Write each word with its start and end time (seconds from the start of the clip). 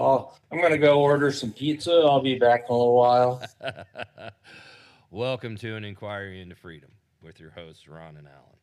I'll, 0.00 0.38
I'm 0.50 0.58
going 0.58 0.72
to 0.72 0.78
go 0.78 1.00
order 1.00 1.30
some 1.32 1.52
pizza. 1.52 1.92
I'll 1.92 2.22
be 2.22 2.38
back 2.38 2.66
in 2.68 2.74
a 2.74 2.78
little 2.78 2.94
while. 2.94 3.42
Welcome 5.10 5.56
to 5.58 5.76
an 5.76 5.84
inquiry 5.84 6.40
into 6.40 6.54
freedom 6.54 6.90
with 7.22 7.38
your 7.38 7.50
hosts 7.50 7.86
Ron 7.86 8.16
and 8.16 8.26
Alan. 8.26 8.56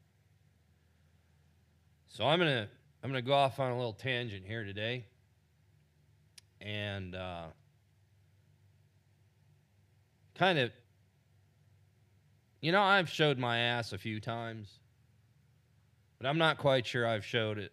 So 2.07 2.25
I'm 2.25 2.39
gonna 2.39 2.67
I'm 3.03 3.09
gonna 3.09 3.21
go 3.21 3.33
off 3.33 3.59
on 3.59 3.71
a 3.71 3.77
little 3.77 3.93
tangent 3.93 4.45
here 4.45 4.63
today, 4.63 5.05
and 6.59 7.15
uh, 7.15 7.45
kind 10.35 10.59
of, 10.59 10.71
you 12.61 12.71
know, 12.71 12.81
I've 12.81 13.09
showed 13.09 13.37
my 13.37 13.57
ass 13.59 13.93
a 13.93 13.97
few 13.97 14.19
times, 14.19 14.79
but 16.17 16.27
I'm 16.27 16.37
not 16.37 16.57
quite 16.57 16.87
sure 16.87 17.07
I've 17.07 17.25
showed 17.25 17.57
it 17.57 17.71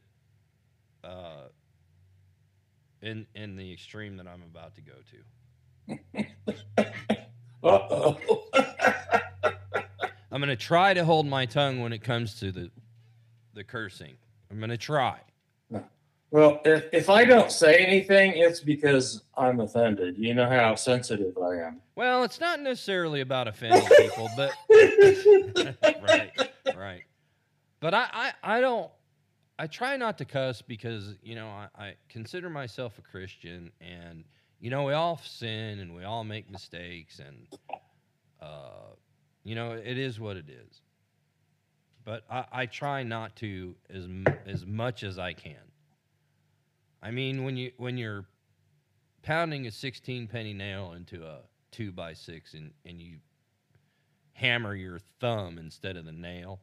uh, 1.02 1.48
in 3.06 3.27
in 3.34 3.56
the 3.56 3.73
extreme 3.73 4.16
that 4.16 4.27
I'm 4.27 4.42
about 4.42 4.74
to 4.74 4.80
go 4.83 4.92
to. 5.10 6.27
Uh-oh. 7.62 8.19
I'm 10.32 10.41
gonna 10.41 10.56
try 10.56 10.92
to 10.92 11.05
hold 11.05 11.27
my 11.27 11.46
tongue 11.46 11.80
when 11.80 11.92
it 11.92 12.02
comes 12.02 12.38
to 12.41 12.52
the 12.52 12.70
the 13.55 13.65
cursing. 13.65 14.16
I'm 14.51 14.60
gonna 14.60 14.77
try. 14.77 15.20
well, 16.30 16.60
if, 16.65 16.84
if 16.92 17.09
I 17.09 17.24
don't 17.24 17.51
say 17.51 17.77
anything, 17.77 18.32
it's 18.37 18.60
because 18.60 19.23
I'm 19.37 19.60
offended. 19.60 20.18
You 20.18 20.34
know 20.34 20.48
how 20.48 20.74
sensitive 20.74 21.38
I 21.38 21.57
am. 21.66 21.80
Well, 21.95 22.24
it's 22.24 22.40
not 22.40 22.60
necessarily 22.60 23.21
about 23.21 23.49
offending 23.49 23.87
people, 23.96 24.29
but 24.37 24.52
right, 26.02 26.32
right. 26.77 27.02
But 27.80 27.95
I, 27.95 28.09
I, 28.12 28.32
I 28.43 28.60
don't. 28.60 28.90
I 29.59 29.66
try 29.66 29.96
not 29.96 30.18
to 30.18 30.24
cuss 30.24 30.62
because 30.62 31.15
you 31.23 31.35
know 31.35 31.49
I, 31.49 31.68
I 31.76 31.95
consider 32.09 32.51
myself 32.51 32.99
a 32.99 33.02
Christian, 33.02 33.73
and 33.80 34.24
you 34.60 34.71
know 34.71 34.85
we 34.85 34.93
all 34.93 35.18
sin 35.18 35.79
and 35.80 35.95
we 35.95 36.04
all 36.04 36.24
make 36.24 36.51
mistakes, 36.51 37.21
and 37.21 37.46
uh, 38.40 38.95
you 39.45 39.54
know 39.54 39.73
it 39.73 39.99
is 39.99 40.21
what 40.21 40.37
it 40.37 40.49
is. 40.49 40.82
But 42.04 42.24
I, 42.30 42.45
I 42.52 42.66
try 42.66 43.02
not 43.02 43.34
to 43.37 43.74
as 43.88 44.07
as 44.46 44.66
much 44.66 45.02
as 45.02 45.18
I 45.18 45.32
can. 45.32 45.57
I 47.02 47.10
mean, 47.10 47.45
when 47.45 47.57
you 47.57 47.73
when 47.79 47.96
you're 47.96 48.27
pounding 49.23 49.66
a 49.66 49.71
16 49.71 50.29
penny 50.29 50.52
nail 50.52 50.93
into 50.93 51.24
a 51.24 51.40
two 51.73 51.93
by 51.93 52.12
six 52.12 52.54
and, 52.54 52.73
and 52.84 53.01
you 53.01 53.16
hammer 54.34 54.74
your 54.74 55.01
thumb 55.21 55.59
instead 55.59 55.96
of 55.96 56.04
the 56.04 56.12
nail, 56.12 56.60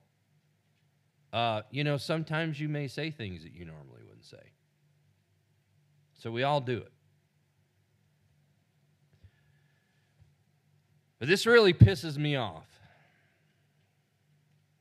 uh, 1.34 1.64
you 1.72 1.84
know, 1.84 1.98
sometimes 1.98 2.59
you 2.59 2.70
may 2.70 2.88
say 2.88 3.09
things 3.09 3.42
that 3.44 3.53
you 3.53 3.66
normally 3.66 4.03
wouldn't 4.06 4.23
say. 4.23 4.52
So 6.20 6.31
we 6.31 6.44
all 6.44 6.62
do 6.62 6.78
it. 6.78 6.92
But 11.17 11.28
this 11.28 11.48
really 11.48 11.73
pisses 11.73 12.17
me 12.17 12.36
off. 12.36 12.67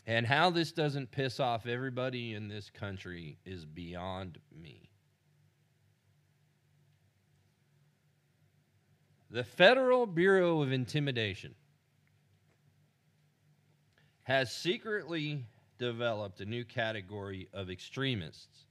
And 0.07 0.27
how 0.27 0.51
this 0.51 0.73
doesn't 0.73 1.11
piss 1.11 1.41
off 1.41 1.67
everybody 1.67 2.35
in 2.35 2.49
this 2.49 2.69
country 2.69 3.39
is 3.47 3.65
beyond 3.65 4.39
me. 4.55 4.91
The 9.31 9.45
Federal 9.45 10.05
Bureau 10.05 10.61
of 10.61 10.73
Intimidation 10.73 11.55
has 14.25 14.53
secretly 14.53 15.47
developed 15.83 16.41
a 16.41 16.45
new 16.45 16.65
category 16.65 17.49
of 17.53 17.69
extremists 17.69 18.67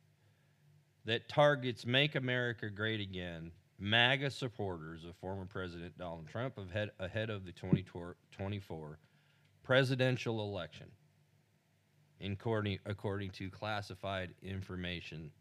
that 1.03 1.27
targets 1.27 1.85
Make 1.85 2.15
America 2.15 2.69
Great 2.69 3.01
Again, 3.01 3.51
MAGA 3.79 4.31
supporters 4.31 5.03
of 5.03 5.13
former 5.17 5.43
President 5.43 5.97
Donald 5.97 6.29
Trump 6.29 6.57
ahead, 6.57 6.91
ahead 6.99 7.29
of 7.29 7.43
the 7.43 7.51
2024 7.51 8.97
presidential 9.61 10.39
election, 10.39 10.85
according, 12.23 12.79
according 12.85 13.31
to 13.31 13.49
classified 13.49 14.33
information. 14.41 15.31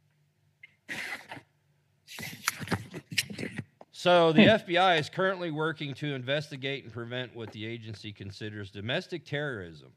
So 3.92 4.32
the 4.32 4.42
hmm. 4.42 4.72
FBI 4.72 4.98
is 4.98 5.08
currently 5.08 5.52
working 5.52 5.94
to 5.94 6.14
investigate 6.14 6.82
and 6.82 6.92
prevent 6.92 7.37
what 7.37 7.52
the 7.52 7.64
agency 7.64 8.12
considers 8.12 8.72
domestic 8.72 9.25
terrorism 9.25 9.92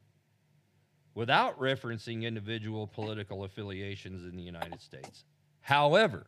without 1.14 1.58
referencing 1.58 2.22
individual 2.22 2.86
political 2.86 3.44
affiliations 3.44 4.24
in 4.24 4.36
the 4.36 4.42
United 4.42 4.80
States. 4.80 5.24
However, 5.60 6.26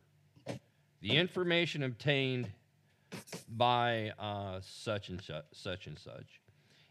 the 1.01 1.17
information 1.17 1.83
obtained 1.83 2.49
by 3.49 4.11
uh, 4.19 4.59
such 4.61 5.09
and 5.09 5.21
such, 5.21 5.45
such 5.53 5.87
and 5.87 5.97
such 5.97 6.41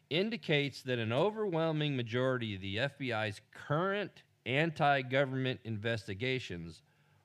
indicates 0.08 0.82
that 0.82 0.98
an 0.98 1.12
overwhelming 1.12 1.96
majority 1.96 2.54
of 2.54 2.60
the 2.60 2.76
FBI's 2.76 3.40
current 3.52 4.22
anti 4.44 5.02
government 5.02 5.60
investigations 5.64 6.82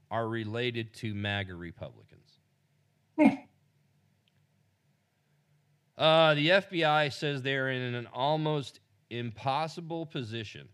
are 0.10 0.28
related 0.28 0.94
to 0.96 1.14
MAGA 1.14 1.56
Republicans. 1.56 2.40
Uh, 5.98 6.34
the 6.34 6.50
FBI 6.50 7.14
says 7.14 7.44
they're 7.44 7.70
in 7.70 7.94
an 7.94 8.08
almost 8.08 8.80
impossible 9.12 10.06
position, 10.06 10.68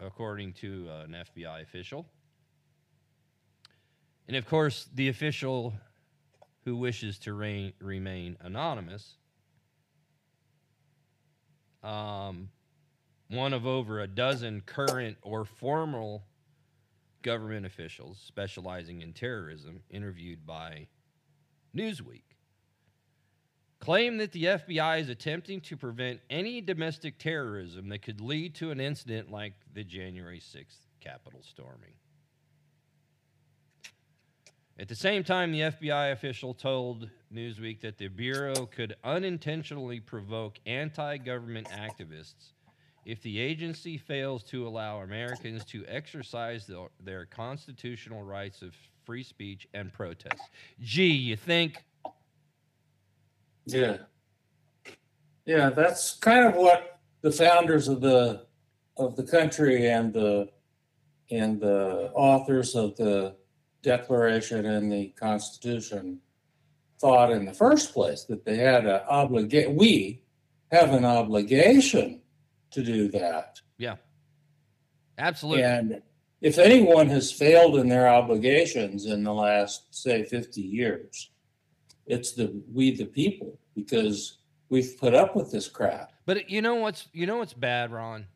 according 0.00 0.52
to 0.54 0.88
uh, 0.88 1.04
an 1.04 1.16
FBI 1.34 1.62
official. 1.62 2.06
And 4.26 4.36
of 4.36 4.46
course, 4.46 4.88
the 4.94 5.08
official 5.08 5.74
who 6.64 6.76
wishes 6.76 7.18
to 7.18 7.34
remain 7.34 8.36
anonymous, 8.40 9.16
um, 11.82 12.48
one 13.28 13.52
of 13.52 13.66
over 13.66 14.00
a 14.00 14.06
dozen 14.06 14.62
current 14.62 15.18
or 15.20 15.44
former 15.44 16.20
government 17.20 17.66
officials 17.66 18.22
specializing 18.24 19.02
in 19.02 19.12
terrorism 19.12 19.80
interviewed 19.90 20.46
by 20.46 20.86
Newsweek 21.76 22.33
claim 23.84 24.16
that 24.16 24.32
the 24.32 24.44
FBI 24.44 25.00
is 25.00 25.10
attempting 25.10 25.60
to 25.60 25.76
prevent 25.76 26.18
any 26.30 26.62
domestic 26.62 27.18
terrorism 27.18 27.90
that 27.90 28.00
could 28.00 28.18
lead 28.18 28.54
to 28.54 28.70
an 28.70 28.80
incident 28.80 29.30
like 29.30 29.52
the 29.74 29.84
January 29.84 30.40
6th 30.40 30.78
Capitol 31.00 31.40
storming. 31.42 31.92
At 34.78 34.88
the 34.88 34.94
same 34.94 35.22
time, 35.22 35.52
the 35.52 35.60
FBI 35.60 36.12
official 36.12 36.54
told 36.54 37.10
Newsweek 37.32 37.82
that 37.82 37.98
the 37.98 38.08
Bureau 38.08 38.66
could 38.66 38.96
unintentionally 39.04 40.00
provoke 40.00 40.58
anti 40.64 41.18
government 41.18 41.68
activists 41.68 42.52
if 43.04 43.20
the 43.22 43.38
agency 43.38 43.98
fails 43.98 44.42
to 44.44 44.66
allow 44.66 45.02
Americans 45.02 45.62
to 45.66 45.84
exercise 45.86 46.66
the, 46.66 46.88
their 47.00 47.26
constitutional 47.26 48.22
rights 48.22 48.62
of 48.62 48.74
free 49.04 49.22
speech 49.22 49.68
and 49.74 49.92
protest. 49.92 50.40
Gee, 50.80 51.08
you 51.08 51.36
think 51.36 51.84
Yeah. 53.66 53.98
Yeah, 55.46 55.70
that's 55.70 56.16
kind 56.16 56.46
of 56.46 56.54
what 56.54 57.00
the 57.20 57.30
founders 57.30 57.88
of 57.88 58.00
the 58.00 58.46
of 58.96 59.16
the 59.16 59.24
country 59.24 59.88
and 59.88 60.12
the 60.12 60.48
and 61.30 61.60
the 61.60 62.10
authors 62.14 62.74
of 62.74 62.96
the 62.96 63.36
Declaration 63.82 64.64
and 64.64 64.90
the 64.90 65.08
Constitution 65.08 66.20
thought 66.98 67.30
in 67.30 67.44
the 67.44 67.52
first 67.52 67.92
place 67.92 68.24
that 68.24 68.44
they 68.44 68.56
had 68.56 68.86
an 68.86 69.02
obligation. 69.08 69.76
We 69.76 70.22
have 70.70 70.92
an 70.92 71.04
obligation 71.04 72.22
to 72.70 72.82
do 72.82 73.08
that. 73.08 73.60
Yeah, 73.76 73.96
absolutely. 75.18 75.64
And 75.64 76.02
if 76.40 76.58
anyone 76.58 77.08
has 77.08 77.30
failed 77.30 77.76
in 77.76 77.88
their 77.88 78.08
obligations 78.08 79.06
in 79.06 79.22
the 79.22 79.34
last, 79.34 79.94
say, 79.94 80.24
50 80.24 80.60
years, 80.60 81.30
it's 82.06 82.32
the 82.32 82.62
we 82.72 82.94
the 82.94 83.06
people 83.06 83.58
because 83.74 84.38
we've 84.68 84.96
put 84.98 85.14
up 85.14 85.34
with 85.36 85.50
this 85.50 85.68
crap. 85.68 86.12
But 86.26 86.50
you 86.50 86.62
know 86.62 86.76
what's 86.76 87.08
you 87.12 87.26
know 87.26 87.38
what's 87.38 87.54
bad, 87.54 87.92
Ron? 87.92 88.26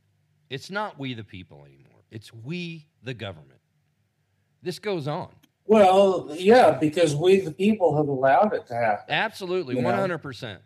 It's 0.50 0.70
not 0.70 0.98
we 0.98 1.14
the 1.14 1.24
people 1.24 1.64
anymore. 1.64 2.02
It's 2.10 2.32
we 2.32 2.86
the 3.02 3.14
government. 3.14 3.60
This 4.62 4.78
goes 4.78 5.06
on. 5.06 5.30
Well, 5.66 6.28
yeah, 6.32 6.70
because 6.70 7.14
we 7.14 7.40
the 7.40 7.52
people 7.52 7.96
have 7.96 8.08
allowed 8.08 8.54
it 8.54 8.66
to 8.68 8.74
happen. 8.74 9.06
Absolutely, 9.08 9.76
one 9.76 9.94
hundred 9.94 10.18
percent. 10.18 10.62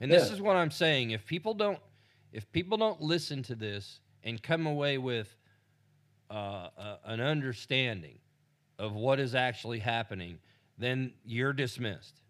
And 0.00 0.10
this 0.10 0.30
is 0.30 0.40
what 0.40 0.54
I'm 0.54 0.70
saying. 0.70 1.10
If 1.10 1.26
people 1.26 1.54
don't, 1.54 1.80
if 2.32 2.50
people 2.52 2.78
don't 2.78 3.00
listen 3.00 3.42
to 3.44 3.56
this 3.56 4.00
and 4.22 4.40
come 4.40 4.66
away 4.66 4.96
with 4.98 5.36
uh, 6.30 6.68
uh, 6.78 6.96
an 7.04 7.20
understanding 7.20 8.18
of 8.78 8.94
what 8.94 9.18
is 9.18 9.34
actually 9.34 9.80
happening, 9.80 10.38
then 10.78 11.12
you're 11.24 11.52
dismissed. 11.52 12.20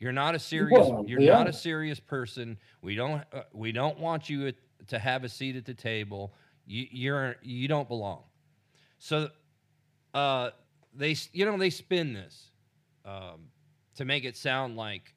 You're 0.00 0.12
not 0.12 0.34
a 0.34 0.38
serious. 0.38 0.88
Well, 0.88 1.04
you're 1.06 1.20
yeah. 1.20 1.34
not 1.34 1.46
a 1.46 1.52
serious 1.52 2.00
person. 2.00 2.56
We 2.80 2.94
don't. 2.94 3.22
Uh, 3.32 3.42
we 3.52 3.70
don't 3.70 4.00
want 4.00 4.30
you 4.30 4.46
at, 4.48 4.54
to 4.88 4.98
have 4.98 5.24
a 5.24 5.28
seat 5.28 5.56
at 5.56 5.66
the 5.66 5.74
table. 5.74 6.32
You, 6.66 6.86
you're. 6.90 7.36
You 7.42 7.68
don't 7.68 7.86
belong. 7.86 8.22
So, 8.98 9.28
uh, 10.14 10.50
they 10.94 11.14
you 11.32 11.44
know 11.44 11.56
they 11.58 11.68
spin 11.68 12.14
this 12.14 12.50
um, 13.04 13.50
to 13.96 14.06
make 14.06 14.24
it 14.24 14.38
sound 14.38 14.76
like 14.76 15.14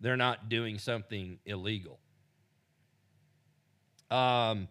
they're 0.00 0.16
not 0.16 0.48
doing 0.48 0.78
something 0.78 1.40
illegal. 1.44 1.98
Um, 4.12 4.68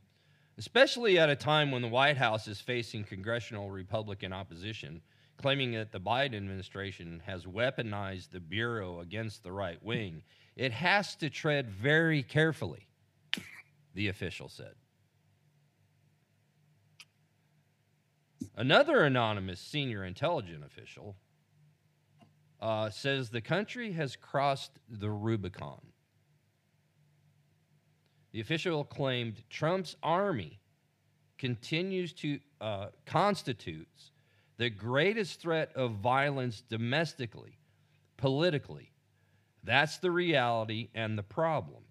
especially 0.58 1.20
at 1.20 1.30
a 1.30 1.36
time 1.36 1.72
when 1.72 1.82
the 1.82 1.88
White 1.90 2.18
House 2.18 2.48
is 2.48 2.62
facing 2.62 3.04
congressional 3.04 3.70
Republican 3.70 4.32
opposition, 4.32 5.02
claiming 5.39 5.71
that 5.71 5.91
the 5.91 6.00
Biden 6.00 6.36
administration 6.36 7.21
has 7.25 7.45
weaponized 7.45 8.31
the 8.31 8.41
bureau 8.41 9.00
against 9.00 9.41
the 9.41 9.51
right 9.51 9.81
wing. 9.81 10.21
It 10.57 10.74
has 10.74 11.15
to 11.18 11.30
tread 11.30 11.69
very 11.69 12.24
carefully, 12.24 12.88
the 13.94 14.09
official 14.09 14.50
said. 14.50 14.74
Another 18.57 19.03
anonymous 19.06 19.62
senior 19.62 20.03
intelligence 20.03 20.65
official 20.65 21.15
uh, 22.59 22.89
says 22.89 23.30
the 23.30 23.39
country 23.39 23.94
has 23.94 24.18
crossed 24.18 24.80
the 24.89 25.09
Rubicon. 25.09 25.80
The 28.33 28.41
official 28.41 28.83
claimed 28.83 29.41
Trump's 29.50 29.95
army 30.03 30.59
continues 31.38 32.12
to 32.13 32.39
uh, 32.59 32.88
constitutes 33.06 34.12
the 34.60 34.70
greatest 34.70 35.42
threat 35.42 35.72
of 35.74 35.94
violence 35.94 36.62
domestically, 36.70 37.58
politically. 38.18 38.92
That's 39.64 40.00
the 40.00 40.12
reality 40.12 40.90
and 40.94 41.18
the 41.18 41.24
problem. 41.24 41.84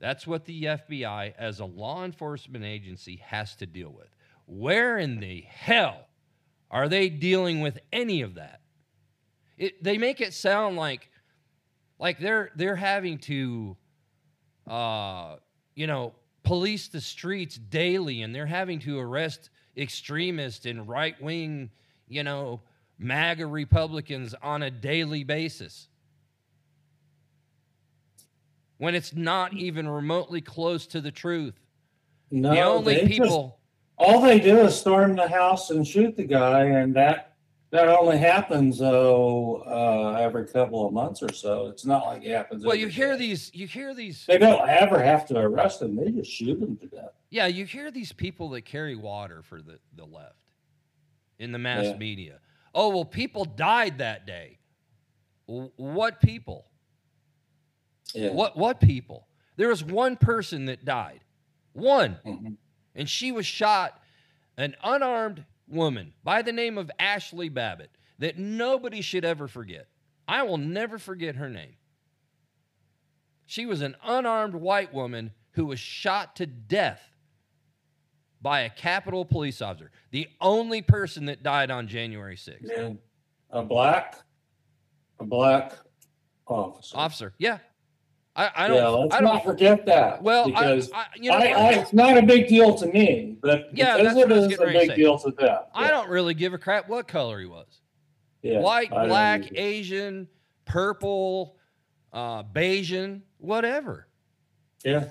That's 0.00 0.26
what 0.26 0.46
the 0.46 0.64
FBI, 0.64 1.34
as 1.38 1.60
a 1.60 1.66
law 1.66 2.02
enforcement 2.04 2.64
agency, 2.64 3.16
has 3.26 3.54
to 3.56 3.66
deal 3.66 3.90
with. 3.90 4.08
Where 4.46 4.98
in 4.98 5.20
the 5.20 5.42
hell 5.42 6.08
are 6.70 6.88
they 6.88 7.10
dealing 7.10 7.60
with 7.60 7.78
any 7.92 8.22
of 8.22 8.36
that? 8.36 8.62
It, 9.58 9.84
they 9.84 9.98
make 9.98 10.22
it 10.22 10.32
sound 10.32 10.76
like 10.76 11.10
like 11.98 12.20
they're 12.20 12.50
they're 12.56 12.74
having 12.74 13.18
to 13.18 13.76
uh, 14.66 15.36
you 15.74 15.86
know 15.86 16.14
police 16.42 16.88
the 16.88 17.02
streets 17.02 17.56
daily 17.56 18.22
and 18.22 18.34
they're 18.34 18.46
having 18.46 18.80
to 18.80 18.98
arrest 18.98 19.50
extremists 19.76 20.66
and 20.66 20.88
right-wing 20.88 21.70
you 22.08 22.22
know 22.22 22.60
MAGA 22.98 23.46
Republicans 23.46 24.34
on 24.42 24.62
a 24.62 24.70
daily 24.70 25.24
basis 25.24 25.88
when 28.78 28.94
it's 28.94 29.14
not 29.14 29.54
even 29.54 29.88
remotely 29.88 30.40
close 30.40 30.86
to 30.88 31.00
the 31.00 31.10
truth. 31.12 31.54
No, 32.30 32.50
the 32.50 32.60
only 32.60 32.94
they 32.94 33.00
just- 33.06 33.20
people 33.22 33.58
all 33.98 34.20
they 34.20 34.40
do 34.40 34.58
is 34.60 34.78
storm 34.78 35.14
the 35.14 35.28
house 35.28 35.70
and 35.70 35.86
shoot 35.86 36.16
the 36.16 36.24
guy, 36.24 36.64
and 36.64 36.94
that 36.96 37.31
that 37.72 37.88
only 37.88 38.18
happens 38.18 38.78
though 38.78 39.62
uh, 39.66 40.18
every 40.20 40.46
couple 40.46 40.86
of 40.86 40.92
months 40.92 41.22
or 41.22 41.32
so. 41.32 41.66
It's 41.66 41.84
not 41.84 42.04
like 42.06 42.22
it 42.24 42.30
happens. 42.30 42.64
well 42.64 42.76
you 42.76 42.86
hear 42.88 43.12
day. 43.12 43.18
these 43.26 43.50
you 43.54 43.66
hear 43.66 43.94
these 43.94 44.24
They 44.26 44.38
don't 44.38 44.68
ever 44.68 45.02
have 45.02 45.26
to 45.26 45.38
arrest 45.38 45.80
them; 45.80 45.96
they 45.96 46.10
just 46.12 46.30
shoot 46.30 46.60
them 46.60 46.76
to 46.76 46.86
death. 46.86 47.12
Yeah, 47.30 47.46
you 47.46 47.64
hear 47.64 47.90
these 47.90 48.12
people 48.12 48.50
that 48.50 48.62
carry 48.66 48.94
water 48.94 49.42
for 49.42 49.60
the, 49.62 49.78
the 49.96 50.04
left 50.04 50.44
in 51.38 51.50
the 51.50 51.58
mass 51.58 51.86
Yeah. 51.86 51.96
media. 51.96 52.38
Oh, 52.74 52.90
well, 52.90 53.04
people 53.06 53.44
died 53.44 53.98
that 53.98 54.26
day. 54.26 54.58
What 55.46 56.20
people? 56.20 56.66
Yeah. 58.14 58.30
What 58.32 58.56
what 58.56 58.80
people? 58.80 59.26
There 59.56 59.68
was 59.68 59.82
one 59.82 60.16
person 60.16 60.66
that 60.66 60.84
died. 60.84 61.20
One. 61.72 62.18
Mhm. 62.24 62.56
And 62.94 63.08
she 63.08 63.32
was 63.32 63.46
shot, 63.46 63.98
an 64.58 64.74
unarmed 64.84 65.44
woman 65.72 66.12
by 66.22 66.42
the 66.42 66.52
name 66.52 66.78
of 66.78 66.90
Ashli 67.00 67.52
Babbitt, 67.52 67.90
that 68.18 68.38
nobody 68.38 69.00
should 69.00 69.24
ever 69.24 69.48
forget. 69.48 69.88
I 70.28 70.44
will 70.44 70.58
never 70.58 70.98
forget 70.98 71.36
her 71.36 71.48
name. 71.48 71.74
She 73.46 73.66
was 73.66 73.82
an 73.82 73.96
unarmed 74.04 74.54
white 74.54 74.94
woman 74.94 75.32
who 75.52 75.66
was 75.66 75.80
shot 75.80 76.36
to 76.36 76.46
death 76.46 77.02
by 78.40 78.60
a 78.60 78.70
Capitol 78.70 79.24
police 79.24 79.62
officer, 79.62 79.90
the 80.10 80.28
only 80.40 80.82
person 80.82 81.26
that 81.26 81.42
died 81.42 81.70
on 81.70 81.86
January 81.86 82.36
6th. 82.36 82.58
Yeah. 82.62 82.92
A 83.50 83.62
black, 83.62 84.16
a 85.20 85.24
black 85.24 85.74
officer. 86.46 86.96
Officer, 86.96 87.34
yeah. 87.38 87.58
I, 88.34 88.46
I 88.46 88.62
yeah, 88.62 88.68
don't, 88.68 89.00
let's 89.00 89.14
I 89.14 89.20
don't, 89.20 89.34
not 89.34 89.44
forget 89.44 89.84
that. 89.86 90.22
well, 90.22 90.46
because 90.46 90.90
I, 90.92 91.00
I, 91.00 91.06
you 91.16 91.30
know, 91.30 91.36
I, 91.36 91.42
I, 91.42 91.70
it's 91.72 91.92
not 91.92 92.16
a 92.16 92.22
big 92.22 92.48
deal 92.48 92.74
to 92.76 92.86
me, 92.86 93.36
but 93.42 93.68
Yeah, 93.74 93.98
because 93.98 94.14
that's 94.14 94.16
what 94.16 94.32
I 94.32 94.44
it 94.44 94.52
is 94.52 94.58
a 94.58 94.66
big 94.66 94.94
deal 94.96 95.18
to 95.18 95.30
them. 95.32 95.58
I 95.74 95.90
don't 95.90 96.08
really 96.08 96.32
give 96.32 96.54
a 96.54 96.58
crap 96.58 96.88
what 96.88 97.06
color 97.06 97.40
he 97.40 97.46
was. 97.46 97.66
Yeah, 98.40 98.60
White, 98.60 98.90
black, 98.90 99.44
either. 99.44 99.54
Asian, 99.56 100.28
purple, 100.64 101.56
uh, 102.12 102.42
Bayesian, 102.42 103.20
whatever. 103.38 104.08
Yeah. 104.82 105.10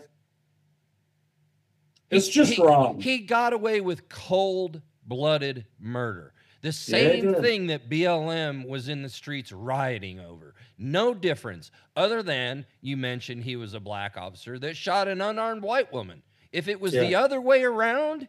It's 2.10 2.28
just 2.28 2.54
he, 2.54 2.62
wrong. 2.62 3.00
He 3.00 3.20
got 3.20 3.54
away 3.54 3.82
with 3.82 4.10
cold 4.10 4.82
blooded 5.06 5.66
murder. 5.80 6.34
The 6.62 6.72
same 6.72 7.32
did. 7.34 7.42
thing 7.42 7.68
that 7.68 7.90
BLM 7.90 8.68
was 8.68 8.88
in 8.88 9.02
the 9.02 9.10
streets 9.10 9.52
rioting 9.52 10.20
over. 10.20 10.54
No 10.78 11.14
difference, 11.14 11.72
other 11.96 12.22
than 12.22 12.66
you 12.82 12.98
mentioned 12.98 13.44
he 13.44 13.56
was 13.56 13.74
a 13.74 13.80
black 13.80 14.16
officer 14.16 14.60
that 14.60 14.78
shot 14.78 15.08
an 15.08 15.22
unarmed 15.22 15.64
white 15.64 15.92
woman. 15.92 16.22
If 16.52 16.68
it 16.68 16.80
was 16.80 16.92
the 16.92 17.16
other 17.16 17.42
way 17.42 17.64
around, 17.64 18.28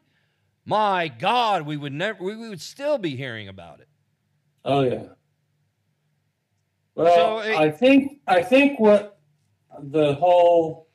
my 0.65 1.09
God, 1.09 1.67
we 1.67 1.77
would 1.77 1.93
never, 1.93 2.23
we 2.25 2.49
would 2.49 2.61
still 2.61 2.97
be 2.97 3.17
hearing 3.17 3.49
about 3.49 3.81
it. 3.81 3.89
Oh 4.65 4.81
yeah. 4.83 5.09
Well, 6.95 7.15
So, 7.15 7.51
it- 7.51 7.57
I 7.57 7.71
think 7.71 8.21
I 8.27 8.43
think 8.43 8.79
what 8.79 9.19
the 9.83 10.15
whole 10.15 10.89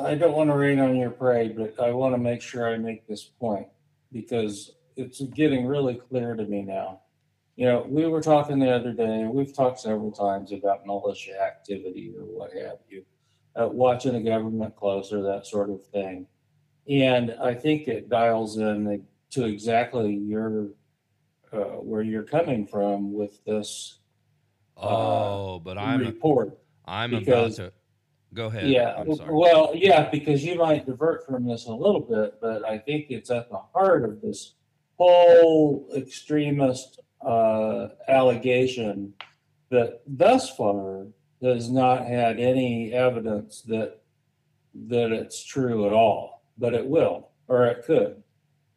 I 0.00 0.14
don't 0.14 0.32
want 0.32 0.48
to 0.48 0.56
rain 0.56 0.78
on 0.80 0.96
your 0.96 1.10
parade, 1.10 1.56
but 1.56 1.78
I 1.78 1.90
want 1.92 2.14
to 2.14 2.18
make 2.18 2.40
sure 2.40 2.72
I 2.72 2.78
make 2.78 3.06
this 3.06 3.24
point 3.24 3.66
because 4.14 4.76
it's 4.96 5.20
getting 5.34 5.66
really 5.66 5.96
clear 5.96 6.34
to 6.36 6.44
me 6.44 6.62
now. 6.62 7.00
You 7.56 7.66
know, 7.66 7.84
we 7.88 8.06
were 8.06 8.22
talking 8.22 8.58
the 8.60 8.70
other 8.70 8.92
day, 8.92 9.26
we've 9.30 9.52
talked 9.54 9.80
several 9.80 10.10
times 10.12 10.52
about 10.52 10.86
militia 10.86 11.32
activity 11.42 12.12
or 12.16 12.24
what 12.24 12.52
have 12.54 12.78
you, 12.88 13.04
uh, 13.60 13.68
watching 13.68 14.12
the 14.12 14.20
government 14.20 14.74
closer, 14.76 15.20
that 15.22 15.46
sort 15.46 15.68
of 15.70 15.84
thing. 15.86 16.26
And 16.88 17.34
I 17.42 17.54
think 17.54 17.88
it 17.88 18.08
dials 18.08 18.56
in 18.58 19.04
to 19.30 19.44
exactly 19.44 20.14
your 20.14 20.68
uh, 21.52 21.78
where 21.80 22.02
you're 22.02 22.24
coming 22.24 22.66
from 22.66 23.12
with 23.12 23.44
this 23.44 23.98
Oh, 24.76 25.60
but 25.60 25.78
I'm, 25.78 26.00
report. 26.00 26.58
I'm 26.84 27.10
because- 27.10 27.58
about 27.60 27.68
to 27.68 27.72
go 28.34 28.46
ahead. 28.46 28.68
Yeah, 28.68 29.02
well, 29.28 29.72
yeah, 29.74 30.10
because 30.10 30.44
you 30.44 30.56
might 30.56 30.86
divert 30.86 31.26
from 31.26 31.46
this 31.46 31.66
a 31.66 31.72
little 31.72 32.00
bit, 32.00 32.34
but 32.40 32.64
I 32.64 32.78
think 32.78 33.06
it's 33.10 33.30
at 33.30 33.48
the 33.50 33.60
heart 33.72 34.04
of 34.04 34.20
this 34.20 34.54
whole 34.98 35.88
extremist 35.96 37.00
uh, 37.24 37.88
allegation 38.08 39.14
that 39.70 40.02
thus 40.06 40.54
far 40.56 41.06
has 41.42 41.70
not 41.70 42.06
had 42.06 42.38
any 42.38 42.92
evidence 42.92 43.62
that 43.62 44.00
that 44.88 45.12
it's 45.12 45.44
true 45.44 45.86
at 45.86 45.92
all, 45.92 46.42
but 46.58 46.74
it 46.74 46.86
will 46.86 47.30
or 47.48 47.66
it 47.66 47.84
could, 47.84 48.22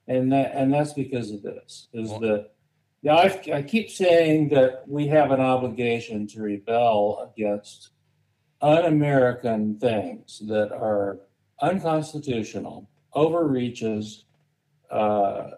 and 0.07 0.31
that 0.31 0.51
and 0.53 0.73
that's 0.73 0.93
because 0.93 1.31
of 1.31 1.41
this 1.43 1.87
is 1.93 2.09
Well- 2.11 2.19
that. 2.21 2.51
Yeah, 3.03 3.13
I, 3.13 3.41
I 3.53 3.61
keep 3.61 3.91
saying 3.91 4.49
that 4.49 4.83
we 4.87 5.07
have 5.07 5.29
an 5.29 5.39
obligation 5.39 6.25
to 6.29 6.41
rebel 6.41 7.31
against 7.31 7.91
un-American 8.61 9.77
things 9.79 10.41
that 10.47 10.71
are 10.71 11.19
unconstitutional, 11.61 12.87
overreaches, 13.13 14.25
uh, 14.91 15.51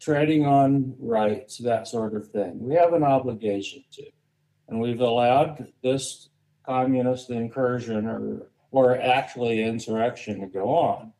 treading 0.00 0.46
on 0.46 0.94
rights, 0.98 1.58
that 1.58 1.88
sort 1.88 2.14
of 2.14 2.28
thing. 2.28 2.58
We 2.60 2.74
have 2.74 2.92
an 2.92 3.02
obligation 3.02 3.84
to, 3.92 4.04
and 4.68 4.80
we've 4.80 5.00
allowed 5.00 5.72
this 5.82 6.28
communist 6.64 7.30
incursion 7.30 8.06
or 8.06 8.46
or 8.72 8.98
actually 9.00 9.62
insurrection 9.62 10.40
to 10.40 10.46
go 10.48 10.68
on 10.68 11.12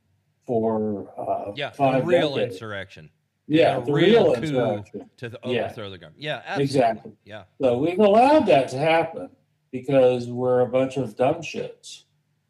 for 0.46 1.08
uh, 1.18 1.52
yeah, 1.54 1.70
five 1.70 2.06
real 2.06 2.34
decades. 2.34 2.54
insurrection 2.56 3.08
Yeah, 3.46 3.78
a 3.78 3.84
the 3.84 3.92
real 3.92 4.24
real 4.24 4.34
coup. 4.34 4.40
insurrection. 4.42 5.10
to 5.16 5.28
the 5.30 5.38
Yeah. 5.44 5.68
the 5.72 5.74
government. 5.98 6.14
Yeah, 6.18 6.42
absolutely. 6.44 6.64
Exactly. 6.64 7.12
Yeah. 7.24 7.44
So 7.62 7.78
we've 7.78 7.98
allowed 7.98 8.46
that 8.46 8.68
to 8.70 8.78
happen 8.78 9.30
because 9.78 10.28
we're 10.28 10.60
a 10.60 10.68
bunch 10.68 10.96
of 10.96 11.16
dumb 11.16 11.36
shits. 11.36 12.02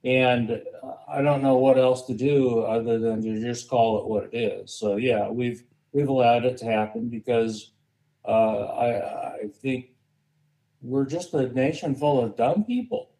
And 0.05 0.63
I 1.09 1.21
don't 1.23 1.43
know 1.43 1.57
what 1.57 1.79
else 1.79 2.07
to 2.07 2.15
do 2.15 2.61
other 2.61 2.99
than 2.99 3.23
to 3.23 3.41
just 3.41 3.69
call 3.69 3.99
it 3.99 4.07
what 4.07 4.25
it 4.33 4.37
is. 4.37 4.73
So 4.73 4.97
yeah, 4.97 5.29
we've 5.29 5.65
we've 5.93 6.09
allowed 6.09 6.45
it 6.45 6.57
to 6.59 6.65
happen 6.65 7.09
because 7.09 7.73
uh, 8.25 8.65
I 8.67 9.37
I 9.43 9.49
think 9.63 9.91
we're 10.83 11.07
just 11.07 11.35
a 11.35 11.53
nation 11.53 11.95
full 11.95 12.23
of 12.23 12.37
dumb 12.37 12.65
people. 12.65 13.11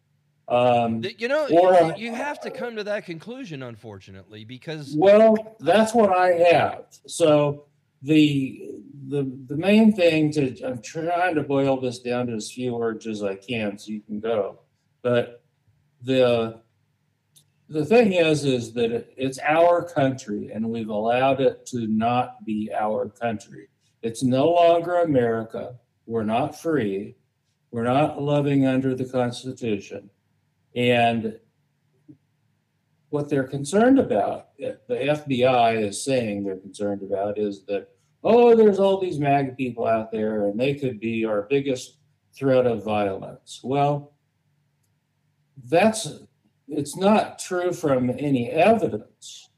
Um, 0.47 1.03
You 1.17 1.27
know, 1.27 1.47
Or, 1.47 1.93
you 1.97 2.13
have 2.13 2.39
to 2.41 2.49
come 2.49 2.77
to 2.77 2.83
that 2.85 3.05
conclusion, 3.05 3.63
unfortunately, 3.63 4.45
because 4.45 4.95
Well, 4.97 5.57
that's 5.59 5.93
what 5.93 6.15
I 6.15 6.29
have. 6.53 6.85
So 7.05 7.65
the 8.01 8.71
the 9.07 9.23
the 9.47 9.55
main 9.55 9.93
thing 9.93 10.31
to 10.33 10.61
I'm 10.63 10.81
trying 10.81 11.35
to 11.35 11.43
boil 11.43 11.79
this 11.79 11.99
down 11.99 12.27
to 12.27 12.33
as 12.33 12.51
few 12.51 12.75
words 12.75 13.07
as 13.07 13.23
I 13.23 13.35
can 13.35 13.77
so 13.77 13.91
you 13.91 14.01
can 14.01 14.19
go. 14.19 14.59
But 15.01 15.43
the 16.01 16.61
the 17.69 17.85
thing 17.85 18.13
is 18.13 18.45
is 18.45 18.73
that 18.73 18.91
it- 18.91 19.13
it's 19.17 19.39
our 19.39 19.83
country 19.83 20.51
and 20.53 20.69
we've 20.69 20.89
allowed 20.89 21.41
it 21.41 21.65
to 21.67 21.87
not 21.87 22.45
be 22.45 22.71
our 22.73 23.09
country. 23.09 23.67
It's 24.01 24.23
no 24.23 24.49
longer 24.49 24.97
America. 24.97 25.75
We're 26.05 26.23
not 26.23 26.59
free. 26.59 27.15
We're 27.71 27.83
not 27.83 28.21
living 28.21 28.65
under 28.65 28.95
the 28.95 29.05
Constitution. 29.05 30.09
And 30.75 31.39
what 33.17 33.29
they're 33.31 33.47
concerned 33.47 33.97
about, 33.97 34.49
the 34.59 34.77
FBI 34.89 35.81
is 35.81 36.05
saying 36.05 36.43
they're 36.43 36.57
concerned 36.57 37.01
about, 37.01 37.39
is 37.39 37.65
that, 37.65 37.87
oh, 38.23 38.55
there's 38.55 38.77
all 38.77 39.01
these 39.01 39.17
MAGA 39.17 39.53
people 39.53 39.87
out 39.87 40.11
there 40.11 40.45
and 40.45 40.59
they 40.59 40.75
could 40.75 40.99
be 40.99 41.25
our 41.25 41.47
biggest 41.49 41.97
threat 42.35 42.67
of 42.67 42.83
violence. 42.83 43.59
Well, 43.63 44.13
that's 45.65 46.07
it's 46.67 46.95
not 46.95 47.39
true 47.39 47.73
from 47.73 48.11
any 48.11 48.51
evidence. 48.51 49.49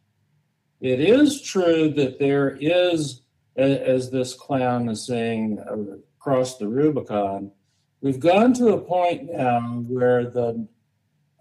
It 0.80 1.02
is 1.02 1.42
true 1.42 1.90
that 1.96 2.18
there 2.18 2.58
is, 2.62 3.24
as 3.58 4.10
this 4.10 4.36
clown 4.36 4.88
is 4.88 5.06
saying, 5.06 5.60
uh, 5.70 5.98
across 6.18 6.58
the 6.58 6.70
Rubicon, 6.70 7.52
we've 8.00 8.22
gone 8.22 8.54
to 8.54 8.70
a 8.70 8.80
point 8.80 9.34
now 9.34 9.84
where 9.86 10.30
the 10.30 10.66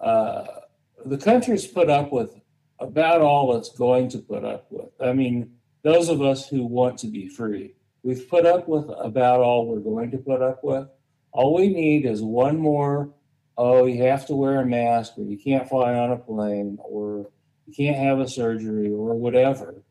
uh, 0.00 0.57
the 1.04 1.18
country's 1.18 1.66
put 1.66 1.90
up 1.90 2.12
with 2.12 2.34
about 2.80 3.20
all 3.20 3.56
it's 3.56 3.70
going 3.70 4.08
to 4.10 4.18
put 4.18 4.44
up 4.44 4.66
with. 4.70 4.90
I 5.00 5.12
mean, 5.12 5.52
those 5.82 6.08
of 6.08 6.22
us 6.22 6.48
who 6.48 6.64
want 6.64 6.98
to 6.98 7.06
be 7.08 7.28
free, 7.28 7.74
we've 8.02 8.28
put 8.28 8.46
up 8.46 8.68
with 8.68 8.88
about 8.98 9.40
all 9.40 9.66
we're 9.66 9.80
going 9.80 10.10
to 10.12 10.18
put 10.18 10.42
up 10.42 10.62
with. 10.62 10.88
All 11.32 11.54
we 11.54 11.68
need 11.68 12.06
is 12.06 12.22
one 12.22 12.58
more 12.58 13.10
oh, 13.58 13.86
you 13.86 14.04
have 14.04 14.24
to 14.26 14.36
wear 14.36 14.60
a 14.60 14.64
mask, 14.64 15.14
or 15.18 15.24
you 15.24 15.36
can't 15.36 15.68
fly 15.68 15.92
on 15.92 16.12
a 16.12 16.16
plane, 16.16 16.78
or 16.80 17.28
you 17.66 17.74
can't 17.74 17.96
have 17.96 18.20
a 18.20 18.28
surgery, 18.28 18.88
or 18.88 19.14
whatever, 19.14 19.82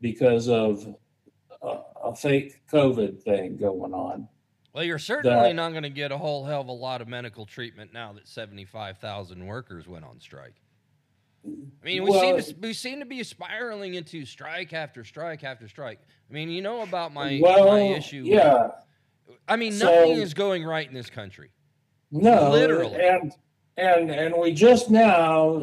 because 0.00 0.48
of 0.48 0.94
a, 1.62 1.78
a 2.04 2.14
fake 2.14 2.60
COVID 2.70 3.22
thing 3.22 3.56
going 3.56 3.94
on. 3.94 4.28
Well, 4.74 4.84
you're 4.84 4.98
certainly 4.98 5.48
that- 5.48 5.54
not 5.54 5.70
going 5.70 5.82
to 5.84 5.90
get 5.90 6.12
a 6.12 6.18
whole 6.18 6.44
hell 6.44 6.60
of 6.60 6.68
a 6.68 6.72
lot 6.72 7.00
of 7.00 7.08
medical 7.08 7.46
treatment 7.46 7.92
now 7.92 8.12
that 8.12 8.28
75,000 8.28 9.44
workers 9.46 9.88
went 9.88 10.04
on 10.04 10.20
strike. 10.20 10.54
I 11.46 11.50
mean, 11.84 12.02
we 12.02 12.10
Well- 12.10 12.20
seem 12.20 12.54
to 12.54 12.60
we 12.60 12.72
seem 12.74 12.98
to 13.00 13.06
be 13.06 13.22
spiraling 13.22 13.94
into 13.94 14.24
strike 14.26 14.72
after 14.72 15.04
strike 15.04 15.44
after 15.44 15.68
strike. 15.68 16.00
I 16.28 16.32
mean, 16.32 16.50
you 16.50 16.60
know 16.60 16.82
about 16.82 17.12
my 17.14 17.38
well, 17.42 17.66
my 17.68 17.80
issue. 17.80 18.22
yeah, 18.24 18.70
I 19.48 19.56
mean, 19.56 19.72
So- 19.72 19.86
nothing 19.86 20.16
is 20.18 20.34
going 20.34 20.64
right 20.64 20.86
in 20.86 20.92
this 20.94 21.08
country. 21.10 21.50
no, 22.10 22.50
Literally. 22.50 22.96
and 23.02 23.32
and 23.76 24.10
and 24.10 24.34
we 24.36 24.52
just 24.52 24.90
now, 24.90 25.62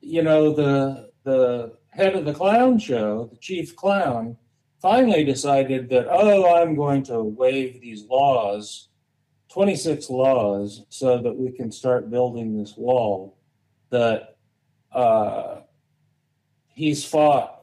you 0.00 0.22
know, 0.22 0.52
the 0.52 1.10
the 1.24 1.78
head 1.90 2.14
of 2.14 2.24
the 2.24 2.34
clown 2.34 2.78
show, 2.78 3.26
the 3.26 3.36
chief 3.38 3.74
clown, 3.74 4.36
finally 4.86 5.24
decided 5.24 5.88
that 5.90 6.08
oh, 6.10 6.56
I'm 6.56 6.74
going 6.74 7.04
to 7.04 7.22
waive 7.22 7.80
these 7.80 8.04
laws, 8.04 8.88
26 9.52 10.10
laws, 10.10 10.82
so 10.88 11.18
that 11.18 11.34
we 11.34 11.52
can 11.52 11.70
start 11.70 12.10
building 12.10 12.58
this 12.58 12.74
wall 12.76 13.38
that 13.90 14.36
uh, 14.92 15.60
he's 16.68 17.04
fought 17.04 17.62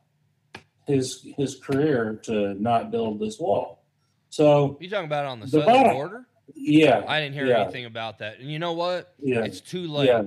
his 0.87 1.27
his 1.37 1.55
career 1.59 2.19
to 2.23 2.53
not 2.55 2.89
build 2.89 3.19
this 3.19 3.37
wall. 3.39 3.83
So 4.29 4.77
You 4.79 4.89
talking 4.89 5.05
about 5.05 5.25
on 5.25 5.39
the, 5.39 5.45
The 5.45 5.51
southern 5.51 5.65
bottom- 5.73 5.93
border? 5.93 6.25
yeah, 6.55 7.03
I 7.07 7.19
didn't 7.19 7.33
hear 7.33 7.45
yeah. 7.47 7.63
anything 7.63 7.85
about 7.85 8.19
that. 8.19 8.39
And 8.39 8.49
you 8.51 8.59
know 8.59 8.73
what? 8.73 9.13
yeah, 9.21 9.43
It's 9.43 9.61
too 9.61 9.87
late. 9.87 10.07
yeah. 10.07 10.23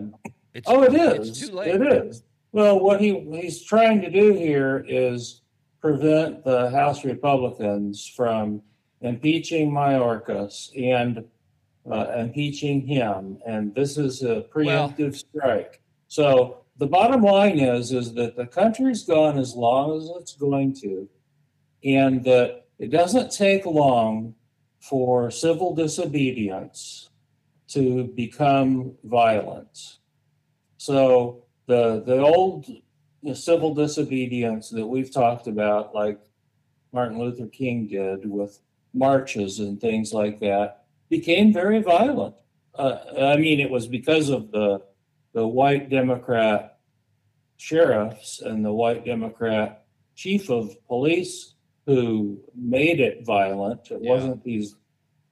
It's, 0.55 0.69
Oh, 0.69 0.83
it 0.83 0.93
is. 0.95 1.29
It's 1.31 1.41
too 1.49 1.55
late. 1.55 1.75
It 1.75 1.83
is. 2.07 2.23
Well, 2.53 2.79
what 2.81 3.01
he 3.01 3.19
he's 3.41 3.65
trying 3.65 4.01
to 4.03 4.11
do 4.11 4.35
here 4.35 4.85
is 4.87 5.42
prevent 5.83 6.45
the 6.45 6.71
House 6.71 7.05
Republicans 7.05 8.07
from 8.07 8.63
impeaching 9.03 9.71
Mayorkas 9.71 10.71
and 10.81 11.25
uh, 11.91 12.07
impeaching 12.17 12.87
him, 12.87 13.39
and 13.45 13.75
this 13.75 13.99
is 13.99 14.23
a 14.23 14.47
preemptive 14.55 15.17
strike. 15.17 15.83
So 16.07 16.59
the 16.79 16.87
bottom 16.87 17.23
line 17.23 17.59
is 17.59 17.93
is 17.93 18.15
that 18.15 18.37
the 18.37 18.47
country's 18.47 19.03
gone 19.03 19.37
as 19.37 19.55
long 19.55 19.99
as 19.99 20.09
it's 20.21 20.37
going 20.37 20.75
to, 20.77 21.09
and 21.85 22.23
that 22.25 22.67
it 22.79 22.91
doesn't 22.91 23.33
take 23.33 23.67
long 23.67 24.35
for 24.81 25.31
civil 25.33 25.75
disobedience 25.75 27.11
to 27.69 28.05
become 28.05 28.93
violence. 29.03 29.99
So 30.77 31.45
the 31.67 32.03
the 32.07 32.19
old 32.21 32.67
know, 33.31 33.35
civil 33.35 33.75
disobedience 33.75 34.71
that 34.71 34.87
we've 34.87 35.13
talked 35.13 35.47
about, 35.47 35.95
like 35.95 36.19
Martin 36.93 37.19
Luther 37.19 37.47
King 37.47 37.87
did 37.87 38.29
with 38.29 38.59
marches 38.95 39.61
and 39.61 39.81
things 39.81 40.13
like 40.13 40.41
that, 40.41 40.85
became 41.09 41.53
very 41.53 41.81
violent. 41.81 42.35
Uh, 42.75 42.99
I 43.21 43.37
mean, 43.37 43.61
it 43.61 43.71
was 43.71 43.87
because 43.87 44.29
of 44.29 44.51
the 44.51 44.83
the 45.35 45.47
white 45.47 45.89
Democrat 45.89 46.79
sheriffs 47.57 48.41
and 48.43 48.65
the 48.65 48.73
white 48.73 49.05
Democrat 49.05 49.87
chief 50.15 50.51
of 50.51 50.75
police 50.87 51.55
who 51.87 52.39
made 52.55 53.01
it 53.01 53.25
violent. 53.25 53.91
It 53.91 54.03
Yeah. 54.03 54.11
wasn't 54.11 54.43
these. 54.45 54.77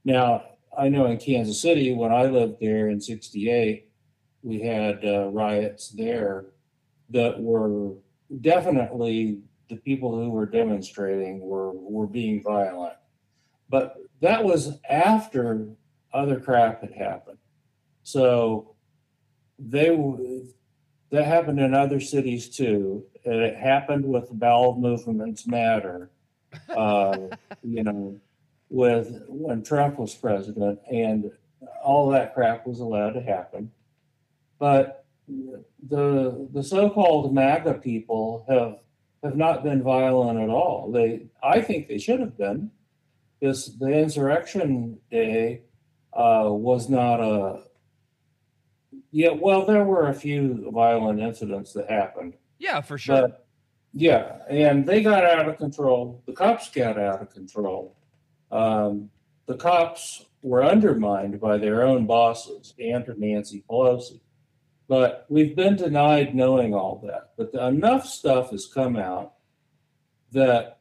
Now 0.04 0.44
I 0.76 0.88
know 0.88 1.06
in 1.06 1.18
Kansas 1.18 1.60
City 1.60 1.92
when 1.92 2.12
I 2.12 2.26
lived 2.26 2.60
there 2.60 2.88
in 2.88 3.00
'68 3.00 3.88
we 4.42 4.60
had 4.60 5.04
uh, 5.04 5.28
riots 5.28 5.90
there 5.90 6.46
that 7.10 7.40
were 7.40 7.94
definitely 8.40 9.40
the 9.68 9.76
people 9.76 10.14
who 10.14 10.30
were 10.30 10.46
demonstrating 10.46 11.40
were 11.40 11.72
were 11.72 12.06
being 12.06 12.42
violent. 12.42 12.94
But 13.68 13.96
that 14.20 14.44
was 14.44 14.78
after 14.88 15.68
other 16.12 16.40
crap 16.40 16.80
had 16.80 16.92
happened. 16.92 17.38
So 18.02 18.74
they 19.58 19.96
that 21.10 21.24
happened 21.24 21.60
in 21.60 21.74
other 21.74 22.00
cities 22.00 22.48
too 22.48 23.04
and 23.24 23.34
it 23.34 23.56
happened 23.56 24.04
with 24.04 24.28
the 24.28 24.34
bowel 24.34 24.76
movements 24.76 25.46
matter 25.46 26.10
uh, 26.70 27.16
you 27.62 27.82
know 27.82 28.18
with 28.70 29.22
when 29.28 29.62
trump 29.62 29.98
was 29.98 30.14
president 30.14 30.78
and 30.90 31.30
all 31.82 32.10
that 32.10 32.34
crap 32.34 32.66
was 32.66 32.80
allowed 32.80 33.12
to 33.12 33.22
happen. 33.22 33.70
But 34.58 34.99
the 35.88 36.48
the 36.52 36.62
so-called 36.62 37.34
MAGA 37.34 37.74
people 37.74 38.44
have 38.48 38.78
have 39.22 39.36
not 39.36 39.62
been 39.62 39.82
violent 39.82 40.40
at 40.40 40.48
all. 40.48 40.90
They, 40.90 41.26
I 41.42 41.60
think, 41.60 41.88
they 41.88 41.98
should 41.98 42.20
have 42.20 42.38
been. 42.38 42.70
This 43.40 43.66
the 43.68 43.86
insurrection 43.88 44.98
day 45.10 45.62
uh, 46.12 46.48
was 46.50 46.88
not 46.88 47.20
a. 47.20 47.62
Yeah, 49.12 49.30
well, 49.30 49.66
there 49.66 49.84
were 49.84 50.08
a 50.08 50.14
few 50.14 50.70
violent 50.72 51.20
incidents 51.20 51.72
that 51.72 51.90
happened, 51.90 52.34
Yeah, 52.58 52.80
for 52.80 52.96
sure. 52.96 53.22
but 53.22 53.46
yeah, 53.92 54.38
and 54.48 54.86
they 54.86 55.02
got 55.02 55.24
out 55.24 55.48
of 55.48 55.58
control. 55.58 56.22
The 56.26 56.32
cops 56.32 56.70
got 56.70 56.98
out 56.98 57.20
of 57.20 57.30
control. 57.30 57.96
Um, 58.52 59.10
the 59.46 59.56
cops 59.56 60.24
were 60.42 60.64
undermined 60.64 61.40
by 61.40 61.58
their 61.58 61.82
own 61.82 62.06
bosses 62.06 62.72
and 62.78 63.04
Nancy 63.18 63.64
Pelosi. 63.68 64.20
But 64.90 65.24
we've 65.28 65.54
been 65.54 65.76
denied 65.76 66.34
knowing 66.34 66.74
all 66.74 67.00
that. 67.06 67.30
But 67.36 67.54
enough 67.54 68.04
stuff 68.06 68.50
has 68.50 68.66
come 68.66 68.96
out 68.96 69.34
that 70.32 70.80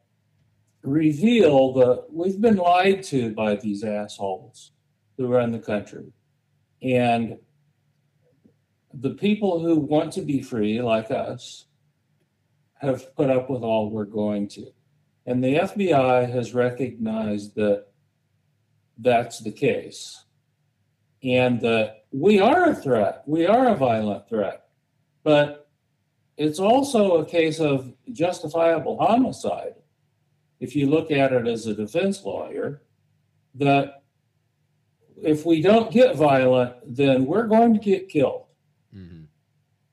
reveal 0.81 1.73
that 1.73 2.05
we've 2.11 2.41
been 2.41 2.55
lied 2.55 3.03
to 3.03 3.31
by 3.35 3.57
these 3.57 3.83
assholes 3.83 4.71
who 5.15 5.27
run 5.27 5.51
the 5.51 5.59
country. 5.59 6.11
And 6.81 7.37
the 8.91 9.11
people 9.11 9.59
who 9.59 9.75
want 9.75 10.11
to 10.13 10.21
be 10.21 10.41
free, 10.41 10.81
like 10.81 11.11
us, 11.11 11.67
have 12.81 13.15
put 13.15 13.29
up 13.29 13.47
with 13.47 13.61
all 13.61 13.91
we're 13.91 14.05
going 14.05 14.47
to. 14.47 14.71
And 15.27 15.43
the 15.43 15.53
FBI 15.53 16.27
has 16.31 16.55
recognized 16.55 17.53
that 17.57 17.85
that's 18.97 19.37
the 19.37 19.51
case. 19.51 20.25
And 21.21 21.61
that 21.61 21.99
we 22.11 22.39
are 22.39 22.69
a 22.69 22.75
threat, 22.75 23.23
we 23.25 23.45
are 23.45 23.69
a 23.69 23.75
violent 23.75 24.27
threat. 24.27 24.67
But 25.23 25.69
it's 26.37 26.59
also 26.59 27.17
a 27.17 27.25
case 27.25 27.59
of 27.59 27.93
justifiable 28.11 28.97
homicide. 28.97 29.75
If 30.59 30.75
you 30.75 30.87
look 30.87 31.11
at 31.11 31.33
it 31.33 31.47
as 31.47 31.67
a 31.67 31.73
defense 31.73 32.23
lawyer, 32.23 32.81
that 33.55 34.03
if 35.21 35.45
we 35.45 35.61
don't 35.61 35.91
get 35.91 36.15
violent, 36.15 36.75
then 36.85 37.25
we're 37.25 37.47
going 37.47 37.73
to 37.73 37.79
get 37.79 38.09
killed 38.09 38.45
hmm 38.93 39.19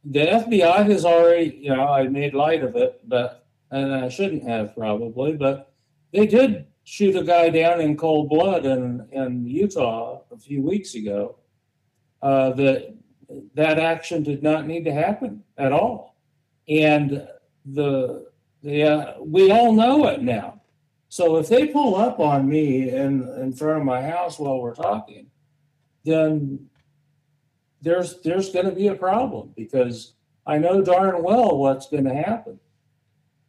the 0.08 0.20
FBI 0.20 0.86
has 0.86 1.04
already, 1.04 1.58
you 1.60 1.74
know, 1.74 1.88
I 1.88 2.04
made 2.04 2.32
light 2.32 2.62
of 2.62 2.76
it, 2.76 3.00
but 3.08 3.46
and 3.72 3.92
I 3.92 4.08
shouldn't 4.08 4.44
have 4.44 4.74
probably, 4.74 5.32
but 5.32 5.72
they 6.12 6.26
did 6.26 6.66
shoot 6.84 7.16
a 7.16 7.24
guy 7.24 7.50
down 7.50 7.80
in 7.80 7.96
cold 7.96 8.28
blood 8.28 8.64
in, 8.64 9.08
in 9.10 9.44
Utah 9.44 10.20
a 10.30 10.38
few 10.38 10.62
weeks 10.62 10.94
ago. 10.94 11.36
Uh, 12.22 12.50
that 12.50 12.94
that 13.54 13.78
action 13.78 14.22
did 14.22 14.42
not 14.42 14.66
need 14.66 14.84
to 14.84 14.92
happen 14.92 15.42
at 15.58 15.72
all, 15.72 16.16
and 16.68 17.28
the 17.64 18.26
the 18.62 18.82
uh, 18.82 19.14
we 19.20 19.50
all 19.50 19.72
know 19.72 20.06
it 20.06 20.22
now. 20.22 20.60
So 21.08 21.36
if 21.36 21.48
they 21.48 21.68
pull 21.68 21.94
up 21.94 22.18
on 22.20 22.48
me 22.48 22.90
in 22.90 23.28
in 23.40 23.52
front 23.52 23.78
of 23.78 23.84
my 23.84 24.02
house 24.02 24.38
while 24.38 24.60
we're 24.60 24.74
talking, 24.74 25.26
then 26.04 26.68
there's 27.82 28.20
there's 28.22 28.50
going 28.50 28.66
to 28.66 28.72
be 28.72 28.88
a 28.88 28.94
problem 28.94 29.52
because 29.56 30.14
I 30.46 30.58
know 30.58 30.82
darn 30.82 31.22
well 31.22 31.56
what's 31.58 31.88
going 31.88 32.04
to 32.04 32.14
happen 32.14 32.58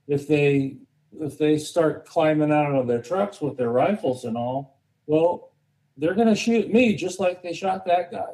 if 0.08 0.28
they 0.28 0.78
if 1.20 1.38
they 1.38 1.58
start 1.58 2.06
climbing 2.06 2.52
out 2.52 2.76
of 2.76 2.88
their 2.88 3.02
trucks 3.02 3.42
with 3.42 3.58
their 3.58 3.72
rifles 3.72 4.26
and 4.26 4.38
all. 4.38 4.78
Well, 5.06 5.52
they're 5.98 6.14
going 6.14 6.28
to 6.28 6.36
shoot 6.36 6.72
me 6.72 6.96
just 6.96 7.20
like 7.20 7.42
they 7.42 7.54
shot 7.54 7.86
that 7.86 8.12
guy. 8.12 8.34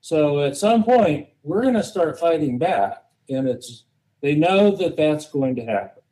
So 0.00 0.40
at 0.40 0.56
some 0.56 0.84
point, 0.84 1.28
we're 1.42 1.62
going 1.62 1.74
to 1.74 1.82
start 1.82 2.18
fighting 2.18 2.58
back, 2.58 3.04
and 3.28 3.48
it's 3.48 3.84
they 4.20 4.34
know 4.34 4.74
that 4.76 4.96
that's 4.96 5.30
going 5.30 5.56
to 5.56 5.64
happen. 5.64 6.02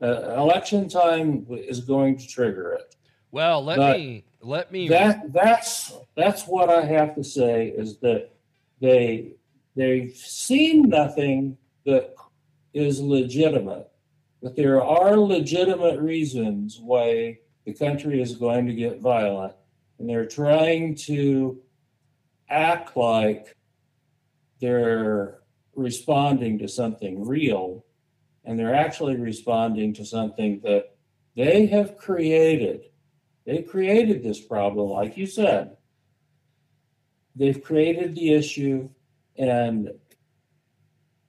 Uh, 0.00 0.34
election 0.36 0.88
time 0.88 1.46
is 1.50 1.80
going 1.80 2.16
to 2.18 2.26
trigger 2.26 2.72
it. 2.72 2.94
Well, 3.30 3.64
let 3.64 3.76
But 3.76 3.98
me 3.98 4.24
let 4.40 4.70
me 4.72 4.88
That 4.88 5.32
that's 5.32 5.92
that's 6.16 6.44
what 6.44 6.70
I 6.70 6.84
have 6.84 7.14
to 7.16 7.24
say 7.24 7.68
is 7.68 7.98
that 7.98 8.30
they 8.80 9.32
they've 9.74 10.14
seen 10.14 10.88
nothing 10.88 11.58
that 11.84 12.14
is 12.74 13.00
legitimate, 13.00 13.90
but 14.42 14.54
there 14.54 14.82
are 14.82 15.16
legitimate 15.16 16.00
reasons 16.00 16.78
why 16.80 17.38
the 17.64 17.74
country 17.74 18.22
is 18.22 18.36
going 18.36 18.66
to 18.66 18.72
get 18.72 19.00
violent, 19.00 19.54
and 19.98 20.08
they're 20.08 20.26
trying 20.26 20.94
to 20.94 21.60
act 22.48 22.96
like 22.96 23.56
they're 24.60 25.38
responding 25.74 26.58
to 26.58 26.68
something 26.68 27.26
real, 27.26 27.84
and 28.44 28.58
they're 28.58 28.74
actually 28.74 29.16
responding 29.16 29.94
to 29.94 30.04
something 30.04 30.60
that 30.64 30.96
they 31.36 31.66
have 31.66 31.96
created. 31.96 32.86
They 33.46 33.62
created 33.62 34.22
this 34.22 34.40
problem, 34.40 34.90
like 34.90 35.16
you 35.16 35.26
said. 35.26 35.76
They've 37.36 37.62
created 37.62 38.14
the 38.14 38.34
issue, 38.34 38.90
and, 39.36 39.90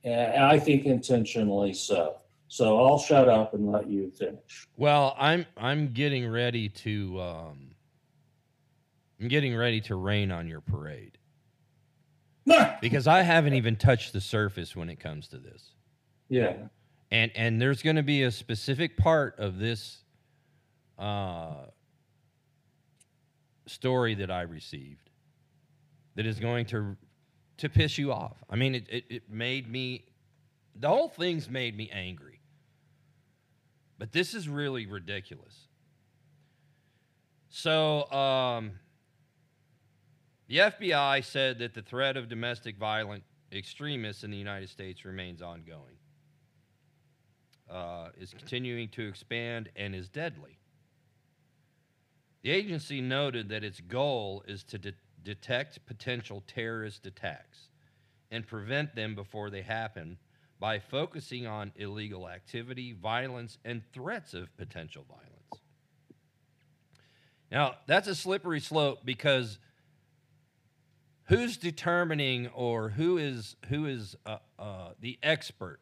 and 0.04 0.44
I 0.44 0.58
think 0.58 0.86
intentionally 0.86 1.74
so. 1.74 2.16
So 2.48 2.84
I'll 2.84 2.98
shut 2.98 3.30
up 3.30 3.54
and 3.54 3.72
let 3.72 3.88
you 3.88 4.10
finish. 4.10 4.68
Well, 4.76 5.16
I'm 5.20 5.46
I'm 5.56 5.90
getting 5.90 6.28
ready 6.28 6.68
to 6.70 7.22
um 7.22 7.69
I'm 9.20 9.28
getting 9.28 9.56
ready 9.56 9.82
to 9.82 9.96
rain 9.96 10.32
on 10.32 10.48
your 10.48 10.62
parade 10.62 11.18
because 12.82 13.08
I 13.08 13.22
haven't 13.22 13.54
even 13.54 13.76
touched 13.76 14.14
the 14.14 14.22
surface 14.22 14.76
when 14.76 14.90
it 14.90 15.00
comes 15.00 15.28
to 15.30 15.38
this. 15.38 15.72
Yeah, 16.30 16.54
And 17.12 17.32
and 17.36 17.62
there's 17.62 17.82
going 17.82 17.96
to 17.96 18.04
be 18.04 18.24
a 18.24 18.32
specific 18.32 18.98
part 18.98 19.40
of 19.40 19.58
this 19.58 20.04
uh 20.98 21.66
story 23.66 24.16
that 24.16 24.30
I 24.30 24.42
received 24.42 25.10
that 26.16 26.26
is 26.26 26.40
going 26.40 26.66
to 26.68 26.96
to 27.58 27.70
piss 27.70 27.98
you 27.98 28.12
off. 28.14 28.38
I 28.50 28.56
mean, 28.56 28.76
it 28.76 28.88
it, 28.90 29.04
it 29.10 29.24
made 29.30 29.70
me 29.70 30.06
the 30.76 30.88
whole 30.88 31.10
thing's 31.10 31.50
made 31.50 31.76
me 31.76 31.90
angry. 31.92 32.40
But 33.98 34.14
this 34.14 34.34
is 34.34 34.48
really 34.48 34.86
ridiculous. 34.86 35.68
So, 37.50 38.10
um, 38.12 38.72
the 40.50 40.58
FBI 40.58 41.24
said 41.24 41.60
that 41.60 41.76
the 41.76 41.84
threat 41.84 42.18
of 42.18 42.28
domestic 42.28 42.76
violent 42.76 43.24
extremists 43.52 44.24
in 44.24 44.32
the 44.32 44.38
United 44.38 44.68
States 44.68 45.06
remains 45.06 45.44
ongoing, 45.44 45.98
uh, 47.70 48.10
is 48.20 48.34
continuing 48.34 48.90
to 48.90 49.08
expand, 49.08 49.70
and 49.76 49.94
is 49.94 50.10
deadly. 50.10 50.58
The 52.42 52.50
agency 52.50 53.00
noted 53.00 53.50
that 53.50 53.64
its 53.64 53.80
goal 53.80 54.44
is 54.48 54.64
to 54.66 54.80
de- 54.80 54.94
detect 55.24 55.86
potential 55.86 56.44
terrorist 56.48 57.06
attacks 57.06 57.70
and 58.32 58.48
prevent 58.48 58.96
them 58.96 59.14
before 59.14 59.52
they 59.52 59.62
happen 59.62 60.18
by 60.60 60.80
focusing 60.80 61.46
on 61.46 61.72
illegal 61.76 62.28
activity, 62.28 62.94
violence, 62.94 63.60
and 63.64 63.84
threats 63.94 64.34
of 64.34 64.56
potential 64.58 65.06
violence. 65.08 65.64
Now, 67.52 67.76
that's 67.86 68.08
a 68.08 68.16
slippery 68.16 68.60
slope 68.60 69.00
because 69.06 69.60
who's 71.30 71.58
determining 71.58 72.48
or 72.50 72.90
who 72.90 73.18
is 73.18 73.56
who 73.70 73.86
is 73.88 74.16
uh, 74.26 74.38
uh, 74.60 74.90
the 75.00 75.20
expert 75.24 75.80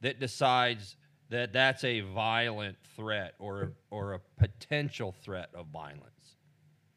that 0.00 0.20
decides 0.20 0.96
that 1.30 1.52
that's 1.52 1.84
a 1.84 2.00
violent 2.00 2.78
threat 2.96 3.34
or 3.38 3.72
or 3.90 4.14
a 4.14 4.20
potential 4.38 5.12
threat 5.12 5.50
of 5.54 5.66
violence? 5.68 6.36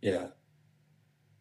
yeah, 0.02 0.28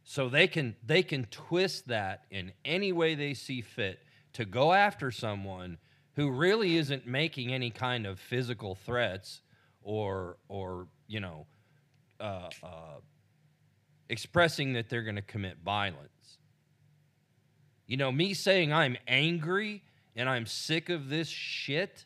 So 0.04 0.28
they 0.28 0.48
can 0.48 0.76
they 0.84 1.02
can 1.02 1.26
twist 1.26 1.88
that 1.88 2.24
in 2.30 2.52
any 2.64 2.92
way 2.92 3.14
they 3.14 3.34
see 3.34 3.60
fit 3.60 4.00
to 4.34 4.44
go 4.44 4.72
after 4.72 5.10
someone 5.10 5.78
who 6.14 6.30
really 6.30 6.76
isn't 6.76 7.06
making 7.06 7.52
any 7.52 7.70
kind 7.70 8.06
of 8.06 8.18
physical 8.20 8.74
threats 8.74 9.42
or 9.82 10.38
or 10.48 10.88
you 11.06 11.20
know 11.20 11.46
uh, 12.20 12.50
uh, 12.62 13.00
expressing 14.12 14.74
that 14.74 14.90
they're 14.90 15.02
going 15.02 15.16
to 15.16 15.22
commit 15.22 15.56
violence. 15.64 16.38
You 17.86 17.96
know, 17.96 18.12
me 18.12 18.34
saying 18.34 18.72
I'm 18.72 18.98
angry 19.08 19.82
and 20.14 20.28
I'm 20.28 20.44
sick 20.44 20.90
of 20.90 21.08
this 21.08 21.28
shit 21.28 22.04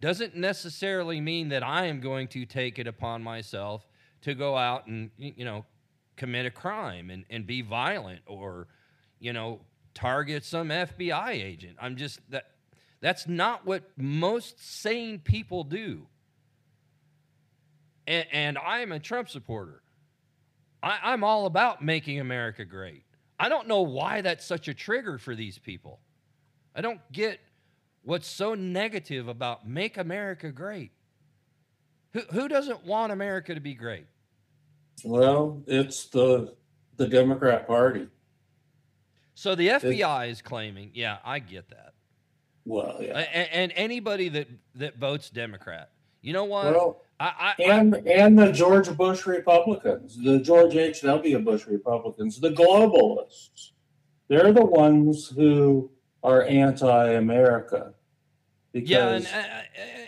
doesn't 0.00 0.34
necessarily 0.34 1.20
mean 1.20 1.50
that 1.50 1.62
I 1.62 1.86
am 1.86 2.00
going 2.00 2.26
to 2.28 2.44
take 2.46 2.80
it 2.80 2.88
upon 2.88 3.22
myself 3.22 3.86
to 4.22 4.34
go 4.34 4.56
out 4.56 4.86
and 4.86 5.10
you 5.16 5.44
know 5.44 5.64
commit 6.16 6.46
a 6.46 6.50
crime 6.50 7.10
and, 7.10 7.24
and 7.30 7.46
be 7.46 7.62
violent 7.62 8.22
or 8.26 8.66
you 9.20 9.32
know 9.32 9.60
target 9.94 10.44
some 10.44 10.68
FBI 10.68 11.30
agent. 11.30 11.76
I'm 11.80 11.96
just 11.96 12.18
that 12.30 12.46
that's 13.00 13.28
not 13.28 13.64
what 13.64 13.84
most 13.96 14.82
sane 14.82 15.20
people 15.20 15.62
do. 15.62 16.08
And, 18.06 18.26
and 18.32 18.58
I 18.58 18.80
am 18.80 18.90
a 18.90 18.98
Trump 18.98 19.28
supporter. 19.28 19.79
I, 20.82 20.98
I'm 21.02 21.24
all 21.24 21.46
about 21.46 21.82
making 21.82 22.20
America 22.20 22.64
great. 22.64 23.04
I 23.38 23.48
don't 23.48 23.68
know 23.68 23.82
why 23.82 24.20
that's 24.20 24.44
such 24.44 24.68
a 24.68 24.74
trigger 24.74 25.18
for 25.18 25.34
these 25.34 25.58
people. 25.58 26.00
I 26.74 26.80
don't 26.80 27.00
get 27.12 27.40
what's 28.02 28.28
so 28.28 28.54
negative 28.54 29.28
about 29.28 29.66
make 29.68 29.96
America 29.96 30.50
great. 30.50 30.92
Who, 32.12 32.20
who 32.32 32.48
doesn't 32.48 32.84
want 32.84 33.12
America 33.12 33.54
to 33.54 33.60
be 33.60 33.74
great? 33.74 34.06
well, 35.04 35.62
it's 35.66 36.06
the 36.06 36.54
the 36.96 37.08
Democrat 37.08 37.66
Party. 37.66 38.08
So 39.34 39.54
the 39.54 39.68
FBI 39.68 40.28
is 40.28 40.42
claiming, 40.42 40.90
yeah, 40.92 41.16
I 41.24 41.38
get 41.38 41.70
that. 41.70 41.94
Well, 42.66 42.98
yeah. 43.00 43.18
a- 43.18 43.54
And, 43.56 43.72
anybody 43.74 44.28
that, 44.28 44.48
that 44.74 44.98
votes 44.98 45.30
Democrat, 45.30 45.90
you 46.20 46.34
know 46.34 46.44
what? 46.44 46.66
Well, 46.74 47.00
I, 47.20 47.54
I, 47.58 47.62
and 47.62 47.94
and 48.06 48.38
the 48.38 48.50
George 48.50 48.96
Bush 48.96 49.26
Republicans, 49.26 50.16
the 50.16 50.38
George 50.40 50.74
H. 50.74 51.02
W. 51.02 51.38
Bush 51.40 51.66
Republicans, 51.66 52.40
the 52.40 52.50
globalists, 52.50 53.72
they're 54.28 54.54
the 54.54 54.64
ones 54.64 55.28
who 55.28 55.90
are 56.22 56.44
anti-America. 56.44 57.92
yeah, 58.72 59.08
and, 59.10 59.28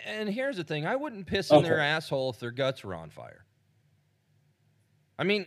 and 0.06 0.28
here's 0.30 0.56
the 0.56 0.64
thing: 0.64 0.86
I 0.86 0.96
wouldn't 0.96 1.26
piss 1.26 1.50
in 1.50 1.62
their 1.62 1.80
asshole 1.80 2.30
if 2.30 2.40
their 2.40 2.50
guts 2.50 2.82
were 2.82 2.94
on 2.94 3.10
fire. 3.10 3.44
I 5.18 5.24
mean, 5.24 5.46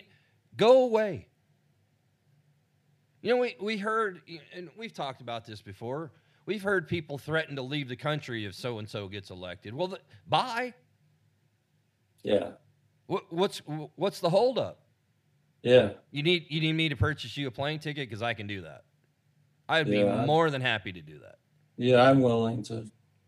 go 0.55 0.83
away. 0.83 1.27
You 3.23 3.31
know, 3.31 3.37
we, 3.37 3.55
we 3.59 3.77
heard, 3.77 4.21
and 4.53 4.69
we've 4.77 4.93
talked 4.93 5.21
about 5.21 5.45
this 5.45 5.63
before. 5.63 6.11
We've 6.45 6.61
heard 6.61 6.87
people 6.87 7.17
threaten 7.17 7.55
to 7.55 7.63
leave 7.63 7.89
the 7.89 7.95
country 7.95 8.45
if 8.45 8.53
so 8.53 8.77
and 8.77 8.87
so 8.87 9.07
gets 9.07 9.31
elected. 9.31 9.73
Well, 9.73 9.87
the, 9.87 9.99
bye. 10.27 10.75
Yeah, 12.25 12.51
What, 13.05 13.31
what's 13.31 13.59
what's 13.95 14.19
the 14.19 14.29
holdup? 14.29 14.79
yeah, 15.61 15.93
You 16.11 16.23
need 16.23 16.45
you 16.49 16.59
need 16.59 16.73
me 16.73 16.89
to 16.89 16.95
purchase 16.95 17.37
you 17.37 17.47
a 17.47 17.51
plane 17.51 17.79
ticket 17.79 18.09
because 18.09 18.21
I 18.23 18.33
can 18.33 18.47
do 18.47 18.61
that. 18.61 18.83
I'd 19.69 19.85
be 19.89 19.99
Yeah. 19.99 20.25
more 20.25 20.49
than 20.49 20.61
happy 20.61 20.91
to 20.91 21.01
do 21.01 21.19
that. 21.19 21.37
yeah. 21.77 22.01
I'm 22.01 22.21
willing 22.21 22.61
to 22.63 22.85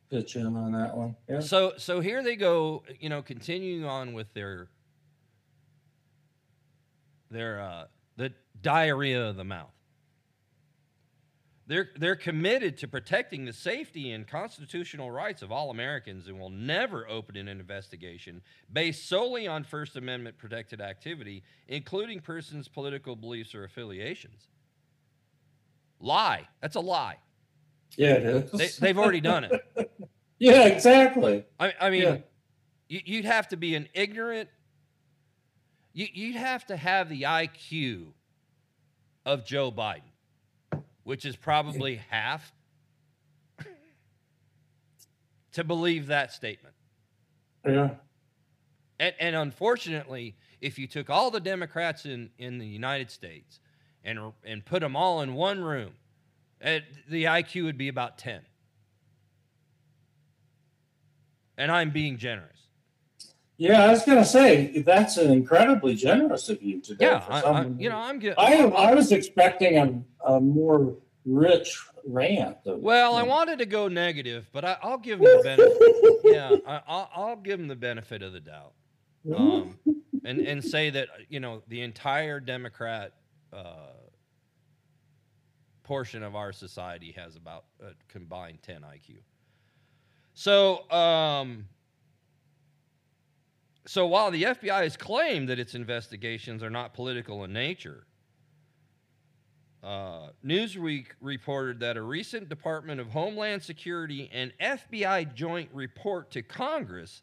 pitch 0.09 0.35
in 0.35 0.55
on 0.55 0.71
that 0.73 0.95
one. 0.97 1.15
Yeah, 1.29 1.39
So 1.41 1.73
so 1.77 1.99
here 1.99 2.23
they 2.23 2.35
go, 2.35 2.83
you 2.99 3.09
know, 3.09 3.21
continuing 3.21 3.85
on 3.85 4.13
with 4.13 4.33
their 4.33 4.69
their 7.29 7.61
uh 7.61 7.85
the 8.15 8.33
diarrhea 8.61 9.29
of 9.29 9.35
the 9.35 9.43
mouth. 9.43 9.73
They're, 11.67 11.89
they're 11.97 12.15
committed 12.15 12.77
to 12.77 12.87
protecting 12.87 13.43
the 13.43 13.51
safety 13.51 14.11
and 14.11 14.25
constitutional 14.25 15.11
rights 15.11 15.41
of 15.41 15.51
all 15.51 15.69
Americans 15.69 16.27
and 16.27 16.39
will 16.39 16.49
never 16.49 17.05
open 17.09 17.35
an 17.35 17.49
investigation 17.49 18.41
based 18.71 19.09
solely 19.09 19.47
on 19.47 19.65
First 19.65 19.97
Amendment 19.97 20.37
protected 20.37 20.79
activity, 20.79 21.43
including 21.67 22.21
persons' 22.21 22.69
political 22.69 23.17
beliefs 23.17 23.53
or 23.53 23.65
affiliations. 23.65 24.47
Lie. 25.99 26.47
That's 26.61 26.75
a 26.75 26.79
lie. 26.79 27.17
Yeah, 27.97 28.13
it 28.13 28.23
is. 28.23 28.51
They, 28.51 28.67
they've 28.87 28.97
already 28.97 29.21
done 29.21 29.43
it. 29.45 29.91
yeah, 30.39 30.67
exactly. 30.67 31.43
I, 31.59 31.73
I 31.81 31.89
mean, 31.89 32.01
Yeah. 32.03 32.17
you, 32.87 33.01
you'd 33.03 33.25
have 33.25 33.49
to 33.49 33.57
be 33.57 33.75
an 33.75 33.89
ignorant, 33.93 34.49
you, 35.93 36.07
you'd 36.13 36.35
have 36.37 36.65
to 36.67 36.77
have 36.77 37.09
the 37.09 37.23
IQ 37.23 38.07
of 39.25 39.45
Joe 39.45 39.71
Biden, 39.71 40.01
which 41.07 41.23
is 41.23 41.37
probably 41.37 42.01
half, 42.09 42.51
to 45.53 45.63
believe 45.63 46.07
that 46.07 46.33
statement. 46.33 46.75
Yeah. 47.65 47.91
And, 48.99 49.15
and 49.17 49.35
unfortunately, 49.37 50.35
if 50.59 50.77
you 50.77 50.85
took 50.85 51.09
all 51.09 51.31
the 51.31 51.39
Democrats 51.39 52.05
in, 52.05 52.29
in 52.37 52.57
the 52.57 52.67
United 52.67 53.09
States 53.09 53.61
and, 54.03 54.19
and 54.43 54.65
put 54.65 54.81
them 54.81 54.97
all 54.97 55.21
in 55.21 55.33
one 55.33 55.61
room, 55.63 55.93
eh, 56.59 56.81
the 57.07 57.23
IQ 57.23 57.63
would 57.63 57.77
be 57.77 57.87
about 57.87 58.17
10. 58.17 58.41
And 61.57 61.71
I'm 61.71 61.91
being 61.91 62.17
generous. 62.17 62.66
Yeah, 63.57 63.83
I 63.85 63.89
was 63.91 64.03
gonna 64.05 64.23
say 64.25 64.81
that's 64.81 65.17
an 65.17 65.31
incredibly 65.31 65.95
generous 65.95 66.47
of 66.49 66.61
you 66.61 66.79
today. 66.79 67.05
Yeah, 67.05 67.23
I, 67.27 67.41
I, 67.41 67.65
you 67.77 67.89
know, 67.89 67.97
I'm 67.97 68.19
good. 68.19 68.35
I 68.37 68.55
I 68.63 68.93
was 68.93 69.11
expecting 69.11 69.77
a, 70.25 70.33
a 70.33 70.39
more 70.39 70.95
rich 71.25 71.83
rant. 72.05 72.57
of- 72.65 72.79
Well, 72.79 73.15
I 73.15 73.23
wanted 73.23 73.57
to 73.59 73.65
go 73.65 73.87
negative, 73.87 74.47
but 74.53 74.63
I, 74.63 74.77
I'll 74.83 74.99
give 74.99 75.19
him 75.19 75.25
the 75.25 75.41
benefit. 75.43 76.19
yeah, 76.23 76.55
I, 76.67 76.81
I'll, 76.87 77.09
I'll 77.15 77.35
give 77.35 77.59
him 77.59 77.67
the 77.67 77.75
benefit 77.75 78.21
of 78.21 78.31
the 78.33 78.39
doubt, 78.39 78.73
um, 79.35 79.77
and 80.23 80.39
and 80.39 80.63
say 80.63 80.91
that 80.91 81.07
you 81.27 81.39
know 81.39 81.63
the 81.67 81.81
entire 81.81 82.39
Democrat 82.39 83.13
uh, 83.51 83.87
portion 85.83 86.21
of 86.21 86.35
our 86.35 86.51
society 86.53 87.11
has 87.17 87.35
about 87.35 87.65
a 87.81 87.91
combined 88.07 88.59
10 88.61 88.81
IQ. 88.81 89.15
So, 90.33 90.89
um, 90.91 91.65
so 93.87 94.05
while 94.05 94.31
the 94.31 94.43
FBI 94.43 94.83
has 94.83 94.97
claimed 94.97 95.49
that 95.49 95.59
its 95.59 95.73
investigations 95.73 96.61
are 96.61 96.69
not 96.69 96.93
political 96.93 97.43
in 97.43 97.53
nature, 97.53 98.05
uh, 99.83 100.27
Newsweek 100.45 101.07
reported 101.21 101.79
that 101.79 101.95
a 101.95 102.01
recent 102.01 102.49
Department 102.49 102.99
of 102.99 103.09
Homeland 103.09 103.63
Security 103.63 104.29
and 104.33 104.51
FBI 104.59 105.33
joint 105.33 105.69
report 105.71 106.31
to 106.31 106.41
Congress 106.41 107.21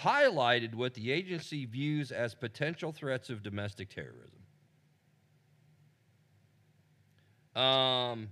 highlighted 0.00 0.74
what 0.74 0.94
the 0.94 1.10
agency 1.10 1.64
views 1.64 2.12
as 2.12 2.34
potential 2.34 2.92
threats 2.92 3.30
of 3.30 3.42
domestic 3.42 3.88
terrorism. 3.88 4.42
Um, 7.54 8.28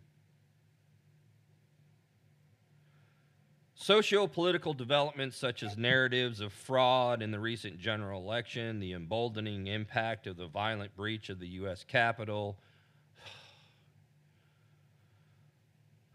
Socio-political 3.83 4.75
developments 4.75 5.39
such 5.39 5.63
as 5.63 5.79
narratives 5.79 6.41
of 6.41 6.53
fraud 6.53 7.23
in 7.23 7.31
the 7.31 7.39
recent 7.41 7.79
general 7.79 8.21
election, 8.21 8.79
the 8.79 8.93
emboldening 8.93 9.69
impact 9.69 10.27
of 10.27 10.37
the 10.37 10.47
violent 10.47 10.95
breach 10.95 11.31
of 11.31 11.41
the 11.41 11.49
U.S. 11.49 11.83
Capitol, 11.83 12.59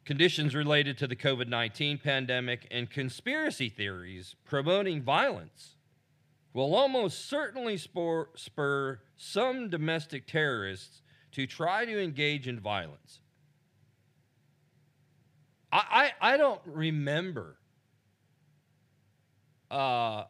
conditions 0.05 0.53
related 0.53 0.99
to 0.99 1.07
the 1.07 1.15
COVID 1.15 1.47
19 1.47 1.97
pandemic, 1.97 2.67
and 2.69 2.87
conspiracy 2.87 3.69
theories 3.69 4.35
promoting 4.45 5.01
violence 5.01 5.71
will 6.53 6.75
almost 6.75 7.27
certainly 7.27 7.77
spur, 7.77 8.27
spur 8.35 8.99
some 9.17 9.71
domestic 9.71 10.27
terrorists 10.27 11.01
to 11.31 11.47
try 11.47 11.83
to 11.83 11.99
engage 11.99 12.47
in 12.47 12.59
violence. 12.59 13.21
I, 15.75 16.11
I, 16.21 16.33
I 16.33 16.37
don't 16.37 16.61
remember 16.65 17.57
uh, 19.69 20.23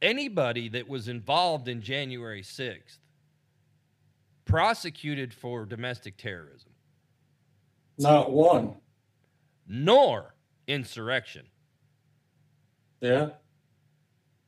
anybody 0.00 0.68
that 0.70 0.88
was 0.88 1.08
involved 1.08 1.68
in 1.68 1.82
January 1.82 2.42
6th 2.42 2.98
prosecuted 4.44 5.34
for 5.34 5.66
domestic 5.66 6.16
terrorism, 6.16 6.70
Not 7.98 8.30
one. 8.32 8.76
nor 9.66 10.34
insurrection. 10.66 11.44
Yeah. 13.02 13.30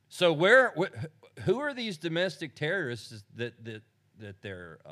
So 0.09 0.33
where, 0.33 0.73
wh- 0.75 1.41
who 1.41 1.59
are 1.59 1.73
these 1.75 1.97
domestic 1.99 2.55
terrorists 2.55 3.23
that 3.35 3.63
that 3.63 3.83
that 4.19 4.41
they're 4.41 4.79
uh, 4.85 4.91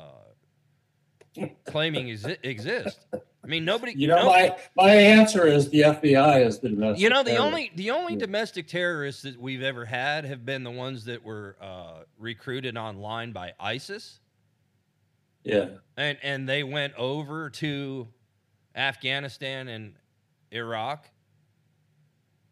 claiming 1.66 2.06
exi- 2.08 2.38
exist? 2.42 2.98
I 3.12 3.46
mean, 3.46 3.64
nobody. 3.64 3.92
You 3.96 4.08
know, 4.08 4.16
no- 4.16 4.26
my 4.26 4.56
my 4.76 4.90
answer 4.90 5.46
is 5.46 5.70
the 5.70 5.80
FBI 5.82 6.44
is 6.46 6.58
the 6.58 6.68
domestic. 6.68 7.00
you 7.02 7.08
know 7.08 7.22
the 7.22 7.30
terrorist. 7.30 7.46
only 7.46 7.72
the 7.74 7.90
only 7.92 8.12
Yeah. 8.14 8.18
domestic 8.20 8.66
terrorists 8.68 9.22
that 9.22 9.40
we've 9.40 9.62
ever 9.62 9.84
had 9.84 10.24
have 10.24 10.44
been 10.44 10.62
the 10.64 10.70
ones 10.70 11.04
that 11.06 11.24
were 11.24 11.56
uh, 11.60 12.02
recruited 12.18 12.76
online 12.76 13.32
by 13.32 13.54
ISIS, 13.58 14.20
Yeah. 15.44 15.68
and 15.96 16.18
and 16.22 16.48
they 16.48 16.62
went 16.62 16.94
over 16.96 17.48
to 17.50 18.08
Afghanistan 18.74 19.68
and 19.68 19.94
Iraq. 20.52 21.08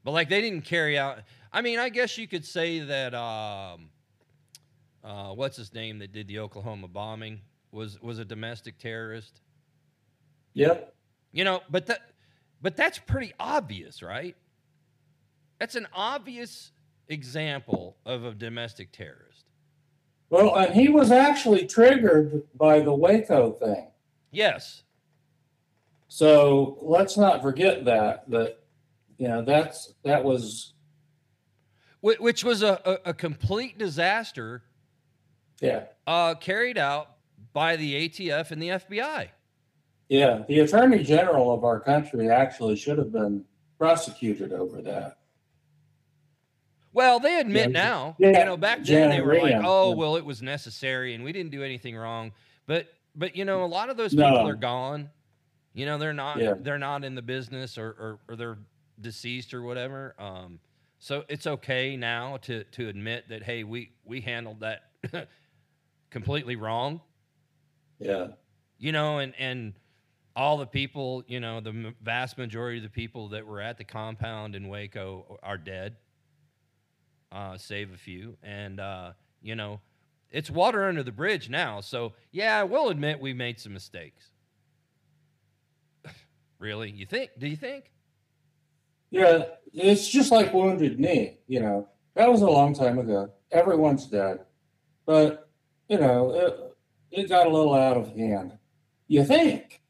But 0.04 0.12
like 0.12 0.28
they 0.30 0.40
didn't 0.40 0.62
carry 0.64 0.96
out. 0.98 1.18
I 1.52 1.60
mean, 1.60 1.78
I 1.78 1.90
guess 1.90 2.16
you 2.16 2.26
could 2.28 2.44
say 2.46 2.78
that. 2.80 3.14
Um, 3.14 3.90
uh, 5.04 5.32
what's 5.34 5.56
his 5.56 5.72
name 5.72 5.98
that 6.00 6.12
did 6.12 6.26
the 6.28 6.38
Oklahoma 6.40 6.88
bombing 6.88 7.40
was 7.72 8.00
was 8.00 8.18
a 8.18 8.24
domestic 8.24 8.78
terrorist. 8.78 9.40
Yep. 10.54 10.94
You 11.32 11.44
know, 11.44 11.62
but 11.70 11.86
that 11.86 12.00
but 12.60 12.76
that's 12.76 12.98
pretty 12.98 13.32
obvious, 13.38 14.02
right? 14.02 14.36
That's 15.58 15.74
an 15.74 15.86
obvious 15.92 16.72
example 17.08 17.96
of 18.04 18.24
a 18.24 18.32
domestic 18.34 18.92
terrorist. 18.92 19.44
Well, 20.30 20.54
and 20.56 20.74
he 20.74 20.88
was 20.88 21.10
actually 21.10 21.66
triggered 21.66 22.42
by 22.54 22.80
the 22.80 22.92
Waco 22.92 23.52
thing. 23.52 23.88
Yes. 24.30 24.82
So 26.08 26.78
let's 26.82 27.16
not 27.16 27.42
forget 27.42 27.84
that 27.84 28.28
that 28.30 28.58
you 29.18 29.28
know 29.28 29.42
that's 29.42 29.94
that 30.04 30.24
was 30.24 30.72
Which 32.00 32.44
was 32.44 32.62
a, 32.62 32.80
a, 32.84 33.10
a 33.10 33.14
complete 33.14 33.78
disaster 33.78 34.62
yeah 35.60 35.84
uh, 36.06 36.34
carried 36.34 36.78
out 36.78 37.17
by 37.58 37.74
the 37.74 38.08
ATF 38.08 38.52
and 38.52 38.62
the 38.62 38.68
FBI. 38.68 39.28
yeah 40.08 40.44
the 40.48 40.60
attorney 40.60 41.02
general 41.02 41.52
of 41.52 41.64
our 41.64 41.80
country 41.80 42.30
actually 42.30 42.76
should 42.76 42.98
have 42.98 43.10
been 43.10 43.44
prosecuted 43.78 44.52
over 44.52 44.80
that. 44.82 45.18
Well, 46.92 47.18
they 47.20 47.40
admit 47.40 47.70
Yeah, 47.70 47.82
now. 47.84 48.16
yeah, 48.20 48.38
you 48.38 48.44
know, 48.44 48.56
back 48.56 48.84
then 48.84 49.10
they 49.10 49.20
were 49.20 49.34
like, 49.40 49.56
"Oh, 49.62 49.90
yeah. 49.90 49.94
well, 49.96 50.16
it 50.16 50.24
was 50.24 50.40
necessary, 50.40 51.14
and 51.14 51.22
we 51.24 51.32
didn't 51.32 51.50
do 51.50 51.62
anything 51.64 51.96
wrong." 51.96 52.32
But, 52.66 52.86
but 53.16 53.34
you 53.36 53.44
know, 53.44 53.64
a 53.64 53.66
lot 53.66 53.90
of 53.90 53.96
those 53.96 54.14
No. 54.14 54.24
people 54.30 54.48
are 54.48 54.54
gone. 54.54 55.10
You 55.74 55.84
know, 55.86 55.98
they're 55.98 56.12
not. 56.14 56.38
They're 56.64 56.78
not 56.78 57.04
in 57.04 57.14
the 57.16 57.22
business, 57.22 57.76
or, 57.76 57.88
or 57.88 58.18
or 58.28 58.36
they're 58.36 58.58
deceased 59.00 59.52
or 59.52 59.62
whatever. 59.62 60.14
Um, 60.18 60.60
so 60.98 61.24
it's 61.28 61.46
okay 61.46 61.96
now 61.96 62.36
to 62.38 62.64
to 62.64 62.88
admit 62.88 63.28
that, 63.28 63.42
hey, 63.42 63.64
we 63.64 63.92
we 64.04 64.20
handled 64.20 64.60
that 64.60 64.84
completely 66.10 66.56
wrong. 66.56 67.00
Yeah 67.98 68.28
You 68.78 68.92
know, 68.92 69.18
and 69.18 69.34
and 69.38 69.74
all 70.36 70.56
the 70.56 70.66
people, 70.66 71.24
you 71.26 71.40
know, 71.40 71.60
the 71.60 71.92
vast 72.00 72.38
majority 72.38 72.78
of 72.78 72.84
the 72.84 72.88
people 72.88 73.28
that 73.30 73.44
were 73.44 73.60
at 73.60 73.76
the 73.76 73.84
compound 73.84 74.54
in 74.54 74.68
Waco 74.68 75.38
are 75.42 75.58
dead, 75.58 75.96
uh, 77.32 77.58
save 77.58 77.92
a 77.92 77.96
few. 77.96 78.36
And, 78.40 78.78
uh, 78.78 79.14
you 79.42 79.56
know, 79.56 79.80
it's 80.30 80.48
water 80.48 80.84
under 80.84 81.02
the 81.02 81.10
bridge 81.10 81.50
now. 81.50 81.80
So, 81.80 82.12
yeah, 82.30 82.62
we'll 82.62 82.88
admit 82.90 83.20
we 83.20 83.32
made 83.32 83.58
some 83.58 83.72
mistakes. 83.72 84.30
really? 86.60 86.90
You 86.90 87.04
think? 87.04 87.30
Do 87.38 87.48
you 87.48 87.56
think? 87.56 87.90
yeah 89.10 89.44
it's 89.72 90.08
just 90.08 90.30
like 90.30 90.52
wounded 90.52 90.98
knee. 90.98 91.38
You 91.46 91.60
know 91.60 91.88
that 92.14 92.30
was 92.30 92.42
a 92.42 92.50
long 92.50 92.74
time 92.74 92.98
ago. 92.98 93.30
Everyone's 93.50 94.06
dead, 94.06 94.40
but 95.06 95.48
you 95.88 95.98
know 95.98 96.32
it, 96.34 96.67
it 97.10 97.28
got 97.28 97.46
a 97.46 97.50
little 97.50 97.74
out 97.74 97.96
of 97.96 98.14
hand. 98.14 98.52
You 99.06 99.24
think? 99.24 99.80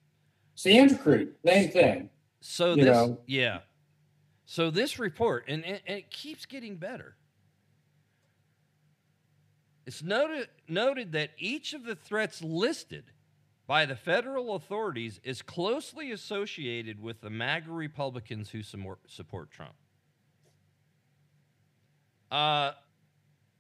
Sand 0.55 0.99
Creek, 1.01 1.31
same 1.45 1.71
thing. 1.71 2.11
So 2.41 2.75
You 2.75 2.85
this, 2.85 2.97
know. 2.97 3.19
yeah. 3.27 3.61
So 4.45 4.71
this 4.71 4.99
report, 4.99 5.45
and, 5.49 5.65
and, 5.65 5.81
and 5.87 5.99
it 5.99 6.11
keeps 6.11 6.47
getting 6.47 6.77
better. 6.77 7.17
It's 9.87 10.03
noted 10.03 10.49
noted 10.69 11.13
that 11.13 11.31
each 11.39 11.73
of 11.73 11.85
the 11.85 11.95
threats 11.95 12.43
listed 12.43 13.05
by 13.67 13.87
the 13.87 13.97
federal 13.97 14.55
authorities 14.55 15.21
is 15.25 15.43
closely 15.43 16.13
associated 16.13 17.01
with 17.01 17.21
the 17.21 17.31
MAGA 17.31 17.71
Republicans 17.71 18.51
who 18.51 18.63
support, 18.63 18.99
support 19.07 19.51
Trump. 19.51 19.75
Uh, 22.31 22.73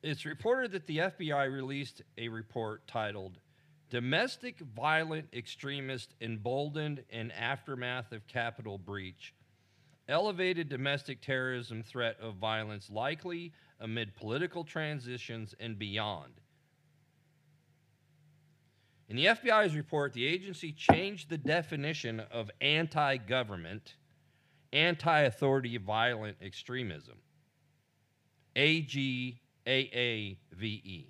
it's 0.03 0.25
reported 0.25 0.73
that 0.73 0.87
the 0.87 0.99
FBI 0.99 1.53
released 1.53 2.03
a 2.17 2.29
report 2.29 2.87
titled 2.87 3.39
Domestic 3.91 4.59
Violent 4.77 5.29
Extremist 5.33 6.15
Emboldened 6.21 7.05
in 7.09 7.31
Aftermath 7.31 8.13
of 8.13 8.27
Capitol 8.27 8.77
Breach. 8.77 9.33
Elevated 10.09 10.69
domestic 10.69 11.23
terrorism 11.23 11.83
threat 11.83 12.17
of 12.21 12.35
violence 12.37 12.91
likely 12.91 13.53
amid 13.81 14.15
political 14.15 14.65
transitions 14.65 15.55
and 15.59 15.79
beyond. 15.79 16.33
In 19.09 19.17
the 19.17 19.27
FBI's 19.27 19.75
report, 19.75 20.13
the 20.13 20.27
agency 20.27 20.73
changed 20.73 21.31
the 21.31 21.39
definition 21.39 22.21
of 22.21 22.51
anti 22.61 23.17
government, 23.17 23.97
anti 24.73 25.21
authority 25.21 25.79
violent 25.79 26.37
extremism. 26.43 27.17
A 28.55 28.83
G 28.83 29.41
A 29.67 29.79
A 29.95 30.39
V 30.55 30.67
E. 30.85 31.07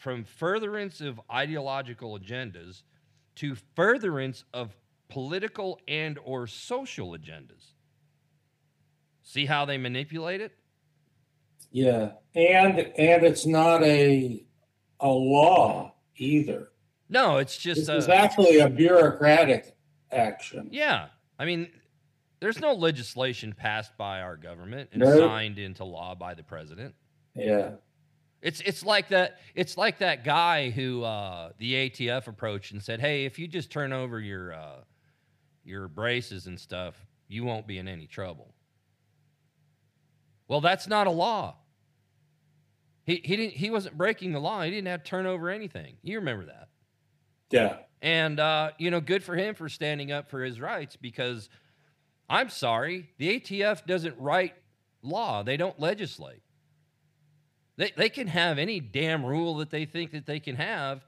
From 0.00 0.24
furtherance 0.24 1.02
of 1.02 1.20
ideological 1.30 2.18
agendas 2.18 2.84
to 3.34 3.54
furtherance 3.76 4.44
of 4.54 4.74
political 5.10 5.78
and 5.86 6.18
or 6.24 6.46
social 6.46 7.10
agendas. 7.10 7.74
See 9.22 9.44
how 9.44 9.66
they 9.66 9.76
manipulate 9.76 10.40
it? 10.40 10.52
Yeah, 11.70 12.12
and 12.34 12.78
and 12.78 13.24
it's 13.24 13.44
not 13.44 13.82
a 13.82 14.42
a 15.00 15.08
law 15.08 15.92
either. 16.16 16.68
No, 17.10 17.36
it's 17.36 17.58
just 17.58 17.86
This 17.86 18.08
a, 18.08 18.14
actually 18.16 18.60
a 18.60 18.70
bureaucratic 18.70 19.76
action. 20.10 20.68
Yeah. 20.72 21.08
I 21.38 21.44
mean, 21.44 21.68
there's 22.40 22.58
no 22.58 22.72
legislation 22.72 23.52
passed 23.52 23.98
by 23.98 24.22
our 24.22 24.38
government 24.38 24.88
and 24.92 25.00
No. 25.02 25.18
signed 25.18 25.58
into 25.58 25.84
law 25.84 26.14
by 26.14 26.32
the 26.32 26.42
president. 26.42 26.94
Yeah. 27.34 27.72
It's 28.42 28.60
it's 28.62 28.84
like 28.84 29.08
that 29.08 29.38
it's 29.54 29.76
like 29.76 29.98
that 29.98 30.24
guy 30.24 30.70
who 30.70 31.02
uh, 31.02 31.50
the 31.58 31.90
ATF 31.90 32.26
approached 32.26 32.72
and 32.72 32.82
said, 32.82 33.00
"Hey, 33.00 33.26
if 33.26 33.38
you 33.38 33.46
just 33.46 33.70
turn 33.70 33.92
over 33.92 34.18
your 34.18 34.54
uh, 34.54 34.76
your 35.62 35.88
braces 35.88 36.46
and 36.46 36.58
stuff, 36.58 36.94
you 37.28 37.44
won't 37.44 37.66
be 37.66 37.78
in 37.78 37.86
any 37.86 38.06
trouble." 38.06 38.54
Well, 40.48 40.60
that's 40.60 40.88
not 40.88 41.06
a 41.06 41.10
law. 41.10 41.56
He 43.04 43.20
he 43.22 43.36
didn't 43.36 43.54
he 43.54 43.70
wasn't 43.70 43.98
breaking 43.98 44.32
the 44.32 44.40
law. 44.40 44.62
He 44.62 44.70
didn't 44.70 44.88
have 44.88 45.02
to 45.02 45.10
turn 45.10 45.26
over 45.26 45.50
anything. 45.50 45.96
You 46.02 46.18
remember 46.18 46.46
that? 46.46 46.68
Yeah. 47.50 47.76
And 48.00 48.40
uh, 48.40 48.70
you 48.78 48.90
know, 48.90 49.00
good 49.00 49.22
for 49.22 49.36
him 49.36 49.54
for 49.54 49.68
standing 49.68 50.12
up 50.12 50.30
for 50.30 50.42
his 50.42 50.60
rights 50.60 50.96
because 50.96 51.50
I'm 52.28 52.48
sorry, 52.48 53.10
the 53.18 53.38
ATF 53.38 53.84
doesn't 53.84 54.16
write 54.18 54.54
law. 55.02 55.42
They 55.42 55.56
don't 55.56 55.78
legislate. 55.78 56.42
They 57.80 57.92
they 57.96 58.10
can 58.10 58.26
have 58.26 58.58
any 58.58 58.78
damn 58.78 59.24
rule 59.24 59.56
that 59.56 59.70
they 59.70 59.86
think 59.86 60.10
that 60.10 60.26
they 60.26 60.38
can 60.38 60.54
have, 60.56 61.02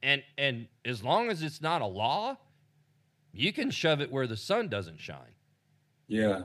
and 0.00 0.22
and 0.38 0.68
as 0.84 1.02
long 1.02 1.28
as 1.28 1.42
it's 1.42 1.60
not 1.60 1.82
a 1.82 1.86
law, 1.86 2.38
you 3.32 3.52
can 3.52 3.72
shove 3.72 4.00
it 4.00 4.12
where 4.12 4.28
the 4.28 4.36
sun 4.36 4.68
doesn't 4.68 5.00
shine. 5.00 5.34
Yeah. 6.06 6.42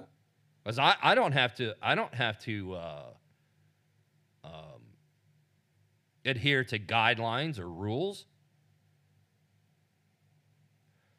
Because 0.63 0.79
I, 0.79 0.95
I 1.03 1.13
don't 1.13 1.34
have 1.34 1.53
to 1.58 1.75
I 1.84 1.93
don't 1.93 2.15
have 2.15 2.39
to 2.45 2.73
uh, 2.73 3.03
um, 4.43 4.82
adhere 6.25 6.63
to 6.63 6.79
guidelines 6.79 7.60
or 7.60 7.69
rules. 7.69 8.25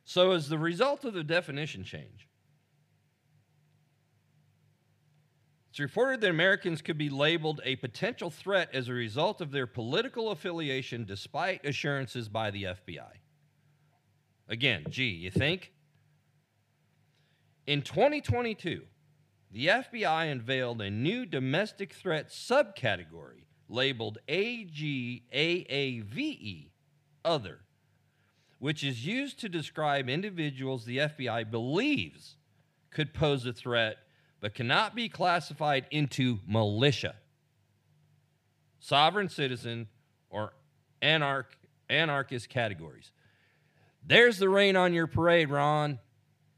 So 0.02 0.32
as 0.32 0.48
the 0.48 0.58
result 0.58 1.04
of 1.04 1.14
the 1.14 1.22
definition 1.22 1.84
change, 1.84 2.26
it's 5.70 5.78
reported 5.78 6.20
that 6.20 6.30
Americans 6.30 6.82
could 6.82 6.98
be 6.98 7.08
labeled 7.08 7.60
a 7.64 7.76
potential 7.76 8.28
threat 8.28 8.70
as 8.74 8.88
a 8.88 8.92
result 8.92 9.40
of 9.40 9.52
their 9.52 9.68
political 9.68 10.30
affiliation 10.30 11.04
despite 11.04 11.64
assurances 11.64 12.28
by 12.28 12.50
the 12.50 12.64
FBI. 12.64 13.12
Again, 14.48 14.84
gee, 14.90 15.10
you 15.10 15.30
think? 15.30 15.72
In 17.68 17.82
2022, 17.82 18.82
the 19.52 19.68
FBI 19.68 20.32
unveiled 20.32 20.82
a 20.82 20.90
new 20.90 21.24
domestic 21.24 21.92
threat 21.92 22.30
subcategory 22.30 23.44
labeled 23.68 24.18
AGAAVE 24.28 25.30
Other, 27.24 27.60
which 28.58 28.82
is 28.82 29.06
used 29.06 29.38
to 29.38 29.48
describe 29.48 30.08
individuals 30.08 30.84
the 30.84 30.98
FBI 30.98 31.48
believes 31.48 32.38
could 32.90 33.14
pose 33.14 33.46
a 33.46 33.52
threat 33.52 33.98
but 34.40 34.54
cannot 34.54 34.94
be 34.94 35.08
classified 35.08 35.86
into 35.90 36.38
militia, 36.46 37.14
sovereign 38.78 39.28
citizen, 39.28 39.88
or 40.30 40.52
anarch, 41.02 41.56
anarchist 41.88 42.48
categories. 42.48 43.12
There's 44.06 44.38
the 44.38 44.48
rain 44.48 44.76
on 44.76 44.92
your 44.94 45.06
parade, 45.06 45.50
Ron. 45.50 45.98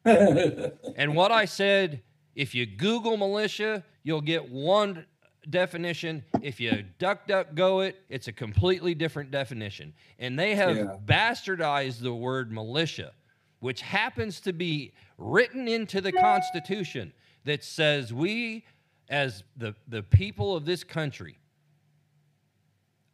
And 0.05 1.15
what 1.15 1.31
I 1.31 1.45
said, 1.45 2.03
if 2.35 2.55
you 2.55 2.67
Google 2.67 3.17
militia, 3.17 3.85
you'll 4.03 4.21
get 4.21 4.51
one 4.51 5.07
definition. 5.49 6.25
If 6.43 6.61
you 6.61 6.85
duck 6.99 7.27
duck 7.27 7.55
go 7.55 7.81
it, 7.81 7.97
it's 8.09 8.27
a 8.29 8.33
completely 8.33 8.95
different 8.95 9.31
definition. 9.31 9.95
And 10.19 10.39
they 10.39 10.55
have 10.57 10.77
Yeah. 10.77 10.97
bastardized 11.05 12.01
the 12.01 12.13
word 12.15 12.51
militia, 12.53 13.13
which 13.61 13.81
happens 13.81 14.41
to 14.41 14.53
be 14.53 14.93
written 15.19 15.69
into 15.69 16.01
the 16.01 16.13
Constitution 16.13 17.13
that 17.45 17.65
says 17.65 18.13
we, 18.13 18.65
as 19.09 19.43
the, 19.57 19.75
the 19.89 20.03
people 20.03 20.57
of 20.57 20.65
this 20.65 20.85
country, 20.85 21.39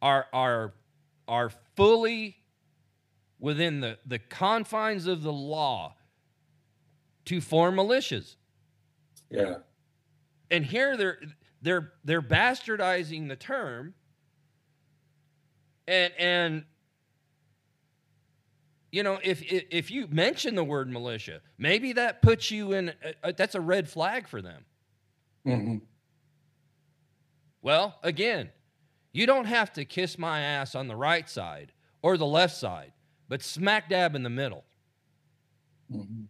are, 0.01 0.27
are, 0.31 0.73
are 1.27 1.51
fully 1.75 2.37
within 3.39 3.79
the, 3.81 3.97
the 4.05 4.19
confines 4.19 5.07
of 5.07 5.23
the 5.23 5.33
law 5.33 5.95
to 7.25 7.41
form 7.41 7.75
militias. 7.75 8.35
yeah. 9.29 9.57
And 10.51 10.65
here 10.65 10.97
they're 10.97 11.19
they're 11.61 11.93
they're 12.03 12.21
bastardizing 12.23 13.27
the 13.27 13.35
term 13.35 13.93
and 15.87 16.13
and 16.17 16.63
you 18.91 19.03
know 19.03 19.19
if 19.23 19.41
if, 19.51 19.63
if 19.69 19.91
you 19.91 20.07
mention 20.07 20.55
the 20.55 20.63
word 20.63 20.89
militia 20.89 21.41
maybe 21.57 21.93
that 21.93 22.21
puts 22.21 22.49
you 22.51 22.73
in 22.73 22.89
a, 22.89 23.29
a- 23.29 23.33
that's 23.33 23.55
a 23.55 23.61
red 23.61 23.87
flag 23.89 24.27
for 24.27 24.41
them. 24.41 24.65
Hmm 25.45 25.77
well 27.61 27.99
again 28.03 28.49
you 29.11 29.25
don't 29.25 29.45
have 29.45 29.73
to 29.73 29.83
kiss 29.85 30.17
my 30.17 30.39
ass 30.41 30.75
on 30.75 30.87
the 30.87 30.95
right 30.95 31.29
side 31.29 31.71
or 32.01 32.17
the 32.17 32.25
left 32.25 32.55
side 32.55 32.93
but 33.27 33.41
smack 33.43 33.89
dab 33.89 34.15
in 34.15 34.23
the 34.23 34.29
middle. 34.29 34.63
Hmm 35.91 36.23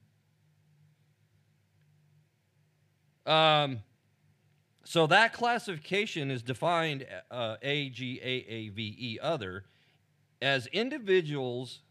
Um, 3.25 3.79
so 4.85 5.05
that 5.07 5.33
classification 5.33 6.31
is 6.31 6.41
defined 6.41 7.05
uh, 7.29 7.57
A 7.61 7.89
G 7.89 8.19
A 8.23 8.27
A 8.49 8.69
V 8.69 8.95
E 8.97 9.19
other 9.21 9.65
as 10.41 10.65
individuals 10.67 11.81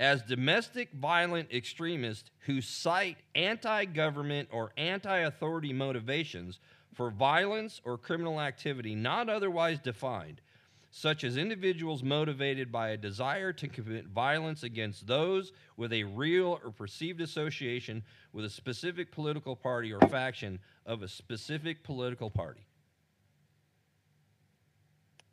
as 0.00 0.22
domestic 0.22 0.92
violent 0.92 1.52
extremists 1.52 2.30
who 2.40 2.60
cite 2.60 3.18
anti-government 3.34 4.48
or 4.52 4.72
anti-authority 4.76 5.72
motivations 5.72 6.58
for 6.94 7.10
violence 7.10 7.80
or 7.84 7.98
criminal 7.98 8.40
activity 8.40 8.94
not 8.94 9.28
otherwise 9.28 9.78
defined 9.78 10.40
such 10.90 11.22
as 11.22 11.36
individuals 11.36 12.02
motivated 12.02 12.72
by 12.72 12.90
a 12.90 12.96
desire 12.96 13.52
to 13.52 13.68
commit 13.68 14.06
violence 14.06 14.62
against 14.62 15.06
those 15.06 15.52
with 15.76 15.92
a 15.92 16.04
real 16.04 16.58
or 16.64 16.70
perceived 16.70 17.20
association 17.20 18.02
with 18.32 18.44
a 18.44 18.50
specific 18.50 19.12
political 19.12 19.54
party 19.54 19.92
or 19.92 20.00
faction 20.08 20.58
of 20.86 21.02
a 21.02 21.08
specific 21.08 21.84
political 21.84 22.30
party. 22.30 22.66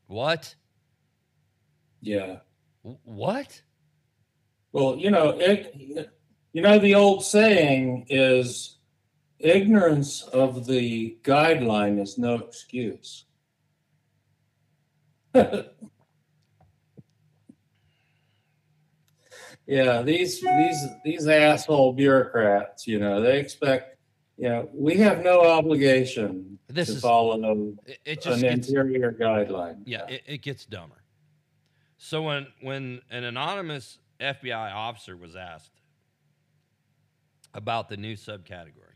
What? 0.07 0.53
Yeah. 2.01 2.37
What? 3.03 3.61
Well, 4.75 4.97
you 4.97 5.09
know, 5.09 5.29
it, 5.39 5.73
you 6.51 6.61
know, 6.61 6.77
the 6.79 6.95
old 6.95 7.23
saying 7.23 8.07
is 8.09 8.77
ignorance 9.39 10.23
of 10.23 10.65
the 10.65 11.17
guideline 11.23 12.01
is 12.01 12.17
no 12.17 12.35
excuse. 12.35 13.23
yeah, 15.33 15.61
these 20.01 20.41
these 20.41 20.77
these 21.03 21.27
asshole 21.27 21.93
bureaucrats, 21.93 22.85
you 22.85 22.99
know, 22.99 23.21
they 23.21 23.39
expect, 23.39 23.97
you 24.37 24.49
know, 24.49 24.69
we 24.73 24.97
have 24.97 25.23
no 25.23 25.41
obligation 25.41 26.59
This 26.67 26.89
to 26.89 26.95
is- 26.95 27.01
follow 27.01 27.73
It, 27.85 27.99
it 28.05 28.21
just 28.21 28.43
an 28.43 28.49
gets, 28.57 28.67
interior 28.67 29.13
guideline. 29.13 29.83
yeah, 29.85 30.05
it, 30.07 30.23
it 30.27 30.41
gets 30.41 30.65
dumber. 30.65 31.01
So 31.97 32.23
when 32.23 32.47
when 32.61 33.01
an 33.09 33.23
anonymous 33.23 33.99
FBI 34.19 34.73
officer 34.73 35.15
was 35.17 35.35
asked 35.35 35.81
about 37.53 37.89
the 37.89 37.97
new 37.97 38.15
subcategory, 38.15 38.95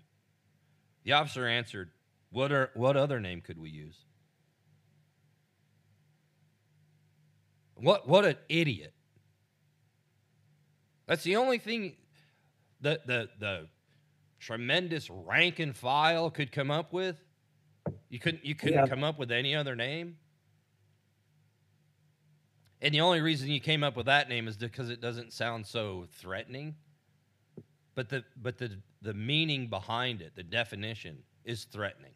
the 1.03 1.13
officer 1.13 1.47
answered, 1.47 1.91
"What 2.29 2.51
are 2.51 2.71
what 2.73 2.95
other 2.97 3.19
name 3.19 3.41
could 3.41 3.57
we 3.57 3.69
use?" 3.69 4.05
What 7.75 8.07
what 8.07 8.25
an 8.25 8.37
idiot. 8.49 8.93
That's 11.07 11.23
the 11.23 11.37
only 11.37 11.57
thing 11.57 11.95
that 12.81 13.07
the 13.07 13.29
the 13.39 13.67
tremendous 14.39 15.09
rank 15.09 15.59
and 15.59 15.75
file 15.75 16.29
could 16.29 16.51
come 16.51 16.71
up 16.71 16.91
with. 16.93 17.17
You 18.09 18.19
couldn't 18.19 18.45
you 18.45 18.55
couldn't 18.55 18.75
Yeah. 18.79 18.87
come 18.87 19.03
up 19.03 19.17
with 19.17 19.31
any 19.31 19.55
other 19.55 19.75
name. 19.75 20.17
And 22.81 22.93
the 22.93 23.01
only 23.01 23.19
reason 23.19 23.49
you 23.49 23.59
came 23.59 23.83
up 23.83 23.97
with 23.97 24.05
that 24.05 24.29
name 24.29 24.47
is 24.47 24.55
because 24.55 24.89
it 24.89 25.01
doesn't 25.01 25.33
sound 25.33 25.65
so 25.65 26.05
threatening. 26.13 26.75
But 27.95 28.09
the 28.09 28.23
but 28.41 28.57
the 28.57 28.79
the 29.01 29.13
meaning 29.13 29.67
behind 29.67 30.21
it, 30.21 30.35
the 30.35 30.43
definition, 30.43 31.23
is 31.43 31.65
threatening. 31.65 32.13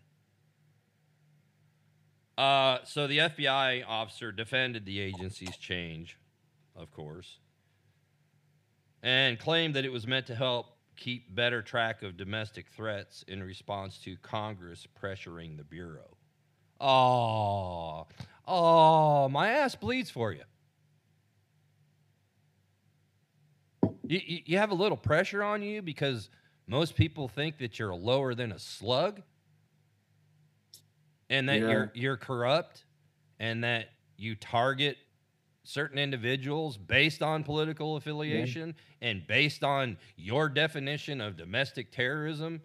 Uh, 2.37 2.79
so 2.85 3.05
the 3.07 3.19
FBI 3.19 3.83
officer 3.87 4.31
defended 4.31 4.85
the 4.85 4.99
agency's 4.99 5.55
change, 5.57 6.17
of 6.75 6.89
course, 6.91 7.37
and 9.03 9.37
claimed 9.37 9.75
that 9.75 9.85
it 9.85 9.91
was 9.91 10.07
meant 10.07 10.25
to 10.27 10.35
help 10.35 10.67
keep 10.95 11.35
better 11.35 11.61
track 11.61 12.01
of 12.01 12.17
domestic 12.17 12.67
threats 12.69 13.23
in 13.27 13.43
response 13.43 13.97
to 13.99 14.15
Congress 14.17 14.87
pressuring 14.99 15.57
the 15.57 15.63
Bureau. 15.63 16.17
Oh, 16.79 18.07
oh, 18.47 19.29
my 19.29 19.49
ass 19.49 19.75
bleeds 19.75 20.09
for 20.09 20.31
you. 20.31 20.43
You, 24.13 24.41
you, 24.45 24.57
have 24.59 24.69
a 24.69 24.75
little 24.75 24.97
pressure 24.97 25.43
on 25.43 25.63
you 25.63 25.81
because 25.81 26.29
most 26.67 26.95
people 26.95 27.27
think 27.27 27.57
that 27.57 27.79
you're 27.79 27.95
lower 27.95 28.35
than 28.35 28.51
a 28.51 28.59
slug 28.59 29.21
and 31.29 31.49
that 31.49 31.59
Yeah. 31.59 31.69
you're 31.69 31.91
you're 31.95 32.17
corrupt 32.17 32.85
and 33.39 33.63
that 33.63 33.89
you 34.17 34.35
target 34.35 34.97
certain 35.63 35.97
individuals 35.97 36.77
based 36.77 37.23
on 37.23 37.43
political 37.43 37.95
affiliation 37.95 38.75
and 39.01 39.25
based 39.25 39.63
on 39.63 39.97
your 40.15 40.47
definition 40.47 41.19
of 41.19 41.35
domestic 41.35 41.91
terrorism 41.91 42.61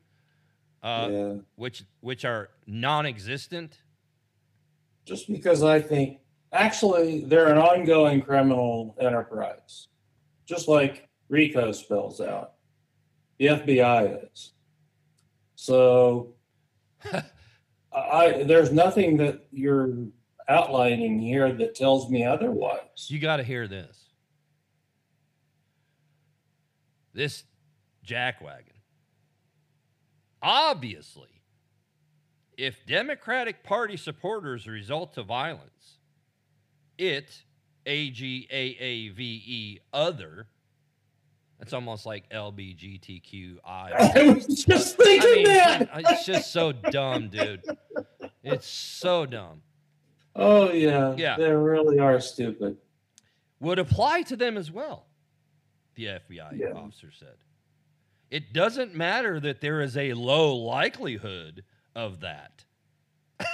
uh, 0.83 1.09
yeah. 1.11 1.35
which 1.57 1.85
which 2.01 2.25
are 2.25 2.51
non-existent 2.67 3.81
Just 5.07 5.33
because 5.33 5.63
I 5.63 5.81
think 5.81 6.19
actually 6.53 7.25
they're 7.25 7.49
an 7.49 7.59
ongoing 7.59 8.21
criminal 8.21 8.95
enterprise, 9.01 9.89
just 10.45 10.69
like 10.69 11.08
RICO 11.29 11.73
spells 11.73 12.21
out. 12.21 12.53
The 13.39 13.47
FBI 13.47 14.33
is. 14.33 14.53
So 15.55 16.35
I 17.93 18.45
there's 18.45 18.73
nothing 18.73 19.17
that 19.19 19.47
you're 19.51 19.93
outlining 20.49 21.21
here 21.21 21.53
that 21.53 21.75
tells 21.75 22.11
me 22.11 22.25
otherwise. 22.25 23.07
You 23.09 23.19
got 23.19 23.37
to 23.37 23.43
hear 23.43 23.69
this. 23.69 24.05
This 27.13 27.45
jackwagon. 28.07 28.63
Obviously, 30.41 31.43
if 32.57 32.85
Democratic 32.87 33.63
Party 33.63 33.97
supporters 33.97 34.67
result 34.67 35.15
to 35.15 35.23
violence, 35.23 35.99
it, 36.97 37.43
A 37.87 38.11
G 38.11 38.49
A 38.51 38.77
A 38.81 39.09
V 39.11 39.43
E, 39.47 39.79
other, 39.93 40.47
that's 41.59 41.73
almost 41.73 42.07
like 42.07 42.29
LBGTQI. 42.31 43.59
I 43.65 44.33
was 44.33 44.47
just 44.65 45.01
I 45.01 45.05
thinking 45.05 45.35
mean, 45.45 45.45
that. 45.47 45.91
it's 45.95 46.25
just 46.27 46.53
so 46.53 46.73
dumb, 46.73 47.29
dude. 47.29 47.63
It's 48.45 48.67
so 48.69 49.27
dumb. 49.27 49.63
Oh 50.37 50.71
yeah, 50.73 51.15
Yeah. 51.17 51.37
they 51.37 51.51
really 51.51 51.99
are 51.99 52.21
stupid. 52.21 52.77
would 53.61 53.79
apply 53.81 54.23
to 54.23 54.37
them 54.37 54.57
as 54.57 54.71
well, 54.71 55.07
the 55.97 56.05
FBI 56.07 56.53
Yeah. 56.59 56.73
officer 56.75 57.11
said. 57.13 57.35
It 58.31 58.53
doesn't 58.53 58.95
matter 58.95 59.41
that 59.41 59.61
there 59.61 59.81
is 59.81 59.97
a 59.97 60.13
low 60.13 60.55
likelihood 60.57 61.65
of 61.97 62.21
that. 62.21 62.65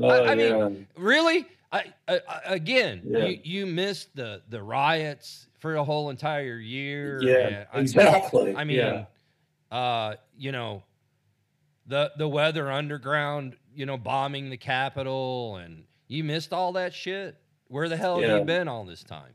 Oh, 0.00 0.24
I 0.26 0.34
mean, 0.34 0.54
yeah. 0.58 0.68
Really? 1.02 1.46
I, 1.72 1.84
I, 2.06 2.20
I- 2.28 2.40
again, 2.54 3.00
Yeah. 3.06 3.24
you, 3.24 3.40
you 3.42 3.66
missed 3.66 4.14
the, 4.14 4.42
the 4.50 4.62
riots 4.62 5.46
for 5.58 5.76
a 5.76 5.84
whole 5.84 6.10
entire 6.10 6.58
year. 6.58 7.20
yeah, 7.22 7.46
and 7.48 7.66
I- 7.72 7.80
exactly. 7.80 8.54
I 8.56 8.64
mean, 8.64 8.76
yeah. 8.78 9.04
uh, 9.76 10.14
you 10.36 10.52
know, 10.52 10.82
the 11.86 12.12
the 12.16 12.28
weather 12.28 12.70
underground, 12.70 13.56
you 13.74 13.86
know, 13.86 13.96
bombing 13.96 14.50
the 14.50 14.56
Capitol, 14.56 15.56
and 15.56 15.84
you 16.06 16.24
missed 16.24 16.52
all 16.52 16.72
that 16.72 16.94
shit. 16.94 17.36
Where 17.68 17.88
the 17.88 17.96
hell 17.96 18.20
have 18.20 18.38
you 18.38 18.44
been 18.44 18.66
all 18.68 18.84
this 18.84 19.02
time? 19.04 19.34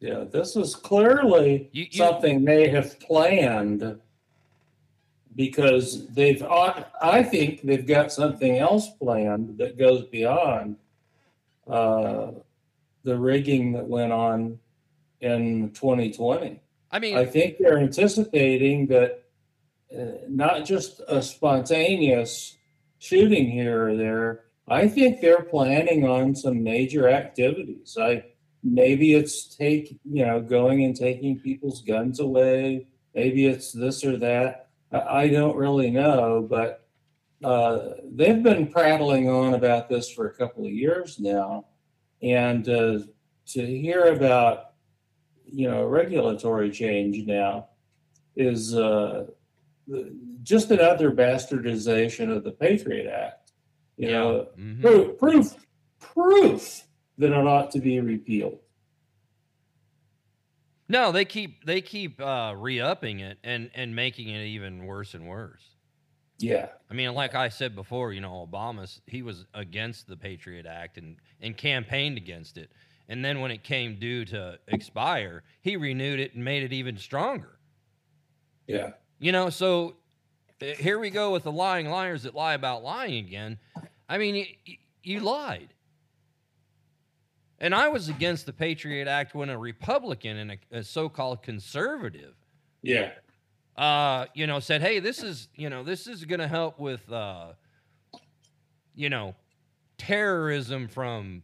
Yeah, 0.00 0.24
this 0.24 0.56
is 0.56 0.74
clearly 0.74 1.68
You- 1.72 1.84
you- 1.84 1.96
something 1.98 2.44
they 2.44 2.68
have 2.68 2.98
planned 3.00 3.98
because 5.36 6.06
they've, 6.08 6.42
I 6.42 6.84
I 7.00 7.22
think 7.22 7.62
they've 7.62 7.86
got 7.86 8.10
something 8.12 8.58
else 8.58 8.90
planned 8.90 9.58
that 9.58 9.76
goes 9.78 10.04
beyond 10.06 10.76
uh, 11.68 12.32
the 13.04 13.16
rigging 13.18 13.72
that 13.72 13.86
went 13.86 14.12
on 14.12 14.58
in 15.20 15.70
2020. 15.70 16.60
I 16.90 16.98
mean, 16.98 17.16
I 17.16 17.24
think 17.24 17.58
they're 17.58 17.78
anticipating 17.78 18.86
that 18.88 19.24
uh, 19.96 20.18
not 20.28 20.64
just 20.64 21.00
a 21.08 21.22
spontaneous 21.22 22.56
shooting 22.98 23.50
here 23.50 23.88
or 23.88 23.96
there. 23.96 24.44
I 24.68 24.88
think 24.88 25.20
they're 25.20 25.42
planning 25.42 26.06
on 26.06 26.34
some 26.34 26.62
major 26.62 27.08
activities. 27.08 27.96
I 28.00 28.24
maybe 28.64 29.14
it's 29.14 29.54
take 29.56 29.98
you 30.04 30.26
know 30.26 30.40
going 30.40 30.84
and 30.84 30.96
taking 30.96 31.38
people's 31.38 31.82
guns 31.82 32.20
away. 32.20 32.86
Maybe 33.14 33.46
it's 33.46 33.72
this 33.72 34.04
or 34.04 34.16
that. 34.18 34.68
I, 34.92 34.98
I 34.98 35.28
don't 35.28 35.56
really 35.56 35.90
know, 35.90 36.46
but 36.48 36.86
uh, 37.44 37.90
they've 38.10 38.42
been 38.42 38.68
prattling 38.68 39.28
on 39.28 39.54
about 39.54 39.88
this 39.88 40.10
for 40.10 40.26
a 40.26 40.34
couple 40.34 40.64
of 40.64 40.72
years 40.72 41.20
now, 41.20 41.66
and 42.22 42.68
uh, 42.68 42.98
to 43.48 43.66
hear 43.66 44.06
about 44.06 44.72
you 45.46 45.70
know 45.70 45.84
regulatory 45.84 46.70
change 46.70 47.26
now 47.26 47.68
is 48.36 48.74
uh, 48.74 49.26
just 50.42 50.70
another 50.70 51.10
bastardization 51.10 52.34
of 52.34 52.44
the 52.44 52.52
Patriot 52.52 53.10
Act. 53.10 53.52
You 53.96 54.10
know, 54.10 54.48
mhm. 54.58 54.82
proof, 54.82 55.18
proof, 55.18 55.54
proof 55.98 56.82
that 57.18 57.32
it 57.32 57.46
ought 57.46 57.70
to 57.70 57.80
be 57.80 57.98
repealed. 58.00 58.58
no, 60.88 61.12
they 61.12 61.24
keep 61.24 61.64
they 61.64 61.80
keep 61.80 62.20
uh, 62.20 62.54
re-upping 62.56 63.20
it 63.20 63.38
and 63.42 63.70
and 63.74 63.96
making 63.96 64.28
it 64.28 64.44
even 64.44 64.84
worse 64.84 65.14
and 65.14 65.26
worse. 65.26 65.62
Yeah, 66.38 66.66
I 66.90 66.94
mean, 66.94 67.14
like 67.14 67.34
I 67.34 67.48
said 67.48 67.74
before, 67.74 68.12
you 68.12 68.20
know, 68.20 68.46
Obama's 68.46 69.00
he 69.06 69.22
was 69.22 69.46
against 69.54 70.06
the 70.06 70.16
Patriot 70.16 70.66
Act 70.66 70.98
and 70.98 71.16
and 71.40 71.56
campaigned 71.56 72.18
against 72.18 72.58
it, 72.58 72.70
and 73.08 73.24
then 73.24 73.40
when 73.40 73.50
it 73.50 73.62
came 73.62 73.98
due 73.98 74.24
to 74.26 74.58
expire, 74.68 75.42
he 75.60 75.76
renewed 75.76 76.20
it 76.20 76.34
and 76.34 76.44
made 76.44 76.62
it 76.62 76.72
even 76.72 76.96
stronger. 76.98 77.58
yeah, 78.66 78.92
You 79.18 79.32
know, 79.32 79.50
so 79.50 79.96
uh, 80.60 80.66
here 80.78 80.98
we 80.98 81.10
go 81.10 81.32
with 81.32 81.44
the 81.44 81.52
lying 81.52 81.88
liars 81.88 82.24
that 82.24 82.34
lie 82.34 82.54
about 82.54 82.82
lying 82.82 83.24
again. 83.24 83.58
I 84.08 84.18
mean, 84.18 84.34
you, 84.64 84.76
you 85.02 85.20
lied. 85.20 85.68
And 87.58 87.74
I 87.74 87.88
was 87.88 88.08
against 88.08 88.44
the 88.46 88.52
Patriot 88.52 89.08
Act 89.08 89.34
when 89.34 89.48
a 89.48 89.58
Republican 89.58 90.36
and 90.36 90.50
a, 90.52 90.78
a 90.78 90.82
so-called 90.84 91.42
conservative, 91.42 92.34
yeah, 92.82 93.12
uh, 93.76 94.26
you 94.34 94.46
know, 94.46 94.60
said, 94.60 94.82
"Hey, 94.82 94.98
this 95.00 95.22
is, 95.22 95.48
you 95.54 95.70
know, 95.70 95.82
this 95.82 96.06
is 96.06 96.24
going 96.24 96.40
to 96.40 96.48
help 96.48 96.78
with, 96.78 97.10
uh, 97.10 97.52
you 98.94 99.08
know, 99.08 99.34
terrorism 99.96 100.86
from 100.88 101.42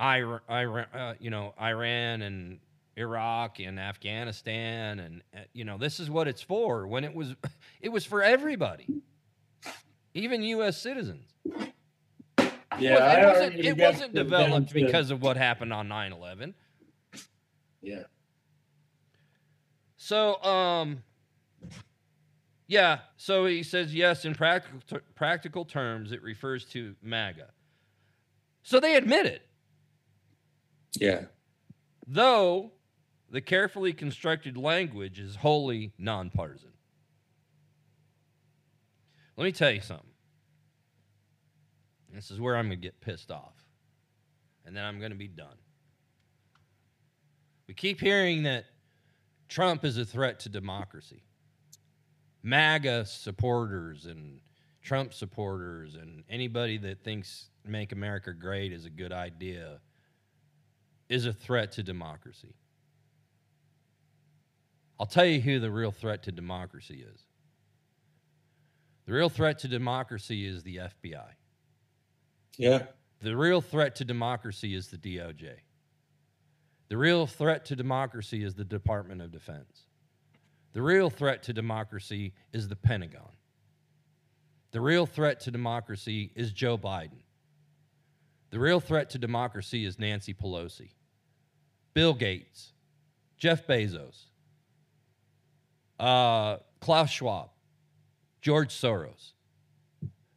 Iran, 0.00 0.40
Iran 0.50 0.86
uh, 0.94 1.14
you 1.18 1.30
know, 1.30 1.54
Iran 1.60 2.22
and 2.22 2.60
Iraq 2.96 3.60
and 3.60 3.78
Afghanistan, 3.78 4.98
and 5.00 5.22
uh, 5.34 5.40
you 5.52 5.64
know, 5.64 5.78
this 5.78 6.00
is 6.00 6.10
what 6.10 6.28
it's 6.28 6.42
for. 6.42 6.86
When 6.86 7.04
it 7.04 7.14
was, 7.14 7.34
it 7.80 7.88
was 7.90 8.04
for 8.04 8.22
everybody, 8.22 8.86
even 10.14 10.42
U.S. 10.42 10.76
citizens. 10.80 11.26
yeah. 12.78 13.22
It 13.22 13.26
wasn't, 13.26 13.54
it 13.56 13.78
wasn't 13.78 14.14
developed 14.14 14.72
because 14.72 15.10
of 15.10 15.22
what 15.22 15.36
happened 15.36 15.72
on 15.72 15.88
9/11. 15.88 16.54
Yeah, 17.80 18.02
So, 19.96 20.42
um, 20.42 21.04
yeah. 22.66 22.98
So 23.16 23.46
he 23.46 23.62
says 23.62 23.94
yes. 23.94 24.24
In 24.24 24.34
practical 24.34 24.80
ter- 24.86 25.02
practical 25.14 25.64
terms, 25.64 26.10
it 26.10 26.22
refers 26.22 26.64
to 26.66 26.96
MAGA. 27.02 27.48
So 28.64 28.80
they 28.80 28.96
admit 28.96 29.26
it. 29.26 29.47
Yeah. 30.94 31.26
though 32.06 32.72
the 33.30 33.40
carefully 33.40 33.92
constructed 33.92 34.56
language 34.56 35.18
is 35.20 35.36
wholly 35.36 35.92
nonpartisan. 35.98 36.72
Let 39.36 39.44
me 39.44 39.52
tell 39.52 39.70
you 39.70 39.80
something. 39.80 40.06
This 42.12 42.30
is 42.30 42.40
where 42.40 42.56
I'm 42.56 42.66
going 42.68 42.80
to 42.80 42.82
get 42.82 43.00
pissed 43.00 43.30
off. 43.30 43.54
And 44.64 44.74
then 44.74 44.84
I'm 44.84 44.98
going 44.98 45.12
to 45.12 45.18
be 45.18 45.28
done. 45.28 45.56
We 47.66 47.74
keep 47.74 48.00
hearing 48.00 48.42
that 48.44 48.64
Trump 49.48 49.84
is 49.84 49.98
a 49.98 50.04
threat 50.04 50.40
to 50.40 50.48
democracy. 50.48 51.22
MAGA 52.42 53.04
supporters 53.04 54.06
and 54.06 54.40
Trump 54.82 55.12
supporters 55.12 55.94
and 55.94 56.24
anybody 56.30 56.78
that 56.78 57.04
thinks 57.04 57.50
make 57.64 57.92
America 57.92 58.32
great 58.32 58.72
is 58.72 58.86
a 58.86 58.90
good 58.90 59.12
idea 59.12 59.80
is 61.08 61.26
a 61.26 61.32
threat 61.32 61.72
to 61.72 61.82
democracy. 61.82 62.54
I'll 65.00 65.06
tell 65.06 65.24
you 65.24 65.40
who 65.40 65.60
the 65.60 65.70
real 65.70 65.92
threat 65.92 66.24
to 66.24 66.32
democracy 66.32 67.04
is. 67.08 67.22
The 69.06 69.12
real 69.12 69.28
threat 69.28 69.60
to 69.60 69.68
democracy 69.68 70.46
is 70.46 70.62
the 70.62 70.76
FBI. 70.76 71.30
Yeah. 72.56 72.82
The 73.20 73.36
real 73.36 73.60
threat 73.60 73.96
to 73.96 74.04
democracy 74.04 74.74
is 74.74 74.88
the 74.88 74.98
DOJ. 74.98 75.52
The 76.88 76.96
real 76.96 77.26
threat 77.26 77.64
to 77.66 77.76
democracy 77.76 78.44
is 78.44 78.54
the 78.54 78.64
Department 78.64 79.22
of 79.22 79.30
Defense. 79.30 79.84
The 80.72 80.82
real 80.82 81.10
threat 81.10 81.42
to 81.44 81.52
democracy 81.52 82.34
is 82.52 82.68
the 82.68 82.76
Pentagon. 82.76 83.32
The 84.72 84.80
real 84.80 85.06
threat 85.06 85.40
to 85.40 85.50
democracy 85.50 86.30
is 86.34 86.52
Joe 86.52 86.76
Biden. 86.76 87.22
The 88.50 88.58
real 88.58 88.80
threat 88.80 89.10
to 89.10 89.18
democracy 89.18 89.84
is 89.84 89.98
Nancy 89.98 90.34
Pelosi, 90.34 90.90
Bill 91.98 92.14
Gates, 92.14 92.74
Jeff 93.38 93.66
Bezos, 93.66 94.26
uh, 95.98 96.58
Klaus 96.78 97.10
Schwab, 97.10 97.48
George 98.40 98.72
Soros. 98.72 99.32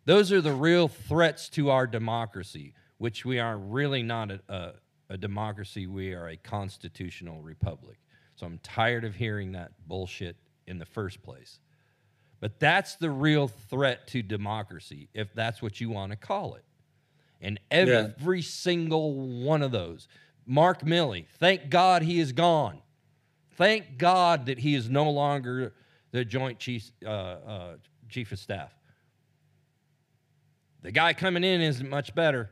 Those 0.06 0.32
are 0.32 0.42
the 0.42 0.54
real 0.54 0.88
threats 0.88 1.50
to 1.50 1.70
our 1.70 1.86
democracy, 1.86 2.74
which 2.98 3.26
we 3.26 3.38
are 3.38 3.60
really 3.60 4.02
not 4.02 4.32
a, 4.32 4.42
a, 4.50 4.74
a 5.12 5.18
democracy. 5.18 5.86
We 5.86 6.16
are 6.16 6.30
a 6.30 6.36
constitutional 6.36 7.44
republic. 7.44 8.00
So 8.38 8.48
I'm 8.48 8.58
tired 8.64 9.06
of 9.06 9.14
hearing 9.14 9.52
that 9.52 9.74
bullshit 9.88 10.38
in 10.66 10.80
the 10.80 10.86
first 10.88 11.22
place. 11.22 11.60
But 12.40 12.60
that's 12.60 12.96
the 12.96 13.12
real 13.12 13.48
threat 13.48 14.08
to 14.08 14.24
democracy, 14.24 15.10
if 15.14 15.32
that's 15.36 15.62
what 15.62 15.80
you 15.80 15.92
want 15.92 16.12
to 16.12 16.16
call 16.16 16.56
it. 16.56 16.66
And 17.40 17.60
every 17.70 18.42
single 18.42 19.14
one 19.14 19.62
of 19.62 19.72
those. 19.72 20.08
Mark 20.52 20.82
Milley, 20.82 21.28
thank 21.40 21.70
God 21.70 22.02
he 22.02 22.20
is 22.20 22.34
gone. 22.34 22.82
Thank 23.52 23.98
God 23.98 24.48
that 24.48 24.60
he 24.60 24.76
is 24.76 24.90
no 24.90 25.10
longer 25.10 25.74
the 26.12 26.26
Joint 26.26 26.60
Chief, 26.60 26.92
uh, 27.06 27.10
uh, 27.10 27.76
Chief 28.10 28.34
of 28.34 28.38
Staff. 28.38 28.76
The 30.82 30.92
guy 30.92 31.14
coming 31.14 31.46
in 31.46 31.62
isn't 31.62 31.90
much 31.90 32.14
better, 32.14 32.52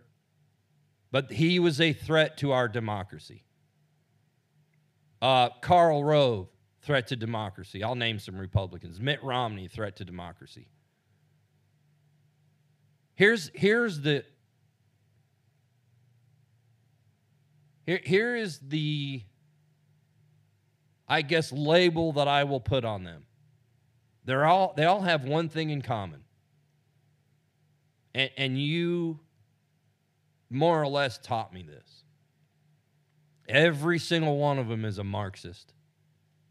but 1.11 1.29
he 1.29 1.59
was 1.59 1.81
a 1.81 1.91
threat 1.91 2.37
to 2.37 2.53
our 2.53 2.69
democracy. 2.69 3.43
Uh, 5.21 5.49
Karl 5.61 6.01
Rove, 6.01 6.47
threat 6.81 7.07
to 7.07 7.17
democracy. 7.17 7.83
I'll 7.83 7.95
name 7.95 8.19
some 8.19 8.37
Republicans. 8.37 9.01
Mitt 9.01 9.21
Romney, 9.21 9.67
threat 9.67 9.97
to 9.97 10.05
democracy. 10.05 10.69
Here's, 13.15 13.51
here's 13.53 13.99
the 13.99 14.23
here, 17.89 18.01
here 18.03 18.35
is 18.35 18.59
the 18.59 19.23
I 21.07 21.23
guess 21.23 21.51
label 21.51 22.13
that 22.13 22.27
I 22.27 22.43
will 22.43 22.59
put 22.59 22.85
on 22.85 23.03
them. 23.03 23.23
They're 24.25 24.45
all 24.45 24.75
they 24.77 24.85
all 24.85 25.01
have 25.01 25.23
one 25.23 25.49
thing 25.49 25.71
in 25.71 25.81
common. 25.81 26.23
And, 28.13 28.29
and 28.37 28.61
you 28.61 29.21
more 30.51 30.79
or 30.79 30.87
less 30.87 31.17
taught 31.17 31.51
me 31.51 31.63
this. 31.63 32.03
Every 33.47 33.97
single 33.97 34.37
one 34.37 34.59
of 34.59 34.67
them 34.67 34.85
is 34.85 34.99
a 34.99 35.03
Marxist. 35.03 35.73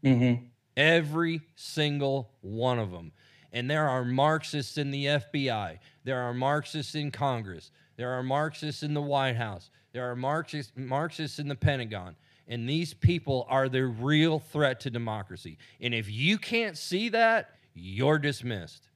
Mm-hmm. 0.03 0.43
Every 0.75 1.41
single 1.55 2.31
one 2.41 2.79
of 2.79 2.91
them. 2.91 3.13
And 3.53 3.71
there 3.71 3.87
are 3.87 4.03
Marxists 4.03 4.77
in 4.77 4.91
the 4.91 5.05
FBI. 5.05 5.79
There 6.03 6.19
are 6.19 6.33
Marxists 6.33 6.95
in 6.95 7.11
Congress. 7.11 7.71
There 7.95 8.11
are 8.11 8.23
Marxists 8.23 8.83
in 8.83 8.93
the 8.93 9.01
White 9.01 9.37
House. 9.37 9.69
There 9.91 10.09
are 10.09 10.15
Marxists, 10.15 10.71
Marxists 10.75 11.39
in 11.39 11.47
the 11.47 11.55
Pentagon. 11.55 12.15
And 12.47 12.67
these 12.67 12.93
people 12.95 13.45
are 13.47 13.69
the 13.69 13.85
real 13.85 14.39
threat 14.39 14.79
to 14.81 14.89
democracy. 14.89 15.57
And 15.79 15.93
if 15.93 16.09
you 16.09 16.37
can't 16.37 16.77
see 16.77 17.09
that, 17.09 17.51
you're 17.75 18.17
dismissed. 18.17 18.89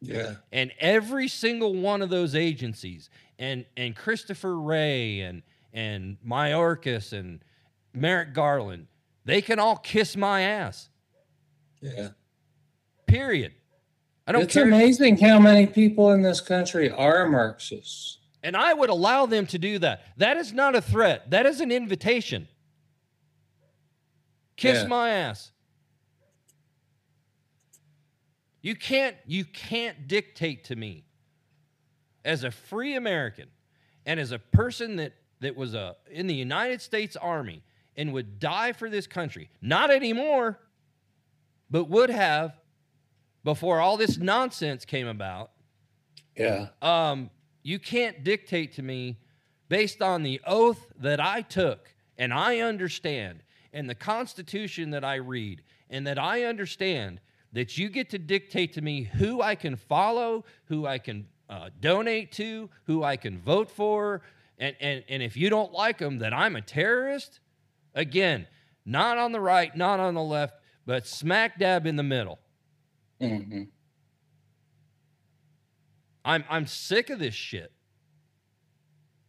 Yeah. 0.00 0.34
And 0.50 0.72
every 0.80 1.28
single 1.28 1.74
one 1.74 2.02
of 2.02 2.10
those 2.10 2.34
agencies, 2.34 3.10
and 3.38 3.64
and 3.76 3.94
Christopher 3.94 4.58
Wray 4.58 5.20
and 5.20 5.42
and 5.72 6.16
Mayorkas 6.26 7.12
and 7.12 7.44
Merrick 7.92 8.32
Garland, 8.32 8.86
they 9.24 9.42
can 9.42 9.58
all 9.58 9.76
kiss 9.76 10.16
my 10.16 10.40
ass. 10.40 10.88
Yeah. 11.80 12.08
Period. 13.06 13.52
I 14.26 14.32
don't 14.32 14.42
it's 14.42 14.54
care. 14.54 14.64
amazing 14.64 15.18
how 15.18 15.38
many 15.38 15.66
people 15.66 16.12
in 16.12 16.22
this 16.22 16.40
country 16.40 16.90
are 16.90 17.28
Marxists. 17.28 18.19
And 18.42 18.56
I 18.56 18.72
would 18.72 18.88
allow 18.90 19.26
them 19.26 19.46
to 19.48 19.58
do 19.58 19.78
that. 19.80 20.02
That 20.16 20.36
is 20.36 20.52
not 20.52 20.74
a 20.74 20.80
threat. 20.80 21.30
That 21.30 21.44
is 21.46 21.60
an 21.60 21.70
invitation. 21.70 22.48
Kiss 24.56 24.82
Yeah. 24.82 24.88
my 24.88 25.10
ass. 25.10 25.52
You 28.62 28.74
can't 28.76 29.16
you 29.26 29.44
can't 29.44 30.06
dictate 30.06 30.64
to 30.64 30.76
me 30.76 31.04
as 32.24 32.44
a 32.44 32.50
free 32.50 32.94
American 32.94 33.48
and 34.04 34.20
as 34.20 34.32
a 34.32 34.38
person 34.38 34.96
that 34.96 35.14
that 35.40 35.56
was 35.56 35.74
a 35.74 35.96
in 36.10 36.26
the 36.26 36.34
United 36.34 36.82
States 36.82 37.16
Army 37.16 37.62
and 37.96 38.12
would 38.12 38.38
die 38.38 38.72
for 38.72 38.90
this 38.90 39.06
country. 39.06 39.50
Not 39.62 39.90
anymore, 39.90 40.58
but 41.70 41.84
would 41.88 42.10
have 42.10 42.58
before 43.44 43.80
all 43.80 43.96
this 43.96 44.18
nonsense 44.18 44.84
came 44.84 45.06
about. 45.06 45.52
Yeah. 46.36 46.68
Um, 46.82 47.30
you 47.62 47.78
can't 47.78 48.24
dictate 48.24 48.74
to 48.74 48.82
me 48.82 49.18
based 49.68 50.02
on 50.02 50.22
the 50.22 50.40
oath 50.46 50.92
that 50.98 51.20
I 51.20 51.42
took 51.42 51.94
and 52.18 52.32
I 52.32 52.60
understand 52.60 53.42
and 53.72 53.88
the 53.88 53.94
Constitution 53.94 54.90
that 54.90 55.04
I 55.04 55.16
read 55.16 55.62
and 55.88 56.06
that 56.06 56.18
I 56.18 56.44
understand 56.44 57.20
that 57.52 57.76
you 57.76 57.88
get 57.88 58.10
to 58.10 58.18
dictate 58.18 58.74
to 58.74 58.82
me 58.82 59.02
who 59.02 59.42
I 59.42 59.54
can 59.54 59.76
follow, 59.76 60.44
who 60.66 60.86
I 60.86 60.98
can 60.98 61.26
uh, 61.48 61.70
donate 61.80 62.32
to, 62.32 62.70
who 62.84 63.02
I 63.02 63.16
can 63.16 63.40
vote 63.40 63.70
for. 63.70 64.22
And, 64.58 64.76
and, 64.80 65.04
and 65.08 65.22
if 65.22 65.36
you 65.36 65.50
don't 65.50 65.72
like 65.72 65.98
them, 65.98 66.18
that 66.18 66.32
I'm 66.32 66.56
a 66.56 66.62
terrorist. 66.62 67.40
Again, 67.94 68.46
not 68.86 69.18
on 69.18 69.32
the 69.32 69.40
right, 69.40 69.76
not 69.76 69.98
on 69.98 70.14
the 70.14 70.22
left, 70.22 70.54
but 70.86 71.06
smack 71.06 71.58
dab 71.58 71.86
in 71.86 71.96
the 71.96 72.02
middle. 72.02 72.38
Mm-hmm. 73.20 73.62
I'm 76.24 76.44
I'm 76.48 76.66
sick 76.66 77.10
of 77.10 77.18
this 77.18 77.34
shit. 77.34 77.72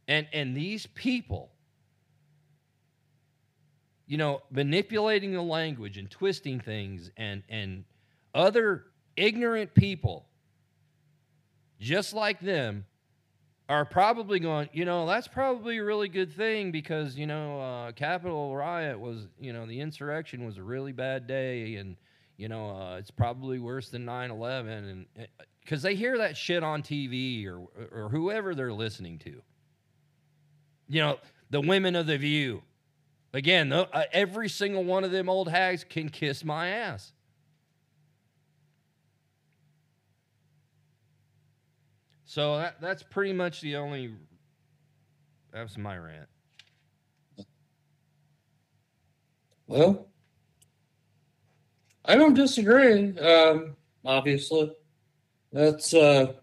And 0.07 0.27
and 0.33 0.55
these 0.55 0.85
people 0.87 1.51
you 4.07 4.17
know 4.17 4.41
manipulating 4.51 5.31
the 5.31 5.41
language 5.41 5.97
and 5.97 6.09
twisting 6.09 6.59
things 6.59 7.11
and 7.15 7.43
and 7.47 7.85
other 8.33 8.85
ignorant 9.15 9.73
people 9.73 10.25
just 11.79 12.13
like 12.13 12.39
them 12.39 12.85
are 13.71 13.85
probably 13.85 14.39
going, 14.39 14.69
you 14.73 14.83
know, 14.83 15.07
that's 15.07 15.29
probably 15.29 15.77
a 15.77 15.83
really 15.83 16.09
good 16.09 16.31
thing 16.33 16.71
because, 16.71 17.17
you 17.17 17.25
know, 17.25 17.61
uh, 17.61 17.91
Capitol 17.93 18.53
riot 18.53 18.99
was, 18.99 19.29
you 19.39 19.53
know, 19.53 19.65
the 19.65 19.79
insurrection 19.79 20.45
was 20.45 20.57
a 20.57 20.63
really 20.63 20.91
bad 20.91 21.25
day 21.25 21.75
and, 21.75 21.95
you 22.35 22.49
know, 22.49 22.69
uh, 22.69 22.97
it's 22.97 23.11
probably 23.11 23.59
worse 23.59 23.89
than 23.89 24.03
9 24.03 24.29
11. 24.29 25.07
And 25.17 25.27
because 25.63 25.81
they 25.81 25.95
hear 25.95 26.17
that 26.17 26.35
shit 26.35 26.63
on 26.63 26.81
TV 26.81 27.47
or, 27.47 27.67
or 27.91 28.09
whoever 28.09 28.53
they're 28.55 28.73
listening 28.73 29.19
to. 29.19 29.41
You 30.87 31.01
know, 31.01 31.19
the 31.49 31.61
women 31.61 31.95
of 31.95 32.07
the 32.07 32.17
view. 32.17 32.63
Again, 33.33 33.69
the, 33.69 33.87
uh, 33.95 34.03
every 34.11 34.49
single 34.49 34.83
one 34.83 35.03
of 35.03 35.11
them 35.11 35.29
old 35.29 35.49
hags 35.49 35.85
can 35.87 36.09
kiss 36.09 36.43
my 36.43 36.69
ass. 36.69 37.13
So 42.25 42.57
that, 42.57 42.81
that's 42.81 43.03
pretty 43.03 43.33
much 43.33 43.61
the 43.61 43.75
only. 43.75 44.13
That's 45.51 45.77
my 45.77 45.97
rant. 45.97 46.29
Well, 49.67 50.07
I 52.05 52.15
don't 52.15 52.33
disagree. 52.33 53.17
Um, 53.17 53.75
obviously, 54.05 54.71
that's 55.51 55.93
uh, 55.93 56.33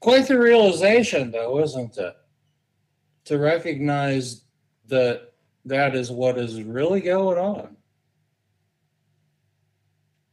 quite 0.00 0.26
the 0.28 0.38
realization, 0.38 1.30
though, 1.30 1.60
isn't 1.60 1.96
it? 1.98 2.16
to 3.24 3.38
recognize 3.38 4.42
that 4.88 5.32
that 5.64 5.94
is 5.94 6.10
what 6.10 6.38
is 6.38 6.62
really 6.62 7.00
going 7.00 7.38
on. 7.38 7.76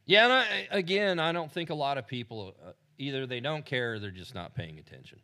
Yeah, 0.06 0.24
and 0.24 0.32
I, 0.32 0.68
again, 0.70 1.20
I 1.20 1.30
don't 1.30 1.52
think 1.52 1.70
a 1.70 1.74
lot 1.74 1.98
of 1.98 2.06
people 2.06 2.54
uh, 2.66 2.72
either 2.98 3.26
they 3.26 3.40
don't 3.40 3.64
care 3.64 3.94
or 3.94 3.98
they're 4.00 4.10
just 4.10 4.34
not 4.34 4.54
paying 4.54 4.78
attention. 4.78 5.20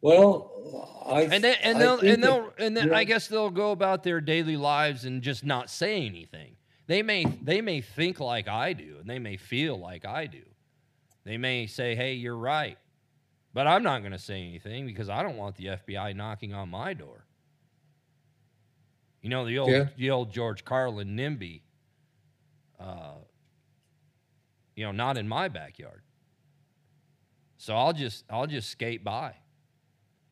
Well, 0.00 1.00
I 1.06 1.22
And 1.22 1.42
then 1.44 1.56
and 1.62 1.76
I 1.76 1.80
they'll 1.80 1.98
think 1.98 2.14
and 2.14 2.24
they'll 2.24 2.52
and 2.58 2.76
then. 2.76 2.92
I 2.92 3.04
guess 3.04 3.28
they'll 3.28 3.50
go 3.50 3.70
about 3.70 4.02
their 4.02 4.20
daily 4.20 4.56
lives 4.56 5.04
and 5.04 5.22
just 5.22 5.44
not 5.44 5.70
say 5.70 6.04
anything. 6.04 6.56
They 6.86 7.02
may 7.02 7.24
they 7.24 7.60
may 7.60 7.80
think 7.80 8.20
like 8.20 8.46
I 8.48 8.72
do 8.74 8.96
and 9.00 9.08
they 9.08 9.18
may 9.18 9.36
feel 9.36 9.78
like 9.78 10.04
I 10.04 10.26
do. 10.26 10.42
They 11.24 11.38
may 11.38 11.66
say, 11.66 11.94
"Hey, 11.94 12.14
you're 12.14 12.36
right." 12.36 12.76
But 13.54 13.66
I'm 13.66 13.82
not 13.82 14.00
going 14.00 14.12
to 14.12 14.18
say 14.18 14.42
anything 14.42 14.84
because 14.84 15.08
I 15.08 15.22
don't 15.22 15.36
want 15.36 15.56
the 15.56 15.66
FBI 15.66 16.14
knocking 16.16 16.52
on 16.52 16.68
my 16.70 16.92
door. 16.92 17.24
You 19.22 19.30
know 19.30 19.46
the 19.46 19.58
old 19.58 19.70
Yeah. 19.70 19.88
the 19.96 20.10
old 20.10 20.32
George 20.32 20.64
Carlin 20.64 21.16
NIMBY 21.16 21.62
uh 22.78 23.14
you 24.76 24.84
know, 24.84 24.90
not 24.92 25.16
in 25.16 25.28
my 25.28 25.46
backyard. 25.48 26.02
So 27.56 27.74
I'll 27.76 27.92
just 27.92 28.24
I'll 28.28 28.46
just 28.48 28.68
skate 28.68 29.02
by. 29.04 29.36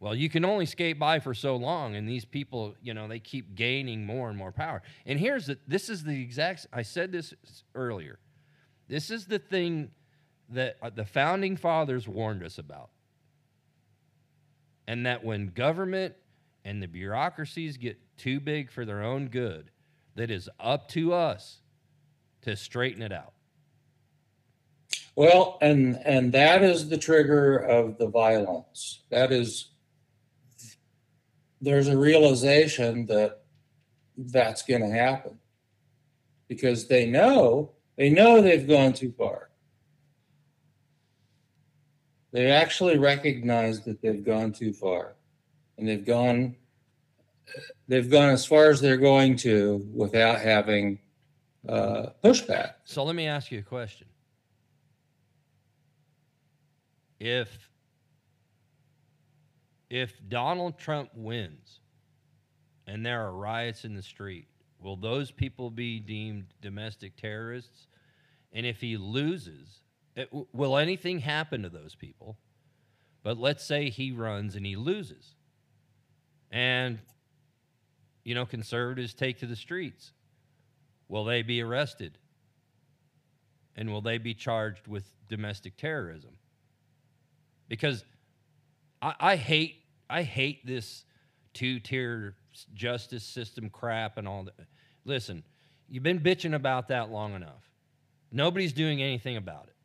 Well, 0.03 0.17
you 0.17 0.29
can 0.29 0.45
only 0.45 0.67
skate 0.67 0.99
by 0.99 1.21
for 1.21 1.33
so 1.33 1.55
long, 1.55 1.95
and 1.95 2.09
these 2.09 2.25
people, 2.25 2.75
you 2.83 2.93
know, 2.93 3.07
they 3.07 3.21
keep 3.21 3.55
gaining 3.55 4.05
more 4.05 4.29
and 4.29 4.37
more 4.37 4.51
power. 4.51 4.83
And 5.07 5.17
here's 5.17 5.47
the 5.47 5.59
this 5.69 5.89
is 5.89 6.03
the 6.03 6.21
exact 6.21 6.67
I 6.73 6.83
said 6.83 7.13
this 7.13 7.33
earlier. 7.77 8.19
This 8.89 9.13
is 9.13 9.27
the 9.27 9.39
thing 9.39 9.93
that 10.49 10.77
uh, 10.83 10.91
the 10.91 11.05
founding 11.05 11.57
fathers 11.57 12.09
warned 12.09 12.43
us 12.43 12.59
about. 12.59 12.91
And 14.89 15.07
that 15.07 15.23
when 15.23 15.51
government 15.51 16.17
and 16.65 16.83
the 16.83 16.89
bureaucracies 16.89 17.77
get 17.77 17.97
too 18.19 18.41
big 18.41 18.73
for 18.73 18.85
their 18.85 19.05
own 19.05 19.29
good, 19.29 19.71
that 20.17 20.33
is 20.33 20.51
up 20.59 20.89
to 20.89 21.13
us 21.13 21.61
to 22.41 22.57
straighten 22.57 23.03
it 23.03 23.13
out. 23.13 23.35
Well, 25.15 25.59
and 25.61 25.97
and 26.05 26.33
that 26.33 26.65
is 26.65 26.89
the 26.89 26.99
trigger 26.99 27.57
of 27.57 27.99
the 27.99 28.09
violence. 28.09 29.03
That 29.09 29.31
is 29.31 29.69
there's 31.63 31.87
a 31.87 31.97
realization 31.97 33.07
that 33.07 33.45
that's 34.19 34.63
going 34.63 34.83
to 34.83 34.91
happen 34.91 35.39
because 36.49 36.89
they 36.89 37.07
know 37.07 37.71
they 37.97 38.11
know 38.11 38.43
they've 38.43 38.69
gone 38.69 38.93
too 38.93 39.13
far. 39.17 39.49
They 42.33 42.51
actually 42.51 42.99
recognize 42.99 43.81
that 43.85 44.03
they've 44.03 44.25
gone 44.25 44.53
too 44.53 44.73
far 44.73 45.15
and 45.79 45.89
they've 45.89 46.05
gone 46.05 46.57
they've 47.87 48.11
gone 48.11 48.31
as 48.31 48.45
far 48.45 48.71
as 48.71 48.81
they're 48.81 48.97
going 48.97 49.37
to 49.37 49.87
without 49.95 50.41
having 50.41 50.99
uh, 51.69 52.07
pushback. 52.25 52.75
So 52.85 53.05
let 53.05 53.15
me 53.15 53.27
ask 53.27 53.53
you 53.53 53.61
a 53.61 53.63
question. 53.63 54.09
If 57.21 57.71
if 59.93 60.19
Donald 60.27 60.79
Trump 60.79 61.11
wins 61.15 61.81
and 62.87 63.05
there 63.05 63.27
are 63.27 63.33
riots 63.33 63.85
in 63.85 63.93
the 63.95 64.03
street, 64.03 64.47
will 64.81 64.97
those 64.97 65.31
people 65.31 65.71
be 65.71 66.01
deemed 66.01 66.47
domestic 66.63 67.15
terrorists? 67.15 67.89
And 68.55 68.65
if 68.65 68.81
he 68.81 68.97
loses, 68.97 69.83
it, 70.17 70.31
will 70.55 70.79
anything 70.79 71.19
happen 71.19 71.63
to 71.63 71.69
those 71.69 71.95
people? 71.95 72.39
But 73.23 73.37
let's 73.37 73.63
say 73.63 73.91
he 73.91 74.13
runs 74.13 74.57
and 74.57 74.65
he 74.65 74.77
loses. 74.77 75.35
And 76.51 76.99
you 78.25 78.35
know, 78.35 78.47
conservatives 78.47 79.13
take 79.13 79.41
to 79.41 79.47
the 79.47 79.57
streets. 79.57 80.13
Will 81.09 81.27
they 81.27 81.43
be 81.43 81.61
arrested? 81.61 82.17
And 83.77 83.93
will 83.93 84.01
they 84.01 84.17
be 84.17 84.33
charged 84.33 84.87
with 84.87 85.05
domestic 85.29 85.77
terrorism? 85.77 86.39
Because 87.69 88.07
I, 89.03 89.15
I 89.21 89.37
hate 89.37 89.82
I 90.13 90.23
hate 90.23 90.67
this 90.67 91.05
two 91.55 91.81
tier 91.81 92.37
justice 92.75 93.25
system 93.25 93.71
crap 93.71 94.19
and 94.19 94.29
all 94.29 94.45
that. 94.45 94.67
Listen, 95.07 95.43
you've 95.89 96.03
been 96.03 96.21
bitching 96.21 96.55
about 96.55 96.89
that 96.89 97.11
long 97.11 97.35
enough. 97.35 97.71
Nobody's 98.31 98.75
doing 98.75 99.03
anything 99.03 99.39
about 99.39 99.69
it. 99.69 99.77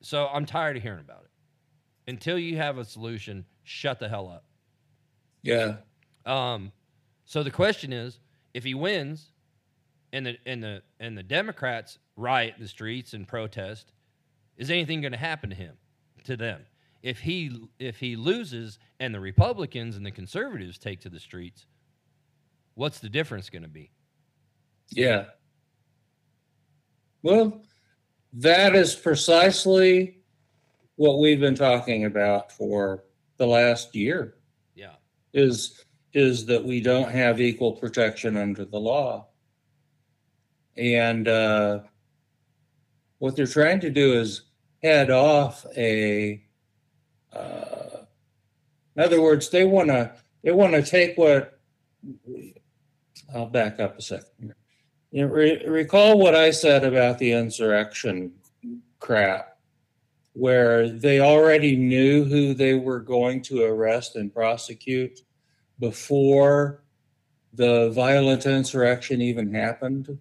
So 0.00 0.26
I'm 0.32 0.46
tired 0.46 0.78
of 0.78 0.82
hearing 0.82 1.00
about 1.00 1.24
it. 1.24 2.10
Until 2.10 2.38
you 2.38 2.56
have 2.56 2.78
a 2.78 2.84
solution, 2.84 3.44
shut 3.62 3.98
the 3.98 4.08
hell 4.08 4.28
up. 4.28 4.44
Yeah. 5.42 5.76
Um, 6.24 6.72
so 7.26 7.42
the 7.42 7.50
question 7.50 7.92
is, 7.92 8.18
if 8.54 8.64
he 8.64 8.74
wins, 8.74 9.32
and 10.14 10.26
the 10.26 10.36
and 10.46 10.62
the 10.62 10.82
and 10.98 11.16
the 11.16 11.22
Democrats 11.22 11.98
riot 12.16 12.54
in 12.56 12.62
the 12.62 12.68
streets 12.68 13.12
and 13.12 13.28
protest, 13.28 13.92
is 14.56 14.70
anything 14.70 15.00
going 15.00 15.12
to 15.12 15.18
happen 15.18 15.50
to 15.50 15.56
him, 15.56 15.76
to 16.24 16.36
them? 16.36 16.62
If 17.02 17.18
he 17.20 17.68
if 17.78 17.98
he 17.98 18.16
loses 18.16 18.78
and 19.00 19.14
the 19.14 19.20
Republicans 19.20 19.96
and 19.96 20.06
the 20.06 20.10
conservatives 20.10 20.78
take 20.78 21.00
to 21.00 21.10
the 21.10 21.20
streets, 21.20 21.66
what's 22.74 23.00
the 23.00 23.08
difference 23.08 23.50
going 23.50 23.62
to 23.62 23.68
be? 23.68 23.92
Yeah. 24.90 25.24
Well, 27.22 27.62
that 28.34 28.74
is 28.74 28.94
precisely 28.94 30.18
what 30.96 31.18
we've 31.18 31.40
been 31.40 31.54
talking 31.54 32.04
about 32.04 32.52
for 32.52 33.04
the 33.38 33.46
last 33.46 33.94
year 33.94 34.36
Yeah, 34.74 34.94
is 35.32 35.84
is 36.12 36.46
that 36.46 36.64
we 36.64 36.80
don't 36.80 37.10
have 37.10 37.40
equal 37.40 37.72
protection 37.72 38.36
under 38.36 38.64
the 38.64 38.78
law. 38.78 39.28
And 40.76 41.28
uh, 41.28 41.80
what 43.18 43.36
they're 43.36 43.46
trying 43.46 43.80
to 43.80 43.90
do 43.90 44.14
is 44.20 44.42
head 44.82 45.10
off 45.10 45.64
a 45.76 46.41
uh, 47.34 48.04
in 48.96 49.02
other 49.02 49.22
words, 49.22 49.48
they 49.48 49.64
want 49.64 49.88
to 49.88 50.12
they 50.42 50.50
want 50.50 50.72
to 50.72 50.82
take 50.82 51.16
what 51.16 51.58
I'll 53.34 53.46
back 53.46 53.80
up 53.80 53.98
a 53.98 54.02
second. 54.02 54.54
You 55.10 55.26
know, 55.26 55.32
re- 55.32 55.64
recall 55.66 56.18
what 56.18 56.34
I 56.34 56.50
said 56.50 56.84
about 56.84 57.18
the 57.18 57.32
insurrection 57.32 58.32
crap, 58.98 59.56
where 60.32 60.88
they 60.88 61.20
already 61.20 61.76
knew 61.76 62.24
who 62.24 62.54
they 62.54 62.74
were 62.74 63.00
going 63.00 63.42
to 63.42 63.62
arrest 63.62 64.16
and 64.16 64.32
prosecute 64.32 65.20
before 65.78 66.82
the 67.54 67.90
violent 67.90 68.46
insurrection 68.46 69.20
even 69.20 69.52
happened, 69.52 70.18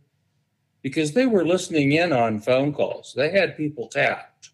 because 0.82 1.14
they 1.14 1.26
were 1.26 1.46
listening 1.46 1.94
in 1.94 2.12
on 2.12 2.40
phone 2.40 2.74
calls. 2.74 3.14
They 3.16 3.32
had 3.32 3.56
people 3.56 3.88
tapped. 3.88 4.50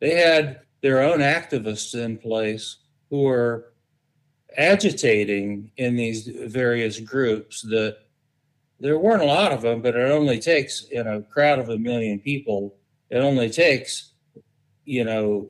They 0.00 0.16
had 0.16 0.60
their 0.84 1.00
own 1.00 1.20
activists 1.20 1.94
in 1.94 2.18
place 2.18 2.76
who 3.08 3.26
are 3.26 3.72
agitating 4.58 5.70
in 5.78 5.96
these 5.96 6.26
various 6.26 7.00
groups 7.00 7.62
that 7.62 7.96
there 8.80 8.98
weren't 8.98 9.22
a 9.22 9.24
lot 9.24 9.50
of 9.50 9.62
them, 9.62 9.80
but 9.80 9.96
it 9.96 10.10
only 10.10 10.38
takes 10.38 10.84
in 10.90 11.06
a 11.06 11.22
crowd 11.22 11.58
of 11.58 11.70
a 11.70 11.78
million 11.78 12.18
people, 12.18 12.76
it 13.08 13.16
only 13.16 13.48
takes, 13.48 14.12
you 14.84 15.04
know, 15.04 15.48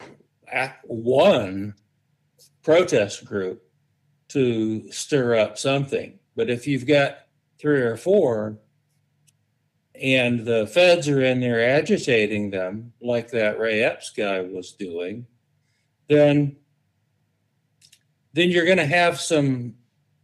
one 0.84 1.74
protest 2.62 3.24
group 3.24 3.60
to 4.28 4.88
stir 4.92 5.34
up 5.34 5.58
something. 5.58 6.16
But 6.36 6.48
if 6.48 6.64
you've 6.68 6.86
got 6.86 7.26
three 7.58 7.80
or 7.80 7.96
four 7.96 8.60
and 10.00 10.44
the 10.44 10.66
feds 10.66 11.08
are 11.08 11.22
in 11.22 11.40
there 11.40 11.64
agitating 11.76 12.50
them, 12.50 12.92
like 13.00 13.30
that 13.30 13.58
Ray 13.58 13.82
Epps 13.82 14.10
guy 14.10 14.40
was 14.40 14.72
doing, 14.72 15.26
then 16.08 16.56
then 18.32 18.50
you're 18.50 18.64
going 18.64 18.78
to 18.78 18.86
have 18.86 19.20
some 19.20 19.74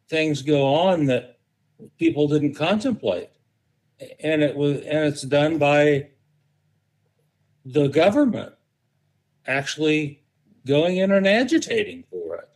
things 0.08 0.42
go 0.42 0.66
on 0.66 1.06
that 1.06 1.38
people 1.96 2.26
didn't 2.26 2.54
contemplate. 2.54 3.30
And 4.18 4.42
it 4.42 4.56
was 4.56 4.78
and 4.78 5.06
it's 5.06 5.22
done 5.22 5.58
by 5.58 6.08
the 7.64 7.88
government 7.88 8.54
actually 9.46 10.22
going 10.66 10.96
in 10.96 11.12
and 11.12 11.26
agitating 11.26 12.04
for 12.10 12.36
it. 12.36 12.48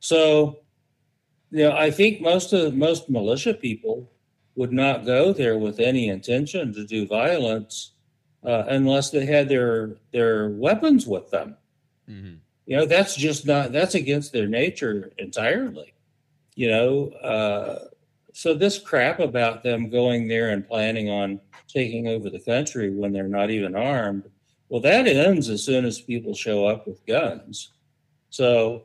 So 0.00 0.62
you 1.52 1.68
know 1.68 1.76
i 1.76 1.90
think 1.90 2.20
most 2.20 2.52
of 2.52 2.74
most 2.74 3.08
militia 3.08 3.54
people 3.54 4.10
would 4.54 4.72
not 4.72 5.06
go 5.06 5.32
there 5.32 5.58
with 5.58 5.80
any 5.80 6.08
intention 6.08 6.72
to 6.74 6.84
do 6.84 7.06
violence 7.06 7.92
uh, 8.44 8.64
unless 8.68 9.10
they 9.10 9.24
had 9.24 9.48
their 9.48 9.96
their 10.12 10.50
weapons 10.50 11.06
with 11.06 11.30
them 11.30 11.56
mm-hmm. 12.08 12.34
you 12.66 12.76
know 12.76 12.86
that's 12.86 13.16
just 13.16 13.46
not 13.46 13.72
that's 13.72 13.94
against 13.94 14.32
their 14.32 14.46
nature 14.46 15.12
entirely 15.18 15.94
you 16.54 16.68
know 16.68 17.08
uh 17.22 17.86
so 18.34 18.54
this 18.54 18.78
crap 18.78 19.20
about 19.20 19.62
them 19.62 19.90
going 19.90 20.26
there 20.26 20.50
and 20.50 20.66
planning 20.66 21.08
on 21.08 21.38
taking 21.68 22.08
over 22.08 22.30
the 22.30 22.40
country 22.40 22.90
when 22.90 23.12
they're 23.12 23.28
not 23.28 23.50
even 23.50 23.76
armed 23.76 24.28
well 24.68 24.80
that 24.80 25.06
ends 25.06 25.48
as 25.48 25.64
soon 25.64 25.84
as 25.84 26.00
people 26.00 26.34
show 26.34 26.66
up 26.66 26.86
with 26.86 27.04
guns 27.06 27.70
so 28.30 28.84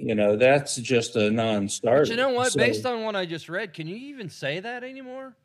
you 0.00 0.14
know, 0.14 0.36
that's 0.36 0.76
just 0.76 1.16
a 1.16 1.30
non-starter. 1.30 2.02
But 2.02 2.08
you 2.10 2.16
know 2.16 2.30
what? 2.30 2.52
So- 2.52 2.58
Based 2.58 2.86
on 2.86 3.02
what 3.04 3.14
I 3.16 3.26
just 3.26 3.48
read, 3.48 3.74
can 3.74 3.86
you 3.86 3.96
even 3.96 4.28
say 4.30 4.60
that 4.60 4.82
anymore? 4.82 5.36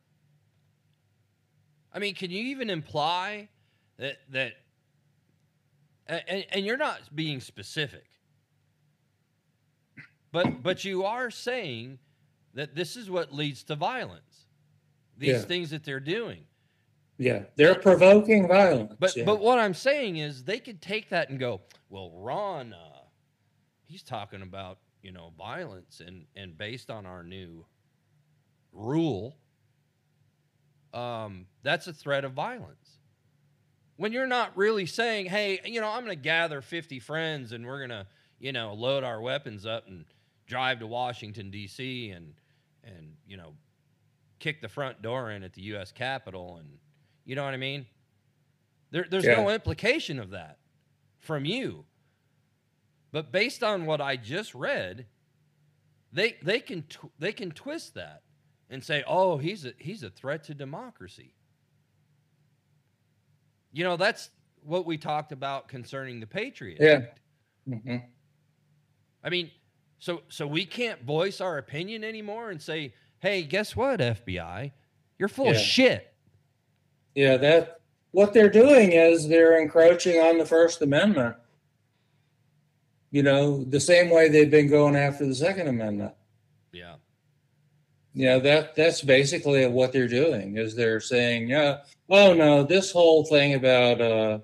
I 1.92 1.98
mean, 1.98 2.14
can 2.14 2.30
you 2.30 2.44
even 2.46 2.68
imply 2.70 3.48
that 3.98 4.16
that 4.30 4.52
and, 6.06 6.44
and 6.52 6.64
you're 6.64 6.76
not 6.76 7.00
being 7.14 7.40
specific. 7.40 8.04
But 10.32 10.62
but 10.62 10.84
you 10.84 11.04
are 11.04 11.30
saying 11.30 11.98
that 12.54 12.74
this 12.74 12.96
is 12.96 13.10
what 13.10 13.32
leads 13.32 13.62
to 13.64 13.74
violence. 13.76 14.46
These 15.18 15.28
Yeah. 15.30 15.38
things 15.40 15.70
that 15.70 15.84
they're 15.84 16.00
doing. 16.00 16.44
yeah, 17.18 17.44
they're 17.56 17.74
provoking 17.74 18.46
violence. 18.46 18.94
But 18.98 19.16
yeah. 19.16 19.24
but 19.24 19.40
what 19.40 19.58
I'm 19.58 19.72
saying 19.74 20.16
is 20.18 20.44
they 20.44 20.58
could 20.60 20.82
take 20.82 21.08
that 21.08 21.30
and 21.30 21.38
go, 21.40 21.62
well, 21.88 22.10
Ron, 22.14 22.74
uh, 22.74 22.85
he's 23.86 24.02
talking 24.02 24.42
about 24.42 24.78
you 25.02 25.12
know 25.12 25.32
violence 25.38 26.00
and 26.04 26.26
and 26.36 26.56
based 26.58 26.90
on 26.90 27.06
our 27.06 27.22
new 27.22 27.64
rule, 28.72 29.36
um, 30.92 31.46
that's 31.62 31.86
a 31.86 31.92
threat 31.92 32.24
of 32.24 32.32
violence. 32.32 32.98
When 33.96 34.12
you're 34.12 34.26
not 34.26 34.54
really 34.56 34.84
saying, 34.84 35.26
hey, 35.26 35.60
you 35.64 35.80
know, 35.80 35.88
I'm 35.88 36.04
going 36.04 36.16
to 36.16 36.22
gather 36.22 36.60
50 36.60 37.00
friends 37.00 37.52
and 37.52 37.66
we're 37.66 37.78
going 37.78 37.90
to 37.90 38.06
you 38.38 38.52
know 38.52 38.74
load 38.74 39.04
our 39.04 39.20
weapons 39.20 39.64
up 39.64 39.86
and 39.86 40.04
drive 40.46 40.80
to 40.80 40.86
Washington 40.86 41.50
D.C. 41.50 42.10
and 42.10 42.34
and 42.84 43.14
you 43.26 43.36
know 43.36 43.54
kick 44.38 44.60
the 44.60 44.68
front 44.68 45.00
door 45.02 45.30
in 45.30 45.42
at 45.42 45.54
the 45.54 45.62
U.S. 45.62 45.92
Capitol 45.92 46.58
and 46.58 46.68
you 47.24 47.34
know 47.34 47.44
what 47.44 47.54
I 47.54 47.58
mean? 47.58 47.86
There, 48.90 49.06
there's 49.10 49.24
no 49.26 49.50
implication 49.50 50.20
of 50.20 50.30
that 50.30 50.58
from 51.18 51.44
you. 51.44 51.84
But 53.16 53.32
based 53.32 53.62
on 53.64 53.86
what 53.86 54.02
I 54.02 54.18
just 54.18 54.54
read, 54.54 55.06
they 56.12 56.36
they 56.42 56.60
can 56.60 56.82
tw- 56.82 57.10
they 57.18 57.32
can 57.32 57.50
twist 57.50 57.94
that 57.94 58.20
and 58.68 58.84
say, 58.84 59.04
"Oh, 59.06 59.38
he's 59.38 59.64
a 59.64 59.72
he's 59.78 60.02
a 60.02 60.10
threat 60.10 60.44
to 60.44 60.54
democracy." 60.54 61.32
You 63.72 63.84
know, 63.84 63.96
that's 63.96 64.28
what 64.60 64.84
we 64.84 64.98
talked 64.98 65.32
about 65.32 65.66
concerning 65.66 66.20
the 66.20 66.26
Patriot 66.26 66.76
Yeah. 66.78 66.90
Act. 66.90 67.20
Mhm. 67.66 68.04
I 69.24 69.30
mean, 69.30 69.50
so 69.98 70.22
so 70.28 70.46
we 70.46 70.66
can't 70.66 71.00
voice 71.00 71.40
our 71.40 71.56
opinion 71.56 72.04
anymore 72.04 72.50
and 72.50 72.60
say, 72.60 72.92
"Hey, 73.20 73.44
guess 73.44 73.74
what, 73.74 74.02
FBI? 74.02 74.72
You're 75.18 75.30
full 75.30 75.48
of 75.48 75.56
shit." 75.56 76.12
Yeah, 77.14 77.38
that 77.38 77.80
what 78.10 78.34
they're 78.34 78.50
doing 78.50 78.92
is 78.92 79.26
they're 79.26 79.58
encroaching 79.58 80.20
on 80.20 80.36
the 80.36 80.44
First 80.44 80.82
Amendment. 80.82 81.36
You 83.10 83.22
know, 83.22 83.64
the 83.64 83.80
same 83.80 84.10
way 84.10 84.28
they've 84.28 84.50
been 84.50 84.68
going 84.68 84.96
after 84.96 85.26
the 85.26 85.34
Second 85.34 85.68
Amendment. 85.68 86.12
Yeah. 86.72 86.96
Yeah, 88.14 88.38
that 88.38 88.74
that's 88.74 89.02
basically 89.02 89.66
what 89.66 89.92
they're 89.92 90.08
doing 90.08 90.56
is 90.56 90.74
they're 90.74 91.00
saying, 91.00 91.50
yeah, 91.50 91.78
oh 92.08 92.32
no, 92.32 92.62
this 92.62 92.90
whole 92.90 93.24
thing 93.26 93.54
about 93.54 94.00
uh, 94.00 94.38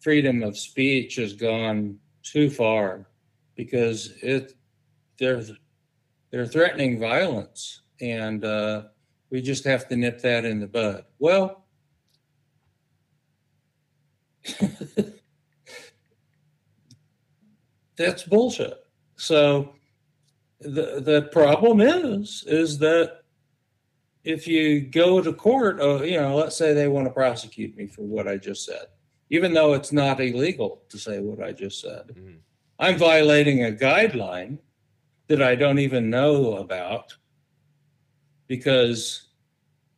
freedom 0.00 0.42
of 0.42 0.56
speech 0.56 1.16
has 1.16 1.34
gone 1.34 1.98
too 2.22 2.48
far 2.48 3.06
because 3.54 4.12
it 4.22 4.54
they're 5.18 5.42
they're 6.30 6.46
threatening 6.46 6.98
violence 6.98 7.82
and 8.00 8.44
uh, 8.44 8.84
we 9.30 9.42
just 9.42 9.64
have 9.64 9.88
to 9.88 9.96
nip 9.96 10.20
that 10.22 10.44
in 10.44 10.60
the 10.60 10.66
bud. 10.66 11.04
Well, 11.18 11.66
that's 17.98 18.22
bullshit. 18.22 18.84
So 19.16 19.74
the 20.60 21.00
the 21.00 21.28
problem 21.32 21.80
is 21.80 22.44
is 22.46 22.78
that 22.78 23.22
if 24.24 24.46
you 24.46 24.80
go 24.82 25.20
to 25.22 25.32
court, 25.32 25.80
uh, 25.80 26.02
you 26.02 26.20
know, 26.20 26.36
let's 26.36 26.56
say 26.56 26.72
they 26.74 26.88
want 26.88 27.06
to 27.06 27.12
prosecute 27.12 27.76
me 27.76 27.86
for 27.86 28.02
what 28.02 28.28
I 28.28 28.36
just 28.36 28.64
said, 28.64 28.86
even 29.30 29.52
though 29.54 29.74
it's 29.74 29.92
not 29.92 30.20
illegal 30.20 30.82
to 30.90 30.98
say 30.98 31.20
what 31.20 31.42
I 31.42 31.52
just 31.52 31.80
said, 31.80 32.08
Mhm. 32.08 32.38
I'm 32.78 32.98
violating 32.98 33.64
a 33.64 33.70
guideline 33.72 34.58
that 35.28 35.42
I 35.42 35.54
don't 35.54 35.78
even 35.78 36.10
know 36.10 36.56
about 36.56 37.16
because 38.46 39.28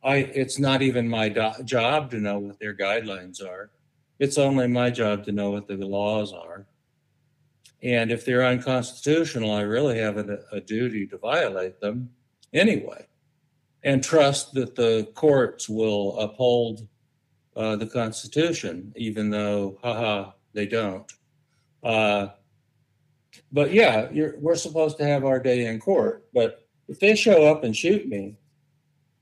I 0.03 0.17
it's 0.17 0.59
not 0.59 0.81
even 0.81 1.07
my 1.07 1.29
do- 1.29 1.63
job 1.63 2.11
to 2.11 2.17
know 2.17 2.39
what 2.39 2.59
their 2.59 2.75
guidelines 2.75 3.41
are. 3.45 3.71
It's 4.19 4.37
only 4.37 4.67
my 4.67 4.89
job 4.89 5.25
to 5.25 5.31
know 5.31 5.51
what 5.51 5.67
the 5.67 5.75
laws 5.77 6.33
are. 6.33 6.67
And 7.83 8.11
if 8.11 8.25
they're 8.25 8.45
unconstitutional, 8.45 9.51
I 9.51 9.61
really 9.61 9.97
have 9.99 10.17
a, 10.17 10.39
a 10.51 10.61
duty 10.61 11.07
to 11.07 11.17
violate 11.17 11.79
them 11.79 12.09
anyway 12.53 13.07
and 13.83 14.03
trust 14.03 14.53
that 14.53 14.75
the 14.75 15.09
courts 15.15 15.67
will 15.67 16.19
uphold 16.19 16.87
uh, 17.55 17.75
the 17.75 17.87
Constitution, 17.87 18.93
even 18.95 19.29
though, 19.29 19.77
haha, 19.81 20.31
they 20.53 20.65
don't. 20.65 21.11
Uh, 21.83 22.27
but 23.51 23.73
yeah, 23.73 24.07
we're 24.39 24.55
supposed 24.55 24.97
to 24.97 25.05
have 25.05 25.25
our 25.25 25.39
day 25.39 25.65
in 25.65 25.79
court. 25.79 26.25
But 26.33 26.67
if 26.87 26.99
they 26.99 27.15
show 27.15 27.45
up 27.45 27.63
and 27.63 27.75
shoot 27.75 28.07
me 28.07 28.37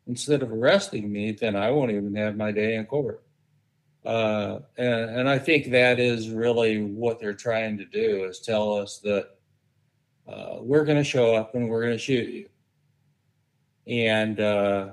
instead 0.08 0.44
of 0.44 0.52
arresting 0.52 1.12
me, 1.12 1.32
then 1.32 1.56
I 1.56 1.72
won't 1.72 1.92
even 1.92 2.16
have 2.16 2.36
my 2.36 2.52
day 2.52 2.76
in 2.76 2.86
court. 2.86 3.24
Uh, 4.06 4.60
and, 4.78 5.20
and 5.20 5.30
I 5.30 5.38
think 5.38 5.72
that 5.72 6.00
is 6.00 6.30
really 6.30 6.82
what 6.82 7.20
they're 7.20 7.34
trying 7.34 7.78
to 7.78 7.86
do 7.86 8.26
is 8.26 8.40
tell 8.40 8.74
us 8.74 9.00
that 9.00 9.32
uh, 10.28 10.58
we're 10.62 10.86
going 10.86 10.98
to 10.98 11.04
show 11.04 11.36
up 11.36 11.56
and 11.56 11.70
we're 11.70 11.82
going 11.82 11.98
to 11.98 12.00
shoot 12.00 12.30
you. 12.30 12.50
And 13.88 14.40
uh, 14.40 14.90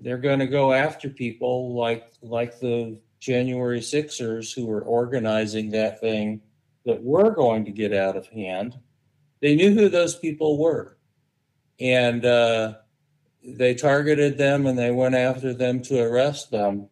they're 0.00 0.18
going 0.18 0.38
to 0.38 0.46
go 0.46 0.72
after 0.72 1.08
people 1.08 1.74
like 1.74 2.12
like 2.22 2.60
the 2.60 2.98
January 3.18 3.82
Sixers 3.82 4.52
who 4.52 4.66
were 4.66 4.82
organizing 4.82 5.70
that 5.70 6.00
thing 6.00 6.40
that 6.84 7.02
were 7.02 7.30
going 7.30 7.64
to 7.64 7.70
get 7.70 7.92
out 7.92 8.16
of 8.16 8.26
hand. 8.28 8.78
They 9.40 9.56
knew 9.56 9.74
who 9.74 9.88
those 9.88 10.14
people 10.14 10.58
were, 10.58 10.96
and 11.80 12.24
uh, 12.24 12.74
they 13.42 13.74
targeted 13.74 14.38
them 14.38 14.66
and 14.66 14.78
they 14.78 14.90
went 14.90 15.14
after 15.14 15.52
them 15.52 15.82
to 15.82 16.00
arrest 16.00 16.50
them. 16.50 16.88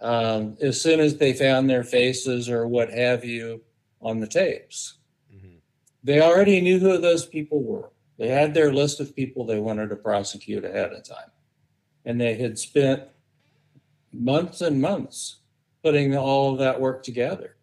Um, 0.00 0.56
as 0.60 0.80
soon 0.80 1.00
as 1.00 1.16
they 1.16 1.32
found 1.32 1.68
their 1.70 1.84
faces 1.84 2.48
or 2.48 2.66
what 2.68 2.90
have 2.90 3.24
you 3.24 3.62
on 4.00 4.20
the 4.20 4.26
tapes, 4.26 4.98
Mhm. 5.32 5.60
they 6.04 6.20
already 6.20 6.60
knew 6.60 6.78
who 6.78 6.98
those 6.98 7.24
people 7.26 7.62
were. 7.62 7.90
They 8.18 8.28
had 8.28 8.54
their 8.54 8.72
list 8.72 9.00
of 9.00 9.16
people 9.16 9.44
they 9.44 9.58
wanted 9.58 9.88
to 9.90 9.96
prosecute 9.96 10.64
ahead 10.64 10.92
of 10.92 11.02
time. 11.04 11.30
And 12.04 12.20
they 12.20 12.34
had 12.34 12.58
spent 12.58 13.02
months 14.12 14.60
and 14.60 14.80
months 14.80 15.40
putting 15.82 16.16
all 16.16 16.52
of 16.52 16.58
that 16.58 16.80
work 16.80 17.02
together. 17.02 17.56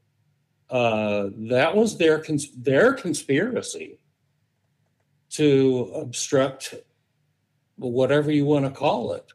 Uh, 0.70 1.30
that 1.36 1.76
was 1.76 1.98
their 1.98 2.20
cons- 2.20 2.52
their 2.56 2.94
conspiracy 2.94 4.00
to 5.30 5.92
obstruct 5.96 6.76
whatever 7.76 8.32
you 8.32 8.46
want 8.46 8.66
to 8.66 8.72
call 8.72 9.14
it, 9.14 9.26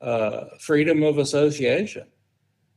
uh, 0.00 0.44
freedom 0.60 1.02
of 1.02 1.18
association. 1.18 2.06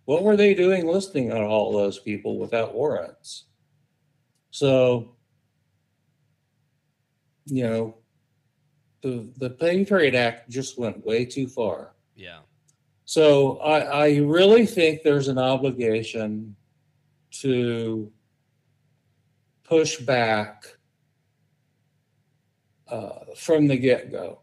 What 0.06 0.24
were 0.24 0.36
they 0.36 0.54
doing 0.54 0.88
listening 0.88 1.32
on 1.32 1.44
all 1.44 1.72
those 1.72 2.00
people 2.00 2.38
without 2.38 2.74
warrants? 2.74 3.46
So, 4.50 5.16
you 7.46 7.64
know, 7.64 7.96
the 9.02 9.30
the 9.38 9.50
Patriot 9.50 10.16
Act 10.16 10.50
just 10.50 10.78
went 10.78 11.06
way 11.06 11.26
too 11.26 11.48
far. 11.48 11.94
Yeah. 12.16 12.40
So 13.06 13.58
I, 13.58 13.80
I 13.80 14.18
really 14.18 14.66
think 14.66 15.02
there's 15.04 15.28
an 15.28 15.38
obligation 15.38 16.56
to 17.42 18.12
push 19.64 19.98
back 19.98 20.66
uh, 22.88 23.20
from 23.36 23.68
the 23.68 23.78
get 23.78 24.12
go, 24.12 24.42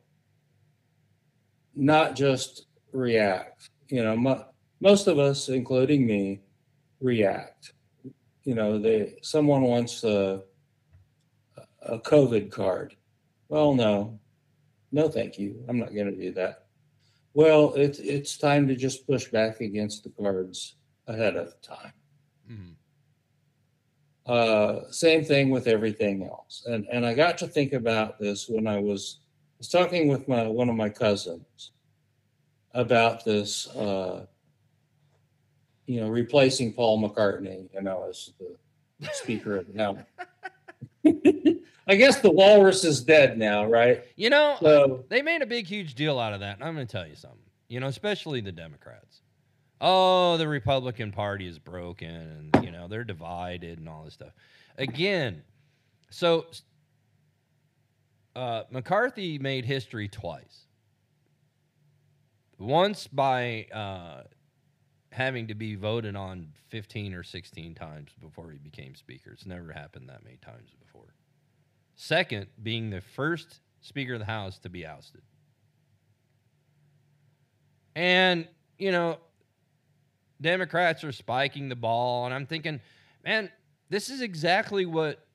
not 1.74 2.16
just 2.16 2.67
react. 2.92 3.70
You 3.88 4.02
know, 4.04 4.16
mo- 4.16 4.46
most 4.80 5.06
of 5.06 5.18
us, 5.18 5.48
including 5.48 6.06
me, 6.06 6.40
react. 7.00 7.72
You 8.44 8.54
know, 8.54 8.78
they 8.78 9.18
someone 9.22 9.62
wants 9.62 10.04
a 10.04 10.42
a 11.82 11.98
COVID 11.98 12.50
card. 12.50 12.96
Well, 13.48 13.74
no, 13.74 14.18
no, 14.92 15.08
thank 15.08 15.38
you. 15.38 15.64
I'm 15.68 15.78
not 15.78 15.94
going 15.94 16.10
to 16.10 16.16
do 16.16 16.32
that. 16.32 16.66
Well, 17.34 17.74
it's 17.74 17.98
it's 17.98 18.36
time 18.38 18.66
to 18.68 18.76
just 18.76 19.06
push 19.06 19.28
back 19.28 19.60
against 19.60 20.04
the 20.04 20.10
cards 20.10 20.76
ahead 21.06 21.36
of 21.36 21.60
time. 21.62 21.92
Mhm. 22.50 22.74
Uh, 24.26 24.90
same 24.90 25.24
thing 25.24 25.50
with 25.50 25.66
everything 25.66 26.24
else. 26.24 26.64
And 26.66 26.86
and 26.92 27.06
I 27.06 27.14
got 27.14 27.38
to 27.38 27.46
think 27.46 27.72
about 27.72 28.18
this 28.18 28.48
when 28.48 28.66
I 28.66 28.78
was 28.78 29.20
was 29.58 29.68
talking 29.68 30.08
with 30.08 30.28
my 30.28 30.46
one 30.46 30.68
of 30.68 30.76
my 30.76 30.88
cousins 30.90 31.72
about 32.74 33.24
this. 33.24 33.66
Uh, 33.68 34.26
you 35.86 36.00
know, 36.00 36.08
replacing 36.08 36.74
Paul 36.74 37.02
McCartney, 37.02 37.68
you 37.72 37.80
know, 37.80 38.06
as 38.08 38.30
the 38.38 39.08
speaker 39.12 39.56
of 39.56 39.72
the 39.72 39.82
House. 39.82 39.98
I 41.88 41.94
guess 41.94 42.20
the 42.20 42.30
walrus 42.30 42.84
is 42.84 43.02
dead 43.02 43.38
now, 43.38 43.64
right? 43.64 44.04
You 44.14 44.28
know, 44.28 44.58
So 44.60 45.04
they 45.08 45.22
made 45.22 45.40
a 45.40 45.46
big, 45.46 45.66
huge 45.66 45.94
deal 45.94 46.18
out 46.18 46.34
of 46.34 46.40
that. 46.40 46.56
And 46.56 46.64
I'm 46.64 46.74
going 46.74 46.86
to 46.86 46.92
tell 46.92 47.06
you 47.06 47.14
something, 47.14 47.40
you 47.68 47.80
know, 47.80 47.86
especially 47.86 48.42
the 48.42 48.52
Democrats. 48.52 49.22
Oh, 49.80 50.36
the 50.36 50.46
Republican 50.46 51.10
Party 51.10 51.46
is 51.46 51.58
broken 51.58 52.50
and, 52.52 52.64
you 52.64 52.70
know, 52.70 52.88
they're 52.88 53.04
divided 53.04 53.78
and 53.78 53.88
all 53.88 54.04
this 54.04 54.14
stuff. 54.14 54.32
Again, 54.76 55.42
so 56.10 56.46
uh, 58.36 58.64
McCarthy 58.70 59.38
made 59.38 59.64
history 59.64 60.08
twice. 60.08 60.66
Once 62.58 63.06
by 63.06 63.66
uh, 63.72 64.22
having 65.12 65.46
to 65.46 65.54
be 65.54 65.74
voted 65.74 66.16
on 66.16 66.48
15 66.68 67.14
or 67.14 67.22
16 67.22 67.74
times 67.74 68.10
before 68.20 68.50
he 68.50 68.58
became 68.58 68.94
speaker. 68.94 69.30
It's 69.32 69.46
never 69.46 69.72
happened 69.72 70.08
that 70.08 70.24
many 70.24 70.36
times 70.36 70.70
before. 70.78 71.14
Second, 71.94 72.46
being 72.62 72.90
the 72.90 73.00
first 73.00 73.60
Speaker 73.80 74.14
of 74.14 74.20
the 74.20 74.26
House 74.26 74.58
to 74.60 74.68
be 74.68 74.86
ousted. 74.86 75.22
And, 77.94 78.46
you 78.78 78.92
know, 78.92 79.18
Democrats 80.40 81.04
are 81.04 81.12
spiking 81.12 81.68
the 81.68 81.76
ball, 81.76 82.26
and 82.26 82.34
I'm 82.34 82.46
thinking, 82.46 82.80
man, 83.24 83.50
this 83.88 84.10
is 84.10 84.20
exactly 84.20 84.86
what 84.86 85.26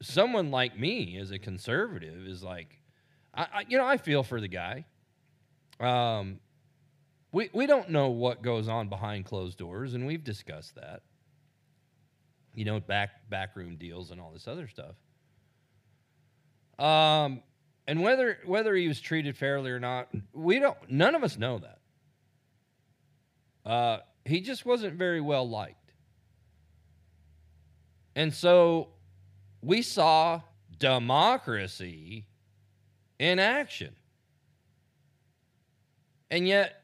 someone 0.00 0.50
like 0.50 0.78
me 0.78 1.18
as 1.18 1.30
a 1.30 1.38
conservative 1.38 2.26
is 2.26 2.42
like. 2.42 2.78
I, 3.34 3.42
I 3.42 3.64
you 3.68 3.76
know, 3.76 3.86
I 3.86 3.96
feel 3.96 4.22
for 4.22 4.40
the 4.40 4.48
guy. 4.48 4.84
Um, 5.80 6.40
we 7.32 7.50
we 7.52 7.66
don't 7.66 7.90
know 7.90 8.08
what 8.08 8.42
goes 8.42 8.68
on 8.68 8.88
behind 8.88 9.24
closed 9.24 9.58
doors, 9.58 9.94
and 9.94 10.06
we've 10.06 10.24
discussed 10.24 10.74
that. 10.76 11.02
You 12.54 12.64
know, 12.64 12.80
back 12.80 13.10
backroom 13.28 13.76
deals 13.76 14.10
and 14.10 14.20
all 14.20 14.32
this 14.32 14.48
other 14.48 14.68
stuff. 14.68 14.96
Um, 16.78 17.42
and 17.86 18.02
whether 18.02 18.38
whether 18.44 18.74
he 18.74 18.88
was 18.88 19.00
treated 19.00 19.36
fairly 19.36 19.70
or 19.70 19.80
not, 19.80 20.08
we 20.32 20.58
don't. 20.58 20.76
None 20.90 21.14
of 21.14 21.22
us 21.22 21.38
know 21.38 21.58
that. 21.58 21.78
Uh, 23.70 23.98
he 24.24 24.40
just 24.40 24.64
wasn't 24.64 24.94
very 24.94 25.20
well 25.20 25.48
liked, 25.48 25.92
and 28.16 28.32
so 28.32 28.88
we 29.62 29.82
saw 29.82 30.40
democracy 30.78 32.26
in 33.18 33.38
action. 33.38 33.94
And 36.30 36.46
yet, 36.46 36.82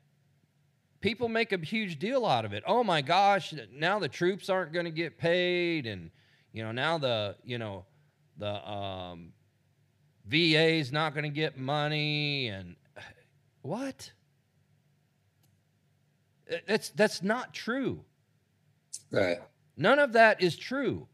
people 1.00 1.28
make 1.28 1.52
a 1.52 1.58
huge 1.58 1.98
deal 1.98 2.24
out 2.24 2.46
of 2.46 2.54
it. 2.54 2.62
Oh 2.66 2.82
my 2.82 3.02
gosh, 3.02 3.54
now 3.72 3.98
the 3.98 4.08
troops 4.08 4.48
aren't 4.48 4.72
going 4.72 4.86
to 4.86 4.90
get 4.90 5.18
paid, 5.18 5.86
and 5.86 6.10
you 6.52 6.64
know 6.64 6.72
now 6.72 6.96
the 6.98 7.36
you 7.44 7.58
know 7.58 7.84
the 8.38 8.68
um, 8.68 9.32
VA 10.26 10.76
is 10.76 10.92
not 10.92 11.12
going 11.14 11.24
to 11.24 11.28
get 11.28 11.58
money, 11.58 12.48
and 12.48 12.76
what? 13.62 14.10
That's 16.66 16.88
that's 16.90 17.22
not 17.22 17.52
true. 17.52 18.04
right. 19.10 19.38
None 19.76 19.98
of 19.98 20.12
that 20.12 20.42
is 20.42 20.56
true. 20.56 21.08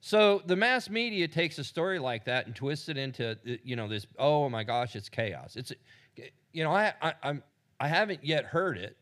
So 0.00 0.42
the 0.46 0.56
mass 0.56 0.88
media 0.88 1.28
takes 1.28 1.58
a 1.58 1.64
story 1.64 1.98
like 1.98 2.24
that 2.24 2.46
and 2.46 2.54
twists 2.54 2.88
it 2.88 2.96
into 2.96 3.32
uh, 3.32 3.56
you 3.64 3.76
know 3.76 3.88
this. 3.88 4.06
Oh 4.18 4.48
my 4.48 4.64
gosh, 4.64 4.96
it's 4.96 5.08
chaos. 5.08 5.56
It's 5.56 5.72
you 6.52 6.64
know 6.64 6.72
I, 6.72 6.92
I 7.00 7.14
I'm 7.22 7.42
I 7.78 7.88
haven't 7.88 8.24
yet 8.24 8.44
heard 8.44 8.78
it, 8.78 8.96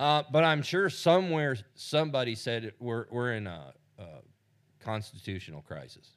uh, 0.00 0.22
but 0.32 0.44
I'm 0.44 0.62
sure 0.62 0.88
somewhere 0.90 1.56
somebody 1.74 2.34
said 2.34 2.64
it, 2.64 2.74
we're 2.78 3.06
we're 3.10 3.32
in 3.32 3.46
a, 3.46 3.72
a 3.98 4.06
constitutional 4.80 5.62
crisis 5.62 6.10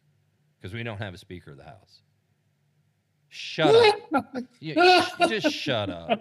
because 0.57 0.73
we 0.73 0.83
don't 0.83 0.97
have 0.97 1.13
a 1.13 1.17
Speaker 1.17 1.51
of 1.51 1.57
the 1.57 1.63
House. 1.63 2.01
Shut 3.29 3.75
up! 4.13 4.25
You, 4.59 4.73
just 5.27 5.51
shut 5.51 5.89
up. 5.89 6.19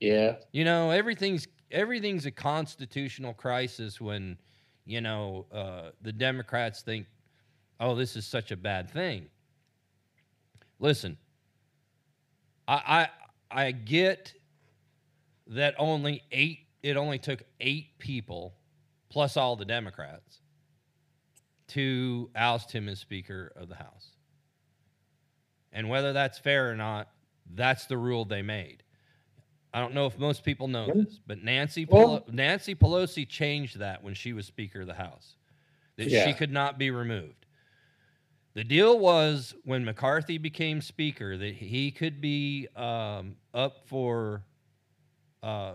Yeah. 0.00 0.36
You 0.52 0.64
know 0.64 0.90
everything's 0.90 1.46
everything's 1.70 2.26
a 2.26 2.30
constitutional 2.30 3.34
crisis 3.34 4.00
when 4.00 4.38
you 4.86 5.00
know 5.00 5.46
uh, 5.52 5.90
the 6.02 6.12
Democrats 6.12 6.82
think, 6.82 7.06
oh, 7.78 7.94
this 7.94 8.16
is 8.16 8.26
such 8.26 8.50
a 8.50 8.56
bad 8.56 8.90
thing. 8.90 9.26
Listen, 10.78 11.16
I 12.70 13.08
I, 13.50 13.66
I 13.66 13.70
get 13.72 14.32
that 15.48 15.74
only 15.78 16.22
eight. 16.32 16.60
It 16.82 16.96
only 16.96 17.18
took 17.18 17.42
eight 17.60 17.98
people, 17.98 18.54
plus 19.10 19.36
all 19.36 19.56
the 19.56 19.64
Democrats, 19.66 20.40
to 21.68 22.30
oust 22.34 22.72
him 22.72 22.88
as 22.88 22.98
Speaker 23.00 23.52
of 23.56 23.68
the 23.68 23.74
House. 23.74 24.10
And 25.72 25.88
whether 25.88 26.12
that's 26.12 26.38
fair 26.38 26.70
or 26.70 26.74
not, 26.76 27.08
that's 27.54 27.86
the 27.86 27.96
rule 27.98 28.24
they 28.24 28.42
made. 28.42 28.82
I 29.72 29.78
don't 29.80 29.94
know 29.94 30.06
if 30.06 30.18
most 30.18 30.42
people 30.44 30.66
know 30.68 30.86
this, 30.92 31.20
but 31.26 31.42
Nancy 31.44 31.84
Well- 31.84 32.20
Pelo- 32.20 32.24
Nancy 32.34 32.74
Pelosi 32.74 33.28
changed 33.28 33.78
that 33.78 34.02
when 34.02 34.14
she 34.14 34.32
was 34.32 34.46
Speaker 34.46 34.80
of 34.80 34.86
the 34.88 34.94
House, 34.94 35.36
that 35.96 36.10
she 36.26 36.32
could 36.32 36.50
not 36.50 36.78
be 36.78 36.90
removed. 36.90 37.39
The 38.54 38.64
deal 38.64 38.98
was 38.98 39.54
when 39.64 39.84
McCarthy 39.84 40.36
became 40.36 40.80
Speaker 40.80 41.36
that 41.36 41.54
he 41.54 41.90
could 41.92 42.20
be 42.20 42.66
um, 42.74 43.36
up 43.54 43.86
for 43.86 44.42
uh, 45.42 45.74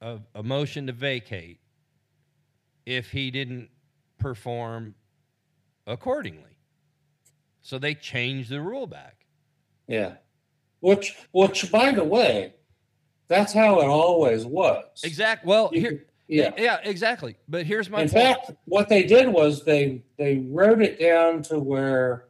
a, 0.00 0.18
a 0.34 0.42
motion 0.42 0.86
to 0.88 0.92
vacate 0.92 1.60
if 2.86 3.10
he 3.10 3.30
didn't 3.30 3.70
perform 4.18 4.94
accordingly. 5.86 6.58
So 7.62 7.78
they 7.78 7.94
changed 7.94 8.50
the 8.50 8.60
rule 8.60 8.86
back. 8.86 9.26
Yeah. 9.86 10.14
Which, 10.80 11.16
which, 11.32 11.70
by 11.70 11.92
the 11.92 12.04
way, 12.04 12.54
that's 13.28 13.52
how 13.52 13.80
it 13.80 13.86
always 13.86 14.44
was. 14.44 14.84
Exact. 15.02 15.46
Well, 15.46 15.70
You 15.72 15.80
here, 15.80 16.06
Yeah. 16.26 16.52
yeah, 16.56 16.78
exactly. 16.84 17.36
But 17.48 17.66
here's 17.66 17.90
my 17.90 18.02
In 18.02 18.08
point. 18.08 18.24
fact, 18.24 18.50
what 18.64 18.88
they 18.88 19.02
did 19.02 19.28
was 19.28 19.64
they 19.64 20.02
they 20.16 20.38
wrote 20.38 20.80
it 20.80 20.98
down 20.98 21.42
to 21.44 21.58
where 21.58 22.26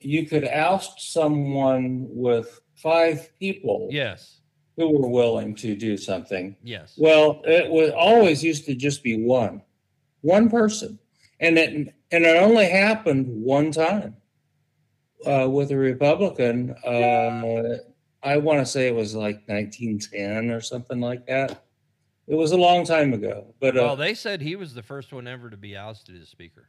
you 0.00 0.26
could 0.26 0.46
oust 0.46 1.12
someone 1.12 2.06
with 2.10 2.60
five 2.76 3.30
people 3.38 3.88
yes, 3.90 4.40
who 4.76 4.98
were 4.98 5.08
willing 5.08 5.54
to 5.56 5.74
do 5.74 5.96
something. 5.96 6.56
yes, 6.62 6.94
Well, 6.96 7.40
it 7.44 7.70
was 7.70 7.90
always 7.90 8.44
used 8.44 8.66
to 8.66 8.74
just 8.74 9.02
be 9.02 9.16
one, 9.24 9.62
one 10.20 10.50
person, 10.50 10.98
and 11.40 11.58
it 11.58 11.94
and 12.12 12.24
it 12.24 12.36
only 12.36 12.68
happened 12.68 13.26
one 13.28 13.72
time 13.72 14.16
uh, 15.26 15.48
with 15.50 15.70
a 15.72 15.76
Republican. 15.76 16.74
Uh, 16.86 17.78
I 18.22 18.36
want 18.38 18.60
to 18.60 18.66
say 18.66 18.86
it 18.88 18.94
was 18.94 19.14
like 19.14 19.42
1910 19.48 20.50
or 20.50 20.60
something 20.60 21.00
like 21.00 21.26
that. 21.26 21.63
It 22.26 22.34
was 22.36 22.52
a 22.52 22.56
long 22.56 22.84
time 22.86 23.12
ago, 23.12 23.54
but 23.60 23.76
uh, 23.76 23.80
well, 23.82 23.96
they 23.96 24.14
said 24.14 24.40
he 24.40 24.56
was 24.56 24.72
the 24.74 24.82
first 24.82 25.12
one 25.12 25.26
ever 25.26 25.50
to 25.50 25.56
be 25.58 25.76
ousted 25.76 26.20
as 26.20 26.28
Speaker 26.28 26.68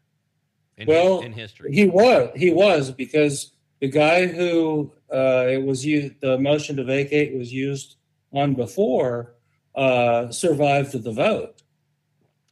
in, 0.77 0.87
Well, 0.87 1.21
in 1.21 1.31
history. 1.31 1.71
he 1.73 1.87
was 1.87 2.29
he 2.35 2.51
was 2.51 2.91
because 2.91 3.53
the 3.79 3.87
guy 3.89 4.27
who 4.27 4.91
uh, 5.13 5.45
it 5.47 5.63
was 5.63 5.85
used 5.85 6.19
the 6.21 6.37
motion 6.37 6.75
to 6.75 6.83
vacate 6.83 7.37
was 7.37 7.53
used 7.53 7.95
on 8.33 8.53
before 8.53 9.35
uh, 9.75 10.29
survived 10.29 10.91
the 10.91 11.11
vote. 11.11 11.61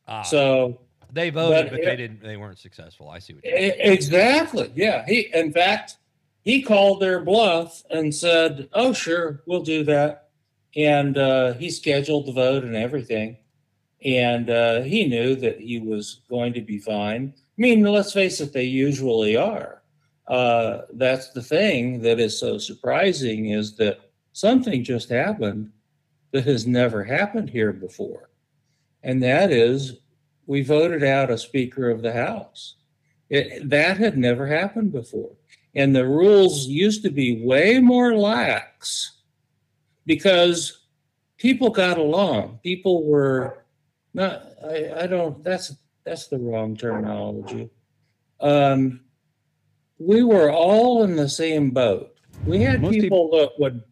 Ah, 0.07 0.21
So 0.23 0.79
they 1.11 1.29
voted, 1.29 1.65
but 1.65 1.71
but, 1.71 1.79
it- 1.81 1.85
they 1.85 1.95
didn't. 1.97 2.21
They 2.23 2.37
weren't 2.37 2.59
successful. 2.59 3.09
I 3.09 3.19
see 3.19 3.33
what 3.33 3.43
you 3.45 3.51
E- 3.51 3.73
Exactly. 3.79 4.71
Yeah. 4.75 5.05
He, 5.05 5.29
in 5.33 5.51
fact, 5.51 5.97
he 6.41 6.61
called 6.61 7.01
their 7.01 7.21
bluff 7.21 7.83
and 7.89 8.13
said, 8.15 8.69
"Oh, 8.73 8.93
sure, 8.93 9.43
we'll 9.45 9.61
do 9.63 9.83
that." 9.85 10.22
And 10.75 11.17
uh, 11.17 11.53
he 11.53 11.69
scheduled 11.69 12.25
the 12.25 12.31
vote 12.31 12.63
and 12.63 12.75
everything, 12.75 13.37
and 14.03 14.49
uh, 14.49 14.81
he 14.81 15.05
knew 15.05 15.35
that 15.35 15.59
he 15.59 15.79
was 15.79 16.21
going 16.29 16.53
to 16.53 16.61
be 16.61 16.79
fine. 16.79 17.33
I 17.37 17.61
mean, 17.61 17.83
let's 17.83 18.13
face 18.13 18.41
it; 18.41 18.53
they 18.53 18.63
usually 18.63 19.37
are. 19.37 19.83
Uh, 20.27 20.81
that's 20.93 21.29
the 21.31 21.43
thing 21.43 22.01
that 22.01 22.19
is 22.19 22.39
so 22.39 22.57
surprising 22.57 23.49
is 23.49 23.75
that 23.75 23.99
something 24.31 24.83
just 24.83 25.09
happened 25.09 25.71
that 26.31 26.45
has 26.45 26.65
never 26.65 27.03
happened 27.03 27.49
here 27.49 27.73
before, 27.73 28.29
and 29.03 29.21
that 29.21 29.51
is 29.51 29.97
we 30.47 30.61
voted 30.61 31.03
out 31.03 31.29
a 31.29 31.37
Speaker 31.37 31.89
of 31.89 32.01
the 32.01 32.13
House. 32.13 32.75
It, 33.29 33.69
that 33.69 33.97
had 33.97 34.17
never 34.17 34.47
happened 34.47 34.91
before. 34.91 35.31
And 35.75 35.95
the 35.95 36.05
rules 36.05 36.67
used 36.67 37.01
to 37.03 37.09
be 37.09 37.43
way 37.43 37.79
more 37.79 38.15
lax 38.15 39.22
because 40.05 40.85
people 41.37 41.69
got 41.69 41.97
along. 41.97 42.59
People 42.63 43.03
were 43.03 43.65
not, 44.13 44.43
I, 44.63 45.03
I 45.03 45.07
don't, 45.07 45.43
that's, 45.43 45.75
that's 46.03 46.27
the 46.27 46.37
wrong 46.37 46.75
terminology. 46.75 47.69
Um, 48.39 49.01
we 49.99 50.23
were 50.23 50.51
all 50.51 51.03
in 51.03 51.15
the 51.15 51.29
same 51.29 51.71
boat. 51.71 52.17
We 52.45 52.61
had 52.61 52.81
Most 52.81 52.93
people 52.93 53.29
that 53.31 53.51
would, 53.57 53.83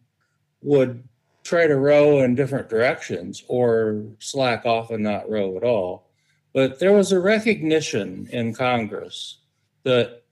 would 0.62 1.02
try 1.42 1.66
to 1.66 1.76
row 1.76 2.20
in 2.20 2.34
different 2.34 2.68
directions 2.68 3.42
or 3.48 4.04
slack 4.18 4.64
off 4.66 4.90
and 4.90 5.02
not 5.02 5.28
row 5.28 5.56
at 5.56 5.64
all. 5.64 6.10
But 6.52 6.78
there 6.78 6.92
was 6.92 7.12
a 7.12 7.20
recognition 7.20 8.28
in 8.30 8.54
Congress 8.54 9.38
that 9.84 10.22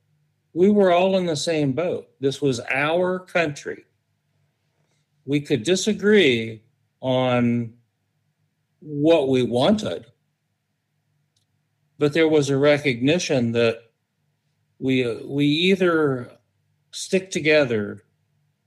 we 0.52 0.70
were 0.70 0.92
all 0.92 1.16
in 1.16 1.26
the 1.26 1.36
same 1.36 1.72
boat. 1.72 2.08
This 2.20 2.42
was 2.42 2.60
our 2.70 3.18
country. 3.20 3.84
We 5.30 5.40
could 5.40 5.62
disagree 5.62 6.60
on 7.00 7.74
what 8.80 9.28
we 9.28 9.44
wanted, 9.44 10.06
but 12.00 12.14
there 12.14 12.26
was 12.26 12.50
a 12.50 12.56
recognition 12.56 13.52
that 13.52 13.78
we 14.80 15.06
we 15.24 15.46
either 15.46 16.32
stick 16.90 17.30
together 17.30 18.02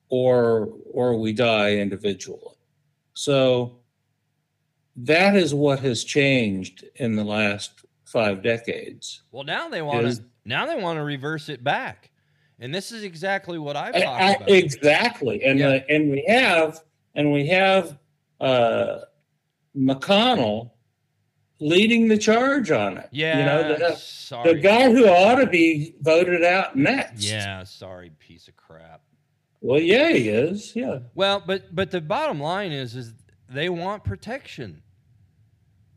or 0.07 0.70
or 0.89 1.20
we 1.20 1.34
die 1.34 1.76
individually. 1.76 2.55
So 3.14 3.80
that 4.95 5.36
is 5.36 5.53
what 5.53 5.82
has 5.82 6.05
changed 6.05 6.86
in 6.95 7.18
the 7.18 7.26
last 7.26 7.84
five 8.05 8.41
decades. 8.41 9.24
Well, 9.34 9.43
now 9.43 9.68
they 9.68 9.82
want 9.82 10.09
to 10.09 10.24
now 10.45 10.66
they 10.66 10.82
want 10.82 10.95
to 10.95 11.03
reverse 11.03 11.49
it 11.49 11.61
back, 11.61 12.09
and 12.60 12.74
this 12.74 12.91
is 12.91 13.04
exactly 13.04 13.58
what 13.60 13.76
I've 13.76 13.95
I- 13.95 14.01
talked 14.01 14.22
I- 14.24 14.32
about. 14.34 14.49
exactly, 14.51 15.43
and 15.43 15.60
Yeah. 15.60 15.68
uh, 15.70 15.80
and 15.89 16.12
we 16.12 16.24
have 16.28 16.80
and 17.16 17.32
we 17.32 17.47
have 17.47 17.97
uh, 18.39 18.99
McConnell 19.78 20.72
leading 21.60 22.08
the 22.08 22.18
charge 22.18 22.72
on 22.72 22.97
it. 22.97 23.10
yeah, 23.12 23.39
you 23.39 23.45
know 23.45 23.78
the, 23.78 23.95
sorry. 23.95 24.54
the 24.54 24.60
guy 24.60 24.91
who 24.91 25.08
ought 25.08 25.36
to 25.36 25.47
be 25.47 25.95
voted 26.01 26.43
out 26.43 26.76
next. 26.76 27.24
yeah, 27.24 27.64
sorry, 27.64 28.12
piece 28.20 28.47
of 28.47 28.56
crap. 28.56 29.01
Well, 29.62 29.80
yeah, 29.80 30.10
he 30.10 30.28
is. 30.30 30.76
Yeah. 30.76 30.99
Well, 31.16 31.41
but 31.45 31.74
but 31.74 31.91
the 31.91 32.01
bottom 32.01 32.39
line 32.41 32.72
is 32.72 32.95
is 32.95 33.14
they 33.49 33.70
want 33.70 34.04
protection. 34.04 34.82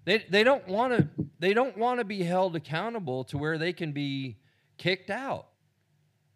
They 0.04 0.18
they 0.30 0.44
don't 0.44 0.68
want 0.68 0.96
to 0.96 1.08
they 1.40 1.52
don't 1.52 1.76
want 1.76 1.98
to 1.98 2.04
be 2.04 2.22
held 2.22 2.54
accountable 2.54 3.24
to 3.24 3.38
where 3.38 3.58
they 3.58 3.72
can 3.72 3.90
be 3.92 4.36
kicked 4.78 5.10
out. 5.10 5.48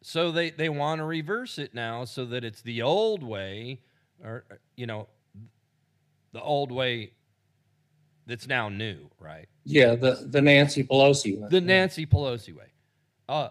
So 0.03 0.33
they 0.33 0.51
they 0.51 0.69
want 0.69 1.01
to 1.01 1.05
reverse 1.05 1.59
it 1.59 1.75
now 1.75 2.05
so 2.05 2.25
that 2.27 2.45
it's 2.45 2.63
the 2.63 2.83
old 2.83 3.23
way 3.23 3.81
or 4.25 4.45
you 4.77 4.87
know 4.87 5.09
the 6.33 6.41
old 6.41 6.73
way 6.73 7.13
that's 8.27 8.47
now 8.47 8.69
new, 8.69 9.11
right? 9.19 9.49
Yeah, 9.65 9.95
the 9.95 10.27
the 10.27 10.41
Nancy 10.41 10.85
Pelosi 10.85 11.39
one. 11.39 11.51
the 11.51 11.61
Nancy 11.61 12.07
Pelosi 12.07 12.57
way, 12.57 12.67
uh, 13.29 13.49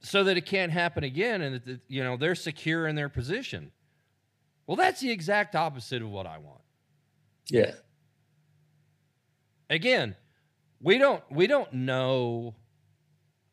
so 0.00 0.24
that 0.24 0.36
it 0.36 0.46
can't 0.46 0.70
happen 0.70 1.02
again, 1.02 1.42
and 1.42 1.62
that 1.64 1.80
you 1.88 2.04
know 2.04 2.16
they're 2.16 2.34
secure 2.34 2.86
in 2.86 2.94
their 2.94 3.08
position. 3.08 3.72
Well, 4.66 4.76
that's 4.76 5.00
the 5.00 5.10
exact 5.10 5.56
opposite 5.56 6.02
of 6.02 6.10
what 6.10 6.26
I 6.26 6.38
want. 6.38 6.60
Yeah. 7.48 7.72
Again, 9.68 10.14
we 10.80 10.98
don't 10.98 11.22
we 11.30 11.46
don't 11.46 11.72
know. 11.72 12.54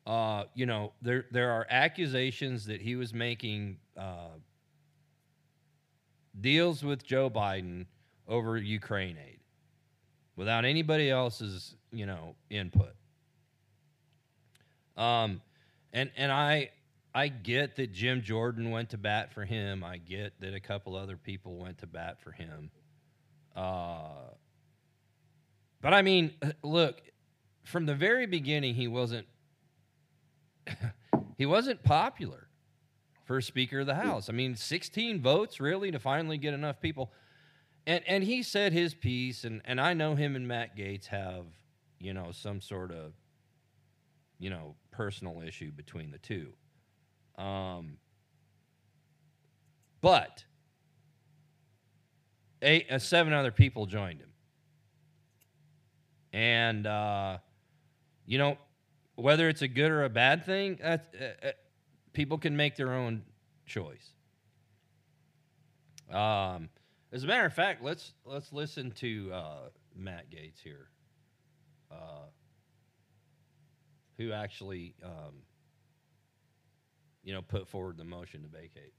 Uh, 0.05 0.45
you 0.55 0.65
know 0.65 0.93
there 1.01 1.25
there 1.31 1.51
are 1.51 1.67
accusations 1.69 2.65
that 2.65 2.81
he 2.81 2.95
was 2.95 3.13
making 3.13 3.77
uh, 3.95 4.29
deals 6.39 6.83
with 6.83 7.03
Joe 7.03 7.29
Biden 7.29 7.85
over 8.27 8.57
Ukraine 8.57 9.17
aid 9.23 9.39
without 10.35 10.65
anybody 10.65 11.09
else's 11.09 11.75
you 11.91 12.05
know 12.05 12.35
input. 12.49 12.93
Um, 14.97 15.41
and 15.93 16.09
and 16.17 16.31
I 16.31 16.71
I 17.13 17.27
get 17.27 17.75
that 17.75 17.91
Jim 17.91 18.21
Jordan 18.21 18.71
went 18.71 18.89
to 18.91 18.97
bat 18.97 19.33
for 19.33 19.45
him. 19.45 19.83
I 19.83 19.97
get 19.97 20.39
that 20.39 20.53
a 20.53 20.59
couple 20.59 20.95
other 20.95 21.17
people 21.17 21.57
went 21.57 21.77
to 21.79 21.87
bat 21.87 22.21
for 22.21 22.31
him. 22.31 22.71
Uh, 23.55 24.29
but 25.81 25.93
I 25.93 26.01
mean, 26.01 26.33
look, 26.63 27.01
from 27.63 27.85
the 27.85 27.95
very 27.95 28.25
beginning, 28.27 28.75
he 28.75 28.87
wasn't 28.87 29.27
he 31.37 31.45
wasn't 31.45 31.83
popular 31.83 32.47
for 33.25 33.39
Speaker 33.41 33.81
of 33.81 33.87
the 33.87 33.95
House. 33.95 34.29
I 34.29 34.33
mean, 34.33 34.55
16 34.55 35.21
votes 35.21 35.59
really 35.59 35.91
to 35.91 35.99
finally 35.99 36.37
get 36.37 36.53
enough 36.53 36.81
people. 36.81 37.11
And 37.87 38.03
and 38.05 38.23
he 38.23 38.43
said 38.43 38.73
his 38.73 38.93
piece, 38.93 39.43
and 39.43 39.61
and 39.65 39.81
I 39.81 39.93
know 39.93 40.15
him 40.15 40.35
and 40.35 40.47
Matt 40.47 40.77
Gaetz 40.77 41.07
have 41.07 41.45
you 41.99 42.13
know 42.13 42.31
some 42.31 42.61
sort 42.61 42.91
of 42.91 43.13
you 44.37 44.49
know 44.49 44.75
personal 44.91 45.41
issue 45.41 45.71
between 45.71 46.11
the 46.11 46.19
two. 46.19 46.53
Um, 47.37 47.97
but 50.01 50.43
eight, 52.61 52.91
uh, 52.91 52.99
seven 52.99 53.33
other 53.33 53.51
people 53.51 53.87
joined 53.87 54.19
him, 54.19 54.31
and 56.33 56.85
uh, 56.85 57.37
you 58.27 58.37
know 58.37 58.57
whether 59.21 59.47
it's 59.47 59.61
a 59.61 59.67
good 59.67 59.91
or 59.91 60.03
a 60.03 60.09
bad 60.09 60.45
thing, 60.45 60.79
uh, 60.83 60.97
uh, 61.19 61.51
people 62.13 62.37
can 62.37 62.55
make 62.57 62.75
their 62.75 62.93
own 62.93 63.23
choice. 63.65 64.09
Um, 66.11 66.69
as 67.11 67.23
a 67.23 67.27
matter 67.27 67.45
of 67.45 67.53
fact, 67.53 67.83
let's 67.83 68.13
let's 68.25 68.51
listen 68.51 68.91
to 68.91 69.31
uh, 69.33 69.55
Matt 69.95 70.29
Gaetz 70.29 70.59
here, 70.61 70.89
uh, 71.91 72.25
who 74.17 74.31
actually 74.31 74.95
um, 75.03 75.43
you 77.23 77.33
know 77.33 77.41
put 77.41 77.67
forward 77.67 77.97
the 77.97 78.03
motion 78.03 78.41
to 78.43 78.49
vacate. 78.49 78.93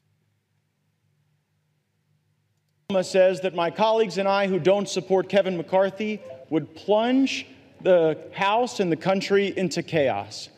Says 3.02 3.40
that 3.40 3.54
my 3.54 3.70
colleagues 3.70 4.18
and 4.18 4.28
I 4.28 4.46
who 4.46 4.58
don't 4.58 4.86
support 4.86 5.30
Kevin 5.30 5.56
McCarthy 5.56 6.20
would 6.50 6.74
plunge 6.74 7.46
the 7.82 8.18
House 8.32 8.80
and 8.80 8.90
the 8.90 8.96
country 8.96 9.52
into 9.56 9.82
chaos. 9.82 10.48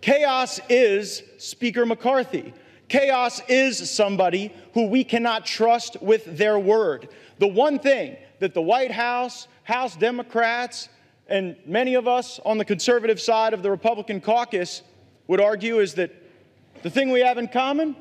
Chaos 0.00 0.60
is 0.68 1.22
Speaker 1.38 1.84
McCarthy. 1.84 2.54
Chaos 2.88 3.40
is 3.48 3.90
somebody 3.90 4.52
who 4.74 4.86
we 4.86 5.04
cannot 5.04 5.44
trust 5.44 6.00
with 6.00 6.38
their 6.38 6.58
word. 6.58 7.08
The 7.38 7.48
one 7.48 7.78
thing 7.78 8.16
that 8.38 8.54
the 8.54 8.62
White 8.62 8.92
House, 8.92 9.48
House 9.64 9.96
Democrats, 9.96 10.88
and 11.28 11.56
many 11.66 11.94
of 11.94 12.08
us 12.08 12.40
on 12.44 12.56
the 12.56 12.64
conservative 12.64 13.20
side 13.20 13.52
of 13.52 13.62
the 13.62 13.70
Republican 13.70 14.20
caucus 14.20 14.82
would 15.26 15.40
argue 15.40 15.80
is 15.80 15.94
that 15.94 16.10
the 16.82 16.90
thing 16.90 17.10
we 17.10 17.20
have 17.20 17.36
in 17.38 17.48
common 17.48 17.94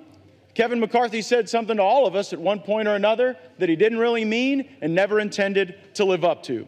Kevin 0.58 0.80
McCarthy 0.80 1.22
said 1.22 1.48
something 1.48 1.78
to 1.78 1.84
all 1.84 2.08
of 2.08 2.16
us 2.16 2.34
at 2.34 2.40
one 2.40 2.60
point 2.60 2.88
or 2.88 2.96
another 2.96 3.38
that 3.60 3.70
he 3.70 3.76
didn't 3.76 4.00
really 4.00 4.26
mean 4.26 4.68
and 4.82 4.96
never 4.96 5.20
intended 5.20 5.76
to 5.94 6.04
live 6.04 6.26
up 6.26 6.42
to. 6.42 6.68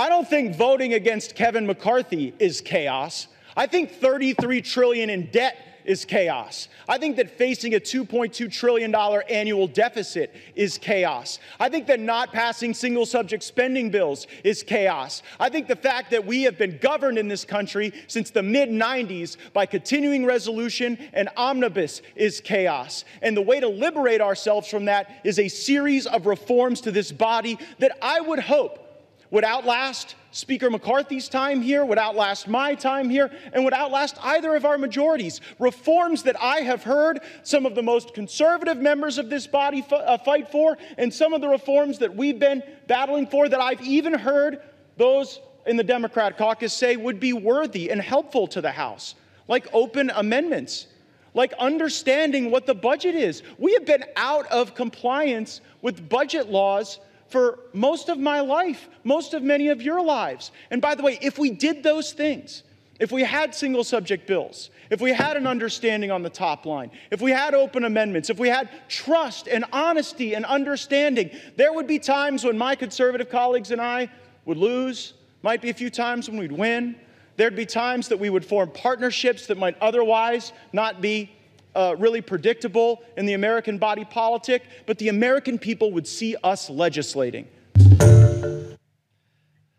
I 0.00 0.08
don't 0.08 0.26
think 0.26 0.56
voting 0.56 0.94
against 0.94 1.34
Kevin 1.34 1.66
McCarthy 1.66 2.32
is 2.38 2.62
chaos. 2.62 3.28
I 3.54 3.66
think 3.66 3.90
33 3.90 4.62
trillion 4.62 5.10
in 5.10 5.30
debt 5.30 5.58
is 5.84 6.06
chaos. 6.06 6.68
I 6.88 6.96
think 6.96 7.16
that 7.16 7.28
facing 7.28 7.74
a 7.74 7.78
2.2 7.78 8.50
trillion 8.50 8.90
dollar 8.92 9.22
annual 9.28 9.66
deficit 9.66 10.34
is 10.56 10.78
chaos. 10.78 11.38
I 11.58 11.68
think 11.68 11.86
that 11.88 12.00
not 12.00 12.32
passing 12.32 12.72
single 12.72 13.04
subject 13.04 13.42
spending 13.42 13.90
bills 13.90 14.26
is 14.42 14.62
chaos. 14.62 15.22
I 15.38 15.50
think 15.50 15.68
the 15.68 15.76
fact 15.76 16.12
that 16.12 16.24
we 16.24 16.44
have 16.44 16.56
been 16.56 16.78
governed 16.78 17.18
in 17.18 17.28
this 17.28 17.44
country 17.44 17.92
since 18.06 18.30
the 18.30 18.42
mid 18.42 18.70
90s 18.70 19.36
by 19.52 19.66
continuing 19.66 20.24
resolution 20.24 20.96
and 21.12 21.28
omnibus 21.36 22.00
is 22.16 22.40
chaos. 22.40 23.04
And 23.20 23.36
the 23.36 23.42
way 23.42 23.60
to 23.60 23.68
liberate 23.68 24.22
ourselves 24.22 24.66
from 24.66 24.86
that 24.86 25.20
is 25.24 25.38
a 25.38 25.48
series 25.48 26.06
of 26.06 26.24
reforms 26.24 26.80
to 26.80 26.90
this 26.90 27.12
body 27.12 27.58
that 27.80 27.98
I 28.00 28.22
would 28.22 28.38
hope 28.38 28.86
would 29.30 29.44
outlast 29.44 30.16
Speaker 30.32 30.70
McCarthy's 30.70 31.28
time 31.28 31.60
here, 31.60 31.84
would 31.84 31.98
outlast 31.98 32.46
my 32.46 32.74
time 32.74 33.10
here, 33.10 33.30
and 33.52 33.64
would 33.64 33.74
outlast 33.74 34.16
either 34.22 34.54
of 34.54 34.64
our 34.64 34.78
majorities. 34.78 35.40
Reforms 35.58 36.22
that 36.24 36.40
I 36.40 36.60
have 36.60 36.84
heard 36.84 37.20
some 37.42 37.66
of 37.66 37.74
the 37.74 37.82
most 37.82 38.14
conservative 38.14 38.78
members 38.78 39.18
of 39.18 39.28
this 39.28 39.46
body 39.46 39.84
uh, 39.90 40.18
fight 40.18 40.50
for, 40.50 40.78
and 40.98 41.12
some 41.12 41.32
of 41.32 41.40
the 41.40 41.48
reforms 41.48 41.98
that 41.98 42.14
we've 42.14 42.38
been 42.38 42.62
battling 42.86 43.26
for 43.26 43.48
that 43.48 43.60
I've 43.60 43.82
even 43.82 44.14
heard 44.14 44.60
those 44.96 45.40
in 45.66 45.76
the 45.76 45.84
Democrat 45.84 46.38
caucus 46.38 46.72
say 46.72 46.96
would 46.96 47.20
be 47.20 47.32
worthy 47.32 47.90
and 47.90 48.00
helpful 48.00 48.46
to 48.48 48.60
the 48.60 48.72
House, 48.72 49.14
like 49.48 49.66
open 49.72 50.10
amendments 50.10 50.86
like 51.32 51.52
understanding 51.60 52.50
what 52.50 52.66
the 52.66 52.74
budget 52.74 53.14
is. 53.14 53.44
We 53.56 53.72
have 53.74 53.84
been 53.84 54.04
out 54.16 54.46
of 54.48 54.74
compliance 54.74 55.60
with 55.80 56.08
budget 56.08 56.50
laws 56.50 56.98
for 57.30 57.60
most 57.72 58.08
of 58.08 58.18
my 58.18 58.40
life, 58.40 58.88
most 59.04 59.34
of 59.34 59.42
many 59.42 59.68
of 59.68 59.80
your 59.80 60.02
lives. 60.02 60.50
And 60.70 60.82
by 60.82 60.94
the 60.94 61.02
way, 61.02 61.18
if 61.22 61.38
we 61.38 61.50
did 61.50 61.82
those 61.82 62.12
things, 62.12 62.62
if 62.98 63.10
we 63.10 63.22
had 63.22 63.54
single 63.54 63.84
subject 63.84 64.26
bills, 64.26 64.70
if 64.90 65.00
we 65.00 65.12
had 65.12 65.36
an 65.36 65.46
understanding 65.46 66.10
on 66.10 66.22
the 66.22 66.30
top 66.30 66.66
line, 66.66 66.90
if 67.10 67.20
we 67.20 67.30
had 67.30 67.54
open 67.54 67.84
amendments, 67.84 68.28
if 68.28 68.38
we 68.38 68.48
had 68.48 68.68
trust 68.88 69.48
and 69.48 69.64
honesty 69.72 70.34
and 70.34 70.44
understanding, 70.44 71.30
there 71.56 71.72
would 71.72 71.86
be 71.86 71.98
times 71.98 72.44
when 72.44 72.58
my 72.58 72.74
conservative 72.74 73.30
colleagues 73.30 73.70
and 73.70 73.80
I 73.80 74.10
would 74.44 74.58
lose, 74.58 75.14
might 75.42 75.62
be 75.62 75.70
a 75.70 75.74
few 75.74 75.88
times 75.88 76.28
when 76.28 76.38
we'd 76.38 76.52
win. 76.52 76.96
There'd 77.36 77.56
be 77.56 77.64
times 77.64 78.08
that 78.08 78.18
we 78.18 78.28
would 78.28 78.44
form 78.44 78.70
partnerships 78.72 79.46
that 79.46 79.56
might 79.56 79.76
otherwise 79.80 80.52
not 80.72 81.00
be 81.00 81.30
uh, 81.74 81.94
really 81.98 82.20
predictable 82.20 83.02
in 83.16 83.26
the 83.26 83.34
American 83.34 83.78
body 83.78 84.04
politic, 84.04 84.62
but 84.86 84.98
the 84.98 85.08
American 85.08 85.58
people 85.58 85.92
would 85.92 86.06
see 86.06 86.36
us 86.42 86.68
legislating. 86.70 87.46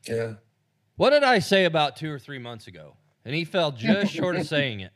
Yeah. 0.08 0.34
What 0.96 1.12
did 1.12 1.24
I 1.24 1.39
say 1.39 1.66
about 1.66 1.96
two 1.96 2.12
or 2.12 2.20
three 2.20 2.39
months 2.39 2.68
ago? 2.68 2.96
And 3.26 3.36
he 3.36 3.46
fell 3.46 3.72
just 3.72 4.12
short 4.14 4.36
of 4.36 4.48
saying 4.48 4.82
it. 4.82 4.92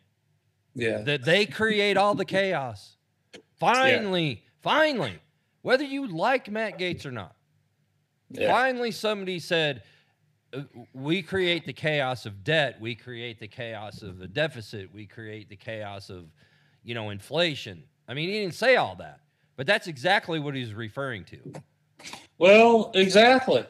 Yeah. 0.74 1.00
That 1.00 1.24
they 1.24 1.46
create 1.46 1.98
all 1.98 2.16
the 2.16 2.26
chaos. 2.26 2.98
Finally, 3.60 4.44
finally, 4.62 5.20
whether 5.62 5.84
you 5.84 6.08
like 6.08 6.50
Matt 6.52 6.78
Gaetz 6.78 7.06
or 7.06 7.12
not, 7.12 7.36
Yeah. 8.30 8.52
finally 8.52 8.92
somebody 8.92 9.40
said, 9.40 9.84
uh, 10.54 10.62
we 10.94 11.22
create 11.22 11.66
the 11.66 11.74
chaos 11.74 12.26
of 12.26 12.44
debt, 12.44 12.80
we 12.82 12.94
create 12.96 13.40
the 13.40 13.48
chaos 13.48 14.02
of 14.02 14.18
the 14.18 14.28
deficit, 14.28 14.94
we 14.94 15.06
create 15.06 15.48
the 15.50 15.56
chaos 15.56 16.10
of, 16.10 16.26
you 16.86 16.94
know, 16.94 17.10
inflation. 17.10 17.84
I 18.08 18.14
mean, 18.14 18.30
he 18.30 18.36
didn't 18.40 18.54
say 18.54 18.76
all 18.78 18.96
that, 18.98 19.20
but 19.58 19.66
that's 19.68 19.88
exactly 19.88 20.40
what 20.40 20.56
he's 20.56 20.74
referring 20.74 21.26
to. 21.26 21.40
Well, 22.38 22.92
exactly. 22.94 23.66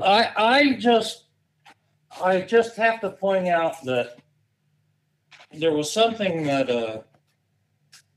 I 0.00 0.30
I 0.36 0.72
just 0.78 1.24
I 2.22 2.40
just 2.42 2.76
have 2.76 3.00
to 3.00 3.10
point 3.10 3.48
out 3.48 3.82
that 3.84 4.18
there 5.52 5.72
was 5.72 5.92
something 5.92 6.44
that 6.44 6.70
uh 6.70 7.00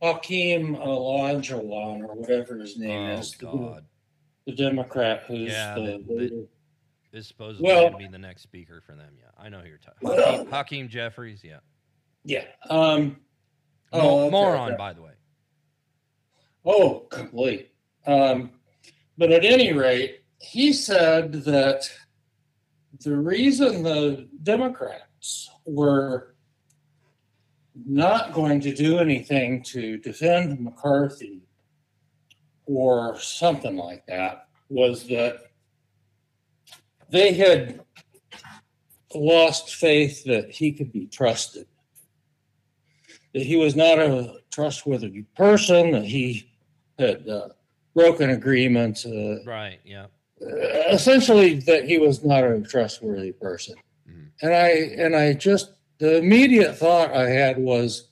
Hakeem 0.01 0.75
Olajuwon 0.75 2.01
or 2.07 2.13
whatever 2.15 2.57
his 2.59 2.77
name 2.77 3.09
Oh 3.09 3.19
is, 3.19 3.31
the- 3.33 3.45
God, 3.45 3.85
the 4.45 4.53
Democrat 4.53 5.23
who's 5.27 5.51
Yeah, 5.51 5.75
the, 5.75 6.03
the- 6.07 6.13
the- 6.15 6.47
is 7.17 7.27
supposedly 7.27 7.67
Well- 7.67 7.89
going 7.89 7.93
to 7.93 7.97
be 7.99 8.07
the 8.11 8.17
next 8.19 8.43
speaker 8.43 8.81
for 8.85 8.95
them. 8.95 9.13
Yeah, 9.17 9.29
I 9.37 9.49
know 9.49 9.59
who 9.59 9.67
you're 9.67 9.77
talking. 9.79 10.07
Hakeem, 10.09 10.47
Hakeem 10.51 10.89
Jeffries. 10.89 11.41
Yeah, 11.43 11.59
yeah. 12.23 12.45
Um 12.69 13.17
oh, 13.91 14.21
okay, 14.21 14.31
moron, 14.31 14.69
okay. 14.69 14.77
by 14.77 14.93
the 14.93 15.01
way. 15.01 15.11
Oh, 16.65 17.07
complete. 17.09 17.71
Um, 18.05 18.51
but 19.17 19.31
at 19.31 19.43
any 19.43 19.73
rate, 19.73 20.21
he 20.39 20.73
said 20.73 21.33
that 21.43 21.89
the 23.03 23.15
reason 23.15 23.83
the 23.83 24.27
Democrats 24.43 25.49
were 25.65 26.35
not 27.85 28.33
going 28.33 28.59
to 28.61 28.73
do 28.73 28.99
anything 28.99 29.63
to 29.63 29.97
defend 29.97 30.59
McCarthy 30.59 31.41
or 32.65 33.19
something 33.19 33.75
like 33.75 34.05
that 34.07 34.47
was 34.69 35.07
that 35.07 35.37
they 37.09 37.33
had 37.33 37.81
lost 39.13 39.75
faith 39.75 40.23
that 40.23 40.49
he 40.49 40.71
could 40.71 40.91
be 40.91 41.05
trusted. 41.07 41.67
That 43.33 43.43
he 43.43 43.55
was 43.55 43.75
not 43.75 43.97
a 43.99 44.41
trustworthy 44.51 45.23
person, 45.37 45.91
that 45.91 46.03
he 46.05 46.49
had 46.99 47.27
uh, 47.29 47.49
broken 47.95 48.29
agreements, 48.31 49.05
uh, 49.05 49.39
Right. 49.45 49.79
Yeah. 49.85 50.07
essentially 50.89 51.55
that 51.61 51.85
he 51.85 51.97
was 51.97 52.23
not 52.25 52.43
a 52.43 52.59
trustworthy 52.61 53.31
person. 53.31 53.75
Mhm. 54.09 54.29
And 54.41 54.53
I 54.53 54.67
and 54.97 55.15
I 55.15 55.33
just 55.33 55.71
the 55.99 56.17
immediate 56.17 56.75
thought 56.77 57.13
I 57.13 57.29
had 57.29 57.57
was, 57.57 58.09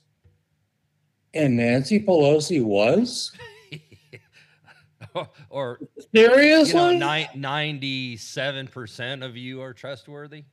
and 1.34 1.56
Nancy 1.56 2.00
Pelosi 2.00 2.62
was 2.64 3.32
or 5.50 5.80
seriously. 6.14 6.92
you 6.92 6.98
know, 6.98 7.24
ninety-seven 7.34 8.68
percent 8.68 9.22
of 9.22 9.36
you 9.36 9.60
are 9.60 9.74
trustworthy. 9.74 10.44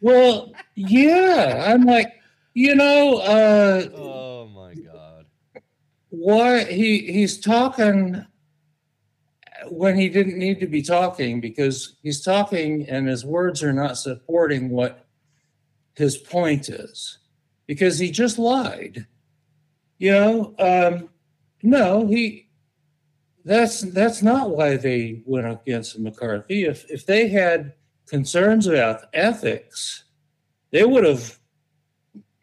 well, 0.00 0.52
yeah, 0.76 1.64
I'm 1.72 1.82
like, 1.84 2.12
you 2.56 2.74
know, 2.74 3.18
uh, 3.18 3.86
Oh 3.94 4.48
my 4.48 4.72
God. 4.72 5.26
why 6.08 6.64
he 6.64 7.00
he's 7.00 7.38
talking 7.38 8.24
when 9.68 9.94
he 9.94 10.08
didn't 10.08 10.38
need 10.38 10.58
to 10.60 10.66
be 10.66 10.80
talking 10.80 11.38
because 11.38 11.96
he's 12.02 12.22
talking 12.24 12.88
and 12.88 13.06
his 13.08 13.26
words 13.26 13.62
are 13.62 13.74
not 13.74 13.98
supporting 13.98 14.70
what 14.70 15.06
his 15.96 16.16
point 16.16 16.70
is. 16.70 17.18
Because 17.66 17.98
he 17.98 18.10
just 18.10 18.38
lied. 18.38 19.06
You 19.98 20.12
know 20.12 20.54
um 20.58 21.10
no 21.62 22.06
he 22.06 22.48
that's 23.44 23.82
that's 23.82 24.22
not 24.22 24.48
why 24.48 24.78
they 24.78 25.20
went 25.26 25.46
against 25.46 25.98
mccarthy. 25.98 26.64
If 26.64 26.90
if 26.90 27.04
they 27.04 27.28
had 27.28 27.74
concerns 28.06 28.66
about 28.66 29.08
ethics 29.12 30.04
they 30.70 30.84
would 30.84 31.04
have 31.04 31.38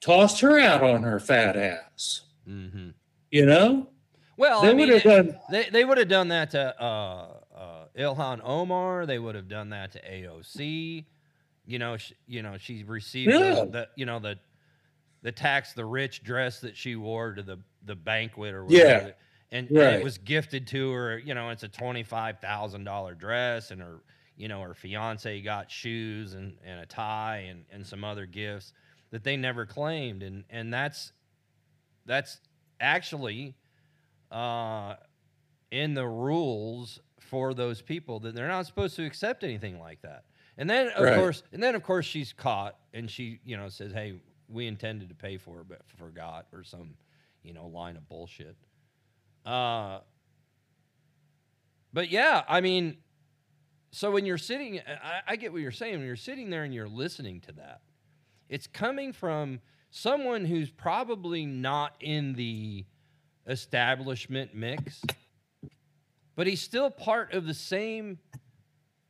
tossed 0.04 0.42
her 0.42 0.60
out 0.60 0.84
on 0.84 1.04
her 1.04 1.20
fat 1.20 1.56
ass 1.56 2.22
hmm 2.46 2.90
you 3.32 3.46
know 3.46 3.88
Well, 4.38 4.62
they 4.62 4.70
I 4.70 4.74
mean, 4.74 4.90
would 4.90 5.02
have 5.02 5.04
done 5.04 5.40
they 5.50 5.70
they 5.70 5.86
would 5.86 5.98
have 5.98 6.08
done 6.10 6.28
that 6.30 6.52
to 6.52 6.82
uh, 6.82 7.28
uh, 7.56 7.86
Ilhan 7.98 8.42
Omar. 8.44 9.06
They 9.06 9.20
would 9.20 9.36
have 9.36 9.48
done 9.48 9.70
that 9.70 9.92
to 9.94 10.00
AOC. 10.02 11.06
You 11.66 11.80
know, 11.80 11.98
sh- 11.98 12.14
you 12.28 12.42
know, 12.42 12.58
she 12.58 12.84
received 12.84 13.32
Yeah. 13.32 13.64
the, 13.66 13.66
the 13.72 13.88
you 13.96 14.06
know 14.06 14.20
the 14.20 14.38
the 15.22 15.32
tax 15.32 15.74
the 15.74 15.86
rich 15.86 16.24
dress 16.24 16.60
that 16.62 16.76
she 16.76 16.96
wore 16.96 17.34
to 17.34 17.42
the 17.44 17.60
the 17.86 17.96
banquet 17.96 18.54
or 18.54 18.66
Yeah. 18.68 18.84
whatever. 18.84 19.14
And, 19.52 19.68
and 19.70 19.78
Right. 19.78 19.94
it 19.94 20.04
was 20.04 20.18
gifted 20.18 20.66
to 20.68 20.92
her. 20.92 21.18
You 21.20 21.34
know, 21.36 21.50
it's 21.52 21.64
a 21.64 21.68
twenty 21.70 22.04
five 22.04 22.40
thousand 22.40 22.84
dollar 22.84 23.14
dress, 23.16 23.72
and 23.72 23.80
her 23.82 24.02
you 24.36 24.48
know 24.48 24.62
her 24.62 24.74
fiance 24.74 25.42
got 25.42 25.70
shoes 25.72 26.34
and, 26.34 26.58
and 26.66 26.80
a 26.82 26.86
tie 26.88 27.46
and, 27.50 27.66
and 27.72 27.86
some 27.86 28.04
other 28.04 28.26
gifts 28.26 28.74
that 29.14 29.24
they 29.24 29.38
never 29.38 29.66
claimed, 29.68 30.24
and 30.24 30.44
and 30.50 30.74
that's 30.74 31.14
that's 32.06 32.40
actually 32.82 33.56
uh, 34.32 34.96
in 35.72 35.94
the 35.94 36.08
rules 36.08 37.00
for 37.20 37.54
those 37.54 37.82
people 37.82 38.20
that 38.22 38.36
they're 38.36 38.48
not 38.48 38.66
supposed 38.66 38.96
to 38.98 39.06
accept 39.06 39.44
anything 39.44 39.80
like 39.80 40.02
that. 40.02 40.26
And 40.58 40.70
then 40.70 40.90
of 40.90 40.96
Right. 41.04 41.14
course, 41.14 41.44
and 41.54 41.64
then 41.64 41.76
of 41.76 41.84
course 41.84 42.06
she's 42.06 42.34
caught 42.34 42.78
and 42.94 43.10
she, 43.10 43.40
you 43.46 43.58
know, 43.58 43.70
says, 43.70 43.94
"Hey, 43.94 44.16
we 44.50 44.68
intended 44.68 45.10
to 45.10 45.16
pay 45.16 45.38
for 45.38 45.62
it 45.62 45.68
but 45.70 45.88
forgot," 45.98 46.48
or 46.54 46.64
some, 46.64 46.96
you 47.44 47.54
know, 47.54 47.68
line 47.68 47.98
of 47.98 48.10
bullshit. 48.10 48.58
Uh 49.46 50.02
But 51.94 52.10
yeah, 52.10 52.44
I 52.48 52.62
mean, 52.62 52.98
so 53.92 54.12
when 54.12 54.26
you're 54.26 54.38
sitting, 54.38 54.80
I, 54.82 55.22
I 55.28 55.36
get 55.36 55.54
what 55.54 55.62
you're 55.62 55.72
saying. 55.72 55.98
When 55.98 56.06
you're 56.08 56.16
sitting 56.16 56.50
there 56.50 56.64
and 56.64 56.74
you're 56.74 56.90
listening 56.90 57.42
to 57.42 57.52
that, 57.54 57.82
it's 58.54 58.68
coming 58.68 59.12
from 59.14 59.60
someone 59.90 60.46
who's 60.46 60.70
probably 60.70 61.44
not 61.44 61.96
in 62.00 62.34
the 62.34 62.86
establishment 63.48 64.54
mix, 64.54 65.02
but 66.36 66.46
he's 66.46 66.62
still 66.62 66.92
part 66.92 67.34
of 67.34 67.48
the 67.48 67.54
same 67.56 68.20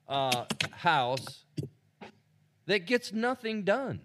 uh, 0.08 0.46
house 0.72 1.44
that 2.68 2.86
gets 2.88 3.12
nothing 3.12 3.64
done. 3.64 4.00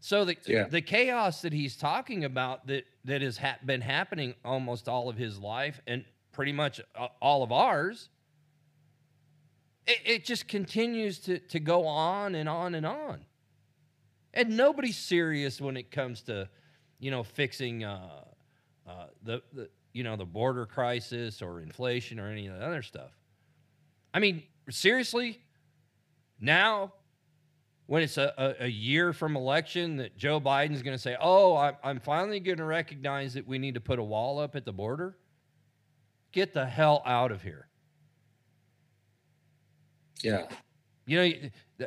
So 0.00 0.24
the 0.24 0.36
Yeah. 0.46 0.64
the 0.68 0.80
chaos 0.80 1.42
that 1.42 1.52
he's 1.52 1.76
talking 1.76 2.24
about 2.24 2.66
that 2.68 2.86
that 3.04 3.20
has 3.20 3.36
ha- 3.36 3.58
been 3.66 3.82
happening 3.82 4.34
almost 4.42 4.88
all 4.88 5.10
of 5.10 5.18
his 5.18 5.38
life 5.38 5.82
and 5.86 6.02
pretty 6.32 6.52
much 6.52 6.80
all 7.20 7.42
of 7.42 7.52
ours, 7.52 8.08
it, 9.88 10.00
it 10.04 10.24
just 10.24 10.46
continues 10.46 11.18
to 11.20 11.38
to 11.40 11.58
go 11.58 11.86
on 11.86 12.34
and 12.34 12.48
on 12.48 12.74
and 12.74 12.86
on. 12.86 13.24
And 14.34 14.56
nobody's 14.56 14.98
serious 14.98 15.60
when 15.60 15.76
it 15.76 15.90
comes 15.90 16.20
to, 16.22 16.48
you 17.00 17.10
know, 17.10 17.22
fixing 17.24 17.82
uh, 17.82 18.24
uh, 18.86 19.06
the 19.22 19.42
the 19.52 19.70
you 19.92 20.04
know 20.04 20.16
the 20.16 20.26
border 20.26 20.66
crisis 20.66 21.42
or 21.42 21.60
inflation 21.60 22.20
or 22.20 22.30
any 22.30 22.46
of 22.46 22.58
the 22.58 22.64
other 22.64 22.82
stuff. 22.82 23.10
I 24.12 24.20
mean, 24.20 24.42
seriously, 24.70 25.40
now 26.40 26.92
when 27.86 28.02
it's 28.02 28.18
a, 28.18 28.34
a, 28.36 28.64
a 28.64 28.68
year 28.68 29.14
from 29.14 29.34
election 29.34 29.96
that 29.96 30.16
Joe 30.18 30.38
Biden's 30.38 30.82
going 30.82 30.94
to 30.94 31.02
say, 31.02 31.16
oh, 31.18 31.56
I'm, 31.56 31.74
I'm 31.82 32.00
finally 32.00 32.38
going 32.38 32.58
to 32.58 32.64
recognize 32.64 33.32
that 33.32 33.46
we 33.46 33.58
need 33.58 33.74
to 33.74 33.80
put 33.80 33.98
a 33.98 34.02
wall 34.02 34.38
up 34.38 34.54
at 34.54 34.66
the 34.66 34.72
border. 34.74 35.16
Get 36.32 36.52
the 36.52 36.66
hell 36.66 37.02
out 37.06 37.32
of 37.32 37.42
here. 37.42 37.67
Yeah 40.22 40.46
You 41.06 41.18
know, 41.78 41.86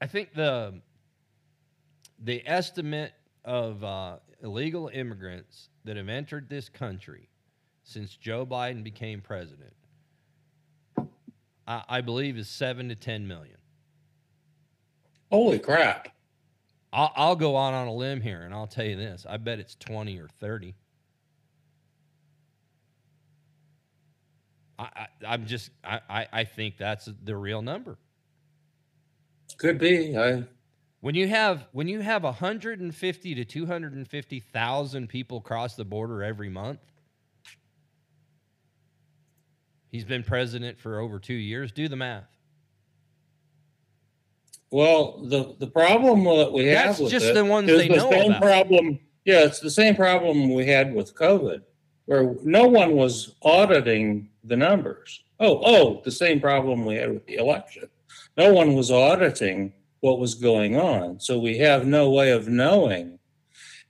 I 0.00 0.06
think 0.06 0.34
the 0.34 0.80
the 2.22 2.42
estimate 2.46 3.12
of 3.44 3.82
uh, 3.82 4.18
illegal 4.42 4.88
immigrants 4.92 5.70
that 5.84 5.96
have 5.96 6.08
entered 6.08 6.48
this 6.48 6.68
country 6.68 7.28
since 7.82 8.14
Joe 8.16 8.46
Biden 8.46 8.84
became 8.84 9.20
president, 9.20 9.74
I, 11.66 11.82
I 11.88 12.00
believe, 12.00 12.36
is 12.36 12.48
seven 12.48 12.88
to 12.90 12.94
ten 12.94 13.26
million. 13.26 13.58
holy 15.30 15.58
crap 15.58 16.08
I'll, 16.92 17.12
I'll 17.16 17.36
go 17.36 17.56
out 17.56 17.74
on 17.74 17.88
a 17.88 17.94
limb 17.94 18.20
here 18.20 18.42
and 18.42 18.54
I'll 18.54 18.66
tell 18.66 18.84
you 18.84 18.96
this: 18.96 19.26
I 19.28 19.36
bet 19.38 19.58
it's 19.58 19.74
twenty 19.74 20.18
or 20.18 20.28
thirty. 20.28 20.74
I, 24.78 24.84
I, 24.84 25.06
I'm 25.26 25.46
just, 25.46 25.70
I, 25.84 26.00
I, 26.08 26.26
I 26.32 26.44
think 26.44 26.76
that's 26.78 27.08
the 27.24 27.36
real 27.36 27.62
number. 27.62 27.98
could 29.58 29.78
be 29.78 30.16
i 30.16 30.44
When 31.00 31.14
you 31.14 31.28
have 31.28 31.66
when 31.72 31.88
you 31.88 32.00
have 32.00 32.24
150 32.24 33.34
to 33.34 33.44
250,000 33.44 35.08
people 35.08 35.40
cross 35.40 35.76
the 35.76 35.84
border 35.84 36.22
every 36.22 36.48
month, 36.48 36.80
he's 39.90 40.04
been 40.04 40.22
president 40.24 40.78
for 40.78 40.98
over 41.00 41.18
2 41.18 41.34
years. 41.34 41.72
Do 41.72 41.88
the 41.88 41.96
math. 41.96 42.24
Well, 44.70 45.22
the, 45.26 45.54
the 45.58 45.66
problem 45.66 46.24
that 46.24 46.50
we 46.50 46.66
have 46.68 46.96
That's 46.96 46.98
with 46.98 47.10
just 47.10 47.26
it 47.26 47.34
the 47.34 47.44
ones 47.44 47.70
is 47.70 47.78
they 47.82 47.88
the 47.88 47.96
know 47.96 48.10
same 48.10 48.30
about. 48.30 48.40
problem. 48.42 48.98
Yeah, 49.24 49.44
it's 49.44 49.60
the 49.60 49.70
same 49.70 49.94
problem 49.94 50.52
we 50.54 50.66
had 50.66 50.94
with 50.94 51.14
COVID, 51.14 51.60
where 52.06 52.34
no 52.42 52.66
one 52.66 52.92
was 52.92 53.34
auditing 53.42 54.28
the 54.44 54.56
numbers. 54.56 55.22
Oh, 55.40 55.60
oh, 55.64 56.02
the 56.04 56.10
same 56.10 56.40
problem 56.40 56.84
we 56.84 56.96
had 56.96 57.12
with 57.12 57.26
the 57.26 57.36
election. 57.36 57.88
No 58.36 58.52
one 58.52 58.74
was 58.74 58.90
auditing 58.90 59.72
what 60.00 60.18
was 60.18 60.34
going 60.34 60.76
on. 60.76 61.20
So 61.20 61.38
we 61.38 61.58
have 61.58 61.86
no 61.86 62.10
way 62.10 62.30
of 62.32 62.48
knowing 62.48 63.18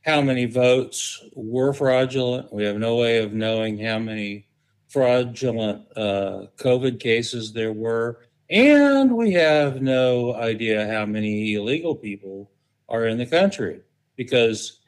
how 0.05 0.21
many 0.21 0.47
votes 0.47 1.23
were 1.35 1.73
fraudulent. 1.73 2.53
We 2.53 2.65
have 2.65 2.77
no 2.77 2.97
way 2.97 3.19
of 3.19 3.33
knowing 3.33 3.79
how 3.79 3.99
many 3.99 4.47
fraudulent 4.89 5.87
uh, 5.97 6.47
COVID 6.59 7.01
cases 7.01 7.53
there 7.53 7.73
were. 7.73 8.21
And 8.51 9.17
we 9.17 9.33
have 9.33 9.81
no 9.81 10.35
idea 10.35 10.87
how 10.87 11.07
many 11.07 11.55
illegal 11.55 11.95
people 11.95 12.51
are 12.89 13.07
in 13.07 13.17
the 13.17 13.27
country 13.27 13.81
because 14.17 14.81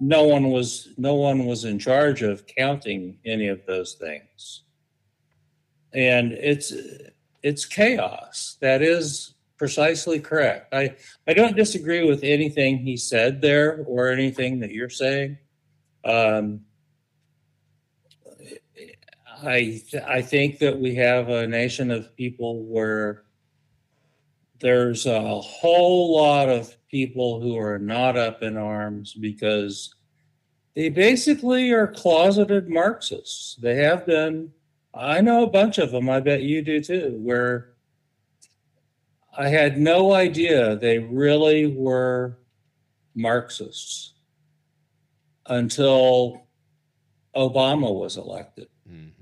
no 0.00 0.24
one 0.24 0.50
was 0.50 0.88
no 0.96 1.14
one 1.14 1.44
was 1.44 1.64
in 1.64 1.78
charge 1.78 2.22
of 2.22 2.46
counting 2.46 3.18
any 3.24 3.48
of 3.48 3.64
those 3.66 3.94
things. 3.94 4.62
And 5.92 6.32
it's 6.32 6.72
it's 7.42 7.66
chaos. 7.66 8.56
That 8.60 8.80
is 8.80 9.34
precisely 9.58 10.18
correct. 10.18 10.72
I 10.72 10.96
I 11.26 11.34
don't 11.34 11.54
disagree 11.54 12.08
with 12.08 12.24
anything 12.24 12.78
he 12.78 12.96
said 12.96 13.42
there 13.42 13.84
or 13.86 14.08
anything 14.08 14.60
that 14.60 14.70
you're 14.70 14.88
saying. 14.88 15.36
Um, 16.02 16.62
I 19.42 19.82
I 20.06 20.22
think 20.22 20.60
that 20.60 20.78
we 20.78 20.94
have 20.94 21.28
a 21.28 21.46
nation 21.46 21.90
of 21.90 22.16
people 22.16 22.64
where 22.64 23.24
there's 24.60 25.04
a 25.06 25.40
whole 25.40 26.16
lot 26.16 26.48
of 26.48 26.74
people 26.90 27.40
who 27.40 27.56
are 27.56 27.78
not 27.78 28.16
up 28.16 28.42
in 28.42 28.56
arms 28.56 29.14
because 29.14 29.94
they 30.74 30.88
basically 30.88 31.70
are 31.72 31.86
closeted 31.86 32.68
Marxists. 32.68 33.56
They 33.56 33.76
have 33.76 34.06
been. 34.06 34.52
I 34.92 35.20
know 35.20 35.44
a 35.44 35.50
bunch 35.50 35.78
of 35.78 35.92
them. 35.92 36.10
I 36.10 36.20
bet 36.20 36.42
you 36.42 36.62
do 36.62 36.82
too. 36.82 37.16
Where 37.22 37.74
I 39.36 39.48
had 39.48 39.78
no 39.78 40.12
idea 40.12 40.76
they 40.76 40.98
really 40.98 41.68
were 41.68 42.38
Marxists 43.14 44.14
until 45.46 46.42
Obama 47.36 47.94
was 47.94 48.16
elected. 48.16 48.68
Mhm. 48.88 49.12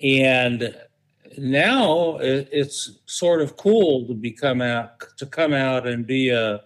And 0.00 0.76
now 1.38 2.16
it, 2.18 2.48
it's 2.52 2.98
sort 3.06 3.40
of 3.40 3.56
cool 3.56 4.06
to 4.08 4.14
become 4.14 4.60
out 4.62 5.00
to 5.18 5.26
come 5.26 5.52
out 5.52 5.86
and 5.86 6.06
be 6.06 6.30
a, 6.30 6.62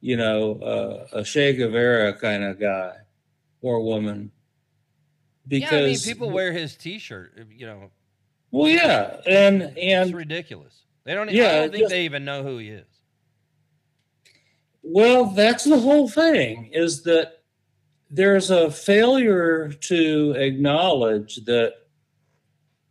you 0.00 0.16
know, 0.16 1.06
a, 1.12 1.18
a 1.20 1.24
Che 1.24 1.54
Guevara 1.54 2.12
kind 2.14 2.44
of 2.44 2.58
guy 2.60 2.92
or 3.62 3.80
woman. 3.82 4.30
yeah, 5.48 5.68
I 5.68 5.70
mean, 5.72 5.84
Because 5.88 6.04
people 6.04 6.30
wear 6.30 6.52
his 6.52 6.76
T-shirt. 6.76 7.46
You 7.50 7.66
know, 7.66 7.90
well, 8.50 8.68
yeah, 8.68 9.20
and 9.26 9.62
it's 9.62 9.76
and 10.08 10.14
ridiculous. 10.14 10.82
They 11.04 11.14
don't. 11.14 11.28
I 11.28 11.32
Yeah, 11.32 11.60
don't 11.60 11.70
think 11.70 11.82
just- 11.84 11.90
they 11.90 12.04
even 12.04 12.24
know 12.24 12.42
who 12.42 12.58
he 12.58 12.68
is. 12.68 12.86
Well, 14.82 15.26
that's 15.26 15.64
the 15.64 15.78
whole 15.78 16.08
thing 16.08 16.70
is 16.72 17.02
that 17.04 17.42
there's 18.10 18.50
a 18.50 18.70
failure 18.70 19.72
to 19.72 20.32
acknowledge 20.36 21.36
that 21.46 21.72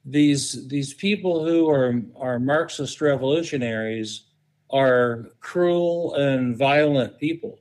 these 0.06 0.68
these 0.68 0.94
people 0.94 1.46
who 1.46 1.70
are 1.70 2.02
are 2.16 2.40
Marxist 2.40 3.00
revolutionaries 3.02 4.26
are 4.70 5.30
cruel 5.40 6.16
and 6.16 6.58
violent 6.58 7.20
people. 7.20 7.60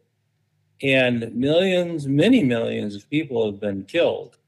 And 0.83 1.33
millions, 1.35 2.09
many 2.09 2.43
millions 2.43 2.97
of 2.97 3.09
people 3.09 3.47
have 3.47 3.61
been 3.61 3.85
killed 3.85 4.39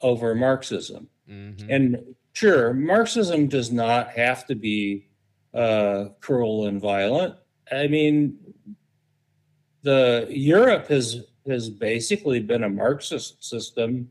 over 0.00 0.34
Marxism. 0.34 1.08
Mhm. 1.28 1.66
And 1.68 2.14
sure, 2.32 2.74
Marxism 2.74 3.46
does 3.46 3.70
not 3.70 4.10
have 4.10 4.46
to 4.46 4.54
be 4.54 5.06
uh, 5.54 6.08
cruel 6.20 6.66
and 6.66 6.80
violent. 6.80 7.34
I 7.70 7.86
mean, 7.86 8.38
the 9.82 10.26
Europe 10.30 10.88
has 10.88 11.24
has 11.46 11.70
basically 11.70 12.40
been 12.40 12.64
a 12.64 12.68
Marxist 12.68 13.44
system 13.44 14.10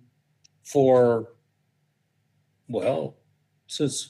for 0.64 1.35
well 2.68 3.16
since 3.68 4.10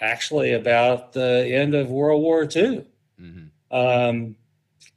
actually 0.00 0.52
about 0.52 1.12
the 1.12 1.48
end 1.50 1.74
of 1.74 1.90
World 1.90 2.22
War 2.22 2.42
II. 2.44 2.84
Mhm. 3.20 3.50
Um, 3.70 4.36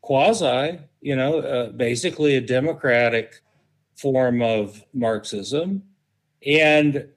quasi, 0.01 0.79
you 1.01 1.15
know, 1.15 1.39
uh, 1.39 1.69
basically 1.69 2.35
a 2.35 2.41
democratic 2.41 3.41
form 3.95 4.41
of 4.41 4.83
Marxism, 4.93 5.83
and 6.45 7.07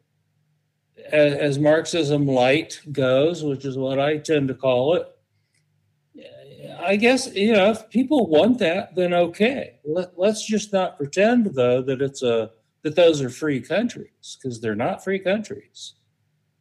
as, 1.11 1.35
as 1.35 1.59
Marxism 1.59 2.27
light 2.27 2.81
goes, 2.93 3.43
which 3.43 3.65
is 3.65 3.77
what 3.77 3.99
I 3.99 4.19
tend 4.19 4.49
to 4.49 4.55
call 4.55 4.95
it, 4.95 5.09
I 6.81 6.97
guess 6.97 7.33
you 7.35 7.53
know 7.53 7.71
if 7.71 7.89
people 7.91 8.27
want 8.27 8.59
that, 8.59 8.95
then 8.95 9.15
okay. 9.15 9.75
Let, 9.85 10.19
let's 10.19 10.45
just 10.45 10.73
not 10.73 10.97
pretend 10.97 11.55
though 11.55 11.83
that 11.83 12.03
it's 12.03 12.23
a 12.23 12.51
that 12.83 12.97
those 12.97 13.23
are 13.23 13.31
free 13.31 13.61
countries 13.61 14.39
because 14.41 14.61
they're 14.61 14.75
not 14.75 15.05
free 15.05 15.19
countries. 15.19 15.95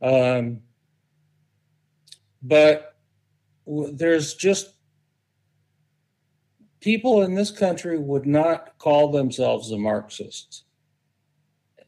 Um, 0.01 0.61
but 2.41 2.95
w- 3.65 3.95
there's 3.95 4.33
just 4.33 4.75
people 6.79 7.21
in 7.21 7.35
this 7.35 7.51
country 7.51 7.97
would 7.97 8.25
not 8.25 8.77
call 8.77 9.11
themselves 9.11 9.71
a 9.71 9.77
Marxist. 9.77 10.65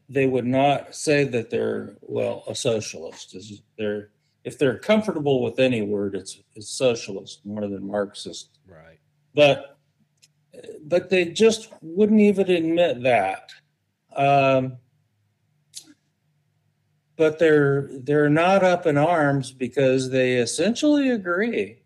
They 0.08 0.26
would 0.26 0.46
not 0.46 0.94
say 0.94 1.24
that 1.24 1.50
they're 1.50 1.96
well 2.02 2.44
a 2.46 2.54
socialist. 2.54 3.34
Is 3.34 3.62
they're 3.78 4.10
if 4.44 4.58
they're 4.58 4.78
comfortable 4.78 5.42
with 5.42 5.58
any 5.58 5.82
word, 5.82 6.14
it's 6.14 6.40
it's 6.54 6.68
socialist 6.68 7.44
more 7.44 7.62
than 7.62 7.86
Marxist. 7.86 8.58
Right. 8.66 8.98
But 9.34 9.78
but 10.84 11.10
they 11.10 11.26
just 11.26 11.72
wouldn't 11.82 12.20
even 12.20 12.50
admit 12.50 13.02
that. 13.02 13.50
Um, 14.16 14.78
but 17.16 17.38
they're 17.38 17.88
they're 17.92 18.28
not 18.28 18.64
up 18.64 18.86
in 18.86 18.96
arms 18.96 19.52
because 19.52 20.10
they 20.10 20.36
essentially 20.36 21.10
agree 21.10 21.82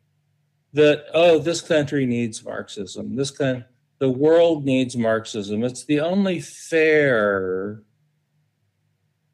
that 0.73 1.05
oh 1.15 1.39
this 1.39 1.61
country 1.61 2.07
needs 2.07 2.45
marxism. 2.45 3.17
This 3.17 3.31
kind 3.31 3.65
the 3.99 4.09
world 4.11 4.65
needs 4.65 4.97
marxism. 4.97 5.65
It's 5.65 5.85
the 5.85 6.01
only 6.01 6.41
fair 6.41 7.83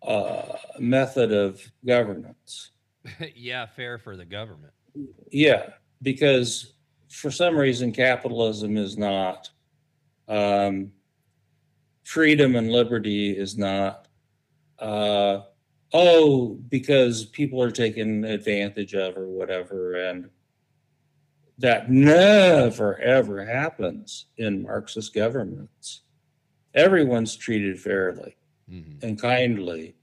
uh, 0.03 0.43
method 0.79 1.33
of 1.33 1.61
governance. 1.87 2.71
Yeah, 3.35 3.67
fair 3.67 3.99
for 3.99 4.17
the 4.17 4.25
government. 4.25 4.73
yeah 5.31 5.71
because 6.01 6.73
for 7.11 7.31
some 7.31 7.55
reason 7.57 7.93
capitalism 7.93 8.79
is 8.79 8.97
not 8.97 9.51
um, 10.29 10.91
freedom 12.05 12.55
and 12.57 12.71
liberty 12.71 13.31
is 13.37 13.59
not 13.59 14.07
uh, 14.79 15.41
oh 15.93 16.55
because 16.69 17.25
people 17.27 17.61
are 17.63 17.71
taken 17.71 18.25
advantage 18.25 18.95
of 18.95 19.17
or 19.17 19.29
whatever 19.29 19.95
and 19.95 20.29
that 21.59 21.91
never 21.91 22.99
ever 23.01 23.45
happens 23.45 24.27
in 24.39 24.63
marxist 24.63 25.15
governments 25.15 26.03
everyone's 26.75 27.37
treated 27.37 27.79
fairly 27.81 28.37
Mhm. 28.71 29.03
and 29.03 29.21
kindly 29.21 29.95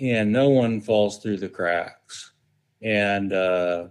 and 0.00 0.32
no 0.32 0.48
one 0.48 0.80
falls 0.80 1.18
through 1.18 1.36
the 1.36 1.48
cracks 1.48 2.32
and 2.82 3.32
uh 3.34 3.88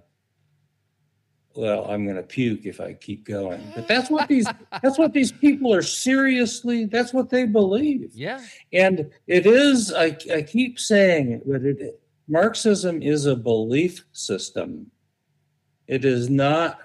well 1.57 1.85
i'm 1.91 2.05
going 2.05 2.15
to 2.15 2.23
puke 2.23 2.65
if 2.65 2.79
i 2.79 2.93
keep 2.93 3.25
going. 3.25 3.61
But 3.75 3.87
that's 3.87 4.09
what 4.09 4.27
these 4.29 4.47
that's 4.81 4.97
what 4.97 5.11
these 5.11 5.31
people 5.31 5.73
are 5.73 5.81
seriously 5.81 6.85
that's 6.85 7.13
what 7.13 7.29
they 7.29 7.45
believe. 7.45 8.11
Yeah. 8.13 8.39
and 8.71 9.09
it 9.25 9.45
is 9.45 9.91
i, 9.93 10.15
I 10.33 10.41
keep 10.43 10.79
saying 10.79 11.31
it 11.31 11.41
but 11.49 11.63
it 11.63 11.99
marxism 12.29 13.01
is 13.01 13.25
a 13.25 13.35
belief 13.35 14.05
system. 14.11 14.91
It 15.87 16.03
is 16.03 16.29
not 16.29 16.79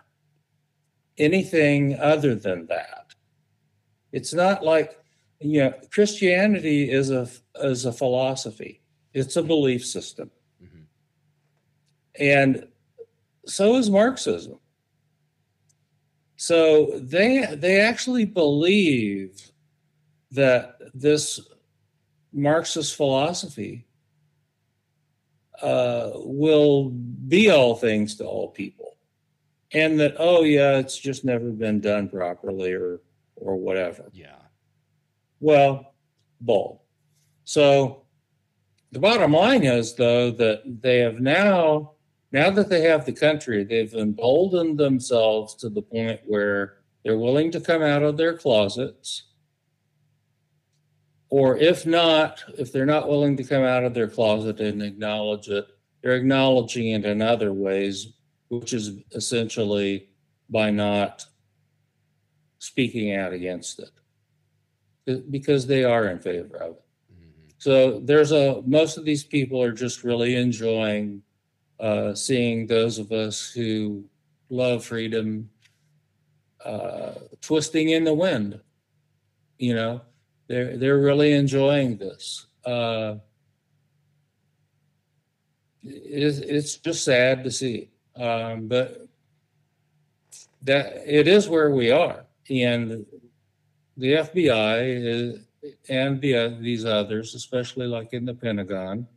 anything 1.19 1.99
other 1.99 2.37
than 2.37 2.67
that. 2.67 3.07
It's 4.13 4.33
not 4.33 4.65
like 4.65 4.99
you 5.41 5.61
know 5.65 5.73
christianity 5.93 6.91
is 6.91 7.11
a 7.11 7.29
is 7.61 7.85
a 7.85 7.93
philosophy. 7.93 8.81
It's 9.13 9.37
a 9.37 9.43
belief 9.43 9.85
system. 9.85 10.31
Mhm. 10.63 10.85
and 12.19 12.69
so 13.47 13.75
is 13.75 13.91
marxism 13.91 14.59
so 16.43 16.99
they 16.99 17.47
they 17.55 17.81
actually 17.81 18.25
believe 18.25 19.53
that 20.33 20.77
this 20.93 21.39
marxist 22.33 22.97
philosophy 22.97 23.87
uh, 25.63 26.11
will 26.17 26.91
be 26.91 27.49
all 27.49 27.77
things 27.77 28.17
to 28.17 28.25
all 28.25 28.49
people 28.49 28.97
and 29.73 30.01
that, 30.01 30.17
oh 30.19 30.43
yeah, 30.43 30.79
it's 30.79 30.99
just 30.99 31.25
never 31.25 31.51
been 31.51 31.79
done 31.79 32.09
properly 32.09 32.73
or, 32.73 33.03
or 33.37 33.55
whatever. 33.55 34.11
Yeah. 34.13 34.41
Well, 35.39 35.95
bull. 36.41 36.83
So 37.45 38.03
the 38.91 38.99
bottom 38.99 39.33
line 39.33 39.63
is 39.63 39.95
though 39.95 40.33
that 40.33 40.63
they 40.83 40.99
have 40.99 41.21
now, 41.21 41.93
now 42.33 42.51
that 42.51 42.69
they 42.71 42.81
have 42.83 43.05
the 43.05 43.13
country, 43.13 43.63
they've 43.63 43.93
emboldened 43.95 44.79
themselves 44.79 45.55
to 45.57 45.69
the 45.69 45.83
point 45.83 46.21
where 46.25 46.79
they're 47.05 47.19
willing 47.19 47.51
to 47.51 47.61
come 47.61 47.83
out 47.83 48.03
of 48.03 48.17
their 48.17 48.37
closets. 48.37 49.25
Or 51.29 51.57
if 51.57 51.87
not, 51.87 52.43
if 52.59 52.73
they're 52.73 52.87
not 52.87 53.09
willing 53.09 53.37
to 53.37 53.45
come 53.45 53.63
out 53.63 53.85
of 53.85 53.95
their 53.95 54.09
closet 54.09 54.61
and 54.61 54.83
acknowledge 54.83 55.49
it, 55.49 55.67
they're 56.03 56.17
acknowledging 56.17 56.89
it 56.89 57.05
in 57.05 57.23
other 57.23 57.53
ways, 57.53 58.15
which 58.49 58.73
is 58.73 58.99
essentially 59.13 60.09
by 60.51 60.71
not 60.71 61.25
speaking 62.59 63.15
out 63.15 63.33
against 63.33 63.81
it. 63.81 65.23
Because 65.31 65.67
they 65.67 65.85
are 65.85 66.09
in 66.09 66.19
favor 66.19 66.57
of 66.57 66.73
it. 66.77 66.83
Mhm. 67.13 67.53
So 67.59 68.01
there's 68.01 68.33
a, 68.33 68.63
most 68.67 68.97
of 68.97 69.05
these 69.05 69.25
people 69.25 69.61
are 69.63 69.73
just 69.73 70.05
really 70.05 70.37
enjoying 70.37 71.23
uh, 71.83 72.15
seeing 72.15 72.67
those 72.67 72.99
of 72.99 73.11
us 73.11 73.51
who 73.51 74.05
love 74.49 74.85
freedom 74.85 75.51
uh, 76.65 77.15
twisting 77.41 77.91
in 77.91 78.05
the 78.05 78.15
wind. 78.15 78.61
You 79.59 79.75
know, 79.75 80.01
they're 80.47 80.77
they're 80.77 81.01
really 81.01 81.33
enjoying 81.33 81.97
this. 81.97 82.47
Uh, 82.65 83.17
it's, 85.83 86.39
it's 86.39 86.77
just 86.77 87.03
sad 87.05 87.43
to 87.43 87.51
see, 87.51 87.91
um, 88.15 88.69
but 88.69 89.09
that 90.63 91.03
it 91.05 91.27
is 91.27 91.49
where 91.49 91.73
we 91.73 91.91
are, 91.91 92.25
and 92.49 93.05
the 93.97 94.13
FBI 94.13 95.05
is, 95.05 95.41
and 95.89 96.21
the, 96.21 96.37
uh, 96.37 96.49
these 96.61 96.85
others, 96.85 97.35
especially 97.35 97.89
like 97.89 98.13
in 98.13 98.25
the 98.25 98.35
Pentagon, 98.35 99.09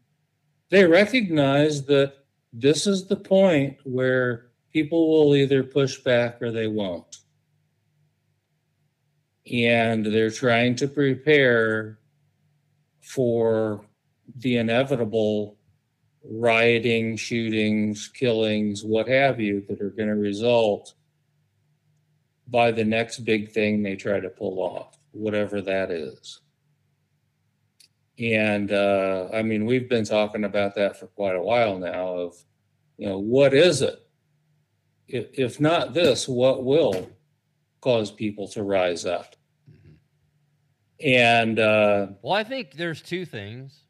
they 0.70 0.86
recognize 0.86 1.86
that 1.86 2.25
this 2.58 2.88
is 2.88 3.08
the 3.08 3.18
point 3.18 3.78
where 3.84 4.48
people 4.72 5.10
will 5.10 5.36
either 5.36 5.62
push 5.62 6.00
back 6.00 6.42
or 6.42 6.52
they 6.52 6.68
won't. 6.68 7.18
And 9.52 10.06
they're 10.06 10.32
trying 10.32 10.76
to 10.78 10.88
prepare 10.88 12.00
for 13.02 13.86
the 14.38 14.58
inevitable 14.58 15.58
rioting, 16.24 17.18
shootings, 17.18 18.08
killings, 18.08 18.84
what 18.84 19.10
have 19.10 19.40
you, 19.40 19.64
that 19.68 19.82
are 19.82 19.90
going 19.90 20.10
to 20.10 20.16
result 20.16 20.94
by 22.48 22.72
the 22.72 22.86
next 22.86 23.20
big 23.20 23.52
thing 23.52 23.84
they 23.84 23.96
try 23.96 24.20
to 24.20 24.30
pull 24.30 24.60
off, 24.60 24.98
whatever 25.12 25.62
that 25.62 25.92
is. 25.92 26.40
And 28.18 28.72
uh, 28.72 29.28
I 29.34 29.42
mean, 29.42 29.66
we've 29.66 29.90
been 29.90 30.06
talking 30.06 30.46
about 30.46 30.76
that 30.76 30.98
for 30.98 31.08
quite 31.08 31.36
a 31.36 31.42
while 31.42 31.78
now. 31.78 32.08
Of 32.16 32.44
you 32.98 33.08
know, 33.08 33.18
what 33.20 33.54
is 33.54 33.82
it? 33.82 34.08
If, 35.08 35.28
if 35.34 35.60
not 35.60 35.94
this, 35.94 36.28
what 36.28 36.64
will 36.64 37.10
cause 37.82 38.12
people 38.12 38.48
to 38.50 38.64
rise 38.64 39.06
up? 39.06 39.36
Mhm. 39.70 39.96
And 41.04 41.60
uh, 41.60 42.08
Well, 42.22 42.34
I 42.34 42.44
think 42.44 42.74
there's 42.74 43.02
two 43.02 43.26
things. 43.26 43.84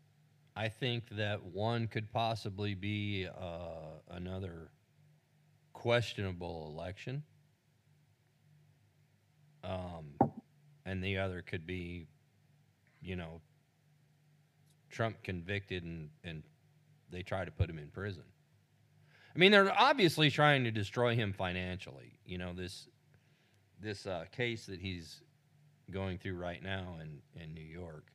I 0.56 0.70
think 0.70 1.04
that 1.12 1.44
one 1.44 1.88
could 1.88 2.12
possibly 2.12 2.74
be 2.74 3.28
uh, 3.28 4.00
another 4.10 4.72
questionable 5.74 6.74
election. 6.76 7.24
Um, 9.64 10.06
and 10.86 11.04
the 11.04 11.18
other 11.18 11.42
could 11.42 11.66
be, 11.66 12.08
you 13.02 13.16
know, 13.16 13.42
Trump 14.96 15.22
convicted 15.24 15.84
and, 15.84 16.10
and 16.24 16.42
they 17.12 17.22
try 17.22 17.44
to 17.44 17.52
put 17.52 17.70
him 17.70 17.78
in 17.78 17.90
prison. 17.90 18.24
I 19.36 19.38
mean, 19.38 19.52
they're 19.52 19.72
obviously 19.78 20.32
trying 20.32 20.64
to 20.64 20.72
destroy 20.72 21.16
him 21.16 21.34
financially. 21.34 22.18
You 22.26 22.38
know, 22.38 22.54
this 22.54 22.88
this 23.82 24.08
uh, 24.08 24.24
case 24.32 24.68
that 24.68 24.80
he's 24.80 25.22
going 25.92 26.18
through 26.18 26.38
right 26.38 26.64
now 26.64 26.96
in, 27.02 27.42
in 27.44 27.54
New 27.54 27.62
York. 27.62 28.06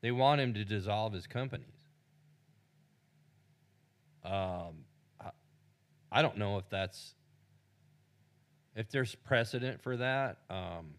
They 0.00 0.10
want 0.10 0.40
him 0.40 0.54
to 0.54 0.64
dissolve 0.64 1.12
his 1.12 1.26
companies. 1.26 1.68
Um, 4.24 4.86
I, 5.20 5.30
I 6.10 6.22
don't 6.22 6.38
know 6.38 6.56
if 6.56 6.68
that's 6.70 7.14
if 8.74 8.90
there's 8.90 9.14
precedent 9.14 9.82
for 9.82 9.98
that. 9.98 10.38
Um, 10.48 10.94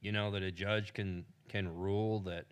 you 0.00 0.10
know 0.10 0.30
that 0.30 0.42
a 0.42 0.50
judge 0.50 0.94
can 0.94 1.26
can 1.50 1.68
rule 1.76 2.20
that. 2.20 2.46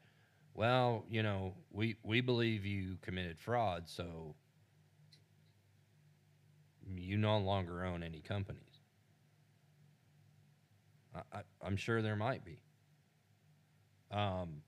Well, 0.55 1.05
you 1.09 1.23
know, 1.23 1.55
we 1.71 1.97
we 2.03 2.21
believe 2.21 2.67
you 2.67 2.97
committed 3.01 3.39
fraud, 3.39 3.89
so 3.89 4.35
you 6.95 7.17
no 7.17 7.39
longer 7.39 7.85
own 7.85 8.03
any 8.03 8.21
companies. 8.21 8.81
I, 11.15 11.21
I, 11.39 11.41
I'm 11.65 11.77
sure 11.77 12.03
there 12.03 12.17
might 12.17 12.45
be. 12.45 12.61
Um, 14.11 14.63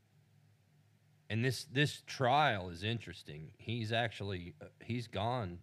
and 1.29 1.45
this 1.45 1.65
this 1.65 2.03
trial 2.07 2.71
is 2.71 2.83
interesting. 2.83 3.51
He's 3.59 3.93
actually 3.93 4.55
uh, 4.63 4.67
he's 4.83 5.07
gone 5.07 5.59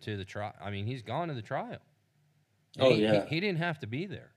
to 0.00 0.16
the 0.16 0.24
trial. 0.24 0.52
I 0.62 0.70
mean, 0.70 0.86
he's 0.86 1.02
gone 1.02 1.28
to 1.28 1.34
the 1.34 1.42
trial. 1.42 1.78
And 2.76 2.86
Oh, 2.86 2.90
he, 2.90 2.96
he- 2.96 3.02
yeah. 3.02 3.24
he, 3.26 3.38
didn't 3.40 3.58
have 3.58 3.78
to 3.80 3.86
be 3.86 4.06
there. 4.06 4.32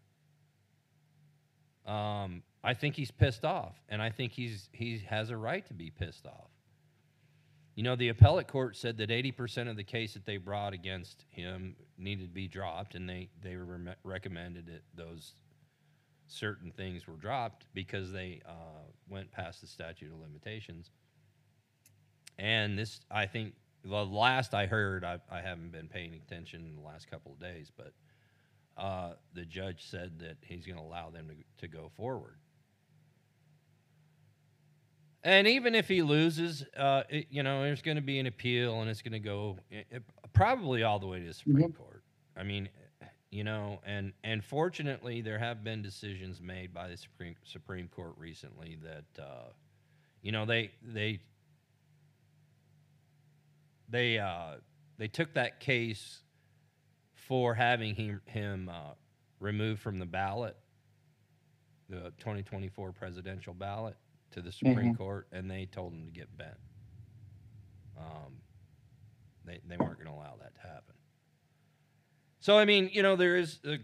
Um, 1.92 2.44
I 2.64 2.74
think 2.74 2.96
he's 2.96 3.12
pissed 3.12 3.46
off, 3.46 3.76
and 3.88 4.02
I 4.02 4.10
think 4.10 4.34
he's 4.34 4.70
he 4.72 5.00
has 5.10 5.30
a 5.30 5.38
right 5.38 5.66
to 5.68 5.74
be 5.74 5.92
pissed 5.92 6.26
off. 6.26 6.50
You 7.78 7.84
know, 7.84 7.96
the 7.96 8.10
appellate 8.10 8.48
court 8.48 8.76
said 8.76 8.98
that 8.98 9.12
80% 9.12 9.70
of 9.70 9.76
the 9.78 9.84
case 9.84 10.16
that 10.16 10.26
they 10.26 10.38
brought 10.38 10.74
against 10.74 11.26
him 11.30 11.76
needed 11.96 12.30
to 12.30 12.34
be 12.34 12.48
dropped, 12.48 12.96
and 12.96 13.08
they, 13.08 13.30
they 13.44 13.56
re- 13.56 13.94
recommended 14.04 14.66
that 14.66 14.82
those 14.96 15.36
certain 16.26 16.72
things 16.72 17.06
were 17.06 17.18
dropped 17.18 17.68
because 17.76 18.12
they 18.12 18.42
uh, 18.48 18.82
went 19.08 19.32
past 19.32 19.62
the 19.62 19.68
statute 19.68 20.12
of 20.12 20.20
limitations. 20.20 20.90
And 22.40 22.80
this, 22.80 23.00
I 23.12 23.28
think, 23.28 23.54
the 23.86 24.04
last 24.04 24.56
I 24.56 24.66
heard, 24.66 25.04
I, 25.04 25.20
I 25.32 25.42
haven't 25.42 25.72
been 25.72 25.88
paying 25.88 26.16
attention 26.16 26.62
in 26.62 26.76
the 26.76 26.82
last 26.82 27.12
couple 27.12 27.34
of 27.34 27.40
days, 27.40 27.72
but 27.78 27.94
uh, 28.76 29.14
the 29.36 29.46
judge 29.46 29.86
said 29.88 30.18
that 30.18 30.38
he's 30.42 30.66
going 30.66 30.80
to 30.80 30.84
allow 30.84 31.12
them 31.12 31.28
to, 31.30 31.62
to 31.62 31.68
go 31.68 31.92
forward. 31.96 32.38
And 35.24 35.48
even 35.48 35.76
if 35.76 35.88
he 35.88 36.02
loses, 36.04 36.64
uh, 36.78 37.04
it, 37.10 37.28
you 37.30 37.44
know, 37.44 37.64
there's 37.64 37.82
going 37.82 37.98
to 37.98 38.04
be 38.04 38.20
an 38.20 38.28
appeal, 38.28 38.82
and 38.82 38.90
it's 38.90 39.02
going 39.02 39.14
to 39.14 39.20
go 39.20 39.58
it, 39.70 39.88
it- 39.92 40.04
probably 40.34 40.84
all 40.84 41.00
the 41.00 41.08
way 41.08 41.20
to 41.20 41.26
the 41.26 41.34
Supreme 41.34 41.72
Court. 41.74 42.04
I 42.38 42.44
mean, 42.44 42.70
you 43.32 43.44
know, 43.44 43.80
and 43.86 44.14
and 44.24 44.44
fortunately, 44.44 45.22
there 45.22 45.40
have 45.40 45.64
been 45.64 45.82
decisions 45.82 46.40
made 46.40 46.74
by 46.74 46.88
the 46.88 46.98
Supreme 46.98 47.36
Supreme 47.44 47.88
Court 47.90 48.14
recently 48.18 48.78
that, 48.84 49.24
uh, 49.24 49.50
you 50.22 50.32
know, 50.32 50.46
they 50.46 50.72
they 50.84 51.20
they 53.90 54.20
uh, 54.20 54.56
they 54.98 55.08
took 55.08 55.34
that 55.34 55.60
case 55.60 56.22
for 57.16 57.54
having 57.54 57.96
him 57.96 58.22
him 58.26 58.70
uh, 58.70 58.94
removed 59.40 59.82
from 59.82 59.98
the 60.00 60.06
ballot, 60.06 60.56
the 61.90 62.14
2024 62.20 62.92
presidential 62.94 63.54
ballot, 63.54 63.96
to 64.32 64.42
the 64.42 64.52
Supreme 64.52 64.96
Court, 64.96 65.28
and 65.32 65.50
they 65.50 65.66
told 65.66 65.94
him 65.94 66.06
to 66.06 66.12
get 66.12 66.36
bent. 66.38 66.58
Um, 67.98 68.34
they 69.46 69.60
they 69.68 69.78
weren't 69.78 69.98
going 69.98 70.08
to 70.08 70.14
allow 70.14 70.36
that 70.42 70.56
to 70.56 70.62
happen. 70.62 70.94
So 72.40 72.58
I 72.58 72.66
mean, 72.66 72.90
you 72.94 73.04
know, 73.04 73.16
there 73.16 73.38
is 73.38 73.60
a, 73.66 73.78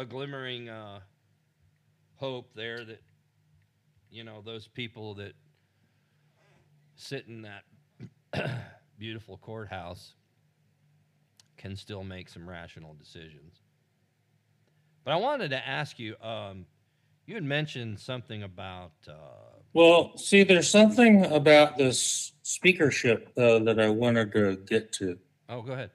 a 0.00 0.04
glimmering 0.04 0.68
uh, 0.68 1.00
hope 2.16 2.50
there 2.54 2.84
that 2.84 3.02
you 4.10 4.24
know 4.24 4.42
those 4.42 4.68
people 4.68 5.14
that 5.14 5.32
sit 6.96 7.26
in 7.26 7.42
that 7.42 7.64
beautiful 8.98 9.38
courthouse 9.38 10.14
can 11.56 11.76
still 11.76 12.04
make 12.04 12.28
some 12.28 12.48
rational 12.48 12.94
decisions. 12.94 13.60
But 15.04 15.12
I 15.12 15.16
wanted 15.16 15.50
to 15.50 15.68
ask 15.68 15.98
you, 15.98 16.16
um, 16.20 16.66
you 17.26 17.34
had 17.34 17.44
mentioned 17.44 18.00
something 18.00 18.42
about 18.42 18.92
uh, 19.08 19.60
well, 19.74 20.16
see, 20.16 20.44
there's 20.44 20.70
something 20.70 21.26
about 21.26 21.76
this 21.76 22.32
speakership 22.42 23.30
uh, 23.36 23.58
that 23.60 23.78
I 23.78 23.88
wanted 23.90 24.32
to 24.32 24.56
get 24.56 24.92
to. 24.94 25.18
Oh, 25.48 25.60
go 25.62 25.72
ahead. 25.72 25.90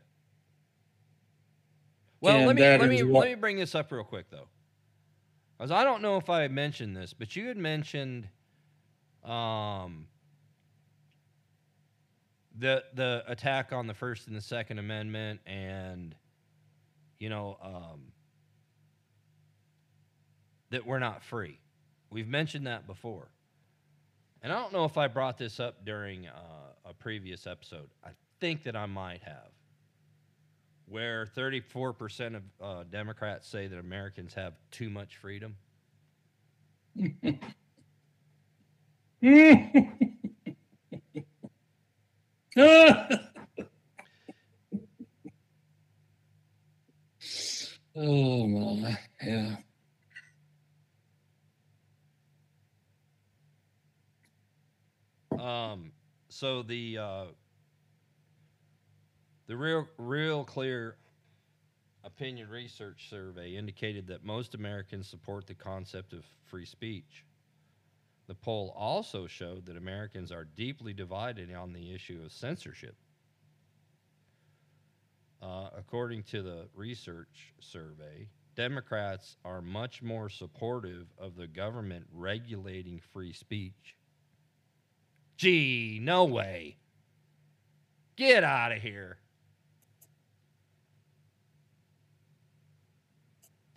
Well, 2.22 2.36
And 2.38 2.48
let 2.48 2.56
me 2.56 2.62
let 2.62 2.90
me 2.90 3.04
what- 3.04 3.22
let 3.22 3.30
me 3.30 3.36
bring 3.36 3.58
this 3.58 3.74
up 3.74 3.92
real 3.92 4.04
quick 4.04 4.30
though, 4.30 4.50
because 5.58 5.72
I 5.72 5.84
don't 5.86 6.02
know 6.02 6.18
if 6.18 6.30
I 6.30 6.42
had 6.42 6.52
mentioned 6.52 6.96
this, 6.96 7.14
but 7.14 7.36
you 7.36 7.48
had 7.48 7.58
mentioned 7.58 8.28
um, 9.24 10.08
the 12.58 12.84
the 12.94 13.24
attack 13.28 13.72
on 13.72 13.88
the 13.88 13.94
First 13.94 14.28
and 14.28 14.36
the 14.36 14.42
Second 14.42 14.80
Amendment 14.80 15.40
and 15.46 16.14
you 17.20 17.30
know, 17.30 17.58
um, 17.62 18.12
that 20.72 20.86
we're 20.86 21.00
not 21.00 21.22
free. 21.24 21.60
We've 22.10 22.28
mentioned 22.30 22.66
that 22.68 22.88
before. 22.88 23.30
And 24.42 24.54
I 24.54 24.60
don't 24.60 24.72
know 24.72 24.86
if 24.86 24.98
I 24.98 25.08
brought 25.08 25.38
this 25.38 25.60
up 25.60 25.86
during 25.86 26.28
uh, 26.28 26.32
a 26.86 26.94
previous 26.94 27.46
episode. 27.46 27.90
I 28.04 28.10
think 28.40 28.64
that 28.64 28.76
I 28.76 28.86
might 28.86 29.22
have. 29.24 29.52
Where 30.88 31.26
34% 31.26 32.36
of 32.36 32.44
uh, 32.62 32.84
Democrats 32.90 33.48
say 33.48 33.68
that 33.68 33.78
Americans 33.78 34.34
have 34.34 34.54
too 34.72 34.90
much 34.90 35.18
freedom. 35.18 35.56
oh 47.96 48.48
my, 48.48 48.98
yeah. 49.22 49.56
Um, 55.40 55.92
so 56.28 56.62
the 56.64 56.98
uh, 56.98 57.26
the 59.48 59.56
real 59.56 59.88
real 59.98 60.44
clear 60.44 60.98
opinion 62.04 62.50
research 62.50 63.10
survey 63.10 63.56
indicated 63.56 64.08
that 64.08 64.24
most 64.24 64.56
Americans 64.56 65.08
support 65.08 65.48
the 65.48 65.56
concept 65.56 66.14
of 66.14 66.24
free 66.46 66.66
speech. 66.66 67.26
The 68.28 68.36
poll 68.36 68.74
also 68.78 69.28
showed 69.28 69.66
that 69.66 69.76
Americans 69.76 70.32
are 70.32 70.46
deeply 70.46 70.94
divided 70.94 71.54
on 71.54 71.74
the 71.74 71.94
issue 71.94 72.22
of 72.24 72.32
censorship. 72.32 72.96
Uh, 75.42 75.70
according 75.76 76.24
to 76.24 76.42
the 76.44 76.68
research 76.76 77.54
survey, 77.60 78.28
Democrats 78.56 79.38
are 79.46 79.62
much 79.62 80.02
more 80.02 80.30
supportive 80.30 81.08
of 81.18 81.36
the 81.38 81.48
government 81.48 82.06
regulating 82.12 83.00
free 83.00 83.32
speech. 83.32 83.96
Gee, 85.40 86.00
no 86.02 86.26
way. 86.26 86.76
Get 88.18 88.44
out 88.44 88.74
of 88.74 88.82
here. 88.82 89.20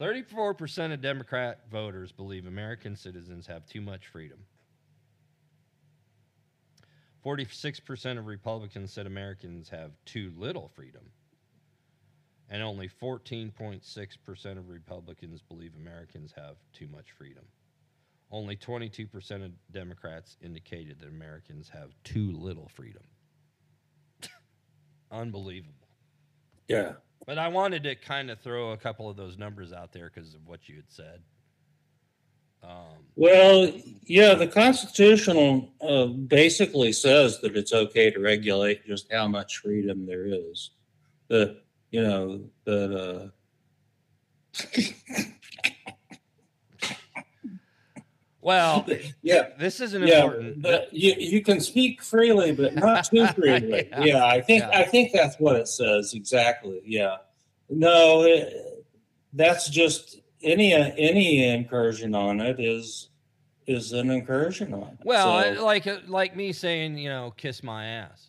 34% 0.01 0.93
of 0.93 1.01
Democrat 1.01 1.61
voters 1.71 2.11
believe 2.11 2.47
American 2.49 2.97
citizens 2.97 3.47
have 3.47 3.65
too 3.65 3.81
much 3.81 4.09
freedom. 4.09 4.39
46% 7.25 8.19
of 8.19 8.27
Republicans 8.27 8.93
said 8.93 9.07
Americans 9.07 9.69
have 9.69 9.93
too 10.05 10.33
little 10.37 10.67
freedom. 10.67 11.13
And 12.51 12.61
only 12.61 12.89
14.6% 12.89 14.59
of 14.59 14.69
Republicans 14.69 15.43
believe 15.43 15.75
Americans 15.77 16.33
have 16.37 16.57
too 16.73 16.89
much 16.89 17.13
freedom. 17.13 17.45
Only 18.33 18.57
22% 18.57 19.45
of 19.45 19.53
Democrats 19.73 20.39
indicated 20.43 20.99
that 21.01 21.09
Americans 21.09 21.69
have 21.69 21.91
too 22.03 22.33
little 22.33 22.69
freedom. 22.75 23.03
Unbelievable. 25.13 25.89
Yeah. 26.67 26.93
But 27.27 27.37
I 27.39 27.49
wanted 27.49 27.83
to 27.85 27.95
kind 27.95 28.31
of 28.31 28.41
throw 28.41 28.73
a 28.73 28.77
couple 28.77 29.11
of 29.11 29.17
those 29.19 29.37
numbers 29.37 29.73
out 29.73 29.93
there 29.93 30.11
because 30.13 30.35
of 30.35 30.47
what 30.47 30.67
you 30.67 30.77
had 30.77 30.89
said. 30.89 31.21
Um, 32.63 33.05
Well, 33.17 33.71
yeah, 34.07 34.35
the 34.35 34.47
Constitution 34.47 35.69
uh, 35.81 36.07
basically 36.07 36.93
says 36.93 37.41
that 37.41 37.57
it's 37.57 37.73
okay 37.73 38.11
to 38.11 38.19
regulate 38.19 38.87
just 38.87 39.13
how 39.13 39.29
much 39.29 39.59
freedom 39.59 40.07
there 40.07 40.27
is. 40.27 40.71
The, 41.29 41.61
you 41.91 42.03
know, 42.03 42.41
that, 42.65 43.31
uh, 44.57 45.23
well, 48.43 48.87
yeah, 49.23 49.49
this 49.59 49.81
isn't 49.81 50.07
yeah, 50.07 50.25
important. 50.25 50.61
but 50.63 50.93
you, 50.93 51.15
you 51.19 51.43
can 51.43 51.61
speak 51.61 52.03
freely, 52.03 52.53
but 52.53 52.75
not 52.75 53.05
too 53.07 53.27
freely. 53.35 53.89
Yeah. 53.91 54.05
yeah, 54.05 54.27
I 54.27 54.41
think, 54.43 54.63
Yeah. 54.63 54.79
I 54.79 54.85
think 54.85 55.13
that's 55.13 55.37
what 55.37 55.57
it 55.57 55.69
says 55.69 56.13
exactly. 56.15 56.83
Yeah. 56.85 57.17
No, 57.71 58.23
it, 58.25 58.85
that's 59.33 59.71
just 59.71 60.19
any, 60.43 60.75
any 60.75 61.49
incursion 61.49 62.15
on 62.15 62.41
it 62.41 62.61
is, 62.61 63.09
is 63.67 63.93
an 63.93 64.11
incursion 64.11 64.75
on 64.75 64.83
it. 64.89 64.99
Well, 65.05 65.55
So, 65.57 65.65
like 65.65 65.87
uh, 65.87 65.99
like 66.07 66.37
me 66.37 66.53
saying, 66.53 66.99
you 66.99 67.09
know, 67.09 67.33
kiss 67.37 67.63
my 67.63 67.87
ass. 67.87 68.29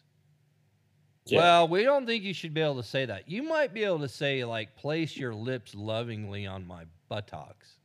yeah. 1.26 1.40
Well, 1.40 1.68
we 1.68 1.84
don't 1.84 2.06
think 2.06 2.24
you 2.24 2.34
should 2.36 2.54
be 2.54 2.62
able 2.62 2.76
to 2.78 2.88
say 2.88 3.06
that. 3.06 3.28
You 3.28 3.42
might 3.44 3.74
be 3.74 3.84
able 3.84 4.00
to 4.00 4.08
say 4.08 4.46
like 4.46 4.76
place 4.76 5.18
your 5.18 5.34
lips 5.34 5.74
lovingly 5.74 6.46
on 6.46 6.68
my 6.68 6.84
buttocks. 7.10 7.78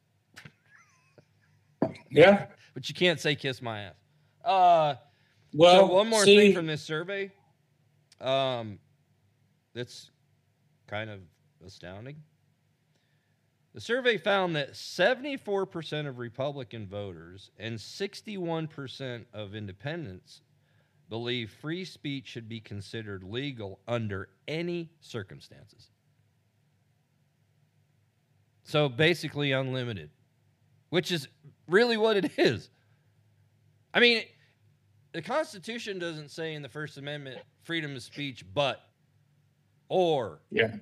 Yeah. 2.10 2.46
But 2.74 2.88
you 2.88 2.94
can't 2.94 3.20
say 3.20 3.34
kiss 3.34 3.60
my 3.60 3.82
ass. 3.82 3.94
Uh 4.44 4.94
Well, 5.52 5.88
so 5.88 5.94
one 5.94 6.08
more 6.08 6.24
see, 6.24 6.36
thing 6.36 6.54
from 6.54 6.66
this 6.66 6.82
survey. 6.82 7.32
Um 8.20 8.78
that's 9.74 10.10
kind 10.86 11.10
of 11.10 11.20
astounding. 11.64 12.16
The 13.74 13.80
survey 13.80 14.16
found 14.16 14.56
that 14.56 14.72
74% 14.72 16.08
of 16.08 16.18
Republican 16.18 16.88
voters 16.88 17.50
and 17.58 17.78
61% 17.78 19.24
of 19.32 19.54
independents 19.54 20.40
believe 21.08 21.50
free 21.50 21.84
speech 21.84 22.26
should 22.26 22.48
be 22.48 22.60
considered 22.60 23.22
legal 23.22 23.78
under 23.86 24.30
any 24.48 24.90
circumstances. 25.00 25.90
So 28.64 28.88
basically 28.88 29.52
unlimited, 29.52 30.10
which 30.90 31.12
is 31.12 31.28
really 31.68 31.96
what 31.96 32.16
it 32.16 32.32
is. 32.38 32.70
I 33.92 34.00
mean, 34.00 34.22
the 35.12 35.22
Constitution 35.22 35.98
doesn't 35.98 36.30
say 36.30 36.54
in 36.54 36.62
the 36.62 36.68
First 36.68 36.98
Amendment 36.98 37.38
freedom 37.62 37.96
of 37.96 38.02
speech, 38.02 38.44
but 38.54 38.80
or 39.88 40.40
Yeah. 40.50 40.76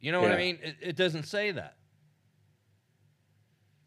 You 0.00 0.12
know 0.12 0.20
what 0.20 0.30
I 0.30 0.36
mean? 0.36 0.58
It, 0.62 0.76
it 0.80 0.96
doesn't 0.96 1.24
say 1.24 1.50
that. 1.50 1.76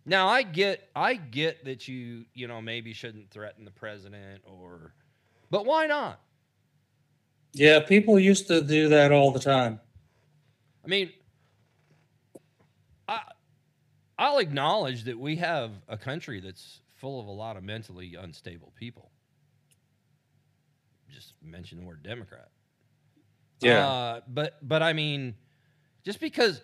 Now 0.06 0.28
I 0.28 0.42
get 0.42 0.90
I 0.96 1.14
get 1.14 1.64
that 1.66 1.88
you 1.88 2.26
you 2.34 2.48
know 2.48 2.62
maybe 2.62 2.94
shouldn't 2.94 3.30
threaten 3.30 3.64
the 3.64 3.72
president 3.72 4.42
or, 4.44 4.94
but 5.52 5.66
why 5.66 5.86
not? 5.86 6.20
Yeah, 7.54 7.80
people 7.80 8.20
used 8.20 8.48
to 8.48 8.62
do 8.62 8.90
that 8.90 9.12
all 9.12 9.32
the 9.32 9.40
time. 9.40 9.80
I 10.84 10.88
mean, 10.88 11.12
I 13.08 13.22
I'll 14.20 14.40
acknowledge 14.40 15.06
that 15.06 15.18
we 15.18 15.38
have 15.38 15.72
a 15.88 15.98
country 15.98 16.42
that's 16.42 16.82
full 16.98 17.22
of 17.22 17.28
a 17.28 17.32
lot 17.32 17.56
of 17.56 17.64
mentally 17.64 18.16
unstable 18.20 18.74
people. 18.76 19.12
Just 21.10 21.34
mention 21.42 21.80
the 21.80 21.86
word 21.86 22.04
Democrat. 22.04 22.50
Yeah. 23.62 23.88
Uh, 23.88 24.22
but 24.28 24.58
but 24.62 24.84
I 24.84 24.92
mean, 24.92 25.36
just 26.04 26.20
because 26.20 26.62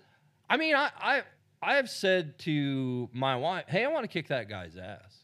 I 0.49 0.57
mean 0.57 0.75
I 0.75 0.91
I 0.99 1.23
I 1.61 1.75
have 1.75 1.89
said 1.89 2.37
to 2.39 3.09
my 3.13 3.37
wife, 3.37 3.63
"Hey, 3.69 3.85
I 3.85 3.87
want 3.87 4.03
to 4.03 4.09
kick 4.09 4.27
that 4.27 4.49
guy's 4.49 4.75
ass." 4.75 5.23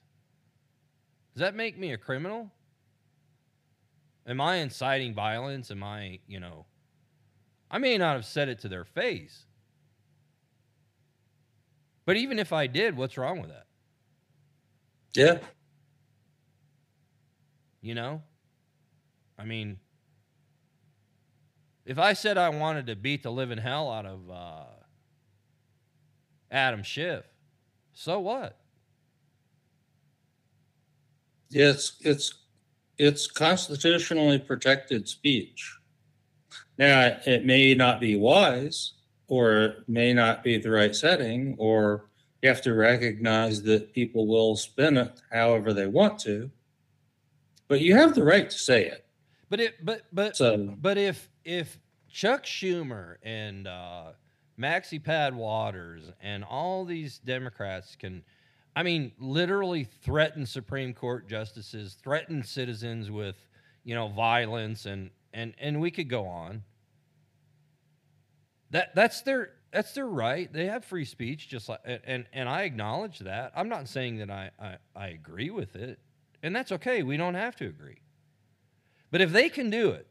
Does 1.33 1.41
that 1.41 1.53
make 1.53 1.77
me 1.77 1.91
a 1.91 1.97
criminal? 1.97 2.49
Am 4.25 4.39
I 4.39 4.57
inciting 4.57 5.13
violence? 5.13 5.69
Am 5.69 5.83
I, 5.83 6.19
you 6.27 6.39
know, 6.39 6.65
I 7.69 7.77
may 7.77 7.97
not 7.97 8.15
have 8.15 8.25
said 8.25 8.47
it 8.47 8.59
to 8.59 8.69
their 8.69 8.85
face. 8.85 9.45
But 12.05 12.17
even 12.17 12.39
if 12.39 12.51
I 12.51 12.67
did, 12.67 12.97
what's 12.97 13.17
wrong 13.17 13.41
with 13.41 13.49
that? 13.49 13.65
Yeah. 15.13 15.39
You 17.81 17.95
know? 17.95 18.21
I 19.37 19.45
mean, 19.45 19.79
if 21.85 21.97
I 21.97 22.13
said 22.13 22.37
I 22.37 22.49
wanted 22.49 22.87
to 22.87 22.95
beat 22.95 23.23
the 23.23 23.31
living 23.31 23.57
hell 23.57 23.91
out 23.91 24.05
of 24.05 24.29
uh, 24.29 24.63
Adam 26.51 26.83
Schiff, 26.83 27.25
so 27.93 28.19
what? 28.19 28.57
It's 31.49 31.97
it's 32.01 32.35
it's 32.97 33.27
constitutionally 33.27 34.39
protected 34.39 35.07
speech. 35.09 35.75
Now, 36.77 37.17
it 37.25 37.45
may 37.45 37.73
not 37.73 37.99
be 37.99 38.15
wise, 38.15 38.93
or 39.31 39.61
it 39.61 39.87
may 39.87 40.13
not 40.13 40.43
be 40.43 40.57
the 40.57 40.69
right 40.69 40.93
setting, 40.93 41.55
or 41.57 42.03
you 42.41 42.49
have 42.49 42.61
to 42.61 42.73
recognize 42.73 43.63
that 43.63 43.93
people 43.93 44.27
will 44.27 44.57
spin 44.57 44.97
it 44.97 45.21
however 45.31 45.71
they 45.71 45.87
want 45.87 46.19
to. 46.19 46.51
But 47.69 47.79
you 47.79 47.95
have 47.95 48.13
the 48.13 48.25
right 48.25 48.49
to 48.49 48.57
say 48.57 48.87
it. 48.87 49.05
But 49.49 49.61
it, 49.61 49.85
but 49.85 50.01
but 50.11 50.35
So 50.35 50.75
but 50.81 50.97
if 50.97 51.29
if 51.45 51.79
Chuck 52.09 52.43
Schumer 52.43 53.15
and 53.23 53.69
uh, 53.69 54.11
Maxie 54.57 54.99
Pad 54.99 55.33
Waters 55.33 56.11
and 56.21 56.43
all 56.43 56.83
these 56.83 57.19
Democrats 57.19 57.95
can, 57.95 58.23
I 58.75 58.83
mean, 58.83 59.13
literally 59.17 59.85
threaten 59.85 60.45
Supreme 60.45 60.93
Court 60.93 61.29
justices, 61.29 61.95
threaten 62.03 62.43
citizens 62.43 63.09
with, 63.09 63.37
you 63.85 63.95
know, 63.95 64.09
violence 64.09 64.85
and 64.87 65.09
and 65.33 65.53
and 65.57 65.79
we 65.79 65.89
could 65.89 66.09
go 66.09 66.25
on. 66.25 66.63
That 68.71 68.95
that's 68.95 69.21
their 69.21 69.51
that's 69.71 69.93
their 69.93 70.07
right. 70.07 70.51
They 70.51 70.65
have 70.65 70.83
free 70.83 71.05
speech, 71.05 71.47
just 71.47 71.69
like 71.69 71.79
and 71.85 72.25
and, 72.33 72.49
I 72.49 72.63
acknowledge 72.63 73.19
that. 73.19 73.51
I'm 73.55 73.69
not 73.69 73.87
saying 73.87 74.17
that 74.17 74.29
I, 74.29 74.51
I 74.59 74.77
I 74.95 75.07
agree 75.09 75.49
with 75.49 75.75
it, 75.75 75.99
and 76.41 76.55
that's 76.55 76.71
okay. 76.73 77.03
We 77.03 77.17
don't 77.17 77.35
have 77.35 77.55
to 77.57 77.67
agree. 77.67 78.01
But 79.11 79.21
if 79.21 79.31
they 79.31 79.49
can 79.49 79.69
do 79.69 79.89
it, 79.91 80.07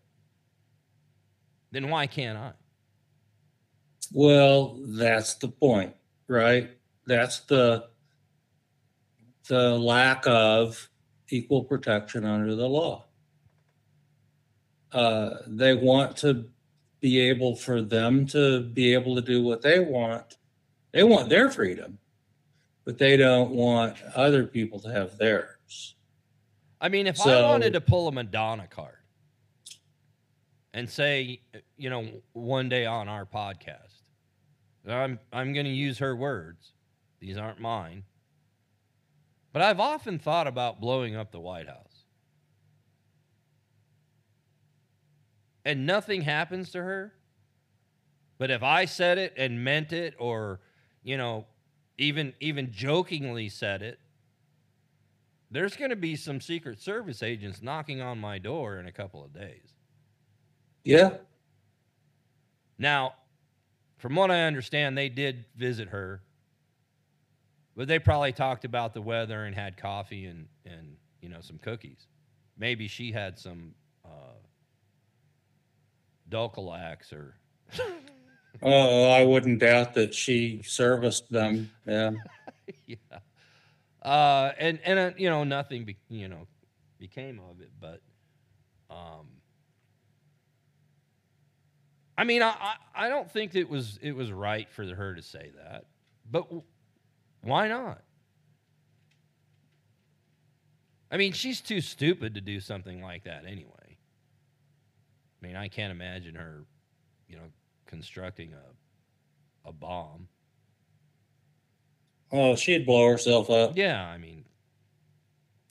then 1.72 1.88
why 1.88 2.06
can't 2.06 2.38
I? 2.38 2.52
Well, 4.12 4.78
that's 4.86 5.34
the 5.34 5.48
point, 5.48 5.94
right? 6.28 6.70
That's 7.06 7.40
the 7.40 7.88
the 9.48 9.78
lack 9.78 10.26
of 10.26 10.88
equal 11.28 11.64
protection 11.64 12.24
under 12.24 12.54
the 12.54 12.68
law. 12.68 13.06
Uh, 14.92 15.36
they 15.46 15.74
want 15.74 16.16
to 16.18 16.46
be 17.00 17.18
able 17.20 17.56
for 17.56 17.82
them 17.82 18.26
to 18.26 18.60
be 18.60 18.92
able 18.92 19.14
to 19.14 19.22
do 19.22 19.42
what 19.42 19.62
they 19.62 19.78
want. 19.80 20.36
They 20.92 21.02
want 21.02 21.28
their 21.28 21.50
freedom, 21.50 21.98
but 22.84 22.98
they 22.98 23.16
don't 23.16 23.50
want 23.50 23.96
other 24.14 24.44
people 24.44 24.80
to 24.80 24.92
have 24.92 25.16
theirs. 25.16 25.94
I 26.80 26.88
mean, 26.88 27.06
if 27.06 27.20
I 27.20 27.42
wanted 27.42 27.74
to 27.74 27.80
pull 27.80 28.08
a 28.08 28.12
Madonna 28.12 28.66
card 28.66 28.96
and 30.72 30.88
say, 30.88 31.42
you 31.76 31.90
know, 31.90 32.08
one 32.32 32.68
day 32.68 32.86
on 32.86 33.08
our 33.08 33.26
podcast, 33.26 34.02
I'm 34.88 35.18
I'm 35.32 35.52
going 35.52 35.66
to 35.66 35.72
use 35.72 35.98
her 35.98 36.16
words. 36.16 36.72
These 37.20 37.36
aren't 37.36 37.60
mine. 37.60 38.04
But 39.52 39.62
I've 39.62 39.80
often 39.80 40.18
thought 40.18 40.46
about 40.46 40.80
blowing 40.80 41.16
up 41.16 41.32
the 41.32 41.40
White 41.40 41.68
House. 41.68 41.89
And 45.64 45.86
nothing 45.86 46.22
happens 46.22 46.70
to 46.72 46.82
her. 46.82 47.14
But 48.38 48.50
if 48.50 48.62
I 48.62 48.86
said 48.86 49.18
it 49.18 49.34
and 49.36 49.62
meant 49.64 49.92
it 49.92 50.14
or, 50.18 50.60
you 51.02 51.16
know, 51.16 51.46
even 51.98 52.34
even 52.40 52.72
jokingly 52.72 53.48
said 53.48 53.82
it, 53.82 54.00
there's 55.50 55.76
going 55.76 55.90
to 55.90 55.96
be 55.96 56.16
some 56.16 56.40
Secret 56.40 56.80
Service 56.80 57.22
agents 57.22 57.60
knocking 57.62 58.00
on 58.00 58.18
my 58.18 58.38
door 58.38 58.78
in 58.78 58.86
a 58.86 58.92
couple 58.92 59.24
of 59.24 59.32
days. 59.32 59.74
Yeah, 60.84 61.18
Now, 62.78 63.14
from 63.98 64.14
what 64.16 64.30
I 64.30 64.44
understand, 64.46 64.96
they 64.96 65.08
did 65.08 65.44
visit 65.56 65.88
her, 65.90 66.22
but 67.76 67.88
they 67.88 67.98
probably 67.98 68.32
talked 68.32 68.64
about 68.64 68.94
the 68.94 69.02
weather 69.02 69.44
and 69.44 69.54
had 69.54 69.76
coffee 69.76 70.26
and 70.26 70.48
and 70.64 70.96
you 71.20 71.28
know 71.28 71.40
some 71.40 71.58
cookies. 71.58 72.06
Maybe 72.56 72.88
she 72.88 73.12
had 73.12 73.38
some 73.38 73.74
Dulcolax 76.30 77.12
or 77.12 77.36
oh, 78.62 79.10
I 79.10 79.24
wouldn't 79.24 79.60
doubt 79.60 79.94
that 79.94 80.14
she 80.14 80.62
serviced 80.64 81.30
them. 81.30 81.70
Yeah. 81.86 82.12
yeah, 82.86 82.96
uh, 84.02 84.52
and 84.58 84.80
and 84.84 84.98
uh, 84.98 85.10
you 85.16 85.28
know 85.28 85.44
nothing 85.44 85.84
be, 85.84 85.96
you 86.08 86.28
know 86.28 86.46
became 86.98 87.40
of 87.50 87.60
it, 87.60 87.70
but 87.80 88.00
um, 88.90 89.26
I 92.16 92.24
mean 92.24 92.42
I, 92.42 92.50
I 92.50 93.06
I 93.06 93.08
don't 93.08 93.30
think 93.30 93.54
it 93.54 93.68
was 93.68 93.98
it 94.02 94.12
was 94.12 94.32
right 94.32 94.68
for 94.70 94.84
her 94.84 95.14
to 95.14 95.22
say 95.22 95.52
that, 95.64 95.84
but 96.30 96.44
w- 96.44 96.62
why 97.42 97.68
not? 97.68 98.02
I 101.10 101.16
mean, 101.16 101.32
she's 101.32 101.60
too 101.60 101.80
stupid 101.80 102.34
to 102.34 102.40
do 102.40 102.60
something 102.60 103.02
like 103.02 103.24
that 103.24 103.44
anyway. 103.44 103.79
I 105.40 105.46
mean, 105.46 105.56
I 105.56 105.68
can't 105.68 105.90
imagine 105.90 106.34
her, 106.34 106.64
you 107.28 107.36
know, 107.36 107.44
constructing 107.86 108.52
a 108.52 109.68
a 109.68 109.72
bomb. 109.72 110.28
Oh, 112.32 112.54
she'd 112.56 112.86
blow 112.86 113.08
herself 113.08 113.50
up. 113.50 113.76
Yeah, 113.76 114.06
I 114.06 114.18
mean, 114.18 114.44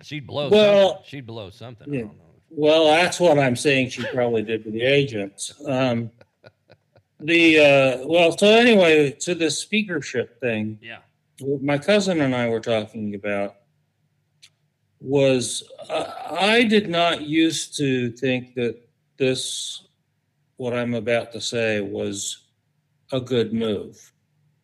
she'd 0.02 0.28
blow. 0.28 0.50
Well, 0.50 0.90
something. 0.90 1.06
she'd 1.08 1.26
blow 1.26 1.50
something. 1.50 1.90
I 1.90 1.96
yeah. 1.96 2.02
don't 2.02 2.18
know. 2.18 2.24
Well, 2.52 2.86
that's 2.86 3.20
what 3.20 3.38
I'm 3.38 3.56
saying 3.56 3.90
she 3.90 4.06
probably 4.08 4.42
did 4.42 4.64
to 4.64 4.72
the 4.72 4.82
agents. 4.82 5.54
Um, 5.68 6.10
the, 7.20 7.60
uh, 7.60 8.08
well, 8.08 8.36
so 8.38 8.48
anyway, 8.48 9.12
to 9.12 9.36
the 9.36 9.52
speakership 9.52 10.40
thing, 10.40 10.80
Yeah, 10.82 11.00
what 11.40 11.62
my 11.62 11.78
cousin 11.78 12.22
and 12.22 12.36
I 12.36 12.50
were 12.50 12.60
talking 12.60 13.16
about 13.16 13.56
was 15.00 15.64
uh, 15.90 16.12
I 16.32 16.64
did 16.64 16.90
not 16.90 17.22
used 17.22 17.78
to 17.78 18.12
think 18.12 18.56
that 18.56 18.78
this, 19.20 19.88
what 20.58 20.74
I'm 20.74 20.96
about 20.96 21.32
to 21.34 21.42
say, 21.42 21.82
was 21.82 22.48
a 23.12 23.22
good 23.22 23.54
move. 23.54 24.12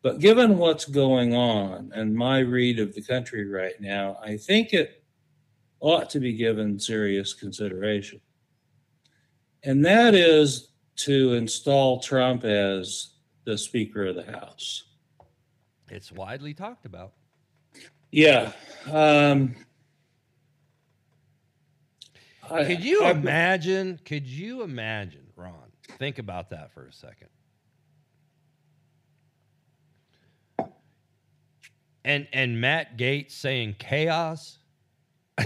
But 0.02 0.19
given 0.19 0.57
what's 0.57 0.86
going 0.86 1.36
on 1.36 1.91
and 1.94 2.15
my 2.15 2.40
read 2.40 2.80
of 2.80 2.94
the 2.94 3.02
country 3.02 3.48
right 3.48 3.80
now, 3.80 4.18
I 4.23 4.38
think 4.38 4.73
it 4.73 5.03
ought 5.80 6.10
to 6.11 6.19
be 6.19 6.34
given 6.34 6.80
serious 6.80 7.34
consideration. 7.34 8.22
And 9.64 9.84
that 9.86 10.14
is 10.14 10.69
to 10.98 11.34
install 11.34 11.99
Trump 11.99 12.44
as 12.44 13.15
the 13.45 13.57
Speaker 13.57 14.06
of 14.06 14.15
the 14.15 14.32
House. 14.32 14.84
it's 15.90 16.11
widely 16.11 16.53
talked 16.53 16.86
about. 16.86 17.14
Yeah. 18.11 18.52
Um, 18.91 19.56
I- 22.52 22.66
Could 22.66 22.84
you 22.84 23.04
I- 23.04 23.12
imagine? 23.12 24.00
Could 24.06 24.28
you 24.28 24.62
imagine, 24.64 25.28
Ron? 25.36 25.54
Think 26.00 26.18
about 26.20 26.50
that 26.50 26.72
for 26.74 26.86
a 26.88 26.92
second. 26.94 27.30
And 32.04 32.28
and 32.34 32.62
Matt 32.62 32.98
Gaetz 32.98 33.32
saying 33.32 33.76
chaos. 33.80 34.58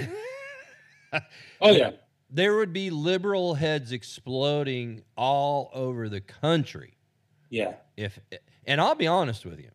Oh 1.59 1.71
yeah. 1.71 1.91
There 2.29 2.57
would 2.57 2.71
be 2.71 2.91
liberal 2.91 3.55
heads 3.55 3.91
exploding 3.91 5.01
all 5.17 5.71
over 5.73 6.07
the 6.07 6.21
country. 6.21 6.97
Yeah. 7.49 7.73
if 7.97 8.19
and 8.67 8.79
I'll 8.79 8.93
be 8.93 9.07
honest 9.07 9.43
with 9.43 9.57
you. 9.59 9.71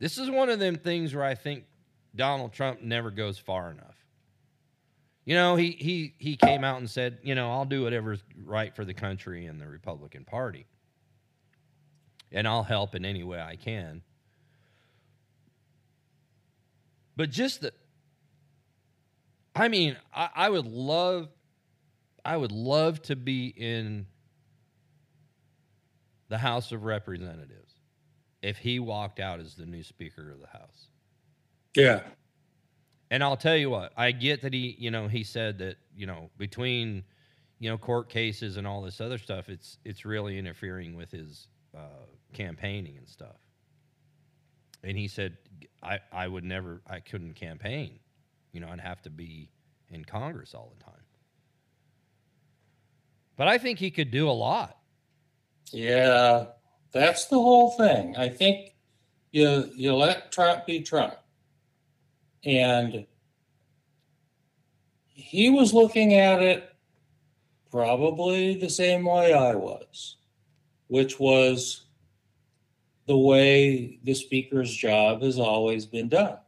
This 0.00 0.18
is 0.18 0.28
one 0.28 0.48
of 0.50 0.58
them 0.58 0.74
things 0.74 1.14
where 1.14 1.22
I 1.24 1.36
think 1.36 1.62
Donald 2.16 2.52
Trump 2.52 2.82
never 2.82 3.12
goes 3.12 3.38
far 3.38 3.70
enough. 3.70 3.97
You 5.28 5.34
know, 5.34 5.56
he 5.56 5.72
he 5.72 6.14
he 6.16 6.38
came 6.38 6.64
out 6.64 6.78
and 6.78 6.88
said, 6.88 7.18
you 7.22 7.34
know, 7.34 7.52
I'll 7.52 7.66
do 7.66 7.82
whatever's 7.82 8.24
right 8.46 8.74
for 8.74 8.86
the 8.86 8.94
country 8.94 9.44
and 9.44 9.60
the 9.60 9.68
Republican 9.68 10.24
Party. 10.24 10.64
And 12.32 12.48
I'll 12.48 12.62
help 12.62 12.94
in 12.94 13.04
any 13.04 13.22
way 13.22 13.38
I 13.38 13.56
can. 13.56 14.00
But 17.14 17.28
just 17.28 17.60
the 17.60 17.74
I 19.54 19.68
mean, 19.68 19.98
I, 20.14 20.30
I 20.34 20.48
would 20.48 20.64
love 20.64 21.28
I 22.24 22.34
would 22.34 22.52
love 22.52 23.02
to 23.02 23.14
be 23.14 23.48
in 23.48 24.06
the 26.30 26.38
House 26.38 26.72
of 26.72 26.84
Representatives 26.84 27.74
if 28.40 28.56
he 28.56 28.78
walked 28.78 29.20
out 29.20 29.40
as 29.40 29.56
the 29.56 29.66
new 29.66 29.82
Speaker 29.82 30.30
of 30.30 30.40
the 30.40 30.46
House. 30.46 30.86
Yeah. 31.76 32.00
And 33.10 33.22
I'll 33.22 33.36
tell 33.36 33.56
you 33.56 33.70
what, 33.70 33.92
I 33.96 34.12
get 34.12 34.42
that 34.42 34.52
he, 34.52 34.76
you 34.78 34.90
know, 34.90 35.08
he 35.08 35.24
said 35.24 35.58
that, 35.58 35.76
you 35.96 36.06
know, 36.06 36.30
between, 36.36 37.04
you 37.58 37.70
know, 37.70 37.78
court 37.78 38.08
cases 38.08 38.56
and 38.56 38.66
all 38.66 38.82
this 38.82 39.00
other 39.00 39.18
stuff, 39.18 39.48
it's 39.48 39.78
it's 39.84 40.04
really 40.04 40.38
interfering 40.38 40.94
with 40.94 41.10
his 41.10 41.48
uh, 41.74 42.06
campaigning 42.32 42.96
and 42.98 43.08
stuff. 43.08 43.36
And 44.84 44.96
he 44.96 45.08
said, 45.08 45.38
I 45.82 45.98
I 46.12 46.28
would 46.28 46.44
never, 46.44 46.82
I 46.86 47.00
couldn't 47.00 47.34
campaign, 47.34 47.98
you 48.52 48.60
know, 48.60 48.68
I'd 48.68 48.80
have 48.80 49.00
to 49.02 49.10
be 49.10 49.50
in 49.90 50.04
Congress 50.04 50.54
all 50.54 50.72
the 50.76 50.84
time. 50.84 50.94
But 53.36 53.48
I 53.48 53.56
think 53.58 53.78
he 53.78 53.90
could 53.90 54.10
do 54.10 54.28
a 54.28 54.32
lot. 54.32 54.76
Yeah. 55.72 56.46
That's 56.92 57.26
the 57.26 57.36
whole 57.36 57.70
thing. 57.70 58.16
I 58.16 58.28
think 58.28 58.74
you 59.30 59.70
you 59.74 59.94
let 59.94 60.32
Trump 60.32 60.66
be 60.66 60.80
Trump. 60.80 61.14
And 62.44 63.06
he 65.08 65.50
was 65.50 65.74
looking 65.74 66.14
at 66.14 66.42
it 66.42 66.72
probably 67.70 68.54
the 68.54 68.70
same 68.70 69.04
way 69.04 69.34
I 69.34 69.54
was, 69.54 70.16
which 70.86 71.18
was 71.18 71.86
the 73.06 73.16
way 73.16 73.98
the 74.04 74.14
speaker's 74.14 74.74
job 74.74 75.22
has 75.22 75.38
always 75.38 75.86
been 75.86 76.08
done. 76.08 76.38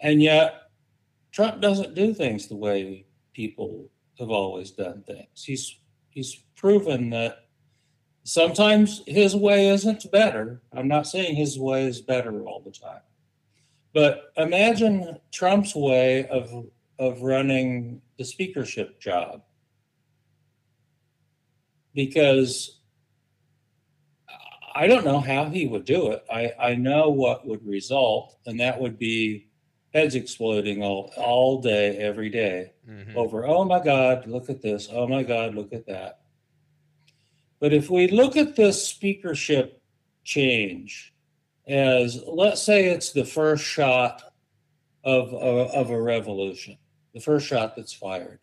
And 0.00 0.22
yet, 0.22 0.70
Trump 1.32 1.60
doesn't 1.60 1.94
do 1.94 2.12
things 2.12 2.48
the 2.48 2.56
way 2.56 3.06
people 3.32 3.88
have 4.18 4.30
always 4.30 4.70
done 4.70 5.02
things. 5.06 5.44
He's 5.44 5.78
he's 6.10 6.42
proven 6.56 7.10
that 7.10 7.46
sometimes 8.24 9.02
his 9.06 9.36
way 9.36 9.68
isn't 9.68 10.10
better. 10.10 10.62
I'm 10.72 10.88
not 10.88 11.06
saying 11.06 11.36
his 11.36 11.58
way 11.58 11.86
is 11.86 12.00
better 12.00 12.42
all 12.42 12.60
the 12.60 12.70
time. 12.70 13.00
But 13.92 14.32
imagine 14.36 15.18
Trump's 15.32 15.74
way 15.74 16.26
of 16.28 16.66
of 16.98 17.22
running 17.22 18.02
the 18.18 18.24
speakership 18.24 19.00
job. 19.00 19.42
Because 21.94 22.80
I 24.74 24.86
don't 24.86 25.04
know 25.04 25.18
how 25.20 25.46
he 25.46 25.66
would 25.66 25.84
do 25.84 26.12
it. 26.12 26.24
I, 26.32 26.52
I 26.58 26.74
know 26.74 27.08
what 27.08 27.46
would 27.46 27.66
result, 27.66 28.36
and 28.46 28.60
that 28.60 28.80
would 28.80 28.98
be 28.98 29.48
heads 29.92 30.14
exploding 30.14 30.82
all, 30.82 31.12
all 31.16 31.60
day, 31.60 31.96
every 31.96 32.30
day 32.30 32.72
Mhm. 32.88 33.16
over, 33.16 33.46
oh 33.46 33.64
my 33.64 33.82
God, 33.82 34.26
look 34.28 34.48
at 34.48 34.62
this. 34.62 34.88
Oh 34.92 35.08
my 35.08 35.22
God, 35.24 35.54
look 35.54 35.72
at 35.72 35.86
that. 35.86 36.20
But 37.58 37.72
if 37.72 37.90
we 37.90 38.06
look 38.06 38.36
at 38.36 38.54
this 38.56 38.86
speakership 38.86 39.82
change 40.22 41.12
as, 41.70 42.22
let's 42.26 42.62
say 42.62 42.86
it's 42.86 43.12
the 43.12 43.24
first 43.24 43.64
shot 43.64 44.32
of, 45.04 45.32
of, 45.32 45.70
of 45.70 45.90
a 45.90 46.00
revolution, 46.00 46.76
the 47.14 47.20
first 47.20 47.46
shot 47.46 47.76
that's 47.76 47.92
fired. 47.92 48.40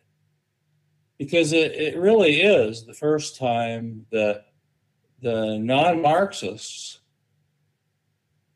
Because 1.18 1.52
it, 1.52 1.72
it 1.72 1.98
really 1.98 2.40
is 2.40 2.86
the 2.86 2.94
first 2.94 3.36
time 3.36 4.06
that 4.12 4.46
the 5.20 5.58
non 5.58 6.00
Marxists, 6.00 7.00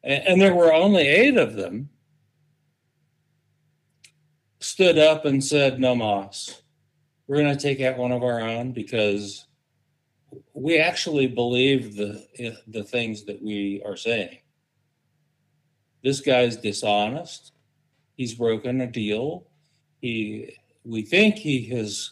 and, 0.02 0.26
and 0.26 0.40
there 0.40 0.54
were 0.54 0.72
only 0.72 1.06
eight 1.06 1.36
of 1.36 1.54
them, 1.54 1.90
stood 4.60 4.96
up 4.96 5.24
and 5.24 5.44
said, 5.44 5.80
No 5.80 5.94
mas. 5.94 6.62
We're 7.26 7.42
going 7.42 7.56
to 7.56 7.60
take 7.62 7.80
out 7.80 7.98
one 7.98 8.12
of 8.12 8.22
our 8.22 8.40
own 8.40 8.72
because 8.72 9.46
we 10.54 10.78
actually 10.78 11.26
believe 11.26 11.96
the, 11.96 12.26
the 12.68 12.84
things 12.84 13.24
that 13.24 13.42
we 13.42 13.82
are 13.84 13.96
saying. 13.96 14.38
This 16.02 16.20
guy's 16.20 16.56
dishonest. 16.56 17.52
He's 18.16 18.34
broken 18.34 18.80
a 18.80 18.86
deal. 18.86 19.46
He, 20.00 20.56
we 20.84 21.02
think 21.02 21.36
he 21.36 21.64
has 21.66 22.10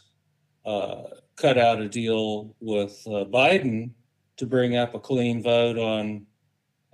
uh, 0.65 1.03
cut 1.37 1.59
out 1.59 1.81
a 1.81 1.89
deal 1.89 2.55
with 2.61 3.03
uh, 3.07 3.25
Biden 3.25 3.91
to 4.37 4.47
bring 4.47 4.77
up 4.77 4.95
a 4.95 5.01
clean 5.01 5.43
vote 5.43 5.79
on 5.79 6.27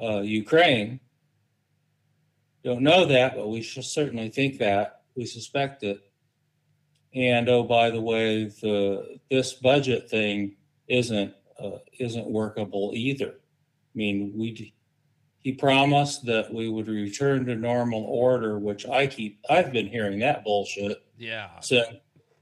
uh, 0.03 0.21
Ukraine. 0.21 1.01
Don't 2.65 2.83
know 2.83 3.05
that, 3.05 3.37
but 3.37 3.49
we 3.49 3.63
should 3.63 3.85
certainly 3.85 4.29
think 4.29 4.59
that. 4.59 5.03
We 5.15 5.27
suspect 5.27 5.83
it. 5.83 6.01
And 7.15 7.49
oh, 7.49 7.63
by 7.63 7.91
the 7.91 8.01
way, 8.01 8.45
the 8.45 9.19
this 9.31 9.55
budget 9.55 10.11
thing 10.11 10.57
isn't 10.89 11.33
uh, 11.59 11.79
isn't 11.99 12.27
workable 12.27 12.93
either. 12.95 13.29
I 13.29 13.95
mean, 13.95 14.33
we 14.37 14.75
he 15.47 15.53
promised 15.53 16.27
that 16.27 16.53
we 16.53 16.69
would 16.69 16.89
return 16.89 17.47
to 17.47 17.55
normal 17.55 18.03
order, 18.03 18.59
which 18.59 18.85
I 18.85 19.07
keep 19.07 19.39
I've 19.49 19.73
been 19.73 19.87
hearing 19.87 20.19
that 20.19 20.43
bullshit 20.43 21.05
Yeah. 21.17 21.61
since 21.61 21.87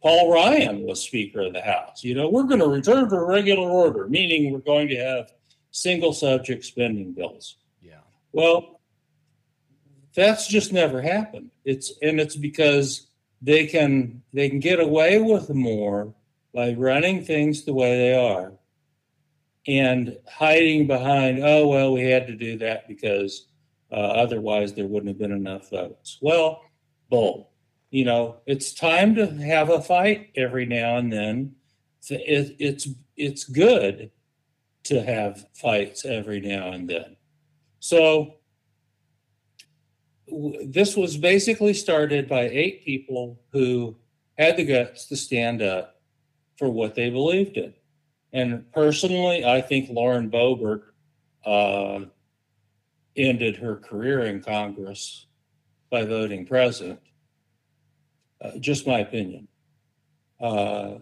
Paul 0.00 0.32
Ryan 0.32 0.86
was 0.86 1.02
Speaker 1.02 1.42
of 1.42 1.52
the 1.52 1.60
House. 1.60 2.02
You 2.02 2.14
know, 2.14 2.30
we're 2.30 2.44
going 2.44 2.60
to 2.60 2.66
return 2.66 3.10
to 3.10 3.20
regular 3.20 3.68
order, 3.70 4.08
meaning 4.08 4.50
we're 4.50 4.60
going 4.60 4.88
to 4.88 4.96
have 4.96 5.30
single 5.70 6.14
subject 6.14 6.64
spending 6.64 7.12
bills. 7.12 7.58
Yeah. 7.82 8.00
Well, 8.32 8.80
that's 10.14 10.48
just 10.48 10.72
never 10.72 11.02
happened. 11.02 11.50
It's 11.62 11.92
and 12.00 12.18
it's 12.18 12.36
because 12.36 13.08
they 13.42 13.66
can 13.66 14.22
they 14.32 14.48
can 14.48 14.60
get 14.60 14.80
away 14.80 15.20
with 15.20 15.50
more 15.50 16.14
by 16.54 16.72
running 16.72 17.22
things 17.22 17.66
the 17.66 17.74
way 17.74 17.98
they 17.98 18.14
are 18.14 18.54
and 19.66 20.16
hiding 20.28 20.86
behind 20.86 21.42
oh 21.42 21.66
well 21.66 21.92
we 21.92 22.02
had 22.02 22.26
to 22.26 22.34
do 22.34 22.58
that 22.58 22.86
because 22.86 23.46
uh, 23.90 23.96
otherwise 23.96 24.74
there 24.74 24.86
wouldn't 24.86 25.08
have 25.08 25.18
been 25.18 25.32
enough 25.32 25.70
votes. 25.70 26.18
Well, 26.20 26.62
bull. 27.10 27.52
You 27.90 28.04
know, 28.04 28.36
it's 28.44 28.74
time 28.74 29.14
to 29.14 29.26
have 29.26 29.70
a 29.70 29.80
fight 29.80 30.30
every 30.36 30.66
now 30.66 30.96
and 30.96 31.12
then. 31.12 31.54
It, 32.10 32.56
it's 32.58 32.88
it's 33.16 33.44
good 33.44 34.10
to 34.84 35.00
have 35.02 35.46
fights 35.54 36.04
every 36.04 36.40
now 36.40 36.72
and 36.72 36.90
then. 36.90 37.16
So 37.78 38.34
w- 40.28 40.66
this 40.66 40.96
was 40.96 41.16
basically 41.16 41.72
started 41.72 42.28
by 42.28 42.48
eight 42.48 42.84
people 42.84 43.40
who 43.52 43.96
had 44.36 44.56
the 44.56 44.64
guts 44.64 45.06
to 45.06 45.16
stand 45.16 45.62
up 45.62 46.00
for 46.58 46.68
what 46.68 46.96
they 46.96 47.10
believed 47.10 47.56
in. 47.56 47.72
And 48.34 48.70
personally, 48.72 49.44
I 49.44 49.60
think 49.60 49.88
Lauren 49.90 50.28
Boebert 50.28 50.82
uh, 51.46 52.00
ended 53.16 53.56
her 53.56 53.76
career 53.76 54.24
in 54.24 54.42
Congress 54.42 55.26
by 55.88 56.04
voting 56.04 56.44
present. 56.44 56.98
Uh, 58.40 58.58
just 58.58 58.88
my 58.88 58.98
opinion. 58.98 59.46
Uh, 60.40 60.96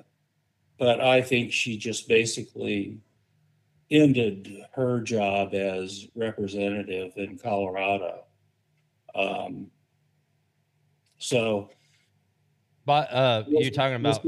but 0.78 1.00
I 1.00 1.22
think 1.22 1.52
she 1.52 1.78
just 1.78 2.06
basically 2.06 2.98
ended 3.90 4.66
her 4.74 5.00
job 5.00 5.54
as 5.54 6.08
representative 6.14 7.12
in 7.16 7.38
Colorado. 7.38 8.24
Um, 9.14 9.70
so, 11.16 11.70
But 12.84 13.10
uh, 13.10 13.44
you're 13.48 13.70
talking 13.70 13.96
about 13.96 14.22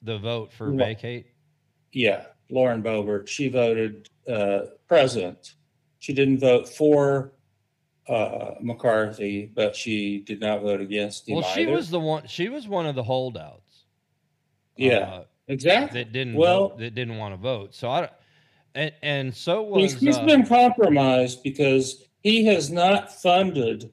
the 0.00 0.16
vote 0.16 0.52
for 0.52 0.72
Yeah. 0.72 0.86
vacate? 0.86 1.26
yeah, 1.92 2.26
Lauren 2.50 2.82
Boebert, 2.82 3.28
she 3.28 3.48
voted 3.48 4.08
uh, 4.28 4.60
president. 4.88 5.54
She 5.98 6.12
didn't 6.12 6.38
vote 6.38 6.68
for 6.68 7.32
uh, 8.08 8.52
McCarthy, 8.60 9.50
but 9.54 9.74
she 9.74 10.20
did 10.20 10.40
not 10.40 10.62
vote 10.62 10.80
against 10.80 11.28
him 11.28 11.36
Well, 11.36 11.44
she 11.44 11.62
either. 11.62 11.72
was 11.72 11.90
the 11.90 11.98
one. 12.00 12.26
She 12.28 12.48
was 12.48 12.68
one 12.68 12.86
of 12.86 12.94
the 12.94 13.02
holdouts. 13.02 13.86
yeah, 14.76 14.98
uh, 14.98 15.24
exactly. 15.48 16.02
that 16.04 16.12
didn't 16.12 16.34
Well- 16.36 16.68
vote, 16.68 16.78
that 16.78 16.94
didn't 16.94 17.16
want 17.18 17.34
to 17.34 17.38
vote. 17.40 17.74
So 17.74 17.90
I, 17.90 18.00
don't- 18.02 18.12
and 18.76 18.92
and 19.02 19.34
so 19.34 19.74
He's, 19.76 19.94
was 19.94 20.00
he's 20.02 20.16
uh, 20.18 20.24
been 20.26 20.46
compromised 20.46 21.42
because 21.42 22.04
he 22.22 22.44
has 22.44 22.70
not 22.70 23.10
funded 23.12 23.90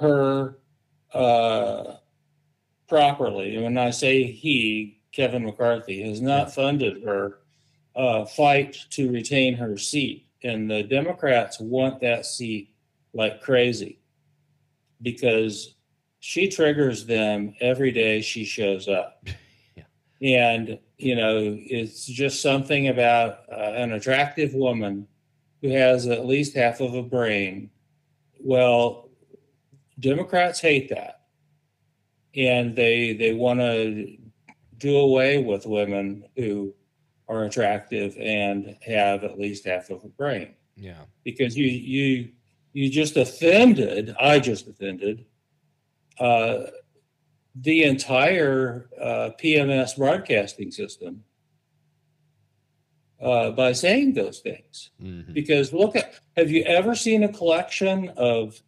her 0.00 0.58
uh, 1.12 1.94
properly. 2.88 3.54
And 3.54 3.64
when 3.64 3.78
I 3.78 3.90
say 3.90 4.24
he, 4.24 5.00
Kevin 5.12 5.44
McCarthy, 5.44 6.02
has 6.02 6.20
not 6.20 6.52
funded 6.52 7.04
her 7.04 7.38
uh, 7.96 8.24
fight 8.24 8.76
to 8.90 9.10
retain 9.10 9.54
her 9.54 9.76
seat. 9.76 10.26
And 10.42 10.70
the 10.70 10.82
Democrats 10.82 11.58
want 11.60 12.00
that 12.00 12.26
seat 12.26 12.74
like 13.12 13.40
crazy 13.40 14.00
because 15.02 15.74
she 16.20 16.48
triggers 16.48 17.06
them 17.06 17.54
every 17.60 17.92
day 17.92 18.20
she 18.20 18.44
shows 18.44 18.88
up. 18.88 19.26
And, 20.22 20.78
you 20.96 21.16
know, 21.16 21.58
it's 21.60 22.06
just 22.06 22.40
something 22.40 22.88
about 22.88 23.40
uh, 23.52 23.72
an 23.74 23.92
attractive 23.92 24.54
woman 24.54 25.06
who 25.60 25.68
has 25.68 26.06
at 26.06 26.24
least 26.24 26.56
half 26.56 26.80
of 26.80 26.94
a 26.94 27.02
brain. 27.02 27.68
Well, 28.40 29.10
Democrats 30.00 30.60
hate 30.60 30.88
that. 30.88 31.22
And 32.34 32.74
they 32.74 33.12
they 33.12 33.34
want 33.34 33.60
to 33.60 34.16
do 34.78 34.96
away 34.96 35.42
with 35.42 35.66
women 35.66 36.24
who 36.36 36.74
are 37.28 37.44
attractive 37.44 38.16
and 38.18 38.76
have 38.86 39.24
at 39.24 39.38
least 39.38 39.64
half 39.66 39.90
of 39.90 40.04
a 40.04 40.08
brain. 40.08 40.54
Yeah, 40.76 41.04
because 41.24 41.56
you 41.56 41.66
you 41.66 42.28
you 42.72 42.90
just 42.90 43.16
offended 43.16 44.14
i 44.20 44.40
just 44.40 44.66
offended 44.66 45.24
uh, 46.18 46.64
the 47.54 47.84
entire 47.84 48.88
uh, 49.00 49.30
pms 49.40 49.96
broadcasting 49.96 50.72
system 50.72 51.22
uh, 53.22 53.50
by 53.52 53.72
saying 53.72 54.12
those 54.14 54.40
things. 54.40 54.90
Mhm. 55.00 55.32
because 55.32 55.72
look 55.72 55.94
at 55.96 56.14
have 56.36 56.50
you 56.50 56.62
ever 56.64 56.94
seen 56.96 57.22
a 57.22 57.32
collection 57.32 58.08
of 58.16 58.60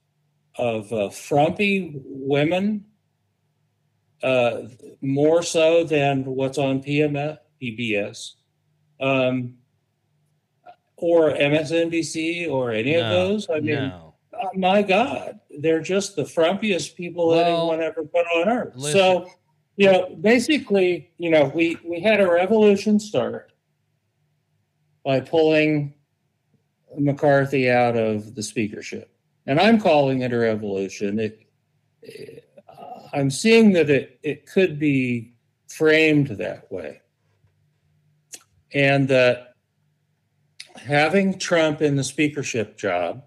of 0.55 0.91
uh, 0.93 1.11
frumpy 1.11 2.01
women 2.05 2.85
uh, 4.23 4.63
more 5.03 5.43
so 5.43 5.85
than 5.85 6.25
what's 6.25 6.57
on 6.57 6.83
PMS, 6.83 7.39
PBS 7.61 8.33
um, 9.01 9.55
or 10.97 11.31
MSNBC 11.33 12.51
or 12.51 12.71
any 12.73 12.95
of 12.95 13.09
those? 13.11 13.49
I 13.51 13.61
mean, 13.61 13.89
no. 13.89 14.15
uh, 14.33 14.49
my 14.55 14.83
God, 14.83 15.41
they're 15.59 15.81
just 15.81 16.17
the 16.17 16.23
frumpiest 16.25 16.97
people 16.97 17.29
Well, 17.29 17.41
anyone 17.47 17.83
ever 17.83 18.05
put 18.05 18.27
on 18.35 18.49
earth. 18.49 18.75
listen- 18.77 18.93
So, 18.99 19.31
you 19.77 19.93
know, 19.93 20.17
basically, 20.21 21.11
you 21.19 21.31
know, 21.31 21.53
we 21.55 21.77
we 21.85 22.01
had 22.01 22.21
a 22.21 22.31
revolution 22.31 22.99
start 22.99 23.53
by 25.05 25.21
pulling 25.21 25.95
McCarthy 26.99 27.71
out 27.71 27.97
of 27.97 28.35
the 28.35 28.43
speakership, 28.43 29.11
and 29.47 29.61
I'm 29.61 29.79
calling 29.81 30.23
it 30.23 30.33
a 30.33 30.39
revolution. 30.39 31.19
It, 31.19 31.47
eh, 32.07 32.41
I'm 33.13 33.31
seeing 33.31 33.73
that 33.75 33.91
it 33.91 34.19
it 34.23 34.47
could 34.47 34.79
be 34.79 35.35
framed 35.69 36.29
that 36.29 36.73
way, 36.73 37.03
and 38.77 39.09
that 39.09 39.55
having 40.77 41.39
Trump 41.39 41.81
in 41.81 41.97
the 41.97 42.05
speakership 42.05 42.77
job 42.77 43.25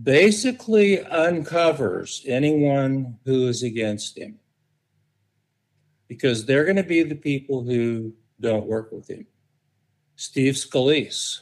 basically 0.00 1.00
uncovers 1.00 2.22
anyone 2.28 3.18
who 3.24 3.48
is 3.48 3.64
against 3.64 4.16
him 4.16 4.38
because 6.06 6.46
they're 6.46 6.64
going 6.64 6.76
to 6.76 6.84
be 6.84 7.02
the 7.02 7.16
people 7.16 7.64
who 7.64 8.12
don't 8.40 8.66
work 8.66 8.92
with 8.92 9.10
him. 9.10 9.26
Steve 10.14 10.54
Scalise, 10.54 11.40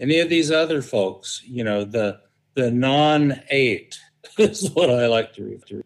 any 0.00 0.18
of 0.18 0.28
these 0.28 0.50
other 0.50 0.82
folks, 0.82 1.42
you 1.46 1.62
know, 1.62 1.84
the 1.84 2.18
the 2.54 2.72
non 2.72 3.40
eight 3.50 4.00
is 4.38 4.68
what 4.72 4.90
I 4.90 5.06
like 5.06 5.32
to 5.34 5.44
refer 5.44 5.84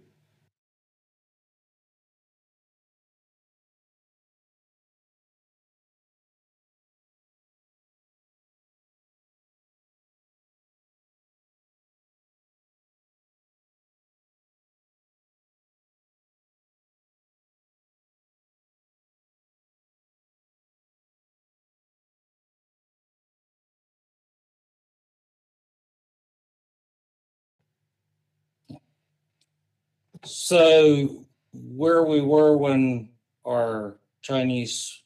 So 30.29 31.25
where 31.53 32.05
we 32.05 32.21
were 32.21 32.57
when 32.57 33.09
our 33.47 33.97
Chinese 34.21 35.03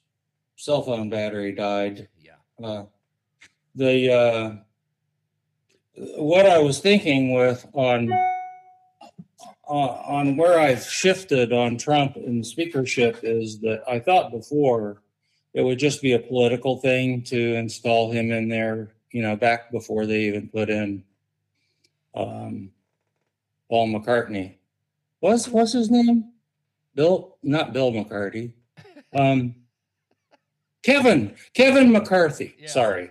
cell 0.56 0.82
phone 0.82 1.10
battery 1.10 1.52
died, 1.52 2.08
Yeah. 2.20 2.32
uh, 2.62 2.84
the 3.74 4.12
uh, 4.12 4.56
what 6.16 6.46
I 6.46 6.58
was 6.58 6.80
thinking 6.80 7.32
with 7.32 7.64
on 7.72 8.12
on 9.64 9.88
on 10.06 10.36
where 10.36 10.58
I've 10.58 10.84
shifted 10.84 11.52
on 11.52 11.78
Trump 11.78 12.16
and 12.16 12.44
speakership 12.44 13.20
is 13.22 13.60
that 13.60 13.82
I 13.88 14.00
thought 14.00 14.32
before 14.32 15.02
it 15.54 15.62
would 15.62 15.78
just 15.78 16.02
be 16.02 16.12
a 16.14 16.18
political 16.18 16.78
thing 16.78 17.22
to 17.24 17.54
install 17.54 18.10
him 18.10 18.32
in 18.32 18.48
there, 18.48 18.90
you 19.12 19.22
know, 19.22 19.36
back 19.36 19.70
before 19.70 20.06
they 20.06 20.22
even 20.22 20.48
put 20.48 20.68
in 20.70 21.04
um, 22.14 22.70
Paul 23.68 23.88
McCartney. 23.88 24.56
What's 25.22 25.46
what's 25.46 25.72
his 25.72 25.88
name? 25.88 26.32
Bill, 26.96 27.36
not 27.44 27.72
Bill 27.72 27.90
McCarthy. 27.90 28.52
Um, 29.14 29.56
Kevin, 30.82 31.34
Kevin 31.52 31.92
McCarthy. 31.92 32.54
Yeah. 32.58 32.68
Sorry. 32.70 33.10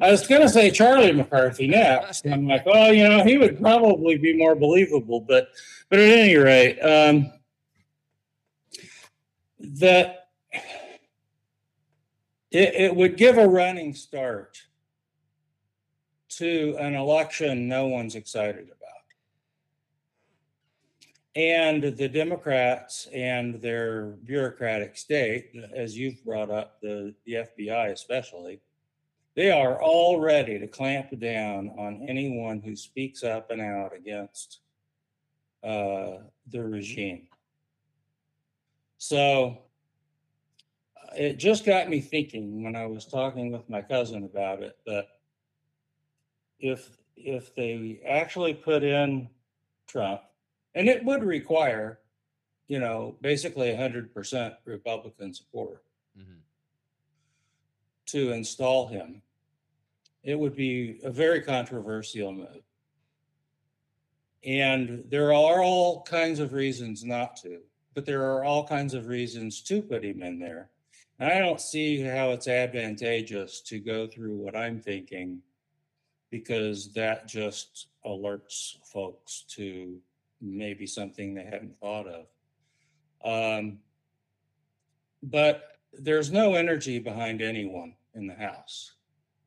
I 0.00 0.12
was 0.12 0.28
going 0.28 0.42
to 0.42 0.48
say 0.48 0.70
Charlie 0.70 1.10
McCarthy 1.10 1.66
next. 1.66 2.24
I'm 2.24 2.46
like, 2.46 2.62
oh, 2.66 2.92
you 2.92 3.02
know, 3.08 3.24
he 3.24 3.36
would 3.36 3.60
probably 3.60 4.16
be 4.16 4.36
more 4.36 4.54
believable, 4.54 5.18
but 5.18 5.48
but 5.90 5.98
at 5.98 6.08
any 6.08 6.36
rate, 6.36 6.78
um, 6.78 7.32
that 9.58 10.28
it, 12.52 12.74
it 12.74 12.94
would 12.94 13.16
give 13.16 13.38
a 13.38 13.48
running 13.48 13.92
start 13.92 14.62
to 16.28 16.76
an 16.78 16.94
election 16.94 17.66
no 17.66 17.88
one's 17.88 18.14
excited 18.14 18.66
about. 18.66 18.77
And 21.38 21.84
the 21.84 22.08
Democrats 22.08 23.06
and 23.14 23.62
their 23.62 24.06
bureaucratic 24.24 24.96
state, 24.96 25.52
as 25.72 25.96
you've 25.96 26.24
brought 26.24 26.50
up, 26.50 26.80
the, 26.80 27.14
the 27.26 27.34
FBI 27.34 27.92
especially, 27.92 28.60
they 29.36 29.52
are 29.52 29.80
all 29.80 30.18
ready 30.18 30.58
to 30.58 30.66
clamp 30.66 31.16
down 31.20 31.70
on 31.78 32.04
anyone 32.08 32.60
who 32.60 32.74
speaks 32.74 33.22
up 33.22 33.52
and 33.52 33.60
out 33.60 33.94
against 33.94 34.58
uh, 35.62 36.16
the 36.48 36.60
regime. 36.60 37.28
So 38.96 39.58
it 41.16 41.34
just 41.34 41.64
got 41.64 41.88
me 41.88 42.00
thinking 42.00 42.64
when 42.64 42.74
I 42.74 42.86
was 42.86 43.04
talking 43.06 43.52
with 43.52 43.70
my 43.70 43.80
cousin 43.80 44.24
about 44.24 44.64
it 44.64 44.76
that 44.86 45.06
if 46.58 46.98
if 47.16 47.54
they 47.54 48.00
actually 48.04 48.54
put 48.54 48.82
in 48.82 49.28
Trump, 49.86 50.22
and 50.74 50.88
it 50.88 51.04
would 51.04 51.22
require, 51.24 52.00
you 52.66 52.78
know, 52.78 53.16
basically 53.20 53.74
hundred 53.74 54.12
percent 54.12 54.54
Republican 54.64 55.32
support 55.34 55.84
Mhm. 56.18 56.40
to 58.06 58.32
install 58.32 58.86
him, 58.88 59.22
it 60.22 60.38
would 60.38 60.54
be 60.56 61.00
a 61.02 61.10
very 61.10 61.40
controversial 61.42 62.32
move. 62.32 62.62
And 64.44 65.04
there 65.08 65.32
are 65.32 65.62
all 65.62 66.02
kinds 66.02 66.38
of 66.38 66.52
reasons 66.52 67.04
not 67.04 67.36
to, 67.38 67.62
but 67.94 68.06
there 68.06 68.22
are 68.22 68.44
all 68.44 68.66
kinds 68.66 68.94
of 68.94 69.06
reasons 69.06 69.62
to 69.62 69.82
put 69.82 70.04
him 70.04 70.22
in 70.22 70.38
there. 70.38 70.70
And 71.18 71.32
I 71.32 71.40
don't 71.40 71.60
see 71.60 72.00
how 72.00 72.30
it's 72.30 72.46
advantageous 72.46 73.60
to 73.62 73.80
go 73.80 74.06
through 74.06 74.36
what 74.36 74.54
I'm 74.54 74.80
thinking 74.80 75.42
because 76.30 76.92
that 76.92 77.26
just 77.26 77.88
alerts 78.04 78.76
folks 78.86 79.42
to 79.48 80.00
maybe 80.40 80.86
something 80.86 81.34
they 81.34 81.44
hadn't 81.44 81.78
thought 81.80 82.06
of. 82.06 82.26
Um, 83.24 83.78
but 85.22 85.76
there's 85.92 86.30
no 86.30 86.54
energy 86.54 86.98
behind 86.98 87.42
anyone 87.42 87.94
in 88.14 88.26
the 88.26 88.34
house. 88.34 88.94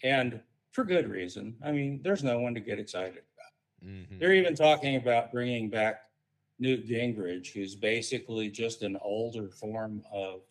And 0.03 0.41
for 0.71 0.83
good 0.83 1.09
reason. 1.09 1.55
I 1.63 1.71
mean, 1.71 2.01
there's 2.03 2.23
no 2.23 2.39
one 2.39 2.53
to 2.53 2.59
get 2.59 2.79
excited 2.79 3.23
about. 3.35 3.89
Mhm. 3.89 4.19
They're 4.19 4.33
even 4.33 4.55
talking 4.55 4.95
about 4.95 5.31
bringing 5.31 5.69
back 5.69 6.09
Newt 6.59 6.87
Gingrich, 6.87 7.51
who's 7.53 7.75
basically 7.75 8.49
just 8.49 8.83
an 8.83 8.97
older 9.01 9.49
form 9.49 10.03
of 10.11 10.43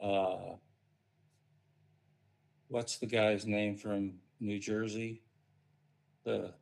uh, 0.00 0.56
what's 2.68 2.98
the 2.98 3.06
guy's 3.06 3.46
name 3.46 3.76
from 3.76 4.18
New 4.40 4.58
Jersey? 4.58 5.22
The 6.24 6.54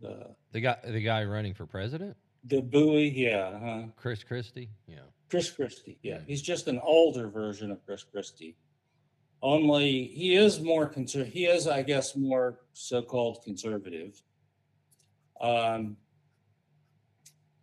the 0.00 0.36
The 0.52 0.60
guy, 0.60 0.76
the 0.84 1.00
guy 1.02 1.24
running 1.24 1.54
for 1.54 1.66
president, 1.66 2.16
the 2.44 2.60
buoy, 2.62 3.08
yeah, 3.08 3.58
huh? 3.58 3.82
Chris 3.96 4.24
Christie. 4.24 4.70
Yeah. 4.86 5.00
Chris 5.28 5.50
Christie. 5.50 5.98
Yeah, 6.02 6.18
Mm. 6.18 6.26
he's 6.26 6.40
just 6.42 6.68
an 6.68 6.78
older 6.82 7.28
version 7.28 7.70
of 7.70 7.84
Chris 7.84 8.02
Christie. 8.02 8.56
Only 9.42 10.04
he 10.06 10.34
is 10.36 10.58
more 10.60 10.88
conser- 10.90 11.26
He 11.26 11.44
is, 11.46 11.66
I 11.68 11.82
guess, 11.82 12.16
more 12.16 12.60
so-called 12.72 13.42
conservative. 13.44 14.22
Um, 15.40 15.96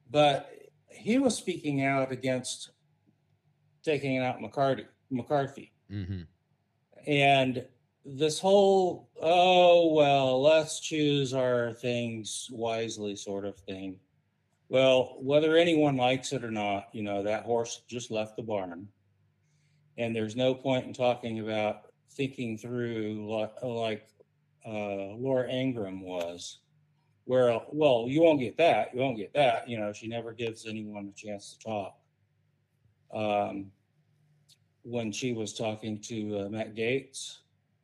but 0.10 0.52
he 0.90 1.18
was 1.18 1.36
speaking 1.36 1.84
out 1.84 2.12
against 2.12 2.70
taking 3.84 4.18
out 4.20 4.42
McCarthy. 4.42 4.86
McCarthy, 5.10 5.72
Mm-hmm. 5.92 6.22
and 7.08 7.68
this 8.06 8.40
whole 8.40 9.10
oh 9.22 9.94
well, 9.94 10.42
let's 10.42 10.80
choose 10.80 11.34
our 11.34 11.74
things 11.74 12.48
wisely 12.52 13.16
sort 13.16 13.46
of 13.46 13.58
thing. 13.58 14.00
Well, 14.70 15.18
whether 15.20 15.58
anyone 15.58 15.98
likes 15.98 16.32
it 16.34 16.44
or 16.44 16.52
not, 16.52 16.88
you 16.92 17.04
know, 17.04 17.24
that 17.24 17.44
horse 17.44 17.82
just 17.88 18.12
left 18.12 18.36
the 18.36 18.44
barn. 18.44 18.88
And 19.98 20.16
there's 20.16 20.36
no 20.36 20.54
point 20.54 20.86
in 20.86 20.94
talking 20.94 21.40
about 21.40 21.92
thinking 22.12 22.58
through 22.58 23.28
like, 23.30 24.08
uh, 24.66 25.14
Laura 25.16 25.50
Ingraham 25.50 26.02
was, 26.02 26.60
where, 27.26 27.60
well, 27.72 28.06
you 28.08 28.22
won't 28.22 28.40
get 28.40 28.58
that. 28.58 28.94
You 28.94 29.02
won't 29.02 29.18
get 29.18 29.34
that. 29.34 29.70
You 29.70 29.80
know, 29.80 29.94
she 29.94 30.08
never 30.08 30.34
gives 30.34 30.66
anyone 30.66 31.12
a 31.14 31.16
chance 31.16 31.54
to 31.54 31.60
talk. 31.60 32.00
Um, 33.14 33.72
when 34.84 35.12
she 35.12 35.34
was 35.34 35.54
talking 35.54 36.00
to 36.02 36.40
uh, 36.40 36.50
Matt 36.50 36.76
Gaetz, 36.76 37.38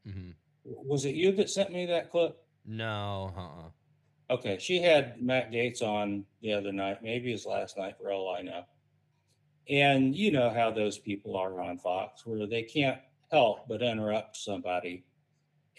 Mm-hmm. 0.08 0.32
was 0.66 1.06
it 1.06 1.16
you 1.16 1.32
that 1.34 1.50
sent 1.50 1.72
me 1.72 1.86
that 1.88 2.10
clip? 2.10 2.38
No. 2.66 3.34
Uh-uh. 3.38 4.34
Okay, 4.34 4.58
she 4.60 4.82
had 4.82 5.22
Matt 5.22 5.52
Gaetz 5.52 5.82
on 5.82 6.26
the 6.42 6.54
other 6.54 6.72
night, 6.72 7.04
maybe 7.04 7.32
his 7.32 7.46
last 7.46 7.78
night 7.78 7.98
for 7.98 8.12
all 8.12 8.34
I 8.34 8.42
know. 8.42 8.64
And 9.70 10.16
you 10.16 10.32
know 10.32 10.50
how 10.50 10.72
those 10.72 10.98
people 10.98 11.36
are 11.36 11.62
on 11.62 11.78
Fox, 11.78 12.26
where 12.26 12.48
they 12.48 12.64
can't 12.64 13.00
help 13.30 13.68
but 13.68 13.82
interrupt 13.82 14.38
somebody. 14.38 15.04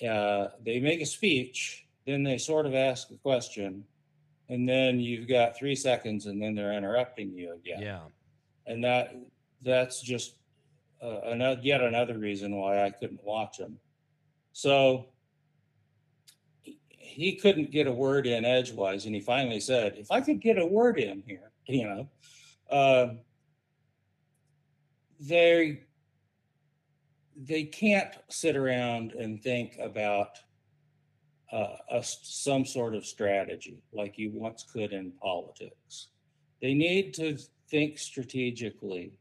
Uh, 0.07 0.49
they 0.65 0.81
make 0.81 1.01
a 1.01 1.07
speech, 1.07 1.87
then 2.07 2.23
they 2.23 2.39
sort 2.39 2.67
of 2.67 2.75
ask 2.75 3.11
a 3.11 3.17
question, 3.17 3.85
and 4.49 4.69
then 4.69 5.01
you've 5.01 5.29
got 5.29 5.57
three 5.57 5.75
seconds, 5.75 6.27
and 6.27 6.41
then 6.41 6.55
they're 6.55 6.73
interrupting 6.73 7.33
you 7.33 7.55
again. 7.55 7.81
Yeah. 7.81 8.01
And 8.67 8.85
that 8.85 9.17
that's 9.63 10.01
just 10.03 10.35
uh, 11.03 11.21
another 11.25 11.61
yet 11.63 11.81
another 11.81 12.19
reason 12.19 12.55
why 12.57 12.85
I 12.85 12.91
couldn't 12.91 13.25
watch 13.25 13.59
them. 13.59 13.79
So 14.53 15.07
he- 16.99 17.37
couldn't 17.37 17.71
get 17.71 17.87
a 17.87 17.93
word 17.93 18.27
in 18.27 18.45
edgewise, 18.45 19.07
and 19.07 19.15
he 19.15 19.21
finally 19.21 19.61
said, 19.61 19.97
"If 19.99 20.11
I 20.11 20.21
could 20.21 20.41
get 20.41 20.59
a 20.59 20.67
word 20.67 20.99
in 20.99 21.23
here, 21.27 21.53
you 21.67 21.85
know." 21.85 22.09
Um, 22.71 23.21
they 25.21 25.85
they 27.37 27.65
can't 27.65 28.15
sit 28.29 28.57
around 28.57 29.13
and 29.13 29.43
think 29.43 29.77
about 29.81 30.39
uh, 31.53 31.77
a 31.91 32.03
some 32.03 32.65
sort 32.65 32.95
of 32.95 33.05
strategy 33.05 33.83
like 33.93 34.19
you 34.19 34.31
once 34.33 34.65
could 34.65 34.93
in 34.93 35.13
politics. 35.13 36.09
They 36.61 36.75
need 36.75 37.15
to 37.15 37.37
think 37.71 37.99
strategically 37.99 39.13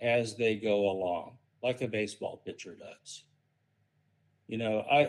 as 0.00 0.36
they 0.36 0.56
go 0.56 0.90
along, 0.90 1.38
like 1.62 1.82
a 1.82 1.88
baseball 1.88 2.42
pitcher 2.44 2.76
does. 2.76 3.25
You 4.48 4.58
know, 4.58 4.80
I 4.90 5.04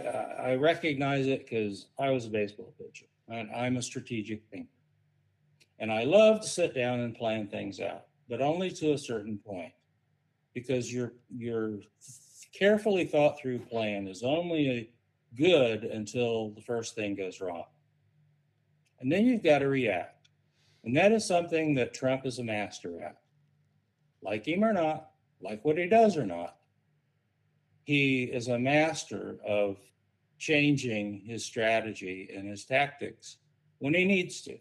I, 0.51 0.55
recognize 0.55 1.27
it 1.27 1.45
because 1.45 1.87
I 1.99 2.09
was 2.09 2.25
a 2.25 2.29
baseball 2.29 2.73
pitcher 2.77 3.05
and 3.27 3.49
I'm 3.51 3.77
a 3.77 3.81
strategic 3.81 4.43
thinker. 4.49 4.69
And 5.79 5.91
I 5.91 6.05
love 6.05 6.41
to 6.41 6.47
sit 6.47 6.73
down 6.73 7.01
and 7.01 7.15
plan 7.15 7.47
things 7.47 7.79
out, 7.79 8.05
but 8.29 8.41
only 8.41 8.71
to 8.71 8.93
a 8.93 8.97
certain 8.97 9.37
point. 9.37 9.73
Because 10.55 10.91
your 10.91 11.13
your 11.35 11.79
carefully 12.51 13.05
thought 13.05 13.39
through 13.39 13.59
plan 13.59 14.07
is 14.07 14.23
only 14.23 14.91
good 15.35 15.83
until 15.83 16.49
the 16.51 16.61
first 16.61 16.95
thing 16.95 17.15
goes 17.15 17.39
wrong. 17.39 17.65
And 18.99 19.11
then 19.11 19.25
you've 19.25 19.43
got 19.43 19.59
to 19.59 19.67
react. 19.67 20.29
And 20.83 20.95
that 20.97 21.11
is 21.11 21.25
something 21.25 21.75
that 21.75 21.93
Trump 21.93 22.25
is 22.25 22.39
a 22.39 22.43
master 22.43 23.01
at. 23.03 23.17
Like 24.23 24.47
him 24.47 24.63
or 24.63 24.73
not, 24.73 25.11
like 25.41 25.63
what 25.63 25.77
he 25.77 25.85
does 25.85 26.17
or 26.17 26.25
not, 26.25 26.56
he 27.87 28.23
is 28.23 28.49
a 28.49 28.59
master 28.59 29.37
of 29.47 29.77
changing 30.37 31.21
his 31.25 31.45
strategy 31.45 32.29
and 32.35 32.45
his 32.45 32.65
tactics 32.65 33.37
when 33.79 33.93
he 33.93 34.03
needs 34.03 34.41
to. 34.41 34.57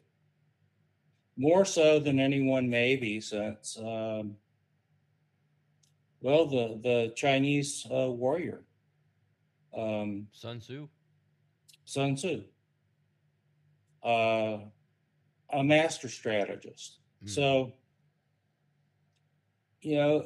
More 1.37 1.65
so 1.65 1.99
than 1.99 2.21
anyone, 2.21 2.71
maybe, 2.71 3.21
since, 3.21 3.79
um, 3.79 4.37
well, 6.21 6.47
the, 6.47 6.79
the 6.85 7.13
Chinese 7.17 7.85
uh, 7.91 8.09
warrior, 8.13 8.63
um, 9.77 10.29
Sun 10.31 10.61
Tzu. 10.61 10.89
Sun 11.85 12.15
Tzu, 12.15 12.45
uh, 14.05 14.59
a 15.53 15.65
master 15.65 16.09
strategist. 16.09 17.01
Mm. 17.25 17.31
So, 17.31 17.73
you 19.83 19.97
know, 19.97 20.25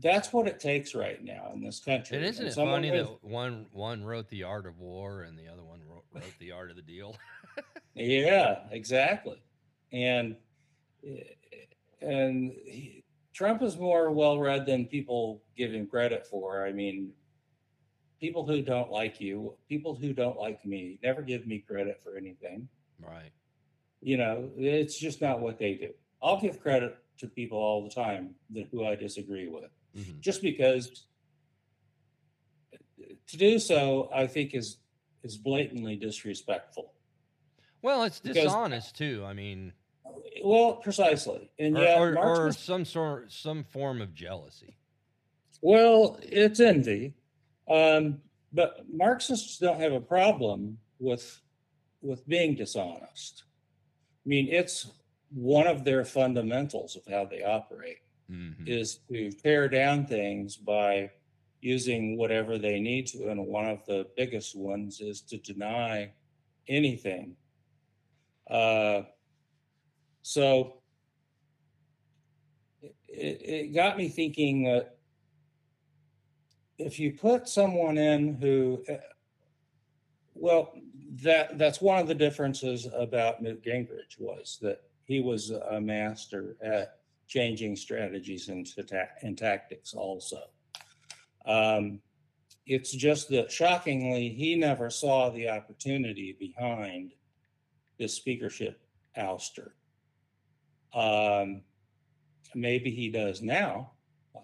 that's 0.00 0.32
what 0.32 0.46
it 0.46 0.60
takes 0.60 0.94
right 0.94 1.22
now 1.22 1.50
in 1.54 1.62
this 1.62 1.80
country. 1.80 2.16
And 2.16 2.26
isn't 2.26 2.42
And 2.44 2.50
it 2.50 2.54
someone 2.54 2.76
funny 2.76 2.90
with- 2.90 3.06
that 3.06 3.24
one 3.24 3.66
one 3.72 4.04
wrote 4.04 4.28
the 4.28 4.42
art 4.44 4.66
of 4.66 4.78
war 4.78 5.22
and 5.22 5.38
the 5.38 5.48
other 5.48 5.62
one 5.64 5.80
wrote, 5.88 6.04
wrote 6.12 6.32
the 6.38 6.52
art 6.52 6.70
of 6.70 6.76
the 6.76 6.82
deal? 6.82 7.16
Yeah, 7.96 8.64
exactly. 8.72 9.40
And 9.92 10.34
eh, 11.06 11.22
and 12.00 12.50
he, 12.66 13.04
Trump 13.32 13.62
is 13.62 13.76
more 13.78 14.10
well 14.10 14.40
read 14.40 14.66
than 14.66 14.86
people 14.86 15.42
give 15.56 15.72
him 15.72 15.86
credit 15.86 16.26
for. 16.26 16.66
I 16.66 16.72
mean, 16.72 17.12
people 18.20 18.44
who 18.44 18.62
don't 18.62 18.90
like 18.90 19.20
you, 19.20 19.54
people 19.68 19.94
who 19.94 20.12
don't 20.12 20.36
like 20.36 20.64
me, 20.66 20.98
never 21.04 21.22
give 21.22 21.46
me 21.46 21.60
credit 21.60 22.00
for 22.02 22.16
anything. 22.16 22.68
right. 23.00 23.30
You 24.00 24.16
know, 24.16 24.50
it's 24.56 24.98
just 24.98 25.20
not 25.22 25.38
what 25.40 25.58
they 25.58 25.74
do. 25.74 25.90
I'll 26.20 26.40
give 26.40 26.58
credit 26.60 26.96
to 27.18 27.28
people 27.28 27.58
all 27.58 27.84
the 27.84 27.90
time 27.94 28.34
that 28.50 28.66
who 28.72 28.84
I 28.84 28.96
disagree 28.96 29.46
with, 29.48 29.70
Mhm. 29.94 30.20
just 30.20 30.42
because 30.42 31.06
to 33.26 33.36
do 33.36 33.58
so, 33.58 34.10
I 34.12 34.26
think 34.26 34.54
is 34.54 34.78
is 35.22 35.38
blatantly 35.38 35.96
disrespectful. 35.96 36.92
Well, 37.80 38.02
it's 38.04 38.20
Because- 38.20 38.42
dishonest 38.44 38.94
too. 38.96 39.24
I 39.24 39.32
mean, 39.32 39.72
Well, 40.42 40.76
precisely, 40.76 41.50
and 41.58 41.76
or, 41.78 41.82
yet 41.82 41.98
or, 41.98 42.08
or 42.10 42.12
Marxists 42.12 42.64
some 42.64 42.84
sort, 42.84 43.32
some 43.32 43.64
form 43.64 44.02
of 44.02 44.12
jealousy. 44.14 44.76
Well, 45.62 46.18
it's 46.22 46.60
envy, 46.60 47.14
um, 47.68 48.20
but 48.52 48.86
Marxists 48.92 49.56
don't 49.58 49.80
have 49.80 49.92
a 49.94 50.00
problem 50.00 50.78
with 50.98 51.40
with 52.02 52.26
being 52.28 52.54
dishonest. 52.54 53.44
I 54.26 54.28
mean, 54.28 54.48
it's 54.48 54.90
one 55.30 55.66
of 55.66 55.84
their 55.84 56.04
fundamentals 56.04 56.96
of 56.96 57.06
how 57.06 57.24
they 57.24 57.42
operate 57.42 57.98
Mhm. 58.30 58.66
is 58.66 59.00
to 59.08 59.30
tear 59.30 59.68
down 59.68 60.06
things 60.06 60.56
by 60.56 61.10
using 61.60 62.16
whatever 62.16 62.58
they 62.58 62.80
need 62.80 63.06
to, 63.08 63.28
and 63.28 63.46
one 63.46 63.66
of 63.66 63.84
the 63.86 64.06
biggest 64.16 64.54
ones 64.56 65.00
is 65.00 65.20
to 65.22 65.38
deny 65.38 66.12
anything. 66.68 67.36
Uh, 68.46 69.02
so 70.22 70.82
it, 72.82 72.94
it 73.08 73.42
it 73.42 73.74
got 73.74 73.96
me 73.96 74.08
thinking 74.08 74.64
that 74.64 74.98
if 76.78 76.98
you 76.98 77.12
put 77.12 77.48
someone 77.48 77.96
in 77.98 78.34
who, 78.34 78.82
uh, 78.88 78.96
well, 80.34 80.74
that 81.22 81.58
that's 81.58 81.80
one 81.80 81.98
of 81.98 82.08
the 82.08 82.14
differences 82.14 82.88
about 82.94 83.42
Newt 83.42 83.62
Gingrich 83.62 84.18
was 84.18 84.58
that 84.60 84.82
he 85.04 85.20
was 85.20 85.50
a 85.50 85.80
master 85.80 86.56
at 86.62 86.98
changing 87.26 87.76
strategies 87.76 88.48
and, 88.48 88.66
and 89.22 89.38
tactics 89.38 89.94
also. 89.94 90.42
Um, 91.46 92.00
it's 92.66 92.92
just 92.92 93.28
that 93.28 93.52
shockingly, 93.52 94.30
he 94.30 94.56
never 94.56 94.88
saw 94.88 95.30
the 95.30 95.48
opportunity 95.48 96.36
behind 96.38 97.12
this 97.98 98.14
speakership 98.14 98.80
ouster. 99.18 99.72
Um, 100.94 101.62
maybe 102.54 102.90
he 102.90 103.10
does 103.10 103.42
now. 103.42 103.92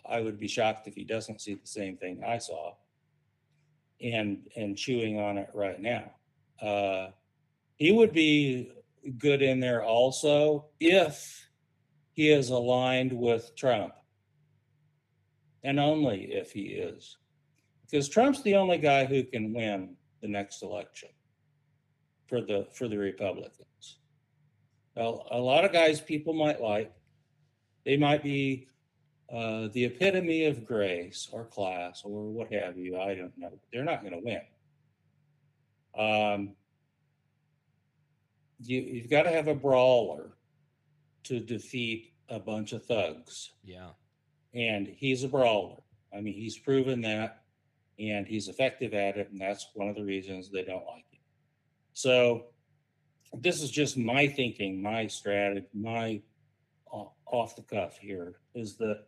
I 0.08 0.20
would 0.20 0.38
be 0.38 0.48
shocked 0.48 0.86
if 0.86 0.94
he 0.94 1.04
doesn't 1.04 1.40
see 1.40 1.54
the 1.54 1.66
same 1.66 1.96
thing 1.96 2.22
I 2.26 2.38
saw 2.38 2.74
and 4.02 4.48
and 4.56 4.76
chewing 4.76 5.18
on 5.18 5.38
it 5.38 5.50
right 5.54 5.80
now. 5.80 6.10
Uh, 6.60 7.10
he 7.76 7.92
would 7.92 8.12
be 8.12 8.72
good 9.18 9.42
in 9.42 9.60
there 9.60 9.82
also 9.82 10.66
if 10.78 11.48
he 12.12 12.30
is 12.30 12.50
aligned 12.50 13.12
with 13.12 13.54
Trump, 13.56 13.94
and 15.62 15.78
only 15.78 16.32
if 16.32 16.52
he 16.52 16.62
is, 16.62 17.16
because 17.82 18.08
Trump's 18.08 18.42
the 18.42 18.56
only 18.56 18.78
guy 18.78 19.04
who 19.04 19.22
can 19.22 19.52
win 19.52 19.96
the 20.20 20.28
next 20.28 20.62
election 20.62 21.10
for 22.26 22.40
the 22.40 22.66
for 22.72 22.88
the 22.88 22.98
Republicans. 22.98 23.98
Well, 24.96 25.26
a 25.30 25.38
lot 25.38 25.64
of 25.64 25.72
guys 25.72 26.00
people 26.00 26.34
might 26.34 26.60
like, 26.60 26.92
they 27.84 27.96
might 27.96 28.22
be 28.22 28.66
uh, 29.32 29.68
the 29.72 29.84
epitome 29.84 30.44
of 30.46 30.66
grace 30.66 31.28
or 31.30 31.44
class 31.44 32.02
or 32.04 32.30
what 32.30 32.52
have 32.52 32.76
you. 32.76 32.98
I 32.98 33.14
don't 33.14 33.36
know. 33.38 33.52
They're 33.72 33.84
not 33.84 34.02
going 34.02 34.14
to 34.14 34.20
win. 34.20 34.40
Um, 35.96 36.56
you, 38.60 38.80
you've 38.80 39.10
got 39.10 39.22
to 39.22 39.30
have 39.30 39.48
a 39.48 39.54
brawler 39.54 40.32
to 41.24 41.40
defeat 41.40 42.12
a 42.28 42.38
bunch 42.38 42.72
of 42.72 42.84
thugs, 42.84 43.52
Yeah. 43.64 43.90
and 44.54 44.86
he's 44.86 45.24
a 45.24 45.28
brawler. 45.28 45.82
I 46.12 46.20
mean, 46.20 46.34
he's 46.34 46.58
proven 46.58 47.00
that, 47.02 47.44
and 47.98 48.26
he's 48.26 48.48
effective 48.48 48.94
at 48.94 49.16
it, 49.18 49.30
and 49.30 49.40
that's 49.40 49.70
one 49.74 49.88
of 49.88 49.96
the 49.96 50.04
reasons 50.04 50.50
they 50.50 50.64
don't 50.64 50.86
like 50.86 51.04
him. 51.10 51.20
So, 51.92 52.46
this 53.34 53.62
is 53.62 53.70
just 53.70 53.96
my 53.96 54.26
thinking, 54.26 54.80
my 54.82 55.06
strategy, 55.06 55.66
my 55.72 56.20
off 57.26 57.54
the 57.54 57.62
cuff 57.62 57.96
here 57.96 58.40
is 58.54 58.76
that 58.76 59.04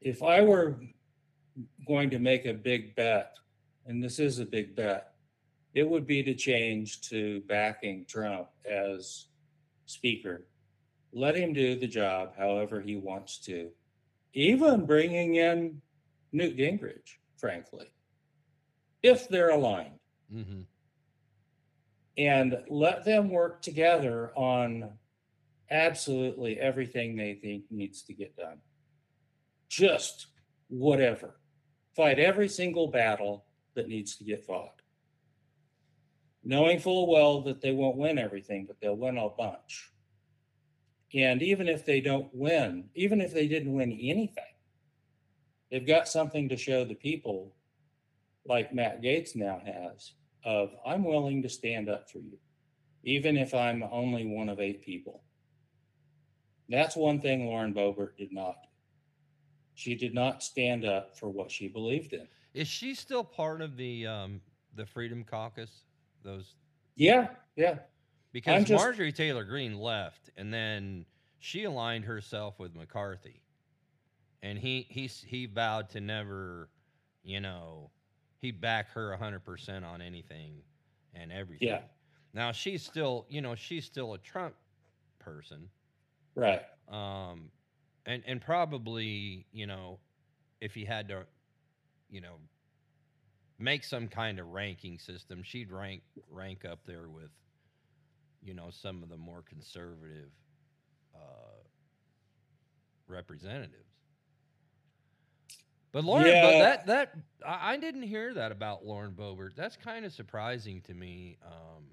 if 0.00 0.22
I 0.22 0.40
were 0.42 0.78
going 1.88 2.08
to 2.10 2.20
make 2.20 2.46
a 2.46 2.54
big 2.54 2.94
bet, 2.94 3.36
and 3.86 4.02
this 4.02 4.20
is 4.20 4.38
a 4.38 4.46
big 4.46 4.76
bet, 4.76 5.14
it 5.74 5.82
would 5.88 6.06
be 6.06 6.22
to 6.22 6.34
change 6.34 7.00
to 7.08 7.40
backing 7.48 8.04
Trump 8.06 8.48
as 8.64 9.26
speaker. 9.86 10.46
Let 11.12 11.36
him 11.36 11.52
do 11.52 11.78
the 11.78 11.86
job 11.86 12.32
however 12.36 12.80
he 12.80 12.96
wants 12.96 13.38
to, 13.46 13.70
even 14.34 14.86
bringing 14.86 15.36
in 15.36 15.80
Newt 16.32 16.56
Gingrich, 16.56 17.16
frankly, 17.38 17.86
if 19.02 19.28
they're 19.28 19.50
aligned 19.50 19.98
hmm 20.30 20.62
and 22.18 22.58
let 22.68 23.04
them 23.04 23.30
work 23.30 23.62
together 23.62 24.32
on 24.34 24.90
absolutely 25.70 26.58
everything 26.58 27.16
they 27.16 27.34
think 27.34 27.64
needs 27.70 28.02
to 28.02 28.12
get 28.12 28.36
done. 28.36 28.58
Just 29.68 30.26
whatever. 30.68 31.38
Fight 31.94 32.18
every 32.18 32.48
single 32.48 32.88
battle 32.88 33.44
that 33.74 33.88
needs 33.88 34.16
to 34.16 34.24
get 34.24 34.44
fought. 34.44 34.82
Knowing 36.42 36.80
full 36.80 37.08
well 37.08 37.42
that 37.42 37.60
they 37.60 37.72
won't 37.72 37.96
win 37.96 38.18
everything, 38.18 38.64
but 38.66 38.80
they'll 38.80 38.96
win 38.96 39.16
a 39.16 39.28
bunch. 39.28 39.92
And 41.14 41.42
even 41.42 41.68
if 41.68 41.86
they 41.86 42.00
don't 42.00 42.28
win, 42.34 42.90
even 42.94 43.20
if 43.20 43.32
they 43.32 43.48
didn't 43.48 43.72
win 43.72 43.92
anything, 43.92 44.44
they've 45.70 45.86
got 45.86 46.08
something 46.08 46.48
to 46.48 46.56
show 46.56 46.84
the 46.84 46.94
people, 46.94 47.54
like 48.46 48.74
Matt 48.74 49.02
Gaetz 49.02 49.34
now 49.34 49.60
has, 49.64 50.12
of 50.44 50.70
I'm 50.86 51.04
willing 51.04 51.42
to 51.42 51.48
stand 51.48 51.88
up 51.88 52.10
for 52.10 52.18
you, 52.18 52.38
even 53.04 53.36
if 53.36 53.54
I'm 53.54 53.82
only 53.90 54.26
one 54.26 54.48
of 54.48 54.60
eight 54.60 54.82
people. 54.82 55.22
That's 56.68 56.96
one 56.96 57.20
thing 57.20 57.46
Lauren 57.46 57.72
Boebert 57.72 58.16
did 58.18 58.32
not 58.32 58.56
do. 58.62 58.68
She 59.74 59.94
did 59.94 60.12
not 60.12 60.42
stand 60.42 60.84
up 60.84 61.16
for 61.16 61.30
what 61.30 61.50
she 61.50 61.68
believed 61.68 62.12
in. 62.12 62.26
Is 62.52 62.68
she 62.68 62.94
still 62.94 63.24
part 63.24 63.62
of 63.62 63.76
the 63.76 64.06
um, 64.06 64.40
the 64.74 64.84
Freedom 64.84 65.24
Caucus? 65.24 65.84
Those 66.22 66.54
Yeah, 66.96 67.28
yeah. 67.56 67.78
Because 68.32 68.64
just- 68.64 68.82
Marjorie 68.82 69.12
Taylor 69.12 69.44
Greene 69.44 69.78
left, 69.78 70.30
and 70.36 70.52
then 70.52 71.06
she 71.38 71.64
aligned 71.64 72.04
herself 72.04 72.58
with 72.58 72.74
McCarthy, 72.74 73.42
and 74.42 74.58
he 74.58 74.82
he 74.90 75.06
he 75.06 75.46
vowed 75.46 75.90
to 75.90 76.00
never, 76.00 76.70
you 77.22 77.40
know, 77.40 77.90
he'd 78.40 78.60
back 78.60 78.90
her 78.90 79.12
100% 79.16 79.84
on 79.84 80.00
anything 80.02 80.62
and 81.14 81.32
everything. 81.32 81.68
Yeah. 81.68 81.82
Now 82.34 82.52
she's 82.52 82.84
still, 82.84 83.26
you 83.28 83.40
know, 83.40 83.54
she's 83.54 83.84
still 83.84 84.14
a 84.14 84.18
Trump 84.18 84.54
person. 85.18 85.70
Right. 86.34 86.62
Um 86.88 87.50
and 88.06 88.22
and 88.26 88.40
probably, 88.40 89.46
you 89.52 89.66
know, 89.66 90.00
if 90.60 90.74
he 90.74 90.84
had 90.84 91.08
to, 91.08 91.26
you 92.10 92.20
know, 92.20 92.36
make 93.58 93.84
some 93.84 94.08
kind 94.08 94.38
of 94.38 94.46
ranking 94.48 94.98
system, 94.98 95.42
she'd 95.42 95.70
rank 95.72 96.02
rank 96.28 96.64
up 96.64 96.80
there 96.86 97.08
with 97.08 97.30
you 98.48 98.54
know, 98.54 98.70
some 98.70 99.02
of 99.02 99.10
the 99.10 99.16
more 99.18 99.42
conservative 99.46 100.30
uh 101.14 101.18
representatives. 103.06 103.74
But 105.92 106.04
Lauren, 106.04 106.26
Yeah. 106.28 106.58
that 106.58 106.86
that 106.86 107.14
I, 107.46 107.74
I 107.74 107.76
didn't 107.76 108.02
hear 108.02 108.32
that 108.34 108.50
about 108.52 108.86
Lauren 108.86 109.12
Boebert. 109.12 109.54
That's 109.54 109.76
kind 109.76 110.04
of 110.06 110.12
surprising 110.12 110.80
to 110.82 110.94
me, 110.94 111.36
um, 111.44 111.84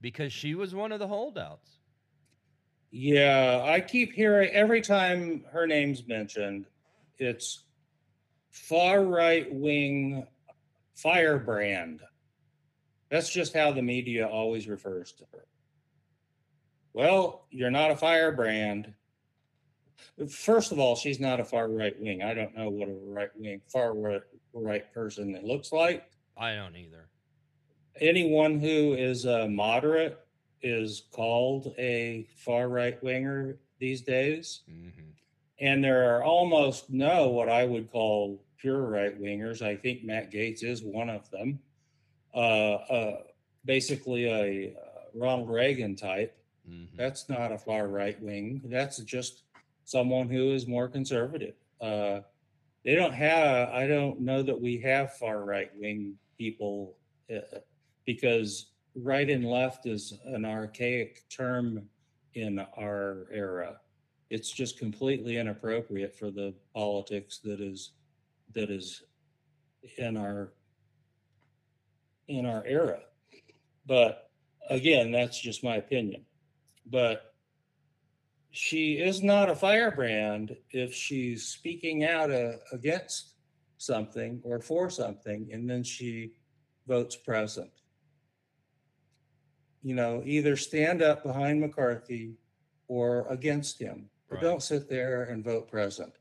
because 0.00 0.32
she 0.32 0.54
was 0.54 0.74
one 0.74 0.92
of 0.92 1.00
the 1.00 1.08
holdouts. 1.08 1.70
Yeah, 2.92 3.62
I 3.64 3.80
keep 3.80 4.12
hearing 4.12 4.48
every 4.50 4.80
time 4.80 5.44
her 5.50 5.66
name's 5.66 6.06
mentioned, 6.06 6.66
it's 7.18 7.64
far 8.50 9.02
right 9.04 9.52
wing 9.52 10.26
firebrand. 10.94 12.00
That's 13.10 13.30
just 13.30 13.54
how 13.54 13.72
the 13.72 13.82
media 13.82 14.26
always 14.26 14.66
refers 14.68 15.12
to 15.12 15.24
her. 15.32 15.44
Well, 16.92 17.46
you're 17.50 17.70
not 17.70 17.90
a 17.90 17.96
firebrand. 17.96 18.92
First 20.28 20.72
of 20.72 20.78
all, 20.78 20.96
she's 20.96 21.20
not 21.20 21.40
a 21.40 21.44
far 21.44 21.68
right 21.68 21.98
wing. 22.00 22.22
I 22.22 22.34
don't 22.34 22.56
know 22.56 22.68
what 22.70 22.88
a 22.88 22.92
right 22.92 23.30
wing, 23.36 23.60
far 23.68 23.94
right, 24.52 24.92
person 24.94 25.34
it 25.34 25.44
looks 25.44 25.72
like. 25.72 26.10
I 26.36 26.54
don't 26.54 26.76
either. 26.76 27.08
anyone 28.00 28.58
who 28.60 28.94
is 28.94 29.24
a 29.24 29.48
moderate 29.48 30.18
is 30.62 31.04
called 31.12 31.74
a 31.78 32.26
far 32.36 32.68
right 32.68 33.02
winger 33.02 33.58
these 33.78 34.02
days. 34.02 34.62
hmm 34.68 34.88
And 35.60 35.82
there 35.84 36.14
are 36.16 36.22
almost 36.24 36.90
no 36.90 37.28
what 37.28 37.48
I 37.48 37.64
would 37.64 37.90
call 37.90 38.42
pure 38.58 38.82
right 38.82 39.18
wingers. 39.20 39.62
I 39.62 39.76
think 39.76 40.02
Matt 40.04 40.30
Gaetz 40.32 40.62
is 40.64 40.82
one 40.82 41.08
of 41.10 41.30
them. 41.30 41.58
Uh, 42.36 42.74
uh, 42.92 43.22
basically, 43.64 44.26
a 44.26 44.74
uh, 44.76 45.00
Ronald 45.14 45.48
Reagan 45.48 45.96
type. 45.96 46.36
hmm 46.68 46.84
That's 46.96 47.28
not 47.28 47.50
a 47.50 47.58
far 47.58 47.88
right 47.88 48.20
wing. 48.22 48.60
That's 48.64 48.98
just 48.98 49.44
someone 49.84 50.28
who 50.28 50.52
is 50.52 50.66
more 50.66 50.88
conservative. 50.88 51.54
Uh, 51.80 52.20
they 52.84 52.94
don't 52.94 53.14
have, 53.14 53.70
I 53.70 53.86
don't 53.86 54.20
know 54.20 54.42
that 54.42 54.60
we 54.60 54.78
have 54.78 55.14
far 55.14 55.44
right 55.44 55.70
wing 55.76 56.14
people 56.38 56.96
uh, 57.34 57.58
because 58.04 58.66
right 58.94 59.28
and 59.28 59.44
left 59.44 59.86
is 59.86 60.14
an 60.26 60.44
archaic 60.44 61.24
term 61.28 61.88
in 62.34 62.60
our 62.78 63.26
era. 63.32 63.80
It's 64.30 64.50
just 64.50 64.78
completely 64.78 65.38
inappropriate 65.38 66.14
for 66.14 66.30
the 66.30 66.54
politics 66.74 67.38
that 67.44 67.60
is 67.60 67.92
that 68.54 68.70
is 68.70 69.02
in 69.98 70.16
our 70.16 70.52
in 72.28 72.46
our 72.46 72.64
era. 72.66 73.00
But 73.86 74.30
again, 74.68 75.12
that's 75.12 75.40
just 75.40 75.64
my 75.64 75.76
opinion. 75.76 76.24
But 76.86 77.34
she 78.50 78.94
is 78.94 79.22
not 79.22 79.50
a 79.50 79.54
firebrand 79.54 80.56
if 80.70 80.94
she's 80.94 81.46
speaking 81.46 82.04
out 82.04 82.30
uh, 82.30 82.52
against 82.72 83.34
something 83.78 84.40
or 84.42 84.60
for 84.60 84.88
something 84.88 85.48
and 85.52 85.68
then 85.68 85.82
she 85.82 86.32
votes 86.86 87.16
present. 87.16 87.70
You 89.82 89.94
know, 89.94 90.22
either 90.24 90.56
stand 90.56 91.02
up 91.02 91.22
behind 91.22 91.60
McCarthy 91.60 92.34
or 92.88 93.26
against 93.28 93.78
him, 93.78 94.08
but 94.28 94.36
Right. 94.36 94.42
don't 94.42 94.62
sit 94.62 94.88
there 94.88 95.24
and 95.24 95.44
vote 95.44 95.68
present. 95.68 96.14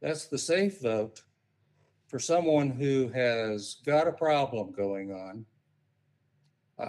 That's 0.00 0.26
the 0.26 0.38
safe 0.38 0.80
vote 0.80 1.22
for 2.06 2.18
someone 2.18 2.70
who 2.70 3.08
has 3.08 3.76
got 3.84 4.08
a 4.08 4.12
problem 4.12 4.72
going 4.72 5.12
on. 5.12 5.44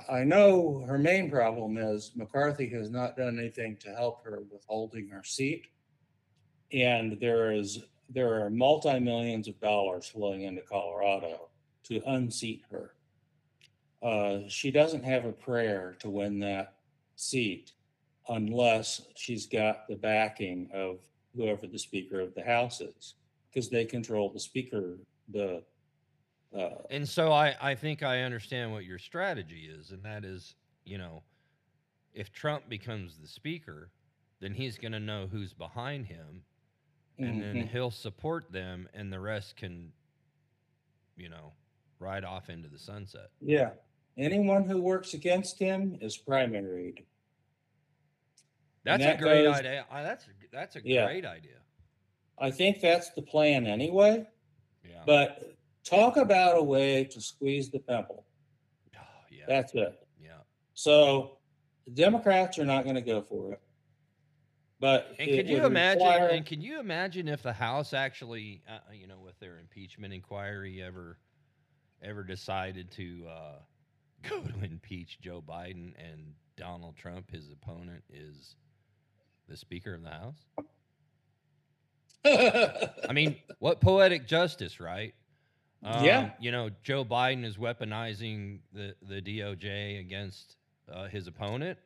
I, 0.09 0.23
know 0.23 0.83
her 0.87 0.97
main 0.97 1.29
problem 1.29 1.77
is 1.77 2.11
McCarthy 2.15 2.67
has 2.69 2.89
not 2.89 3.15
done 3.15 3.37
anything 3.37 3.77
to 3.81 3.89
help 3.89 4.23
her 4.25 4.41
with 4.51 4.65
holding 4.67 5.09
her 5.09 5.23
seat. 5.23 5.67
And 6.73 7.19
there 7.19 7.51
is, 7.51 7.83
there 8.09 8.43
are 8.43 8.49
multi-millions 8.49 9.47
of 9.47 9.59
dollars 9.59 10.07
flowing 10.07 10.41
into 10.41 10.63
Colorado 10.63 11.49
to 11.83 12.01
unseat 12.07 12.63
her. 12.71 12.95
Uh, 14.01 14.39
she 14.47 14.71
doesn't 14.71 15.03
have 15.03 15.25
a 15.25 15.31
prayer 15.31 15.95
to 15.99 16.09
win 16.09 16.39
that 16.39 16.75
seat 17.15 17.71
unless 18.29 19.01
she's 19.15 19.45
got 19.45 19.87
the 19.87 19.95
backing 19.95 20.69
of 20.73 20.97
whoever 21.35 21.67
the 21.67 21.79
Speaker 21.79 22.19
of 22.19 22.33
the 22.33 22.43
House 22.43 22.81
is, 22.81 23.15
because 23.55 23.69
they 23.69 23.85
control 23.85 24.29
the 24.29 24.39
Speaker, 24.39 24.97
the, 25.29 25.63
uh, 26.55 26.69
And 26.89 27.07
so 27.07 27.31
I, 27.31 27.55
I 27.61 27.73
think 27.73 28.03
I 28.03 28.21
understand 28.23 28.71
what 28.73 28.83
your 28.83 28.99
strategy 28.99 29.69
is, 29.73 29.91
and 29.91 30.03
that 30.03 30.25
is, 30.25 30.55
you 30.83 30.97
know, 30.97 31.23
if 32.13 32.33
Trump 32.33 32.67
becomes 32.69 33.17
the 33.17 33.27
speaker, 33.27 33.91
then 34.41 34.53
he's 34.53 34.77
going 34.77 34.91
to 34.91 34.99
know 34.99 35.27
who's 35.31 35.53
behind 35.53 36.05
him, 36.05 36.43
and 37.17 37.41
then 37.41 37.55
mhm. 37.55 37.69
he'll 37.69 37.91
support 37.91 38.51
them, 38.51 38.89
and 38.93 39.11
the 39.11 39.19
rest 39.19 39.55
can, 39.55 39.91
you 41.15 41.29
know, 41.29 41.53
ride 41.99 42.25
off 42.25 42.49
into 42.49 42.67
the 42.67 42.77
sunset. 42.77 43.29
Yeah, 43.41 43.71
anyone 44.17 44.65
who 44.65 44.81
works 44.81 45.13
against 45.13 45.57
him 45.59 45.97
is 46.01 46.17
primaried. 46.17 47.03
That's 48.83 49.03
a 49.03 49.17
great 49.17 49.43
goes- 49.43 49.55
idea. 49.57 49.85
That's 49.91 50.25
that's 50.51 50.75
a 50.75 50.81
Yeah. 50.83 51.05
great 51.05 51.25
idea. 51.25 51.59
I 52.37 52.51
think 52.51 52.81
that's 52.81 53.11
the 53.11 53.21
plan 53.21 53.65
anyway, 53.65 54.25
Yeah. 54.87 55.03
but 55.05 55.53
talk 55.83 56.17
about 56.17 56.57
a 56.57 56.63
way 56.63 57.03
to 57.05 57.21
squeeze 57.21 57.69
the 57.69 57.79
pimple. 57.79 58.25
oh, 58.97 58.99
yeah. 59.31 59.45
That's 59.47 59.73
it. 59.75 60.05
yeah. 60.21 60.39
So 60.73 61.37
the 61.85 61.91
Democrats 61.91 62.59
are 62.59 62.65
not 62.65 62.83
going 62.83 62.95
to 62.95 63.01
go 63.01 63.21
for 63.21 63.53
it. 63.53 63.61
But 64.79 65.15
And 65.19 65.29
could 65.29 65.47
you 65.47 65.65
imagine? 65.65 65.99
require- 66.05 66.27
And 66.27 66.45
can 66.45 66.61
you 66.61 66.79
imagine 66.79 67.27
if 67.29 67.41
the 67.41 67.53
House 67.53 67.93
actually, 67.93 68.61
uh, 68.67 68.79
you 68.93 69.07
know, 69.07 69.19
with 69.21 69.39
their 69.39 69.59
impeachment 69.59 70.13
inquiry, 70.13 70.81
ever, 70.83 71.17
ever 72.01 72.23
decided 72.25 72.91
to 72.91 73.25
uh, 73.29 73.59
go 74.23 74.41
to 74.41 74.63
impeach 74.63 75.19
Joe 75.21 75.41
Biden 75.41 75.93
and 75.97 76.33
Donald 76.57 76.97
Trump, 76.97 77.31
his 77.31 77.49
opponent, 77.49 78.03
is 78.09 78.57
the 79.47 79.55
Speaker 79.55 79.93
of 79.93 80.03
the 80.03 80.09
House? 80.09 80.45
I 82.25 83.13
mean, 83.13 83.35
what 83.59 83.81
poetic 83.81 84.27
justice, 84.27 84.79
right? 84.79 85.13
Yeah. 85.83 86.31
You 86.39 86.51
know, 86.51 86.69
Joe 86.83 87.05
Biden 87.05 87.45
is 87.45 87.57
weaponizing 87.57 88.59
the, 88.73 88.95
the 89.07 89.21
DOJ 89.21 89.99
against 89.99 90.57
uh, 90.91 91.07
his 91.07 91.27
opponent, 91.27 91.77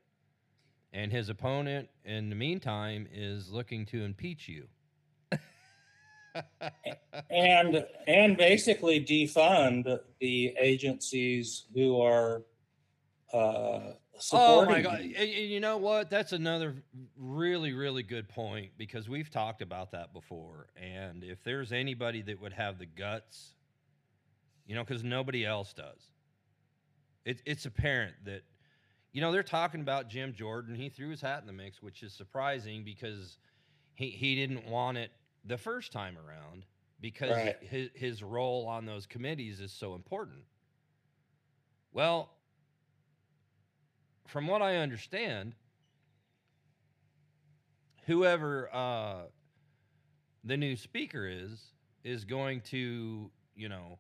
and 0.94 1.12
his 1.12 1.30
opponent, 1.30 1.90
in 2.06 2.30
the 2.30 2.36
meantime, 2.36 3.08
is 3.14 3.50
looking 3.50 3.86
to 3.88 4.04
impeach 4.04 4.48
you. 4.48 4.68
and 7.30 7.86
and 8.08 8.38
basically 8.38 9.04
defund 9.04 10.00
the 10.20 10.56
agencies 10.60 11.66
who 11.74 12.00
are 12.02 12.44
uh, 13.34 13.94
Oh 14.34 14.66
my 14.66 14.82
God! 14.82 15.00
him. 15.00 15.14
And- 15.16 15.30
and 15.30 15.50
you 15.50 15.60
know 15.60 15.78
what? 15.78 16.10
That's 16.10 16.32
another 16.34 16.76
really, 17.18 17.74
really 17.74 18.04
good 18.04 18.28
point 18.30 18.72
because 18.78 19.08
we've 19.10 19.30
talked 19.30 19.62
about 19.62 19.92
that 19.92 20.14
before. 20.14 20.68
And 20.76 21.24
if 21.24 21.44
there's 21.44 21.72
anybody 21.72 22.22
that 22.24 22.40
would 22.42 22.54
have 22.54 22.78
the 22.80 22.86
guts, 22.86 23.54
you 24.66 24.76
know, 24.76 24.84
because 24.84 25.04
nobody 25.04 25.46
else 25.46 25.74
does, 25.74 26.02
it, 27.26 27.42
it's 27.46 27.66
apparent 27.66 28.16
that, 28.26 28.44
you 29.12 29.22
know, 29.22 29.32
they're 29.32 29.44
talking 29.44 29.82
about 29.82 30.10
Jim 30.10 30.34
Jordan. 30.34 30.76
He 30.76 30.90
threw 30.90 31.10
his 31.10 31.22
hat 31.22 31.42
in 31.42 31.48
the 31.48 31.54
mix, 31.54 31.82
which 31.82 32.04
is 32.04 32.14
surprising 32.14 32.84
because 32.84 33.38
he, 33.96 34.10
he 34.10 34.36
didn't 34.36 34.66
want 34.68 34.98
it 34.98 35.12
the 35.46 35.58
first 35.58 35.92
time 35.92 36.18
around 36.18 36.66
because 37.02 37.32
Right. 37.32 37.58
his, 37.62 37.90
his 37.96 38.24
role 38.24 38.68
on 38.68 38.86
those 38.86 39.06
committees 39.06 39.60
is 39.60 39.72
so 39.72 39.96
important. 39.96 40.44
Well, 41.94 42.30
from 44.30 44.48
what 44.48 44.62
I 44.62 44.78
understand, 44.78 45.56
whoever 48.06 48.70
uh, 48.74 49.24
the 50.44 50.58
new 50.58 50.76
speaker 50.76 51.28
is 51.28 51.74
is 52.04 52.26
going 52.26 52.62
to, 52.62 53.32
you 53.56 53.70
know, 53.70 54.00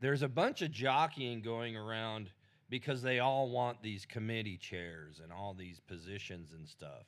there's 0.00 0.22
a 0.22 0.28
bunch 0.28 0.62
of 0.62 0.70
jockeying 0.70 1.42
going 1.42 1.76
around 1.76 2.30
because 2.68 3.02
they 3.02 3.18
all 3.18 3.50
want 3.50 3.82
these 3.82 4.06
committee 4.06 4.56
chairs 4.56 5.20
and 5.22 5.32
all 5.32 5.54
these 5.54 5.80
positions 5.80 6.52
and 6.52 6.68
stuff. 6.68 7.06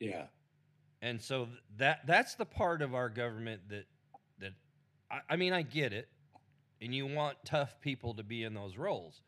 Yeah. 0.00 0.26
And 1.00 1.20
so 1.20 1.48
that 1.78 2.00
that's 2.06 2.34
the 2.36 2.44
part 2.46 2.82
of 2.82 2.94
our 2.94 3.08
government 3.08 3.62
that 3.70 3.86
that 4.40 4.52
I, 5.10 5.20
I 5.30 5.36
mean 5.36 5.52
I 5.52 5.62
get 5.62 5.92
it. 5.92 6.08
and 6.80 6.94
you 6.94 7.06
want 7.06 7.38
tough 7.44 7.80
people 7.80 8.14
to 8.14 8.22
be 8.24 8.44
in 8.44 8.54
those 8.54 8.76
roles. 8.76 9.22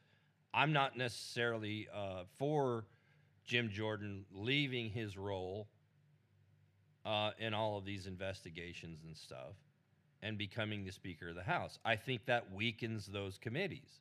I'm 0.55 0.73
not 0.73 0.97
necessarily 0.97 1.89
uh, 1.93 2.25
for 2.39 2.87
Jim 3.45 3.71
Jordan 3.71 4.25
leaving 4.33 4.89
his 4.89 5.19
role 5.19 5.67
uh, 7.05 7.33
in 7.39 7.53
all 7.53 7.77
of 7.77 7.85
these 7.85 8.07
investigations 8.07 9.01
and 9.05 9.17
stuff 9.17 9.55
and 10.23 10.39
becoming 10.39 10.85
the 10.85 10.93
Speaker 10.93 11.31
of 11.31 11.35
the 11.35 11.43
House. 11.43 11.79
I 11.85 11.97
think 11.97 12.27
that 12.27 12.53
weakens 12.53 13.07
those 13.07 13.37
committees. 13.37 14.01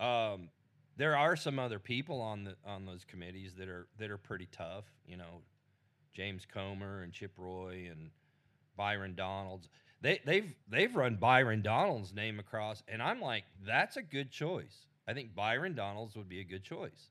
Um, 0.00 0.48
there 0.96 1.16
are 1.16 1.36
some 1.36 1.58
other 1.58 1.78
people 1.78 2.20
on 2.20 2.44
the 2.44 2.56
on 2.64 2.86
those 2.86 3.04
committees 3.04 3.54
that 3.58 3.68
are 3.68 3.86
that 3.98 4.10
are 4.10 4.18
pretty 4.18 4.48
tough. 4.50 4.84
You 5.06 5.16
know, 5.16 5.42
James 6.14 6.46
Comer 6.46 7.02
and 7.02 7.12
Chip 7.12 7.32
Roy 7.36 7.88
and 7.90 8.10
Byron 8.76 9.14
Donalds. 9.14 9.68
They 10.00 10.20
they've 10.24 10.54
they've 10.68 10.94
run 10.94 11.16
Byron 11.16 11.62
Donalds' 11.62 12.14
name 12.14 12.38
across, 12.38 12.82
and 12.88 13.02
I'm 13.02 13.20
like, 13.20 13.44
that's 13.66 13.96
a 13.96 14.02
good 14.02 14.30
choice. 14.30 14.86
I 15.08 15.12
think 15.12 15.34
Byron 15.34 15.74
Donalds 15.74 16.16
would 16.16 16.28
be 16.28 16.40
a 16.40 16.44
good 16.44 16.62
choice. 16.62 17.08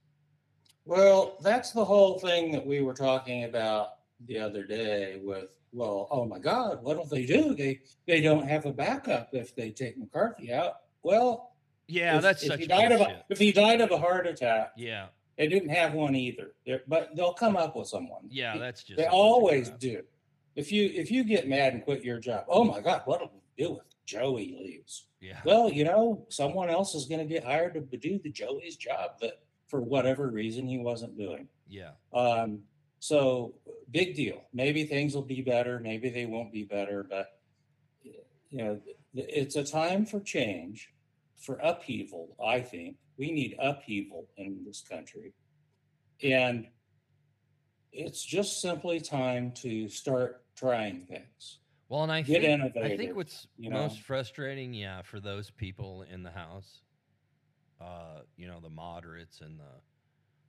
Well, 0.85 1.37
that's 1.41 1.71
the 1.71 1.85
whole 1.85 2.19
thing 2.19 2.51
that 2.53 2.65
we 2.65 2.81
were 2.81 2.93
talking 2.93 3.43
about 3.43 3.95
the 4.27 4.39
other 4.39 4.63
day 4.63 5.19
with, 5.23 5.55
well, 5.73 6.07
oh 6.11 6.25
my 6.25 6.39
God, 6.39 6.83
what 6.83 6.97
do 6.97 7.15
they 7.15 7.25
do? 7.25 7.53
They 7.55 7.81
they 8.07 8.21
don't 8.21 8.47
have 8.47 8.65
a 8.65 8.73
backup 8.73 9.29
if 9.33 9.55
they 9.55 9.71
take 9.71 9.97
McCarthy 9.97 10.53
out. 10.53 10.77
Well, 11.03 11.53
Yeah, 11.87 12.17
if, 12.17 12.21
that's 12.23 12.43
if 12.43 12.49
such 12.49 12.59
he 12.61 12.67
died 12.67 12.91
of 12.91 13.01
a, 13.01 13.23
if 13.29 13.37
he 13.37 13.51
died 13.51 13.81
of 13.81 13.91
a 13.91 13.97
heart 13.97 14.25
attack, 14.27 14.71
yeah, 14.75 15.07
they 15.37 15.47
didn't 15.47 15.69
have 15.69 15.93
one 15.93 16.15
either. 16.15 16.53
They're, 16.65 16.81
but 16.87 17.15
they'll 17.15 17.33
come 17.33 17.55
up 17.57 17.75
with 17.75 17.87
someone. 17.87 18.21
yeah, 18.29 18.57
that's 18.57 18.83
just 18.83 18.97
they 18.97 19.03
a 19.03 19.07
bunch 19.07 19.13
of 19.13 19.19
always 19.19 19.69
do. 19.69 20.01
If 20.55 20.71
you 20.71 20.91
if 20.93 21.11
you 21.11 21.23
get 21.23 21.47
mad 21.47 21.73
and 21.73 21.83
quit 21.83 22.03
your 22.03 22.19
job, 22.19 22.45
oh 22.47 22.63
my 22.63 22.81
God, 22.81 23.03
what'll 23.05 23.31
we 23.33 23.63
do 23.63 23.75
if 23.75 23.90
Joey 24.05 24.57
leaves? 24.61 25.07
Yeah, 25.19 25.39
Well, 25.45 25.71
you 25.71 25.83
know, 25.83 26.25
someone 26.29 26.69
else 26.69 26.95
is 26.95 27.05
going 27.05 27.19
to 27.19 27.25
get 27.31 27.43
hired 27.43 27.73
to 27.75 27.97
do 27.97 28.19
the 28.23 28.31
Joey's 28.31 28.75
job 28.75 29.19
that 29.21 29.41
for 29.67 29.81
whatever 29.81 30.27
reason 30.29 30.67
he 30.67 30.77
wasn't 30.77 31.17
doing. 31.17 31.47
yeah, 31.67 31.91
Um, 32.13 32.63
so 32.99 33.55
big 33.89 34.15
deal. 34.15 34.43
Maybe 34.53 34.83
things 34.83 35.15
will 35.15 35.21
be 35.23 35.41
better. 35.41 35.79
Maybe 35.79 36.09
they 36.09 36.25
won't 36.25 36.51
be 36.51 36.63
better, 36.63 37.03
but 37.09 37.39
you 38.03 38.57
know, 38.57 38.81
it's 39.13 39.55
a 39.55 39.63
time 39.63 40.05
for 40.05 40.19
change, 40.19 40.93
for 41.37 41.55
upheaval. 41.63 42.35
I 42.45 42.59
think 42.59 42.97
we 43.17 43.31
need 43.31 43.55
upheaval 43.59 44.27
in 44.37 44.63
this 44.65 44.83
country, 44.87 45.33
and 46.21 46.67
it's 47.93 48.23
just 48.23 48.61
simply 48.61 48.99
time 48.99 49.51
to 49.53 49.87
start 49.87 50.43
trying 50.55 51.05
things. 51.05 51.59
Well, 51.91 52.03
and 52.03 52.11
I 52.11 52.23
Get 52.23 52.41
think 52.41 52.77
I 52.81 52.89
think 52.89 53.15
what's 53.15 53.47
you 53.57 53.69
know? 53.69 53.77
most 53.81 54.01
frustrating, 54.01 54.73
yeah, 54.73 55.01
for 55.03 55.19
those 55.19 55.51
people 55.51 56.03
in 56.03 56.23
the 56.23 56.31
House, 56.31 56.83
uh, 57.81 58.21
you 58.37 58.47
know, 58.47 58.59
the 58.61 58.69
moderates 58.69 59.41
and 59.41 59.59
the 59.59 59.81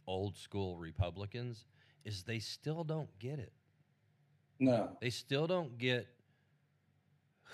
old 0.06 0.36
school 0.36 0.78
Republicans, 0.78 1.66
is 2.04 2.24
they 2.24 2.40
still 2.40 2.84
don't 2.84 3.10
get 3.18 3.38
it. 3.40 3.52
No, 4.60 4.98
They 5.00 5.10
still 5.10 5.46
don't 5.46 5.76
get 5.78 6.08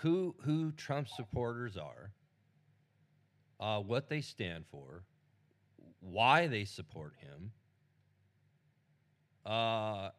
who 0.02 0.36
who 0.42 0.72
Trump 0.72 1.08
supporters 1.08 1.76
are, 1.76 2.14
uh, 3.60 3.80
what 3.80 4.08
they 4.08 4.20
stand 4.20 4.66
for, 4.66 5.04
why 6.00 6.46
they 6.48 6.64
support 6.64 7.14
him, 7.16 7.52
uh, 9.46 10.10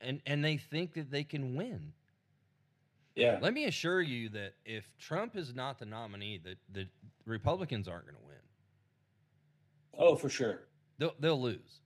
and 0.00 0.22
and 0.26 0.44
they 0.44 0.56
think 0.58 0.94
that 0.94 1.10
they 1.10 1.24
can 1.24 1.54
win. 1.56 1.92
Yeah, 3.16 3.38
Let 3.42 3.52
me 3.54 3.64
assure 3.64 4.00
you 4.00 4.28
that 4.30 4.54
if 4.64 4.84
Trump 4.98 5.36
is 5.36 5.54
not 5.54 5.78
the 5.78 5.86
nominee, 5.86 6.38
that 6.44 6.56
the 6.72 6.86
Republicans 7.26 7.88
aren't 7.88 8.04
going 8.06 8.16
to 8.16 8.26
win. 8.26 8.36
oh 9.98 10.16
for 10.16 10.28
sure. 10.28 10.68
They'll 10.98 11.14
they'll 11.18 11.40
lose. 11.40 11.80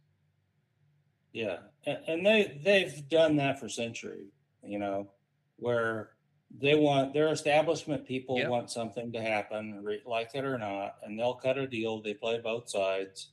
Yeah, 1.33 1.59
and, 1.87 1.99
and 2.07 2.27
they 2.27 2.61
they've 2.65 3.09
done 3.09 3.37
that 3.37 3.59
for 3.59 3.69
centuries, 3.69 4.31
you 4.63 4.79
know, 4.79 5.11
where 5.57 6.11
they 6.57 6.77
want 6.77 7.13
their 7.13 7.29
establishment 7.33 8.07
people 8.07 8.39
Yep. 8.39 8.49
want 8.49 8.71
something 8.71 9.11
to 9.13 9.21
happen, 9.21 9.85
like 10.07 10.31
it 10.35 10.45
or 10.45 10.59
not, 10.59 10.97
and 11.03 11.19
they'll 11.19 11.35
cut 11.35 11.59
a 11.59 11.67
deal. 11.67 12.01
They 12.03 12.15
play 12.15 12.39
both 12.41 12.69
sides, 12.71 13.31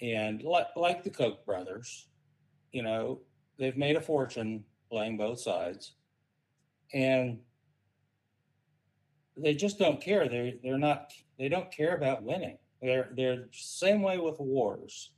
and 0.00 0.42
like 0.42 0.66
like 0.76 1.02
the 1.04 1.10
Koch 1.10 1.44
brothers, 1.46 2.08
you 2.72 2.82
know, 2.82 3.20
they've 3.58 3.76
made 3.76 3.96
a 3.96 4.00
fortune 4.02 4.64
playing 4.90 5.16
both 5.16 5.40
sides, 5.40 5.92
and 6.94 7.40
they 9.36 9.54
just 9.54 9.78
don't 9.78 10.00
care. 10.00 10.28
They 10.28 10.58
they're 10.62 10.78
not 10.78 11.12
they 11.38 11.48
don't 11.48 11.70
care 11.70 11.96
about 11.96 12.22
winning. 12.22 12.56
They're 12.80 13.10
they're 13.16 13.48
same 13.52 14.00
way 14.00 14.18
with 14.18 14.38
wars, 14.38 15.10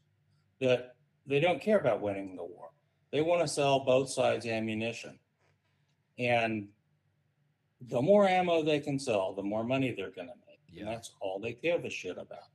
that 0.61 0.97
they 1.27 1.39
don't 1.39 1.61
care 1.61 1.79
about 1.79 2.01
winning 2.01 2.35
the 2.35 2.45
war. 2.45 2.71
They 3.13 3.21
want 3.21 3.43
to 3.43 3.49
sell 3.49 3.85
both 3.85 4.11
sides 4.11 4.47
ammunition. 4.47 5.19
And 6.19 6.69
the 7.81 8.01
more 8.01 8.27
ammo 8.27 8.63
they 8.63 8.81
can 8.81 8.99
sell, 8.99 9.35
the 9.35 9.43
more 9.43 9.65
money 9.65 9.95
they're 9.95 10.11
going 10.11 10.29
to 10.29 10.35
make. 10.47 10.61
Yeah. 10.69 10.85
And 10.85 10.89
that's 10.89 11.13
all 11.21 11.39
they 11.39 11.53
give 11.53 11.85
a 11.85 11.91
shit 11.91 12.17
about. 12.17 12.49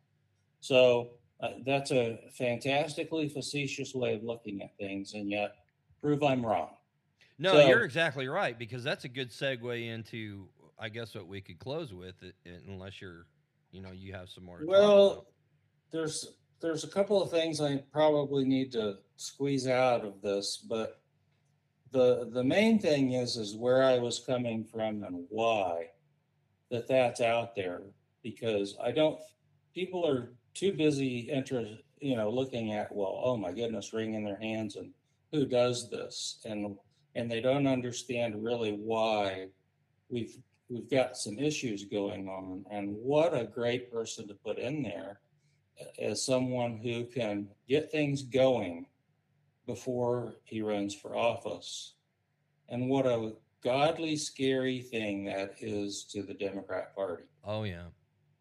So 0.62 1.12
uh, 1.42 1.50
that's 1.66 1.92
a 1.92 2.20
fantastically 2.38 3.30
facetious 3.30 3.94
way 3.94 4.16
of 4.16 4.24
looking 4.24 4.62
at 4.62 4.76
things. 4.78 5.14
And 5.14 5.30
yet, 5.30 5.56
prove 6.02 6.24
I'm 6.24 6.46
wrong. 6.46 6.72
No, 7.42 7.54
So- 7.54 7.68
you're 7.68 7.84
exactly 7.84 8.28
right 8.28 8.58
because 8.58 8.84
that's 8.84 9.04
a 9.04 9.10
good 9.10 9.32
segue 9.32 9.88
into, 9.88 10.48
I 10.78 10.90
guess, 10.90 11.16
what 11.16 11.28
we 11.28 11.42
could 11.42 11.58
close 11.58 11.92
with, 11.92 12.14
uh, 12.22 12.28
uh, 12.48 12.52
unless 12.68 13.02
you're, 13.02 13.26
you 13.72 13.82
know, 13.82 13.92
you 13.92 14.14
have 14.14 14.30
some 14.30 14.46
more. 14.46 14.62
Well, 14.64 15.26
there's 15.90 16.38
there's 16.60 16.84
a 16.84 16.88
couple 16.88 17.20
of 17.20 17.32
things 17.32 17.60
I 17.60 17.78
probably 17.92 18.46
need 18.46 18.72
to 18.74 19.00
squeeze 19.16 19.68
out 19.68 20.06
of 20.06 20.22
this, 20.22 20.58
but 20.58 21.02
the 21.90 22.30
the 22.32 22.44
main 22.44 22.78
thing 22.78 23.14
is 23.14 23.38
is 23.38 23.58
where 23.58 23.82
I 23.84 23.98
was 23.98 24.20
coming 24.20 24.64
from 24.64 25.04
and 25.04 25.26
why 25.30 25.88
that 26.70 26.88
that's 26.88 27.22
out 27.22 27.56
there 27.56 27.82
because 28.22 28.78
I 28.82 28.92
don't 28.92 29.20
people 29.74 30.08
are 30.08 30.32
too 30.54 30.72
busy 30.74 31.30
inter 31.32 31.78
you 32.00 32.16
know 32.16 32.30
looking 32.30 32.72
at 32.72 32.96
well 32.96 33.20
oh 33.24 33.36
my 33.36 33.52
goodness 33.52 33.92
wringing 33.94 34.24
their 34.24 34.40
hands 34.40 34.78
and 34.78 34.94
who 35.34 35.46
does 35.46 35.90
this 35.90 36.40
and 36.46 36.78
and 37.16 37.30
they 37.30 37.42
don't 37.42 37.68
understand 37.68 38.44
really 38.44 38.72
why 38.72 39.48
we've 40.10 40.38
we've 40.70 40.90
got 40.90 41.18
some 41.18 41.38
issues 41.38 41.84
going 41.84 42.30
on 42.30 42.64
and 42.72 42.96
what 42.96 43.38
a 43.38 43.44
great 43.44 43.92
person 43.92 44.26
to 44.28 44.34
put 44.34 44.58
in 44.58 44.82
there 44.82 45.20
as 46.00 46.26
someone 46.26 46.78
who 46.78 47.04
can 47.06 47.48
get 47.68 47.92
things 47.92 48.22
going 48.24 48.86
before 49.66 50.34
he 50.46 50.62
runs 50.62 50.96
for 50.96 51.16
office. 51.16 51.96
And 52.70 52.90
what 52.90 53.06
a 53.06 53.34
godly, 53.64 54.16
scary 54.16 54.82
thing 54.82 55.26
that 55.26 55.56
is 55.60 56.06
to 56.12 56.24
the 56.24 56.34
Democrat 56.34 56.96
Party. 56.96 57.24
oh 57.44 57.64
yeah, 57.64 57.88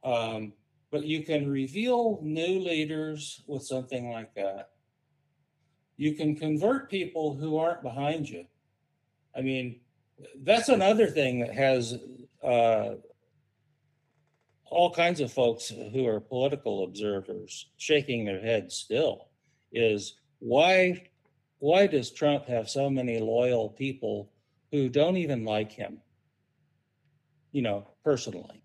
Um, 0.05 0.53
but 0.91 1.05
you 1.05 1.23
can 1.25 1.51
reveal 1.51 2.21
new 2.23 2.61
leaders 2.61 3.43
with 3.47 3.63
something 3.65 4.11
like 4.11 4.35
that. 4.35 4.71
You 5.97 6.15
can 6.15 6.35
convert 6.37 6.91
people 6.91 7.35
who 7.35 7.59
aren't 7.59 7.83
behind 7.83 8.29
you. 8.29 8.47
I 9.37 9.43
mean, 9.43 9.81
that's 10.43 10.69
another 10.69 11.07
thing 11.07 11.41
that 11.41 11.55
has 11.55 11.99
uh, 12.43 12.95
all 14.67 14.93
kinds 14.93 15.21
of 15.21 15.33
folks 15.33 15.69
who 15.69 16.07
are 16.07 16.21
political 16.21 16.85
observers 16.85 17.71
shaking 17.77 18.25
their 18.25 18.41
heads 18.41 18.75
still 18.75 19.29
is 19.73 20.15
why 20.39 21.07
why 21.59 21.87
does 21.87 22.11
Trump 22.11 22.47
have 22.47 22.71
so 22.71 22.89
many 22.89 23.19
loyal 23.19 23.69
people 23.69 24.33
who 24.73 24.89
don't 24.89 25.19
even 25.19 25.45
like 25.45 25.73
him? 25.73 25.99
You 27.53 27.63
know, 27.63 27.89
personally 28.03 28.61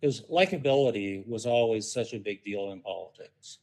because 0.00 0.22
likability 0.22 1.26
was 1.26 1.46
always 1.46 1.90
such 1.90 2.12
a 2.12 2.18
big 2.18 2.44
deal 2.44 2.70
in 2.70 2.80
politics. 2.80 3.58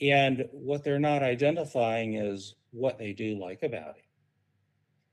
And 0.00 0.48
what 0.52 0.84
they're 0.84 0.98
not 0.98 1.22
identifying 1.22 2.14
is 2.14 2.54
what 2.70 2.98
they 2.98 3.12
do 3.12 3.38
like 3.38 3.62
about 3.62 3.96
him. 3.96 4.07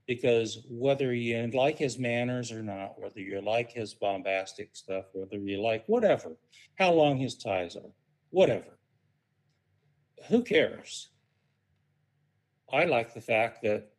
Because 0.08 0.66
whether 0.70 1.14
you 1.14 1.50
like 1.54 1.80
his 1.80 1.98
manners 1.98 2.52
or 2.52 2.62
not, 2.62 3.00
whether 3.00 3.20
you 3.20 3.42
like 3.42 3.72
his 3.72 3.94
bombastic 3.96 4.76
stuff, 4.76 5.06
whether 5.14 5.38
you 5.38 5.62
like 5.62 5.84
whatever, 5.88 6.38
how 6.76 6.94
long 6.94 7.18
his 7.18 7.36
ties 7.36 7.76
are, 7.76 7.92
whatever, 8.30 8.78
who 10.30 10.44
cares? 10.44 11.10
I 12.72 12.86
like 12.86 13.14
the 13.14 13.22
fact 13.22 13.64
that 13.64 13.90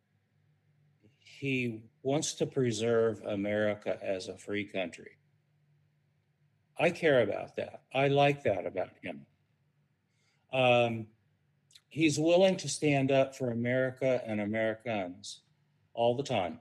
he 1.18 1.82
wants 2.02 2.34
to 2.34 2.46
preserve 2.46 3.20
America 3.26 3.98
as 4.02 4.28
a 4.28 4.38
free 4.38 4.64
country. 4.64 5.12
I 6.78 6.90
care 6.90 7.22
about 7.22 7.56
that. 7.56 7.82
I 7.92 8.08
like 8.08 8.44
that 8.44 8.66
about 8.66 8.90
him. 9.02 9.26
Um, 10.52 11.06
he's 11.88 12.18
willing 12.18 12.56
to 12.58 12.68
stand 12.68 13.10
up 13.10 13.34
for 13.34 13.50
America 13.50 14.20
and 14.26 14.40
Americans 14.40 15.42
all 15.96 16.14
the 16.14 16.22
time. 16.22 16.60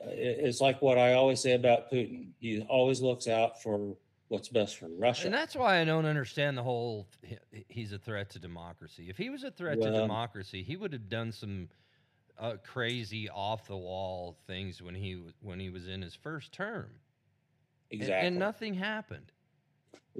uh, 0.00 0.08
it's 0.08 0.60
like 0.60 0.80
what 0.80 0.96
I 0.96 1.12
always 1.14 1.40
say 1.40 1.52
about 1.52 1.90
Putin. 1.90 2.28
He 2.38 2.62
always 2.62 3.02
looks 3.02 3.28
out 3.28 3.62
for 3.62 3.96
what's 4.28 4.48
best 4.48 4.78
for 4.78 4.88
Russia. 4.88 5.26
And 5.26 5.34
that's 5.34 5.54
why 5.56 5.80
I 5.80 5.84
don't 5.84 6.06
understand 6.06 6.56
the 6.56 6.62
whole 6.62 7.08
he's 7.68 7.92
a 7.92 7.98
threat 7.98 8.30
to 8.30 8.38
democracy. 8.38 9.06
If 9.10 9.18
he 9.18 9.28
was 9.28 9.44
a 9.44 9.50
threat 9.50 9.80
to 9.82 9.90
democracy, 9.90 10.62
he 10.62 10.76
would 10.76 10.92
have 10.92 11.08
done 11.08 11.32
some 11.32 11.68
uh, 12.38 12.54
crazy 12.64 13.28
off 13.28 13.66
the 13.66 13.76
wall 13.76 14.38
things 14.46 14.80
when 14.80 14.94
he 14.94 15.20
when 15.42 15.60
he 15.60 15.68
was 15.68 15.88
in 15.88 16.00
his 16.00 16.14
first 16.14 16.52
term. 16.52 16.88
And- 17.90 18.00
exactly. 18.00 18.28
And, 18.28 18.38
nothing 18.38 18.74
happened. 18.74 19.32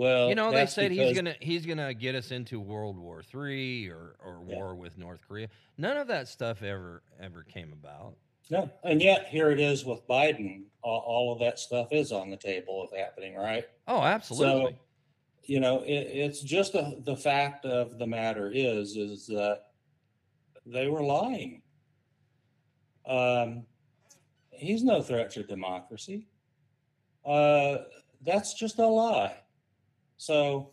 Well, 0.01 0.31
you 0.31 0.35
know, 0.35 0.51
they 0.51 0.65
said 0.65 0.93
he's 0.93 1.15
gonna 1.15 1.35
he's 1.41 1.67
gonna 1.67 1.93
get 1.93 2.15
us 2.15 2.31
into 2.31 2.59
World 2.59 2.97
War 2.97 3.23
Three 3.23 3.87
or 3.91 4.17
or 4.19 4.43
Yeah. 4.49 4.57
war 4.57 4.75
with 4.75 4.97
North 4.97 5.21
Korea. 5.29 5.49
None 5.77 5.99
of 5.99 6.07
that 6.09 6.27
stuff 6.27 6.63
ever 6.63 7.03
ever 7.21 7.43
came 7.43 7.75
about. 7.75 8.15
No, 8.51 8.71
and 8.83 9.03
yet 9.03 9.27
here 9.29 9.51
it 9.51 9.61
is 9.61 9.85
with 9.85 10.01
Biden. 10.09 10.63
All, 10.83 11.05
all 11.07 11.33
of 11.35 11.39
that 11.41 11.59
stuff 11.59 11.89
is 11.93 12.13
on 12.13 12.31
the 12.31 12.37
table 12.39 12.83
of 12.83 12.99
happening, 12.99 13.35
right? 13.35 13.67
Oh, 13.87 14.01
absolutely. 14.01 14.73
So, 14.73 14.79
you 15.45 15.61
know, 15.61 15.83
it, 15.83 15.91
it's 15.91 16.41
just 16.41 16.75
a, 16.75 16.97
the 17.05 17.17
fact 17.17 17.67
of 17.67 17.99
the 17.99 18.07
matter 18.07 18.51
is, 18.53 18.97
is 18.97 19.27
that 19.27 19.67
they 20.65 20.89
were 20.89 21.03
lying. 21.03 21.61
Um, 23.07 23.67
he's 24.51 24.83
no 24.83 25.03
threat 25.03 25.31
to 25.33 25.43
democracy. 25.43 26.27
Uh, 27.25 27.79
that's 28.23 28.55
just 28.55 28.79
a 28.79 28.87
lie. 28.87 29.37
So 30.21 30.73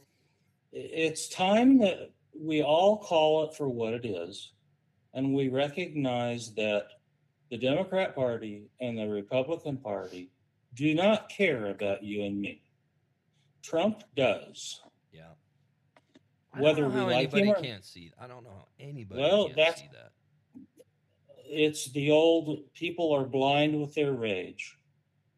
it's 0.74 1.30
time 1.30 1.78
that 1.80 2.12
we 2.38 2.62
all 2.62 2.98
call 2.98 3.46
it 3.46 3.56
for 3.56 3.70
what 3.70 3.94
it 3.94 4.04
is, 4.04 4.52
and 5.14 5.34
we 5.34 5.48
recognize 5.48 6.54
that 6.56 6.88
the 7.50 7.58
Democrat 7.58 8.14
Party 8.14 8.64
and 8.82 8.98
the 8.98 9.08
Republican 9.08 9.78
Party 9.78 10.32
do 10.74 10.94
not 10.94 11.30
care 11.30 11.68
about 11.68 12.04
you 12.04 12.24
and 12.26 12.42
me. 12.42 12.62
Trump 13.64 14.04
does. 14.18 14.82
yeah. 15.14 15.30
whether 16.58 16.88
I 16.88 16.90
don't 16.90 16.96
know 16.98 17.06
we 17.06 17.14
how 17.14 17.20
like 17.20 17.32
him 17.32 17.40
anybody 17.40 17.52
or- 17.62 17.64
can't 17.72 17.86
see. 17.86 18.12
I 18.20 18.28
don't 18.28 18.44
know 18.44 18.50
how 18.50 18.68
anybody 18.82 19.22
Well, 19.22 19.46
can't 19.46 19.56
that's- 19.56 19.80
see 19.80 19.90
that. 19.94 20.12
It's 21.50 21.86
the 21.94 22.12
old 22.12 22.60
people 22.74 23.14
are 23.14 23.24
blind 23.24 23.80
with 23.80 23.94
their 23.96 24.12
rage, 24.12 24.78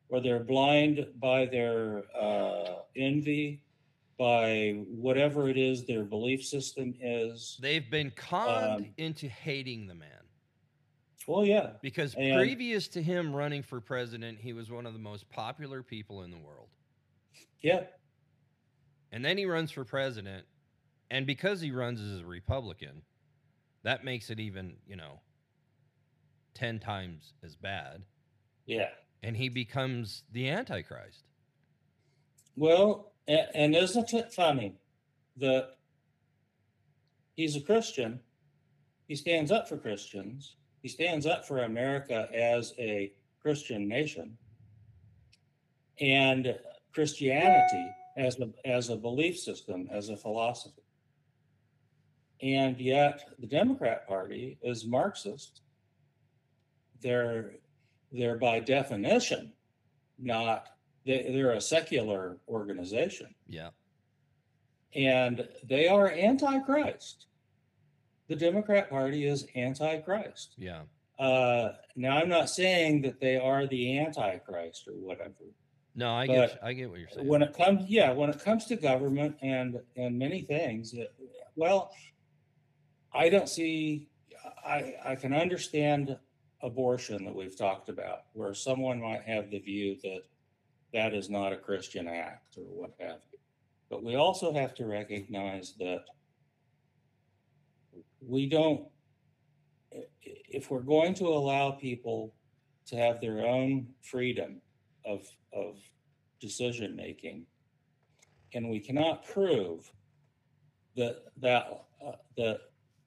or 0.10 0.20
they're 0.20 0.44
blind 0.44 1.06
by 1.20 1.46
their 1.46 2.06
uh, 2.20 2.80
envy, 2.96 3.62
by 4.20 4.74
whatever 4.90 5.50
it 5.50 5.58
is 5.58 5.86
their 5.86 6.04
belief 6.04 6.44
system 6.44 6.94
is. 7.00 7.58
They've 7.62 7.90
been 7.90 8.12
conned 8.12 8.86
Um, 8.86 8.94
into 8.98 9.30
hating 9.30 9.88
the 9.88 9.96
man. 9.96 10.10
Well, 11.26 11.46
yeah, 11.46 11.78
Because 11.82 12.16
And- 12.16 12.36
previous 12.36 12.88
to 12.90 13.02
him 13.02 13.34
running 13.34 13.64
for 13.64 13.80
president, 13.80 14.40
he 14.40 14.52
was 14.52 14.70
one 14.70 14.86
of 14.86 14.92
the 14.94 15.00
most 15.00 15.30
popular 15.30 15.82
people 15.84 16.24
in 16.24 16.32
the 16.32 16.38
world. 16.38 16.70
yeah, 17.62 17.88
And 19.12 19.24
then 19.24 19.38
he 19.38 19.46
runs 19.46 19.72
for 19.72 19.84
president. 19.86 20.46
And 21.10 21.26
because 21.26 21.62
he 21.62 21.72
runs 21.72 22.00
as 22.02 22.20
a 22.20 22.26
Republican, 22.26 23.02
that 23.84 24.04
makes 24.04 24.30
it 24.30 24.40
even, 24.40 24.78
you 24.86 24.96
know, 24.98 25.22
10 26.56 26.80
times 26.80 27.34
as 27.42 27.56
bad. 27.56 28.04
yeah. 28.66 28.94
And 29.24 29.36
he 29.36 29.50
becomes 29.50 30.24
the 30.32 30.48
Antichrist. 30.50 31.26
Well, 32.56 33.12
and, 33.30 33.48
and 33.54 33.76
isn't 33.76 34.14
it 34.14 34.34
funny 34.34 34.76
that 35.38 35.78
he's 37.36 37.56
a 37.56 37.62
Christian? 37.62 38.20
He 39.08 39.16
stands 39.16 39.52
up 39.52 39.70
for 39.70 39.78
Christians. 39.78 40.56
He 40.82 40.90
stands 40.90 41.26
up 41.26 41.46
for 41.46 41.64
America 41.64 42.28
as 42.34 42.74
a 42.80 43.14
Christian 43.42 43.88
nation 43.88 44.38
and 46.00 46.56
Christianity 46.94 47.86
as 48.18 48.40
a, 48.40 48.50
as 48.66 48.90
a 48.90 48.96
belief 48.96 49.38
system, 49.38 49.88
as 49.92 50.10
a 50.10 50.18
philosophy. 50.18 50.82
And 52.42 52.80
yet 52.80 53.22
the 53.38 53.48
Democrat 53.48 54.08
Party 54.08 54.58
is 54.64 54.86
Marxist. 54.86 55.62
They're, 57.02 57.52
they're 58.12 58.38
by 58.38 58.60
definition 58.60 59.54
not 60.18 60.70
they, 61.10 61.24
they're 61.34 61.54
a 61.54 61.62
secular 61.62 62.38
organization 62.48 63.34
Yeah. 63.48 63.70
and 64.96 65.48
they 65.64 65.88
are 65.88 66.10
anti-christ 66.10 67.26
the 68.28 68.36
democrat 68.36 68.90
party 68.90 69.26
is 69.26 69.48
anti-christ 69.56 70.54
Yeah. 70.58 70.82
uh, 71.18 71.74
now 71.96 72.18
i'm 72.18 72.30
not 72.30 72.50
saying 72.50 73.02
that 73.02 73.20
they 73.20 73.38
are 73.38 73.66
the 73.68 73.98
antichrist 74.00 74.88
or 74.88 74.94
whatever 74.94 75.34
No, 75.96 76.12
I 76.14 76.28
get 76.28 76.60
I 76.64 76.74
get 76.74 76.90
what 76.92 77.00
you're 77.00 77.10
saying. 77.10 77.28
when 77.28 77.42
it 77.42 77.54
comes 77.58 77.90
yeah 77.90 78.12
when 78.12 78.30
it 78.30 78.40
comes 78.44 78.66
to 78.66 78.76
government 78.76 79.36
and 79.42 79.80
and 79.98 80.18
many 80.18 80.42
things 80.44 80.94
it, 80.94 81.12
well 81.56 81.92
i 83.14 83.30
don't 83.30 83.50
see 83.50 84.08
i 84.66 84.94
i 85.04 85.16
can 85.16 85.34
understand 85.34 86.16
abortion 86.62 87.24
that 87.26 87.34
we've 87.34 87.58
talked 87.58 87.90
about 87.90 88.20
where 88.34 88.54
someone 88.54 89.00
might 89.02 89.24
have 89.24 89.50
the 89.50 89.60
view 89.60 89.96
that 90.04 90.22
that 90.94 91.14
is 91.14 91.30
not 91.30 91.54
a 91.54 91.58
christian 91.58 92.08
act 92.08 92.58
or 92.58 92.64
what 92.64 92.92
have 93.00 93.20
you. 93.32 93.40
But 93.90 94.04
we 94.04 94.16
also 94.16 94.54
have 94.54 94.76
to 94.76 94.86
recognize 94.86 95.74
that 95.80 96.06
we 98.22 98.48
don't 98.48 98.88
if 100.22 100.70
we're 100.70 100.82
going 100.82 101.14
to 101.16 101.28
allow 101.28 101.72
people 101.72 102.34
to 102.88 102.96
have 102.96 103.22
their 103.22 103.46
own 103.46 103.88
freedom 104.02 104.62
of 105.06 105.26
of 105.54 105.78
decision 106.40 106.96
making 106.96 107.46
and 108.54 108.70
we 108.70 108.80
cannot 108.80 109.26
prove 109.26 109.92
that 110.96 111.24
that 111.38 111.86
uh, 112.06 112.12
that 112.38 112.60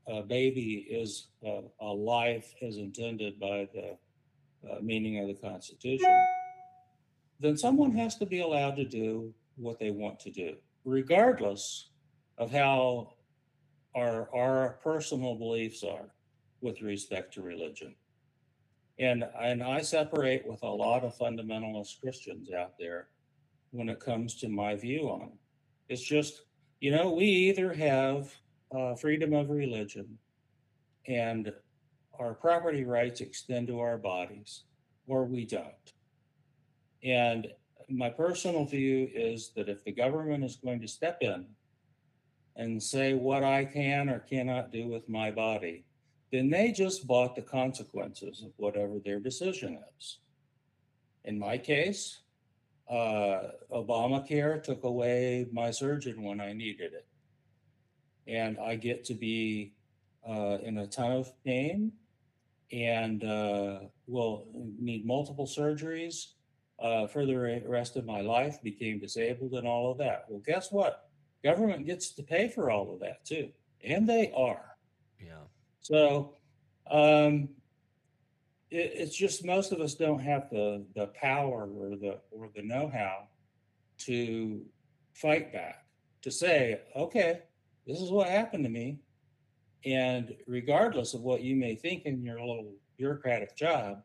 a 0.09 0.23
baby 0.23 0.87
is 0.91 1.29
uh, 1.47 1.63
a 1.81 1.87
life 1.87 2.55
as 2.61 2.77
intended 2.77 3.39
by 3.39 3.69
the 3.73 3.97
uh, 4.69 4.81
meaning 4.81 5.19
of 5.21 5.29
the 5.29 5.35
constitution 5.35 6.11
then 7.43 7.57
someone 7.57 7.93
has 7.93 8.17
to 8.17 8.27
be 8.27 8.41
allowed 8.41 8.77
to 8.77 8.85
do 8.85 9.33
what 9.57 9.79
they 9.79 9.91
want 9.91 10.19
to 10.19 10.31
do 10.31 10.57
regardless 10.85 11.91
of 12.39 12.51
how 12.51 13.13
our 13.95 14.29
our 14.35 14.79
personal 14.83 15.35
beliefs 15.35 15.83
are 15.83 16.15
with 16.61 16.81
respect 16.81 17.35
to 17.35 17.43
religion 17.43 17.95
and 18.99 19.25
and 19.41 19.63
I 19.63 19.81
separate 19.81 20.47
with 20.47 20.63
a 20.63 20.69
lot 20.69 21.05
of 21.05 21.17
fundamentalist 21.17 22.01
Christians 22.01 22.53
out 22.53 22.75
there 22.79 23.09
when 23.71 23.89
it 23.89 24.01
comes 24.01 24.35
to 24.37 24.49
my 24.49 24.77
view 24.77 25.09
on 25.09 25.23
it. 25.23 25.39
It's 25.89 26.03
just, 26.03 26.43
you 26.81 26.91
know, 26.91 27.13
we 27.13 27.25
either 27.25 27.73
have 27.73 28.33
uh, 28.75 28.95
freedom 28.95 29.33
of 29.33 29.51
religion 29.51 30.19
and 31.09 31.53
our 32.19 32.35
property 32.35 32.85
rights 32.85 33.21
extend 33.21 33.67
to 33.69 33.81
our 33.81 33.99
bodies, 33.99 34.65
or 35.07 35.25
we 35.25 35.45
don't. 35.45 35.93
And 37.03 37.49
my 37.89 38.09
personal 38.09 38.65
view 38.65 39.09
is 39.13 39.51
that 39.57 39.69
if 39.69 39.85
the 39.85 39.93
government 39.93 40.45
is 40.45 40.57
going 40.57 40.81
to 40.81 40.89
step 40.89 41.19
in 41.21 41.47
and 42.57 42.83
say 42.83 43.15
what 43.15 43.43
I 43.43 43.65
can 43.65 44.09
or 44.09 44.21
cannot 44.21 44.73
do 44.73 44.87
with 44.89 45.09
my 45.09 45.31
body, 45.31 45.85
then 46.31 46.49
they 46.49 46.73
just 46.73 47.07
bought 47.07 47.35
the 47.35 47.43
consequences 47.43 48.43
of 48.43 48.53
whatever 48.57 48.99
their 48.99 49.21
decision 49.21 49.79
is. 49.99 50.19
In 51.25 51.39
my 51.39 51.59
case, 51.59 52.21
uh, 52.91 53.51
Obamacare 53.71 54.63
took 54.63 54.85
away 54.85 55.47
my 55.53 55.71
surgeon 55.71 56.23
when 56.23 56.41
I 56.41 56.53
needed 56.53 56.93
it. 56.93 57.07
And 58.27 58.59
I 58.59 58.77
get 58.77 59.05
to 59.07 59.15
be 59.15 59.73
uh, 60.29 60.59
in 60.63 60.79
a 60.79 60.87
ton 60.87 61.13
of 61.13 61.33
pain 61.45 61.93
and 62.71 63.25
uh, 63.25 63.81
will 64.07 64.47
need 64.79 65.05
multiple 65.05 65.47
surgeries 65.47 66.33
uh, 66.83 67.07
for 67.07 67.25
the 67.25 67.63
rest 67.67 67.97
of 67.97 68.05
my 68.05 68.21
life, 68.21 68.61
became 68.63 68.99
disabled 68.99 69.53
and 69.55 69.67
all 69.67 69.91
of 69.91 69.99
that. 69.99 70.27
Well, 70.29 70.43
guess 70.45 70.73
what? 70.73 71.09
Government 71.45 71.87
gets 71.87 72.11
to 72.11 72.23
pay 72.23 72.49
for 72.49 72.71
all 72.71 72.93
of 72.93 73.01
that 73.01 73.25
too. 73.25 73.51
And 73.85 74.09
they 74.09 74.33
are. 74.37 74.77
yeah. 75.21 75.45
So 75.81 76.35
um, 76.91 77.49
it, 78.71 78.93
it's 78.95 79.17
just 79.17 79.45
most 79.45 79.73
of 79.73 79.81
us 79.81 79.95
don't 79.95 80.21
have 80.21 80.51
the 80.51 80.85
the 80.95 81.07
power 81.09 81.69
or 81.69 81.97
the 81.97 82.21
or 82.31 82.49
the 82.55 82.63
know-how 82.63 83.29
to 83.99 84.63
fight 85.15 85.53
back 85.53 85.85
to 86.23 86.31
say, 86.31 86.81
okay, 86.97 87.43
this 87.87 88.01
is 88.01 88.11
what 88.11 88.29
happened 88.29 88.65
to 88.65 88.71
me, 88.71 89.01
and 89.85 90.35
regardless 90.47 91.15
of 91.15 91.23
what 91.23 91.43
you 91.43 91.57
may 91.57 91.75
think 91.75 92.05
in 92.05 92.23
your 92.23 92.41
little 92.41 92.73
bureaucratic 92.97 93.57
job, 93.57 94.03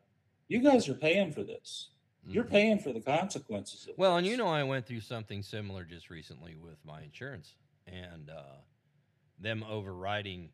you 0.48 0.60
guys 0.60 0.88
are 0.88 0.94
paying 0.94 1.32
for 1.32 1.44
this. 1.44 1.90
You're 2.30 2.44
Mhm. 2.44 2.50
paying 2.50 2.78
for 2.78 2.92
the 2.92 3.00
consequences. 3.00 3.88
Well, 3.96 4.16
and 4.16 4.26
you 4.26 4.36
know, 4.36 4.48
I 4.48 4.62
went 4.64 4.86
through 4.86 5.00
something 5.00 5.42
similar 5.42 5.84
just 5.84 6.10
recently 6.10 6.56
with 6.56 6.84
my 6.84 7.02
insurance 7.02 7.54
and 7.86 8.28
uh, 8.30 8.56
them 9.38 9.64
overriding 9.64 10.50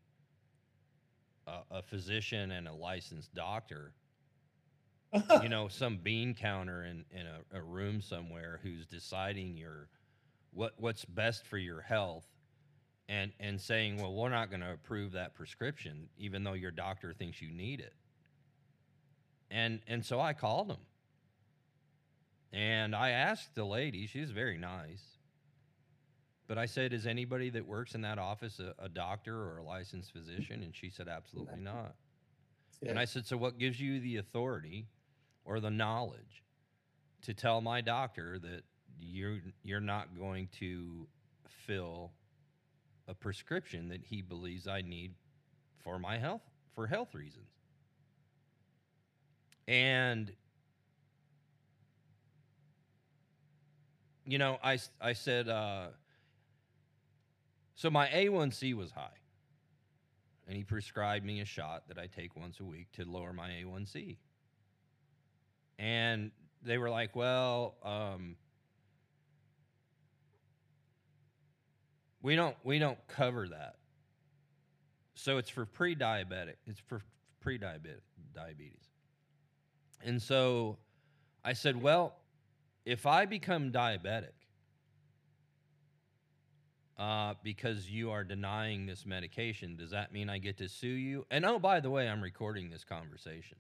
a, 1.47 1.61
a 1.71 1.83
physician 1.83 2.53
and 2.53 2.69
a 2.69 2.73
licensed 2.73 3.35
doctor 3.35 3.93
you 5.43 5.49
know 5.49 5.69
some 5.69 5.99
bean 5.99 6.35
counter 6.35 6.85
in 6.85 7.05
in 7.11 7.27
a, 7.27 7.59
a 7.59 7.63
room 7.63 8.01
somewhere 8.01 8.61
who's 8.63 8.87
deciding 8.87 9.57
your 9.57 9.89
what 10.53 10.75
what's 10.79 11.05
best 11.05 11.47
for 11.47 11.59
your 11.59 11.81
health 11.81 12.27
and 13.09 13.33
and 13.41 13.61
saying 13.61 14.01
well 14.01 14.15
we're 14.15 14.29
not 14.29 14.49
going 14.49 14.61
to 14.61 14.73
approve 14.73 15.13
that 15.13 15.35
prescription 15.35 16.09
even 16.17 16.45
though 16.45 16.55
your 16.55 16.71
doctor 16.71 17.13
thinks 17.13 17.41
you 17.43 17.51
need 17.51 17.81
it 17.81 17.93
and 19.51 19.81
and 19.87 20.05
so 20.05 20.21
i 20.21 20.33
called 20.33 20.71
him 20.71 20.79
and 22.55 22.95
i 22.95 23.11
asked 23.11 23.55
the 23.55 23.65
lady 23.65 24.07
she 24.07 24.21
was 24.21 24.31
very 24.31 24.57
nice 24.57 25.03
but 26.47 26.59
i 26.59 26.67
said 26.67 26.93
is 26.93 27.07
anybody 27.07 27.51
that 27.51 27.67
works 27.67 27.95
in 27.95 28.03
that 28.03 28.19
office 28.19 28.61
a, 28.61 28.75
a 28.79 28.89
doctor 28.89 29.35
or 29.35 29.59
a 29.59 29.63
licensed 29.63 30.13
physician? 30.13 30.63
And 30.63 30.75
she 30.75 30.91
said 30.91 31.09
absolutely 31.09 31.61
not. 31.61 31.95
And 32.87 32.99
I 32.99 33.05
said, 33.05 33.27
So 33.27 33.37
what 33.37 33.59
gives 33.59 33.81
you 33.81 34.01
the 34.01 34.19
authority 34.19 34.87
or 35.45 35.61
the 35.61 35.71
knowledge 35.71 36.43
to 37.23 37.35
tell 37.35 37.61
my 37.61 37.81
doctor 37.81 38.39
that 38.39 38.63
you're 39.01 39.39
you're 39.63 39.81
not 39.81 40.19
going 40.19 40.49
to 40.61 41.07
fill 41.67 42.13
a 43.09 43.15
prescription 43.15 43.89
that 43.89 44.03
he 44.03 44.23
believes 44.23 44.67
I 44.67 44.83
need 44.83 45.15
for 45.83 45.99
my 45.99 46.19
health 46.19 46.43
for 46.75 46.87
health 46.87 47.15
reasons? 47.15 47.49
And 49.67 50.31
you 54.27 54.39
know, 54.39 54.59
I, 54.63 54.79
I 55.01 55.13
said 55.13 55.49
uh 55.49 55.87
so 57.75 57.91
my 57.91 58.07
A1C 58.09 58.75
was 58.75 58.91
high 58.93 59.19
and 60.47 60.57
he 60.57 60.65
prescribed 60.65 61.25
me 61.25 61.41
a 61.41 61.45
shot 61.45 61.89
that 61.89 61.99
I 61.99 62.07
take 62.07 62.37
once 62.37 62.61
a 62.61 62.65
week 62.65 62.93
to 62.93 63.05
lower 63.05 63.33
my 63.33 63.49
A1C. 63.49 64.17
And 65.79 66.31
they 66.63 66.79
were 66.79 66.91
like, 66.91 67.17
"Well, 67.17 67.75
um, 67.83 68.37
we 72.23 72.37
don't 72.37 72.57
we 72.63 72.79
don't 72.79 72.99
cover 73.09 73.49
that. 73.49 73.77
So 75.15 75.39
it's 75.39 75.51
for 75.51 75.65
pre-diabetic. 75.65 76.57
It's 76.67 76.81
for 76.81 77.03
pre-diabetic 77.41 78.03
diabetes." 78.35 78.89
And 80.05 80.23
so 80.23 80.79
I 81.45 81.55
said, 81.55 81.81
"Well, 81.81 82.15
if 82.85 83.07
I 83.07 83.25
become 83.27 83.73
diabetic, 83.73 84.33
uh, 86.99 87.35
because 87.43 87.91
you 87.91 88.11
are 88.11 88.23
denying 88.25 88.87
this 88.87 89.05
medication, 89.05 89.77
does 89.77 89.91
that 89.91 90.13
mean 90.13 90.31
I 90.31 90.39
get 90.39 90.59
to 90.59 90.69
sue 90.69 90.87
you? 90.89 91.27
And 91.31 91.45
oh, 91.45 91.59
by 91.59 91.81
the 91.81 91.91
way, 91.91 92.09
I'm 92.09 92.23
recording 92.23 92.71
this 92.71 92.85
conversation. 92.85 93.59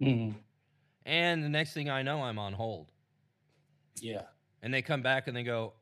Mhm. 0.00 0.34
And 1.06 1.42
the 1.44 1.48
next 1.48 1.72
thing 1.72 1.88
I 1.88 2.02
know, 2.02 2.22
I'm 2.22 2.38
on 2.38 2.52
hold. 2.52 2.90
Yeah. 4.00 4.22
And 4.62 4.72
they 4.72 4.82
come 4.82 5.02
back 5.02 5.28
and 5.28 5.36
they 5.36 5.42
go, 5.44 5.74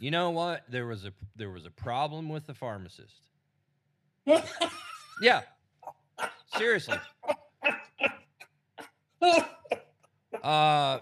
you 0.00 0.10
know 0.10 0.30
what? 0.30 0.64
There 0.68 0.86
was 0.86 1.04
a 1.04 1.12
there 1.36 1.50
was 1.50 1.66
a 1.66 1.70
problem 1.70 2.28
with 2.28 2.46
the 2.46 2.54
pharmacist. 2.54 3.14
Yeah, 5.22 5.42
seriously. 6.56 6.98
Uh, 10.42 10.98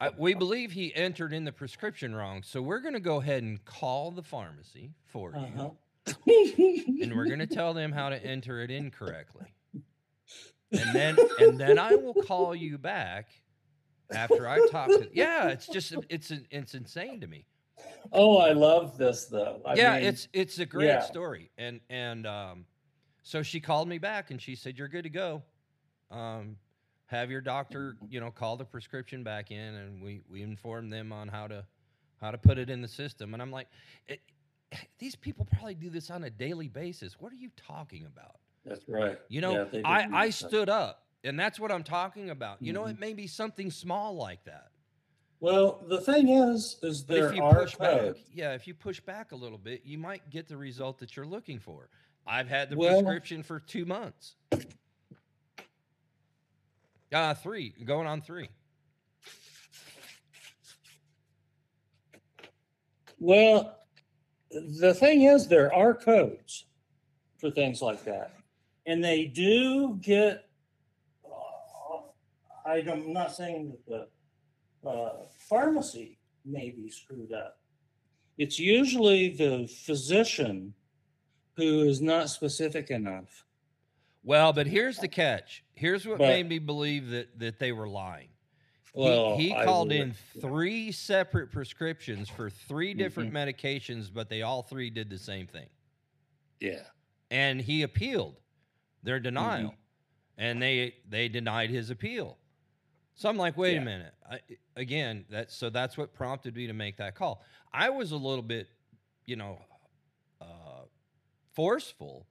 I, 0.00 0.10
we 0.16 0.34
believe 0.34 0.72
he 0.72 0.94
entered 0.94 1.32
in 1.32 1.44
the 1.44 1.52
prescription 1.52 2.14
wrong, 2.14 2.42
so 2.42 2.60
we're 2.60 2.80
going 2.80 2.94
to 2.94 3.00
go 3.00 3.20
ahead 3.20 3.42
and 3.42 3.64
call 3.64 4.10
the 4.10 4.22
pharmacy 4.22 4.92
for 5.06 5.32
you. 5.32 5.36
Uh-huh. 5.36 5.70
and 6.26 7.14
we're 7.14 7.26
going 7.26 7.38
to 7.38 7.46
tell 7.46 7.72
them 7.72 7.92
how 7.92 8.10
to 8.10 8.22
enter 8.22 8.60
it 8.60 8.70
incorrectly. 8.70 9.54
And 10.72 10.92
then 10.92 11.16
and 11.38 11.60
then 11.60 11.78
I 11.78 11.94
will 11.94 12.14
call 12.14 12.52
you 12.52 12.78
back 12.78 13.28
after 14.12 14.48
I 14.48 14.66
talk 14.68 14.88
to 14.88 15.08
Yeah, 15.12 15.48
it's 15.48 15.68
just 15.68 15.94
it's 16.08 16.32
it's 16.50 16.74
insane 16.74 17.20
to 17.20 17.28
me. 17.28 17.46
Oh, 18.12 18.38
I 18.38 18.52
love 18.52 18.98
this 18.98 19.26
though. 19.26 19.60
I 19.64 19.74
yeah, 19.74 19.96
mean, 19.96 20.04
it's 20.04 20.28
it's 20.32 20.58
a 20.58 20.66
great 20.66 20.86
yeah. 20.86 21.00
story. 21.00 21.50
And 21.58 21.80
and 21.88 22.26
um 22.26 22.66
so 23.22 23.42
she 23.42 23.60
called 23.60 23.88
me 23.88 23.98
back 23.98 24.30
and 24.30 24.40
she 24.40 24.56
said 24.56 24.76
you're 24.76 24.88
good 24.88 25.04
to 25.04 25.10
go. 25.10 25.42
Um 26.10 26.56
have 27.06 27.30
your 27.30 27.40
doctor, 27.40 27.96
you 28.08 28.20
know, 28.20 28.30
call 28.30 28.56
the 28.56 28.64
prescription 28.64 29.22
back 29.22 29.50
in 29.50 29.74
and 29.74 30.02
we 30.02 30.20
we 30.28 30.42
informed 30.42 30.92
them 30.92 31.12
on 31.12 31.28
how 31.28 31.46
to 31.46 31.64
how 32.20 32.30
to 32.30 32.38
put 32.38 32.58
it 32.58 32.70
in 32.70 32.80
the 32.80 32.88
system. 32.88 33.34
And 33.34 33.42
I'm 33.42 33.50
like 33.50 33.68
it, 34.06 34.20
these 34.98 35.14
people 35.14 35.46
probably 35.52 35.74
do 35.74 35.90
this 35.90 36.10
on 36.10 36.24
a 36.24 36.30
daily 36.30 36.68
basis. 36.68 37.20
What 37.20 37.32
are 37.32 37.36
you 37.36 37.50
talking 37.56 38.06
about? 38.06 38.36
that's 38.66 38.88
right. 38.88 39.18
You 39.28 39.42
know, 39.42 39.68
Yeah, 39.72 39.82
I, 39.84 40.08
I 40.10 40.30
stood 40.30 40.70
up, 40.70 41.04
and 41.22 41.38
that's 41.38 41.60
what 41.60 41.70
I'm 41.70 41.82
talking 41.84 42.30
about. 42.30 42.62
You 42.62 42.72
know, 42.72 42.84
Mhm. 42.84 42.92
it 42.92 42.98
may 42.98 43.12
be 43.12 43.26
something 43.26 43.70
small 43.70 44.14
like 44.16 44.42
that. 44.44 44.68
Well, 45.40 45.84
the 45.86 46.00
thing 46.00 46.30
is, 46.30 46.78
is 46.82 47.04
there 47.04 47.28
if 47.28 47.36
you 47.36 47.42
are 47.44 47.54
push 47.54 47.76
back, 47.76 48.14
yeah, 48.32 48.54
if 48.54 48.66
you 48.66 48.72
push 48.72 49.00
back 49.00 49.32
a 49.32 49.36
little 49.36 49.58
bit, 49.58 49.82
you 49.84 49.98
might 49.98 50.30
get 50.30 50.48
the 50.48 50.56
result 50.56 50.98
that 51.00 51.14
you're 51.14 51.26
looking 51.26 51.58
for. 51.58 51.90
I've 52.26 52.48
had 52.48 52.70
the 52.70 52.76
Well- 52.78 53.02
prescription 53.02 53.42
for 53.42 53.60
two 53.60 53.84
months. 53.84 54.36
Uh, 57.14 57.32
three, 57.32 57.72
going 57.84 58.08
on 58.08 58.20
three. 58.20 58.48
Well, 63.20 63.78
the 64.50 64.92
thing 64.92 65.22
is, 65.22 65.46
there 65.46 65.72
are 65.72 65.94
codes 65.94 66.66
for 67.38 67.52
things 67.52 67.80
like 67.80 68.04
that, 68.04 68.32
and 68.86 69.02
they 69.02 69.26
do 69.26 69.96
get. 70.02 70.48
uh, 71.24 72.68
I'm 72.68 73.12
not 73.12 73.32
saying 73.32 73.76
that 73.86 74.08
the 74.82 74.88
uh, 74.88 75.12
pharmacy 75.48 76.18
may 76.44 76.70
be 76.70 76.90
screwed 76.90 77.32
up. 77.32 77.60
It's 78.38 78.58
usually 78.58 79.28
the 79.28 79.68
physician 79.68 80.74
who 81.56 81.84
is 81.84 82.00
not 82.00 82.28
specific 82.28 82.90
enough. 82.90 83.44
Well, 84.24 84.52
but 84.52 84.66
here's 84.66 84.98
the 84.98 85.08
catch. 85.08 85.62
Here's 85.74 86.06
what 86.06 86.18
But- 86.18 86.28
made 86.28 86.48
me 86.48 86.58
believe 86.58 87.10
that 87.10 87.38
that 87.38 87.58
they 87.58 87.72
were 87.72 87.88
lying. 87.88 88.28
He- 88.94 89.00
Well, 89.00 89.36
he, 89.36 89.52
I 89.52 89.64
called 89.64 89.88
would- 89.88 89.96
in 89.96 90.12
three 90.40 90.90
separate 90.92 91.50
prescriptions 91.52 92.28
for 92.28 92.48
three 92.48 92.94
different 92.94 93.32
Mm-hmm. 93.32 93.48
medications, 93.48 94.12
but 94.12 94.28
they 94.28 94.42
all 94.42 94.62
three 94.62 94.88
did 94.90 95.10
the 95.10 95.18
same 95.18 95.46
thing. 95.46 95.68
Yeah. 96.60 96.84
And 97.30 97.60
he 97.60 97.82
appealed 97.82 98.36
their 99.02 99.20
denial, 99.20 99.70
Mm-hmm. 99.70 99.78
and 100.38 100.62
they 100.62 100.94
they 101.08 101.28
denied 101.28 101.70
his 101.70 101.90
appeal. 101.90 102.38
So 103.16 103.28
I'm 103.28 103.36
like, 103.36 103.56
wait 103.56 103.74
Yeah. 103.74 103.80
a 103.82 103.84
minute. 103.84 104.14
I, 104.28 104.40
again, 104.76 105.24
that's 105.28 105.54
so 105.54 105.68
that's 105.70 105.96
what 105.98 106.14
prompted 106.14 106.56
me 106.56 106.66
to 106.66 106.72
make 106.72 106.96
that 106.96 107.14
call. 107.14 107.42
I 107.72 107.90
was 107.90 108.12
a 108.12 108.16
little 108.16 108.42
bit, 108.42 108.68
you 109.26 109.36
know, 109.36 109.58
uh, 110.40 110.84
forceful, 111.52 112.26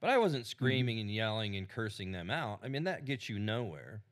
but 0.00 0.10
I 0.10 0.18
wasn't 0.18 0.44
Mm-hmm. 0.44 0.50
screaming 0.50 1.00
and 1.00 1.10
yelling 1.10 1.56
and 1.56 1.68
cursing 1.68 2.12
them 2.12 2.30
out. 2.30 2.60
I 2.62 2.68
mean, 2.68 2.84
that 2.84 3.04
gets 3.04 3.28
you 3.28 3.38
nowhere. 3.38 4.02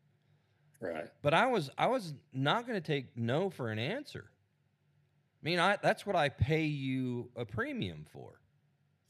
Right. 0.81 1.09
But 1.23 1.35
I 1.35 1.47
was 1.47 1.71
I 1.77 1.89
was 1.89 2.15
not 2.33 2.67
going 2.67 2.81
to 2.81 2.87
take 2.87 3.17
no 3.17 3.51
for 3.51 3.71
an 3.71 3.79
answer. 3.79 4.31
I 4.31 5.45
mean, 5.45 5.59
I 5.59 5.77
that's 5.83 6.07
what 6.07 6.15
I 6.17 6.29
pay 6.29 6.65
you 6.65 7.31
a 7.37 7.45
premium 7.45 8.05
for. 8.13 8.41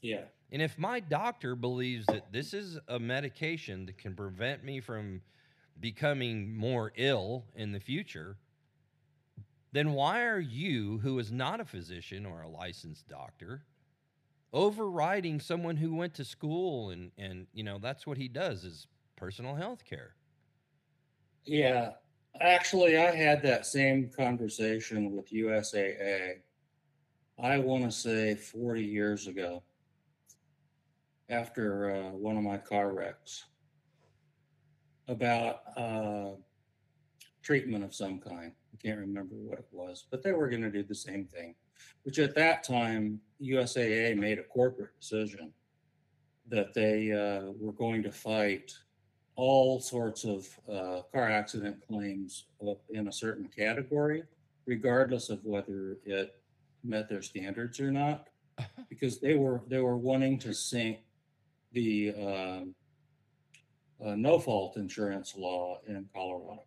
Yeah. 0.01 0.23
And 0.51 0.61
if 0.63 0.79
my 0.79 0.99
doctor 0.99 1.55
believes 1.55 2.07
that 2.07 2.31
this 2.31 2.53
is 2.55 2.79
a 2.87 2.97
medication 2.99 3.85
that 3.85 3.97
can 3.99 4.15
prevent 4.15 4.63
me 4.63 4.79
from 4.79 5.21
becoming 5.79 6.55
more 6.55 6.91
ill 6.95 7.45
in 7.55 7.71
the 7.71 7.79
future, 7.79 8.35
then 9.71 9.93
why 9.93 10.23
are 10.23 10.39
you, 10.39 10.97
who 10.99 11.19
is 11.19 11.31
not 11.31 11.59
a 11.59 11.65
physician 11.65 12.25
or 12.25 12.41
a 12.41 12.47
licensed 12.49 13.07
doctor, 13.07 13.63
overriding 14.53 15.39
someone 15.39 15.77
who 15.77 15.93
went 15.95 16.13
to 16.15 16.25
school 16.25 16.89
and 16.89 17.11
and 17.17 17.47
you 17.53 17.63
know 17.63 17.77
that's 17.77 18.07
what 18.07 18.17
he 18.17 18.27
does 18.27 18.63
is 18.63 18.87
personal 19.15 19.55
health 19.55 19.83
care. 19.85 20.15
Yeah, 21.45 21.91
actually, 22.41 22.97
I 22.97 23.15
had 23.15 23.41
that 23.43 23.65
same 23.65 24.09
conversation 24.09 25.15
with 25.15 25.31
USAA. 25.31 26.39
I 27.41 27.57
want 27.57 27.83
to 27.85 27.91
say 27.91 28.35
40 28.35 28.83
years 28.83 29.27
ago 29.27 29.63
after 31.29 31.91
uh, 31.91 32.09
one 32.11 32.37
of 32.37 32.43
my 32.43 32.57
car 32.57 32.93
wrecks 32.93 33.45
about 35.07 35.61
uh, 35.77 36.31
treatment 37.41 37.83
of 37.83 37.95
some 37.95 38.19
kind. 38.19 38.51
I 38.73 38.77
can't 38.77 38.99
remember 38.99 39.35
what 39.35 39.59
it 39.59 39.67
was, 39.71 40.05
but 40.09 40.21
they 40.23 40.33
were 40.33 40.49
going 40.49 40.61
to 40.61 40.71
do 40.71 40.83
the 40.83 40.95
same 40.95 41.25
thing, 41.25 41.55
which 42.03 42.19
at 42.19 42.35
that 42.35 42.63
time, 42.63 43.19
USAA 43.41 44.17
made 44.17 44.39
a 44.39 44.43
corporate 44.43 44.99
decision 44.99 45.53
that 46.47 46.73
they 46.73 47.11
uh, 47.11 47.51
were 47.59 47.73
going 47.73 48.03
to 48.03 48.11
fight 48.11 48.73
all 49.35 49.79
sorts 49.79 50.25
of 50.25 50.47
uh, 50.69 51.01
car 51.13 51.29
accident 51.29 51.77
claims 51.87 52.45
in 52.89 53.07
a 53.07 53.11
certain 53.11 53.47
category, 53.47 54.23
regardless 54.65 55.29
of 55.29 55.43
whether 55.45 55.97
it 56.05 56.35
met 56.83 57.07
their 57.07 57.21
standards 57.21 57.79
or 57.79 57.91
not, 57.91 58.27
because 58.89 59.19
they 59.19 59.35
were 59.35 59.61
they 59.67 59.79
were 59.79 59.97
wanting 59.97 60.37
to 60.39 60.53
sink 60.53 60.99
the 61.71 62.13
um, 62.15 62.75
a 64.01 64.15
no 64.15 64.39
fault 64.39 64.77
insurance 64.77 65.35
law 65.37 65.79
in 65.87 66.07
Colorado. 66.13 66.63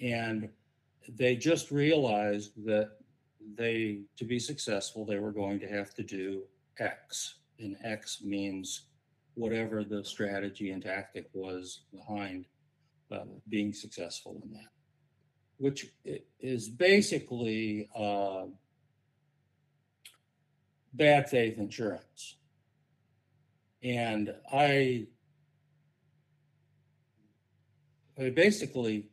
And 0.00 0.48
they 1.08 1.36
just 1.36 1.70
realized 1.70 2.52
that 2.64 2.92
they, 3.56 4.00
to 4.16 4.24
be 4.24 4.38
successful, 4.38 5.04
they 5.04 5.18
were 5.18 5.32
going 5.32 5.60
to 5.60 5.68
have 5.68 5.94
to 5.94 6.02
do 6.02 6.42
X. 6.78 7.36
And 7.58 7.76
X 7.84 8.22
means 8.22 8.86
whatever 9.34 9.84
the 9.84 10.04
strategy 10.04 10.70
and 10.70 10.82
tactic 10.82 11.28
was 11.32 11.82
behind 11.92 12.46
uh, 13.12 13.24
being 13.48 13.72
successful 13.72 14.40
in 14.44 14.52
that, 14.52 14.70
which 15.58 15.86
is 16.40 16.68
basically 16.68 17.88
uh, 17.96 18.44
bad 20.94 21.28
faith 21.28 21.58
insurance. 21.58 22.36
And 23.82 24.34
I, 24.52 25.06
I 28.18 28.30
basically 28.30 29.08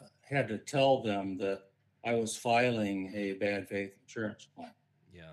uh, 0.00 0.06
had 0.22 0.48
to 0.48 0.58
tell 0.58 1.02
them 1.02 1.36
that 1.38 1.67
I 2.08 2.14
was 2.14 2.34
filing 2.34 3.12
a 3.14 3.34
bad 3.34 3.68
faith 3.68 3.92
insurance 4.02 4.48
claim. 4.54 4.70
Yeah. 5.12 5.32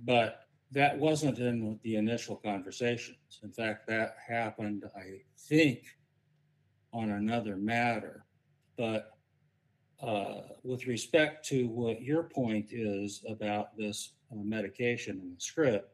But 0.00 0.42
that 0.72 0.98
wasn't 0.98 1.38
in 1.38 1.78
the 1.82 1.96
initial 1.96 2.36
conversations. 2.36 3.40
In 3.42 3.50
fact, 3.50 3.86
that 3.86 4.16
happened, 4.28 4.84
I 4.94 5.22
think, 5.38 5.84
on 6.92 7.12
another 7.12 7.56
matter. 7.56 8.26
But 8.76 9.12
uh, 10.02 10.40
with 10.62 10.86
respect 10.86 11.48
to 11.48 11.66
what 11.68 12.02
your 12.02 12.24
point 12.24 12.66
is 12.72 13.24
about 13.26 13.74
this 13.78 14.12
uh, 14.30 14.36
medication 14.36 15.18
and 15.22 15.34
the 15.34 15.40
script, 15.40 15.88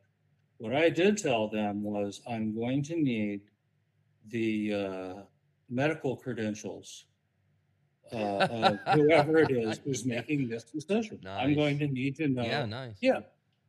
what 0.59 0.74
I 0.74 0.89
did 0.89 1.16
tell 1.16 1.47
them 1.47 1.85
was 1.85 2.23
I'm 2.29 2.57
going 2.57 2.83
to 2.85 2.97
need 2.97 3.43
the 4.31 4.74
uh, 4.74 5.23
medical 5.70 6.16
credentials 6.16 7.05
uh, 8.17 8.77
whoever 8.93 9.39
it 9.39 9.51
is 9.51 9.79
who's 9.85 10.05
making 10.05 10.49
this 10.49 10.65
decision. 10.65 11.21
I'm 11.27 11.55
going 11.55 11.79
to 11.79 11.87
need 11.89 12.17
to 12.17 12.29
know. 12.29 12.43
Yeah. 12.45 12.67
Nice. 12.67 12.97
Yeah, 13.01 13.21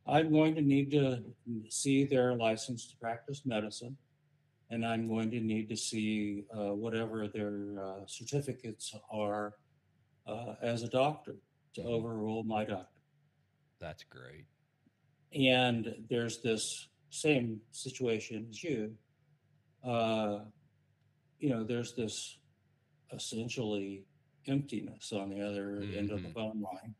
I'm 0.06 0.30
going 0.30 0.54
to 0.56 0.62
need 0.62 0.90
to 0.92 1.22
see 1.68 2.04
their 2.04 2.34
license 2.34 2.86
to 2.88 2.96
practice 2.96 3.42
medicine. 3.44 3.96
And 4.70 4.84
I'm 4.84 5.08
going 5.08 5.30
to 5.30 5.40
need 5.40 5.68
to 5.68 5.76
see 5.76 6.44
uh, 6.56 6.74
whatever 6.74 7.28
their 7.28 7.78
uh, 7.80 8.06
certificates 8.06 8.94
are 9.10 9.54
uh, 10.26 10.54
as 10.62 10.82
a 10.82 10.88
doctor 10.88 11.36
to 11.74 11.80
Mhm. 11.82 11.86
overrule 11.86 12.42
my 12.44 12.64
doctor. 12.64 13.00
That's 13.78 14.04
great. 14.04 14.46
And 15.34 16.06
there's 16.08 16.40
this 16.40 16.88
same 17.10 17.60
situation 17.72 18.46
as 18.50 18.62
you. 18.64 18.96
Uh, 19.82 20.44
you 21.38 21.50
know, 21.50 21.62
there's 21.64 21.94
this 21.94 22.38
essentially 23.12 24.06
emptiness 24.48 25.12
on 25.12 25.30
the 25.30 25.40
other 25.40 25.80
end 25.96 26.10
of 26.10 26.22
the 26.22 26.28
Mhm. 26.28 26.34
phone 26.34 26.60
line 26.60 26.94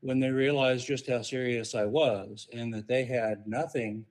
when 0.00 0.20
they 0.20 0.30
realized 0.30 0.86
just 0.86 1.06
how 1.08 1.22
serious 1.22 1.74
I 1.74 1.84
was 1.84 2.48
and 2.52 2.72
that 2.74 2.86
they 2.86 3.04
had 3.04 3.46
nothing 3.48 4.06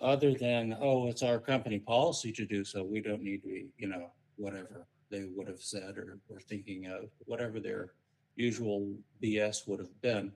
other 0.00 0.34
than, 0.34 0.76
oh, 0.80 1.06
it's 1.08 1.22
our 1.22 1.38
company 1.38 1.78
policy 1.78 2.32
to 2.32 2.44
do 2.46 2.64
so. 2.64 2.82
We 2.82 3.00
don't 3.00 3.22
need 3.22 3.42
to 3.42 3.48
be, 3.48 3.72
you 3.78 3.86
know, 3.88 4.12
whatever 4.36 4.86
they 5.10 5.24
would 5.26 5.46
have 5.46 5.60
said 5.62 5.98
or 5.98 6.18
were 6.28 6.40
thinking 6.40 6.86
of, 6.86 7.10
whatever 7.26 7.60
their 7.60 7.94
usual 8.36 8.96
BS 9.20 9.66
would 9.68 9.78
have 9.78 10.00
been. 10.00 10.32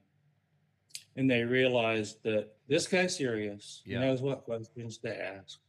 And 1.16 1.30
they 1.30 1.44
realized 1.44 2.22
that 2.24 2.56
this 2.68 2.86
guy's 2.86 3.16
serious. 3.16 3.82
Yeah. 3.86 4.00
knows 4.00 4.20
what 4.20 4.44
questions 4.44 4.98
to 4.98 5.24
ask. 5.24 5.60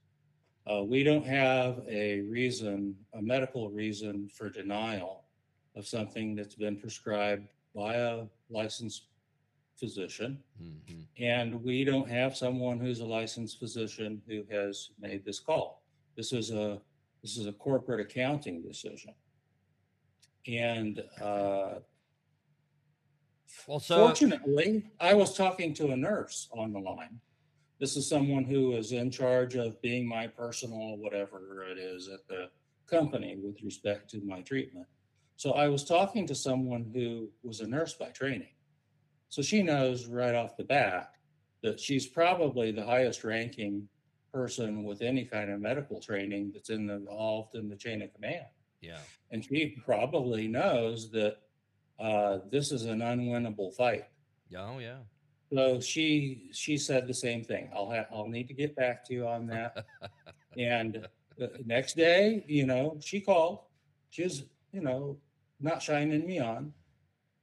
Uh, 0.67 0.83
we 0.83 1.03
don't 1.03 1.25
have 1.25 1.83
a 1.87 2.21
reason, 2.21 2.95
a 3.13 3.21
medical 3.21 3.69
reason 3.69 4.27
for 4.29 4.49
denial 4.49 5.24
of 5.75 5.87
something 5.87 6.35
that's 6.35 6.55
been 6.55 6.77
prescribed 6.77 7.47
by 7.75 7.95
a 7.95 8.23
licensed 8.49 9.07
physician. 9.77 10.39
hmm 10.57 11.01
And 11.19 11.63
we 11.63 11.83
don't 11.83 12.09
have 12.09 12.35
someone 12.35 12.79
who's 12.79 12.99
a 12.99 13.05
licensed 13.05 13.59
physician 13.59 14.21
who 14.27 14.43
has 14.49 14.91
made 14.99 15.25
this 15.25 15.39
call. 15.39 15.83
This 16.15 16.31
is 16.31 16.51
a, 16.51 16.81
this 17.21 17.37
is 17.37 17.45
a 17.45 17.51
corporate 17.53 17.99
accounting 17.99 18.61
decision. 18.61 19.13
And 20.47 21.03
uh, 21.21 21.79
Well, 23.67 23.79
so 23.79 24.07
fortunately, 24.07 24.85
I 24.99 25.13
was 25.13 25.35
talking 25.35 25.73
to 25.75 25.91
a 25.91 25.97
nurse 25.97 26.49
on 26.51 26.71
the 26.71 26.79
line. 26.79 27.19
This 27.79 27.97
is 27.97 28.07
someone 28.07 28.45
who 28.45 28.73
is 28.77 28.93
in 28.93 29.11
charge 29.11 29.55
of 29.55 29.81
being 29.81 30.07
my 30.07 30.27
personal 30.27 30.97
whatever 30.97 31.65
it 31.69 31.77
is 31.77 32.07
at 32.07 32.25
the 32.27 32.49
company 32.87 33.37
with 33.43 33.61
respect 33.63 34.09
to 34.11 34.21
my 34.21 34.41
treatment. 34.41 34.87
So 35.37 35.51
I 35.51 35.67
was 35.67 35.83
talking 35.83 36.25
to 36.27 36.35
someone 36.35 36.89
who 36.93 37.29
was 37.43 37.59
a 37.59 37.67
nurse 37.67 37.93
by 37.93 38.09
training. 38.09 38.53
So 39.29 39.41
she 39.41 39.61
knows 39.61 40.05
right 40.07 40.35
off 40.35 40.55
the 40.55 40.63
bat 40.63 41.11
that 41.61 41.79
she's 41.79 42.07
probably 42.07 42.71
the 42.71 42.85
highest 42.85 43.23
ranking 43.23 43.87
person 44.31 44.83
with 44.83 45.01
any 45.01 45.25
kind 45.25 45.49
of 45.49 45.59
medical 45.59 45.99
training 45.99 46.51
that's 46.53 46.69
in 46.69 46.87
the, 46.87 46.95
involved 46.95 47.55
in 47.55 47.69
the 47.69 47.75
chain 47.75 48.01
of 48.01 48.13
command. 48.13 48.45
yeah. 48.81 48.99
And 49.31 49.43
she 49.43 49.77
probably 49.83 50.47
knows 50.47 51.11
that 51.11 51.37
uh, 51.99 52.39
this 52.51 52.71
is 52.71 52.85
an 52.85 52.99
unwinnable 52.99 53.73
fight. 53.73 54.05
Yeah. 54.49 54.67
Oh, 54.69 54.79
yeah. 54.79 54.97
So 55.53 55.79
she 55.79 56.49
she 56.51 56.77
said 56.77 57.07
the 57.07 57.13
same 57.13 57.43
thing. 57.43 57.69
I'll 57.73 57.89
have 57.89 58.07
I'll 58.11 58.27
need 58.27 58.47
to 58.47 58.53
get 58.53 58.75
back 58.75 59.05
to 59.05 59.13
you 59.13 59.27
on 59.27 59.47
that. 59.47 59.85
and 60.57 61.07
the 61.37 61.51
next 61.65 61.95
day, 61.95 62.43
you 62.47 62.65
know, 62.65 62.97
she 63.01 63.21
called. 63.21 63.59
She 64.09 64.23
was, 64.23 64.43
you 64.71 64.81
know, 64.81 65.17
not 65.59 65.81
shining 65.81 66.25
me 66.25 66.39
on. 66.39 66.73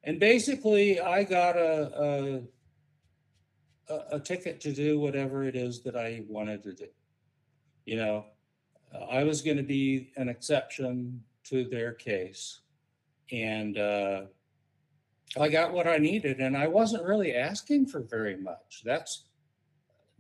And 0.05 0.19
basically, 0.19 1.01
I 1.01 1.25
got 1.25 1.57
a 1.57 2.43
a, 3.89 4.17
a, 4.17 4.21
ticket 4.21 4.61
to 4.61 4.73
do 4.73 4.99
whatever 4.99 5.45
it 5.45 5.55
is 5.55 5.83
that 5.83 5.97
I 5.97 6.23
wanted 6.29 6.63
to 6.65 6.73
do. 6.73 6.87
You 7.85 7.97
know, 7.97 8.27
I 9.11 9.25
was 9.25 9.43
going 9.43 9.57
to 9.57 9.63
be 9.63 10.13
an 10.17 10.29
exception 10.29 11.23
to 11.45 11.65
their 11.65 11.93
case, 11.93 12.61
and 13.31 13.79
uh, 13.79 14.23
I 15.39 15.49
got 15.49 15.73
what 15.73 15.87
I 15.87 15.99
needed, 15.99 16.41
and 16.41 16.57
I 16.57 16.67
wasn't 16.67 17.05
really 17.05 17.35
asking 17.35 17.87
for 17.87 18.01
very 18.01 18.37
much. 18.37 18.83
That's 18.85 19.25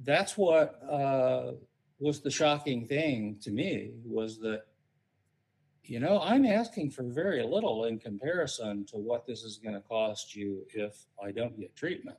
that's 0.04 0.36
what 0.36 0.80
uh, 0.90 1.52
was 1.98 2.20
the 2.20 2.30
shocking 2.30 2.86
thing 2.86 3.38
to 3.42 3.50
me 3.50 3.92
was 4.04 4.38
that 4.40 4.64
you 5.84 5.98
know 6.00 6.20
i'm 6.22 6.44
asking 6.44 6.90
for 6.90 7.02
very 7.02 7.42
little 7.42 7.84
in 7.84 7.98
comparison 7.98 8.84
to 8.86 8.96
what 8.96 9.26
this 9.26 9.42
is 9.42 9.58
going 9.58 9.74
to 9.74 9.80
cost 9.80 10.34
you 10.34 10.64
if 10.74 11.06
i 11.22 11.30
don't 11.30 11.58
get 11.58 11.74
treatment. 11.74 12.16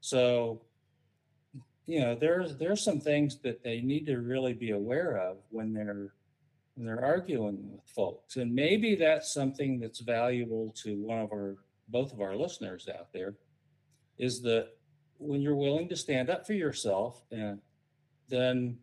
So 0.00 0.62
you 1.86 2.00
know 2.00 2.14
there's 2.14 2.56
there's 2.56 2.82
some 2.82 3.00
things 3.00 3.38
that 3.40 3.62
they 3.62 3.80
need 3.80 4.06
to 4.06 4.18
really 4.18 4.52
be 4.52 4.70
aware 4.70 5.18
of 5.18 5.38
when 5.50 5.72
they're 5.72 6.12
when 6.74 6.86
they're 6.86 7.04
arguing 7.04 7.58
with 7.72 7.84
folks. 7.86 8.36
And 8.36 8.54
maybe 8.54 8.94
that's 8.94 9.32
something 9.32 9.80
that's 9.80 10.00
valuable 10.00 10.72
to 10.82 10.96
one 10.96 11.18
of 11.20 11.32
our 11.32 11.56
both 11.88 12.12
of 12.12 12.20
our 12.20 12.36
listeners 12.36 12.88
out 12.88 13.12
there 13.12 13.34
is 14.18 14.42
that 14.42 14.68
when 15.18 15.40
you're 15.40 15.56
willing 15.56 15.88
to 15.88 15.96
stand 15.96 16.30
up 16.30 16.46
for 16.46 16.52
yourself 16.52 17.22
and 17.32 17.60
then 18.28 18.78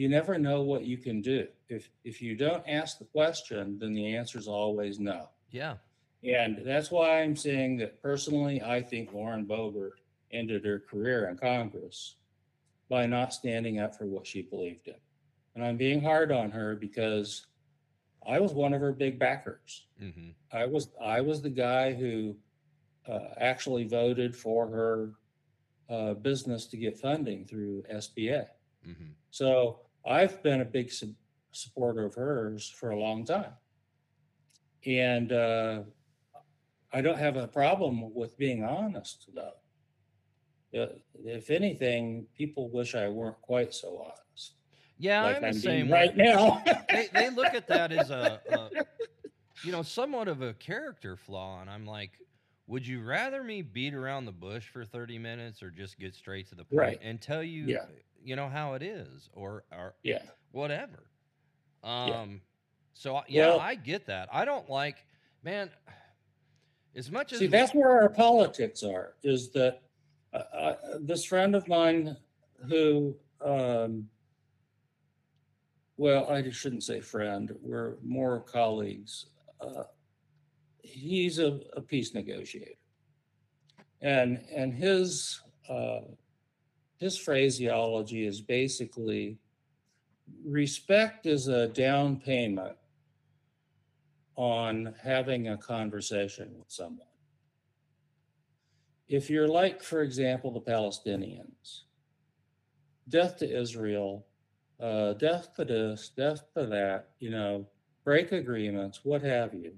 you 0.00 0.08
never 0.08 0.38
know 0.38 0.62
what 0.62 0.84
you 0.86 0.96
can 0.96 1.20
do. 1.20 1.46
If 1.68 1.90
if 2.04 2.22
you 2.22 2.34
don't 2.34 2.64
ask 2.66 2.98
the 2.98 3.04
question 3.04 3.78
then 3.78 3.92
the 3.92 4.16
answer 4.16 4.38
is 4.38 4.48
always 4.48 4.98
no. 4.98 5.28
Yeah. 5.50 5.74
and 6.22 6.62
that's 6.64 6.90
why 6.90 7.22
i'm 7.22 7.34
saying 7.34 7.78
that 7.78 8.00
personally 8.02 8.62
i 8.76 8.78
think 8.90 9.12
lauren 9.12 9.46
boebert 9.46 9.96
ended 10.38 10.64
her 10.66 10.78
career 10.90 11.28
in 11.30 11.36
congress 11.38 12.16
by 12.90 13.06
not 13.06 13.32
standing 13.32 13.80
up 13.80 13.92
for 13.96 14.06
what 14.06 14.26
she 14.26 14.42
believed 14.42 14.86
in. 14.88 15.00
And 15.54 15.64
i'm 15.64 15.76
being 15.76 16.00
hard 16.02 16.30
on 16.30 16.50
her 16.50 16.76
because 16.76 17.46
i 18.26 18.38
was 18.38 18.52
one 18.52 18.74
of 18.74 18.80
her 18.80 18.92
big 18.92 19.18
backers. 19.18 19.86
Hmm 19.98 20.30
I 20.52 20.64
was 20.74 20.84
I 21.16 21.20
was 21.20 21.38
the 21.42 21.56
guy 21.68 21.86
who 22.00 22.36
uh, 23.12 23.30
actually 23.50 23.84
voted 24.00 24.36
for 24.44 24.66
her 24.76 24.94
uh, 25.94 26.14
business 26.14 26.66
to 26.66 26.76
get 26.76 26.98
funding 26.98 27.44
through 27.44 27.84
SBA. 28.04 28.46
hmm 28.84 29.12
So 29.30 29.80
I've 30.06 30.42
been 30.42 30.60
a 30.60 30.64
big 30.64 30.90
su- 30.90 31.14
supporter 31.52 32.04
of 32.06 32.14
hers 32.14 32.68
for 32.68 32.90
a 32.90 32.98
long 32.98 33.24
time, 33.24 33.52
and 34.86 35.32
uh, 35.32 35.82
I 36.92 37.00
don't 37.00 37.18
have 37.18 37.36
a 37.36 37.46
problem 37.48 38.14
with 38.14 38.36
being 38.38 38.64
honest 38.64 39.28
though. 39.34 39.52
Uh, 40.82 40.86
If 41.24 41.50
anything, 41.50 42.26
people 42.36 42.70
wish 42.70 42.94
I 42.94 43.08
weren't 43.08 43.40
quite 43.42 43.74
so 43.74 43.98
honest. 44.04 44.54
Yeah. 44.98 45.22
like 45.24 45.36
I'm 45.36 45.42
the 45.42 45.48
I'm 45.48 45.54
same 45.54 45.62
being 45.86 45.88
way. 45.88 45.98
right 46.08 46.16
now. 46.16 46.62
they, 46.90 47.08
they 47.12 47.30
look 47.34 47.54
at 47.54 47.66
that 47.68 47.90
as 47.92 48.10
a, 48.10 48.40
a 48.50 48.70
you 49.64 49.72
know 49.72 49.82
somewhat 49.82 50.28
of 50.28 50.40
a 50.42 50.54
character 50.54 51.16
flaw 51.16 51.60
and 51.60 51.68
i'm 51.68 51.84
like 51.86 52.12
would 52.66 52.86
you 52.86 53.02
rather 53.02 53.42
me 53.44 53.60
beat 53.62 53.92
around 53.94 54.24
the 54.24 54.32
bush 54.32 54.68
for 54.68 54.84
30 54.86 55.18
minutes 55.18 55.62
or 55.62 55.70
just 55.70 55.98
get 55.98 56.14
straight 56.14 56.48
to 56.48 56.54
the 56.54 56.64
point 56.64 56.78
Right. 56.78 57.00
and 57.02 57.20
tell 57.20 57.42
you 57.42 57.64
Yeah. 57.64 57.84
You 58.22 58.36
know 58.36 58.48
how 58.48 58.74
it 58.74 58.82
is 58.82 59.28
or 59.32 59.64
or 59.72 59.94
yeah. 60.02 60.22
whatever 60.52 61.06
Um, 61.82 62.40
so 62.92 63.16
I- 63.16 63.24
yeah, 63.28 63.48
Well- 63.48 63.60
I 63.60 63.74
get 63.74 64.06
that. 64.06 64.28
I 64.32 64.44
don't 64.44 64.68
like, 64.68 64.96
man. 65.42 65.70
As 66.96 67.10
much 67.10 67.32
as 67.32 67.38
See, 67.38 67.46
that's 67.46 67.72
where 67.72 67.90
our 68.02 68.08
politics 68.08 68.82
are, 68.82 69.14
is 69.22 69.50
that 69.52 69.82
uh, 70.34 70.36
uh, 70.52 70.76
this 71.00 71.24
friend 71.24 71.54
of 71.54 71.66
mine 71.68 72.16
who, 72.68 73.16
um, 73.40 74.08
well, 75.96 76.28
I 76.28 76.50
shouldn't 76.50 76.82
say 76.82 77.00
friend, 77.00 77.54
we're 77.62 77.96
more 78.02 78.40
colleagues. 78.40 79.26
Uh, 79.60 79.84
he's 80.82 81.38
a, 81.38 81.60
a 81.76 81.80
peace 81.80 82.12
negotiator. 82.12 82.72
And, 84.02 84.42
and 84.54 84.74
his, 84.74 85.40
uh, 85.68 86.00
his 87.00 87.16
phraseology 87.16 88.26
is 88.26 88.42
basically 88.42 89.38
respect 90.44 91.26
is 91.26 91.48
a 91.48 91.66
down 91.68 92.16
payment 92.16 92.76
on 94.36 94.94
having 95.02 95.48
a 95.48 95.56
conversation 95.56 96.50
with 96.56 96.70
someone. 96.70 97.06
If 99.08 99.28
you're 99.28 99.48
like, 99.48 99.82
for 99.82 100.02
example, 100.02 100.52
the 100.52 100.60
Palestinians, 100.60 101.82
death 103.08 103.38
to 103.38 103.60
Israel, 103.60 104.26
uh, 104.78 105.14
death 105.14 105.54
to 105.56 105.64
this, 105.64 106.10
death 106.16 106.44
to 106.56 106.66
that, 106.66 107.08
you 107.18 107.30
know, 107.30 107.66
break 108.04 108.32
agreements, 108.32 109.00
what 109.04 109.22
have 109.22 109.52
you. 109.52 109.72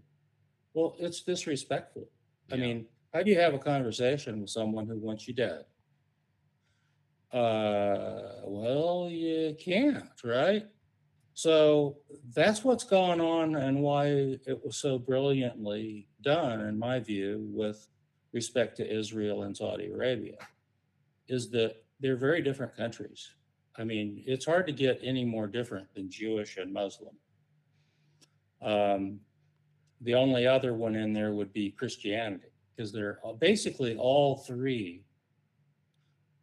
Well, 0.75 0.97
it's 0.99 1.23
disrespectful. 1.23 2.09
I 2.51 2.57
mean, 2.57 2.87
how 3.15 3.23
do 3.23 3.31
you 3.31 3.39
have 3.39 3.55
a 3.55 3.59
conversation 3.59 4.41
with 4.41 4.51
someone 4.51 4.87
who 4.87 4.99
wants 4.99 5.27
you 5.27 5.35
dead? 5.35 5.65
Uh, 7.33 8.43
well, 8.45 9.09
you 9.11 9.57
can't, 9.59 10.11
right? 10.23 10.67
So 11.35 11.97
that's 12.35 12.63
what's 12.63 12.85
going 12.85 13.21
on 13.21 13.57
and 13.57 13.81
why 13.81 14.07
it 14.07 14.61
was 14.63 14.77
so 14.77 14.99
brilliantly 14.99 16.09
done, 16.21 16.61
in 16.61 16.79
my 16.79 17.01
view, 17.01 17.49
with 17.51 17.89
respect 18.35 18.77
to 18.77 18.99
Israel 18.99 19.45
and 19.45 19.57
Saudi 19.57 19.91
Arabia, 19.91 20.37
is 21.29 21.51
that 21.51 21.77
they're 22.01 22.17
very 22.17 22.43
different 22.43 22.77
countries. 22.77 23.31
I 23.79 23.85
mean, 23.85 24.23
it's 24.27 24.45
hard 24.45 24.67
to 24.67 24.73
get 24.73 25.01
any 25.03 25.25
more 25.25 25.47
different 25.47 25.87
than 25.95 26.11
Jewish 26.11 26.59
and 26.59 26.71
Muslim. 26.71 27.17
Um, 28.61 29.21
the 30.03 30.15
only 30.15 30.47
other 30.47 30.75
one 30.75 30.95
in 30.97 31.15
there 31.15 31.33
would 31.33 31.55
be 31.55 31.71
Christianity, 31.71 32.53
because 32.77 32.93
they're 32.93 33.21
basically 33.39 33.97
all 33.97 34.37
three 34.37 35.05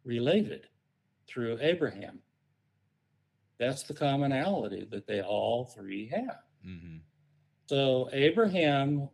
related 0.04 0.66
through 1.30 1.58
Abraham. 1.60 2.18
That's 3.58 3.82
the 3.82 3.94
commonality 3.94 4.86
that 4.90 5.06
they 5.06 5.20
all 5.22 5.66
three 5.66 6.08
have. 6.08 6.42
hmm 6.64 6.98
So 7.66 8.08
Abraham 8.12 9.08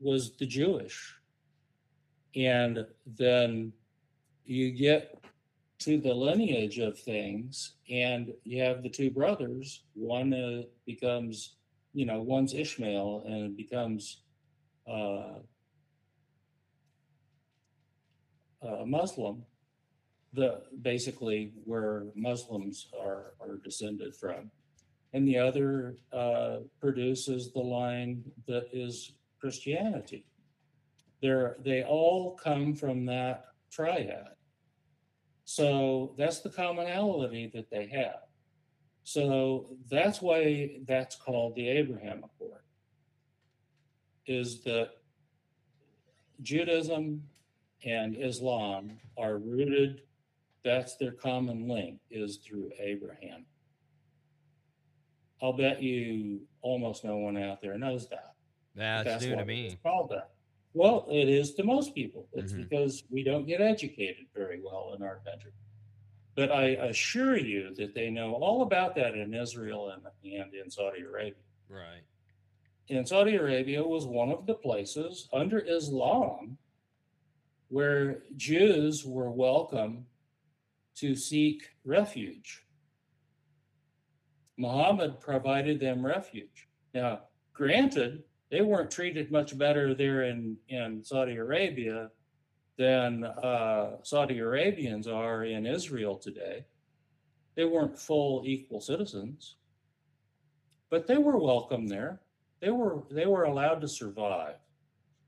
was 0.00 0.36
the 0.36 0.46
Jewish. 0.46 1.14
And 2.34 2.86
then 3.06 3.72
you 4.44 4.70
get 4.70 5.22
to 5.80 5.98
the 5.98 6.12
lineage 6.12 6.78
of 6.78 6.98
things, 6.98 7.76
and 7.90 8.32
you 8.44 8.62
have 8.62 8.82
the 8.82 8.88
two 8.88 9.10
brothers. 9.10 9.84
One 9.94 10.32
uh, 10.34 10.62
becomes, 10.86 11.56
you 11.94 12.04
know, 12.04 12.20
one's 12.20 12.54
Ishmael 12.54 13.24
and 13.26 13.56
becomes 13.56 14.22
uh, 14.88 15.38
a 18.62 18.86
Muslim. 18.86 19.44
The 20.32 20.62
basically 20.82 21.52
where 21.64 22.04
Muslims 22.14 22.88
are 22.98 23.34
are 23.40 23.56
descended 23.56 24.14
from 24.14 24.50
and 25.12 25.26
the 25.26 25.38
other 25.38 25.96
uh, 26.12 26.58
produces 26.80 27.52
the 27.52 27.60
line 27.60 28.22
that 28.46 28.68
is 28.72 29.12
Christianity. 29.40 30.24
They're, 31.20 31.56
they 31.64 31.82
all 31.82 32.36
come 32.36 32.74
from 32.74 33.06
that 33.06 33.46
triad. 33.70 34.28
So 35.44 36.14
that's 36.16 36.40
the 36.40 36.50
commonality 36.50 37.50
that 37.54 37.70
they 37.70 37.86
have. 37.88 38.20
So 39.02 39.70
that's 39.90 40.22
why 40.22 40.78
that's 40.86 41.16
called 41.16 41.56
the 41.56 41.68
Abraham 41.68 42.22
Accord. 42.24 42.62
Is 44.26 44.62
that 44.62 44.90
Judaism 46.42 47.24
and 47.84 48.14
Islam 48.16 48.92
are 49.18 49.38
rooted, 49.38 50.02
that's 50.64 50.96
their 50.96 51.12
common 51.12 51.68
link, 51.68 52.00
is 52.10 52.38
through 52.38 52.70
Abraham. 52.78 53.44
I'll 55.42 55.54
bet 55.54 55.82
you 55.82 56.40
almost 56.60 57.04
no 57.04 57.16
one 57.16 57.36
out 57.36 57.60
there 57.62 57.78
knows 57.78 58.08
that. 58.10 58.34
but 58.76 59.04
That's, 59.04 59.24
new 59.24 59.34
to 59.36 59.44
me. 59.44 59.66
It's 59.66 59.76
called 59.82 60.10
that. 60.10 60.30
Well, 60.74 61.06
it 61.10 61.28
is 61.28 61.54
to 61.54 61.64
most 61.64 61.94
people. 61.94 62.28
It's 62.32 62.52
Mhm. 62.52 62.58
because 62.68 63.02
we 63.10 63.24
don't 63.24 63.46
get 63.46 63.60
educated 63.60 64.26
very 64.34 64.60
well 64.60 64.94
in 64.94 65.02
our 65.02 65.16
country. 65.20 65.52
But 66.36 66.52
I 66.52 66.68
assure 66.90 67.36
you 67.36 67.74
that 67.74 67.94
they 67.94 68.10
know 68.10 68.34
all 68.34 68.62
about 68.62 68.94
that 68.94 69.14
in 69.16 69.34
Israel 69.34 69.90
and, 69.90 70.02
and 70.24 70.54
in 70.54 70.70
Saudi 70.70 71.00
Arabia. 71.02 71.42
Right. 71.68 72.02
And 72.88 73.06
Saudi 73.08 73.34
Arabia 73.34 73.82
was 73.82 74.06
one 74.06 74.30
of 74.30 74.46
the 74.46 74.54
places 74.54 75.28
under 75.32 75.58
Islam 75.58 76.56
where 77.68 78.22
Jews 78.36 79.04
were 79.04 79.30
welcome 79.30 80.06
to 81.00 81.16
seek 81.16 81.70
refuge. 81.84 82.62
Muhammad 84.58 85.18
provided 85.20 85.80
them 85.80 86.04
refuge. 86.04 86.68
Now, 86.92 87.20
granted, 87.54 88.24
they 88.50 88.60
weren't 88.60 88.90
treated 88.90 89.32
much 89.32 89.56
better 89.56 89.94
there 89.94 90.24
in, 90.24 90.56
in 90.68 91.02
Saudi 91.02 91.36
Arabia 91.36 92.10
than 92.76 93.24
uh, 93.24 93.96
Saudi 94.02 94.38
Arabians 94.38 95.06
are 95.06 95.44
in 95.44 95.64
Israel 95.64 96.16
today. 96.16 96.66
They 97.54 97.64
weren't 97.64 97.98
full 97.98 98.42
equal 98.44 98.80
citizens, 98.80 99.56
but 100.90 101.06
they 101.06 101.16
were 101.16 101.38
welcome 101.38 101.86
there. 101.86 102.20
They 102.60 102.70
were 102.70 103.02
they 103.10 103.26
were 103.26 103.44
allowed 103.44 103.80
to 103.80 103.88
survive, 103.88 104.56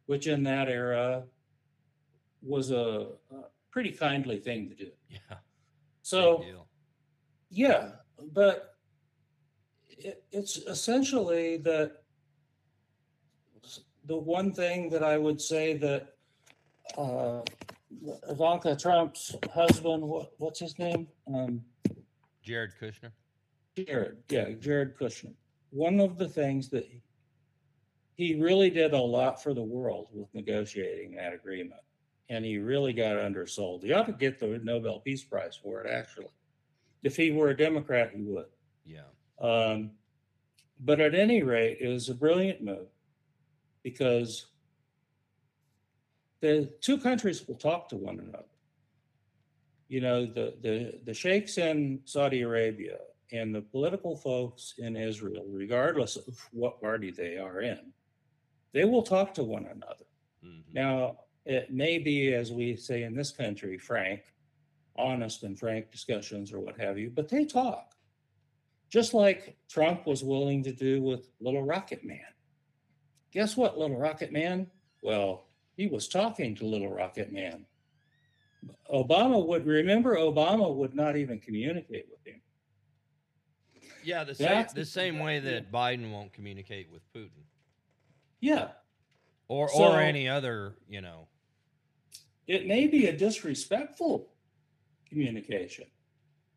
which 0.07 0.27
in 0.27 0.43
that 0.45 0.69
era 0.69 1.25
was 2.43 2.71
a, 2.71 3.09
a 3.31 3.45
pretty 3.71 3.93
kindly 3.93 4.39
thing 4.39 4.69
to 4.69 4.75
do. 4.75 4.91
Yeah. 5.09 5.37
So 6.03 6.43
yeah, 7.51 7.91
but 8.33 8.77
it, 9.89 10.25
it's 10.33 10.57
essentially 10.59 11.59
that 11.59 12.03
the 14.07 14.17
one 14.17 14.53
thing 14.53 14.89
that 14.91 15.05
I 15.05 15.17
would 15.17 15.41
say 15.41 15.77
that 15.79 16.15
uh, 16.99 17.43
Ivanka 18.29 18.75
Trump's 18.77 19.35
husband, 19.55 20.03
what, 20.03 20.33
what's 20.39 20.59
his 20.59 20.77
name? 20.79 21.07
Um, 21.33 21.63
Jared 22.43 22.73
Kushner. 22.81 23.13
Jared, 23.77 24.17
yeah, 24.29 24.51
Jared 24.59 24.97
Kushner. 24.99 25.33
One 25.71 26.01
of 26.01 26.19
the 26.19 26.29
things 26.29 26.69
that 26.71 26.85
he- 26.85 27.01
he 28.15 28.35
really 28.35 28.69
did 28.71 28.93
a 28.93 29.01
lot 29.01 29.43
for 29.43 29.55
the 29.55 29.63
world 29.63 30.09
with 30.13 30.29
negotiating 30.35 31.15
that 31.15 31.33
agreement. 31.33 31.81
And 32.33 32.47
he 32.47 32.57
really 32.57 32.95
got 32.95 33.19
undersold. 33.19 33.83
He 33.85 33.93
ought 33.93 34.07
to 34.07 34.13
get 34.13 34.39
the 34.39 34.59
Nobel 34.65 35.01
Peace 35.01 35.23
Prize 35.23 35.55
for 35.63 35.83
it, 35.83 35.91
actually. 35.91 36.33
If 37.03 37.15
he 37.15 37.31
were 37.31 37.51
a 37.51 37.57
Democrat, 37.57 38.11
he 38.15 38.23
would. 38.23 38.47
Yeah. 38.87 39.03
Um, 39.39 39.91
but 40.81 40.99
at 40.99 41.15
any 41.15 41.43
rate, 41.43 41.77
it 41.79 41.89
was 41.89 42.09
a 42.09 42.15
brilliant 42.15 42.65
move 42.65 42.89
because 43.83 44.47
the 46.41 46.71
two 46.81 46.97
countries 46.97 47.47
will 47.47 47.57
talk 47.57 47.91
to 47.91 47.97
one 47.97 48.19
another. 48.19 48.45
You 49.89 50.01
know, 50.01 50.25
the, 50.25 50.55
the, 50.63 51.01
the 51.05 51.13
sheikhs 51.13 51.59
in 51.59 52.01
Saudi 52.07 52.41
Arabia 52.41 52.97
and 53.31 53.55
the 53.55 53.61
political 53.61 54.17
folks 54.17 54.73
in 54.79 54.97
Israel, 54.97 55.45
regardless 55.51 56.17
of 56.17 56.35
what 56.53 56.81
party 56.81 57.11
they 57.11 57.37
are 57.37 57.61
in, 57.61 57.93
they 58.73 58.87
will 58.87 59.03
talk 59.03 59.35
to 59.35 59.45
one 59.45 59.67
another. 59.67 60.07
Mhm. 60.43 60.63
Now, 60.73 61.19
it 61.45 61.73
may 61.73 61.99
be, 61.99 62.35
as 62.35 62.53
we 62.53 62.77
say 62.77 63.03
in 63.03 63.15
this 63.15 63.31
country, 63.31 63.79
frank, 63.79 64.23
honest 64.97 65.43
and 65.43 65.59
frank 65.59 65.91
discussions 65.91 66.53
or 66.53 66.61
what 66.61 66.79
have 66.79 66.99
you, 66.99 67.11
but 67.11 67.29
they 67.29 67.45
talk. 67.45 67.95
Just 68.91 69.15
like 69.15 69.57
Trump 69.69 70.07
was 70.07 70.23
willing 70.23 70.63
to 70.65 70.73
do 70.73 71.03
with 71.03 71.29
Little 71.41 71.63
Rocket 71.65 72.05
Man. 72.05 72.21
Guess 73.33 73.57
what, 73.57 73.79
Little 73.79 73.97
Rocket 73.99 74.33
Man? 74.33 74.67
Well, 75.03 75.47
he 75.77 75.87
was 75.87 76.09
talking 76.09 76.55
to 76.57 76.67
Little 76.67 76.93
Rocket 76.93 77.33
Man. 77.33 77.65
Obama 78.93 79.45
would 79.45 79.67
remember, 79.67 80.17
Obama 80.17 80.73
would 80.73 80.95
not 80.95 81.17
even 81.17 81.41
communicate 81.41 82.07
with 82.11 82.25
him. 82.27 82.41
Yeah. 84.05 84.25
The 84.25 84.35
same, 84.35 84.67
the 84.75 84.85
same 84.85 85.19
way 85.19 85.41
that 85.41 85.73
Biden 85.73 86.13
won't 86.13 86.33
communicate 86.33 86.91
with 86.93 87.03
Putin 87.13 87.45
Yeah, 88.41 88.73
or 89.49 89.69
So- 89.71 89.93
or 89.93 90.01
any 90.01 90.29
other, 90.29 90.77
you 90.89 91.01
know. 91.01 91.29
It 92.53 92.67
may 92.67 92.87
be 92.87 93.07
a 93.07 93.17
disrespectful 93.17 94.29
communication, 95.09 95.87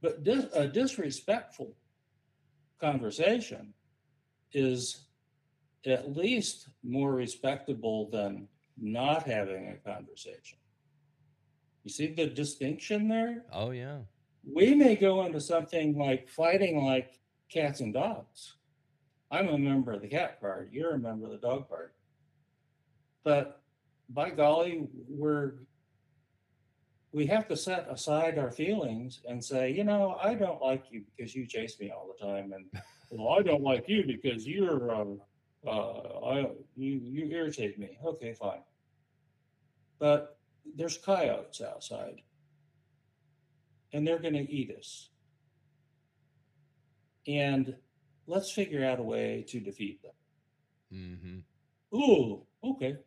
but 0.01 0.25
dis- 0.25 0.51
a 0.53 0.67
disrespectful 0.67 1.73
conversation 2.81 3.73
is 4.51 5.05
at 5.85 6.13
least 6.13 6.67
more 6.83 7.13
respectable 7.13 8.09
than 8.09 8.49
not 8.77 9.23
having 9.23 9.69
a 9.69 9.89
conversation. 9.89 10.57
You 11.85 11.91
see 11.91 12.07
the 12.07 12.27
distinction 12.27 13.07
there? 13.07 13.45
Oh 13.53 13.71
yeah. 13.71 13.99
we 14.43 14.75
may 14.75 14.95
go 14.97 15.23
into 15.25 15.39
something 15.39 15.97
like 15.97 16.27
fighting 16.27 16.83
like 16.83 17.19
cats 17.49 17.79
and 17.79 17.93
dogs. 17.93 18.57
I'm 19.31 19.47
a 19.47 19.57
member 19.57 19.93
of 19.93 20.01
the 20.01 20.09
cat 20.09 20.41
party. 20.41 20.67
You're 20.73 20.95
a 20.95 20.99
member 20.99 21.27
of 21.27 21.31
the 21.31 21.47
dog 21.47 21.69
party. 21.69 21.93
But 23.23 23.61
by 24.09 24.29
golly, 24.31 24.87
we're 25.07 25.53
we 27.15 27.25
have 27.27 27.47
to 27.47 27.55
set 27.55 27.87
aside 27.89 28.37
our 28.37 28.51
feelings 28.51 29.21
and 29.25 29.41
say, 29.41 29.71
you 29.71 29.85
know, 29.85 30.17
I 30.21 30.35
don't 30.35 30.61
like 30.61 30.83
you 30.91 31.01
because 31.15 31.33
you 31.33 31.47
chase 31.47 31.79
me 31.79 31.89
all 31.89 32.11
the 32.11 32.25
time, 32.25 32.51
and 32.51 32.65
well, 33.09 33.39
I 33.39 33.41
don't 33.41 33.63
like 33.63 33.87
you 33.87 34.03
because 34.05 34.45
you're 34.45 34.93
um, 34.93 35.21
uh, 35.65 36.25
I 36.25 36.49
you 36.75 36.99
you 37.01 37.25
irritate 37.31 37.79
me. 37.79 37.97
Okay, 38.05 38.33
fine. 38.33 38.63
But 39.97 40.37
there's 40.75 40.97
coyotes 40.97 41.61
outside 41.61 42.21
and 43.93 44.05
they're 44.05 44.19
going 44.19 44.33
to 44.33 44.51
eat 44.51 44.75
us. 44.77 45.09
And 47.27 47.75
let's 48.27 48.51
figure 48.51 48.83
out 48.83 48.99
a 48.99 49.03
way 49.03 49.45
to 49.47 49.61
defeat 49.61 50.01
them. 50.03 50.11
Mm-hmm. 50.93 51.97
Ooh, 51.97 52.45
okay. 52.61 52.97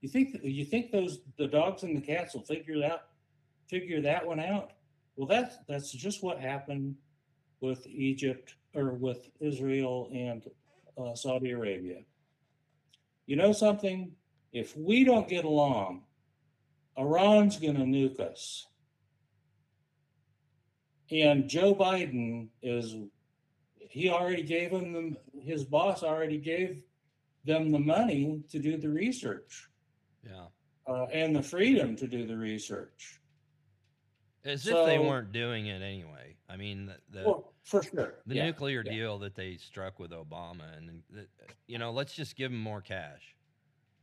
You 0.00 0.08
think 0.08 0.36
you 0.42 0.64
think 0.64 0.90
those 0.90 1.20
the 1.36 1.46
dogs 1.46 1.84
and 1.84 1.96
the 1.96 2.00
cats 2.00 2.34
will 2.34 2.42
figure 2.42 2.80
that 2.80 3.07
figure 3.68 4.00
that 4.02 4.26
one 4.26 4.40
out? 4.40 4.72
Well, 5.16 5.26
that's 5.26 5.56
that's 5.68 5.90
just 5.90 6.22
what 6.22 6.40
happened 6.40 6.96
with 7.60 7.86
Egypt 7.86 8.54
or 8.74 8.94
with 8.94 9.30
Israel 9.40 10.08
and 10.12 10.44
uh, 10.96 11.14
Saudi 11.14 11.50
Arabia. 11.50 12.00
You 13.26 13.36
know 13.36 13.52
something? 13.52 14.12
If 14.52 14.76
we 14.76 15.04
don't 15.04 15.28
get 15.28 15.44
along, 15.44 16.04
Iran's 16.96 17.58
going 17.58 17.74
to 17.76 17.82
nuke 17.82 18.20
us. 18.20 18.66
And 21.10 21.48
Joe 21.48 21.74
Biden 21.74 22.48
is, 22.62 22.94
he 23.78 24.10
already 24.10 24.42
gave 24.42 24.70
him, 24.70 24.92
the, 24.92 25.40
his 25.40 25.64
boss 25.64 26.02
already 26.02 26.38
gave 26.38 26.82
them 27.44 27.70
the 27.70 27.78
money 27.78 28.42
to 28.50 28.58
do 28.58 28.76
the 28.76 28.88
research 28.90 29.68
Yeah. 30.22 30.46
uh, 30.86 31.06
and 31.12 31.34
the 31.34 31.42
freedom 31.42 31.96
to 31.96 32.06
do 32.06 32.26
the 32.26 32.36
research. 32.36 33.17
As 34.44 34.66
if 34.66 34.86
they 34.86 34.98
weren't 34.98 35.32
doing 35.32 35.66
it 35.66 35.82
anyway. 35.82 36.36
I 36.48 36.56
mean, 36.56 36.86
the 36.86 37.18
the, 37.18 37.24
Well, 37.26 37.52
for 37.64 37.82
sure. 37.82 38.14
the 38.26 38.36
yeah, 38.36 38.46
nuclear 38.46 38.82
yeah. 38.86 38.92
deal 38.92 39.18
that 39.18 39.34
they 39.34 39.56
struck 39.56 39.98
with 39.98 40.12
Obama, 40.12 40.76
and 40.76 41.02
the, 41.10 41.26
you 41.66 41.78
know, 41.78 41.90
let's 41.90 42.14
just 42.14 42.36
give 42.36 42.50
them 42.50 42.60
more 42.60 42.80
cash, 42.80 43.34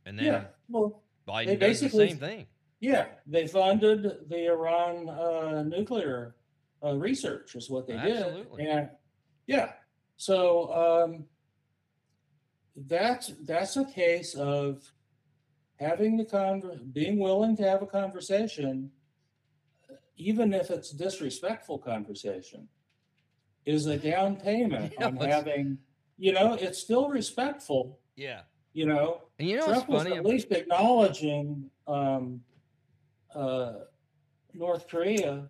and 0.04 0.18
then 0.18 0.26
Yeah. 0.26 0.44
Well, 0.68 1.02
Biden 1.26 1.46
they 1.46 1.56
does 1.56 1.80
the 1.80 1.86
basically- 1.86 2.08
same 2.10 2.18
thing. 2.18 2.46
yeah, 2.80 3.06
they 3.26 3.46
funded 3.48 4.28
the 4.28 4.46
Iran 4.46 5.08
uh, 5.08 5.62
nuclear 5.64 6.36
uh, 6.84 6.94
research, 6.96 7.56
is 7.56 7.68
what 7.70 7.86
they 7.88 7.94
Absolutely. 7.94 8.62
did. 8.64 8.70
And 8.72 8.90
yeah, 9.46 9.72
so 10.16 10.72
um, 10.72 11.24
that's 12.76 13.32
that's 13.44 13.76
a 13.76 13.84
case 13.86 14.34
of 14.34 14.82
having 15.80 16.16
the 16.16 16.24
con 16.24 16.90
being 16.92 17.18
willing 17.18 17.56
to 17.56 17.62
have 17.64 17.82
a 17.82 17.86
conversation, 17.86 18.90
even 20.16 20.52
if 20.52 20.70
it's 20.70 20.90
disrespectful 20.90 21.78
conversation, 21.78 22.68
is 23.64 23.86
a 23.86 23.96
down 23.96 24.36
payment 24.36 24.92
Yeah, 25.00 25.06
on 25.06 25.16
having. 25.16 25.78
You 26.18 26.32
know, 26.32 26.54
it's 26.54 26.78
still 26.78 27.08
respectful. 27.08 27.98
Yeah. 28.14 28.42
You 28.72 28.86
know, 28.86 29.22
And 29.38 29.48
you 29.48 29.56
know 29.56 29.66
Trump 29.66 29.88
was 29.88 30.06
at 30.06 30.24
least 30.24 30.50
acknowledging 30.50 31.70
um, 31.86 32.40
uh, 33.34 33.72
North 34.54 34.86
Korea 34.88 35.48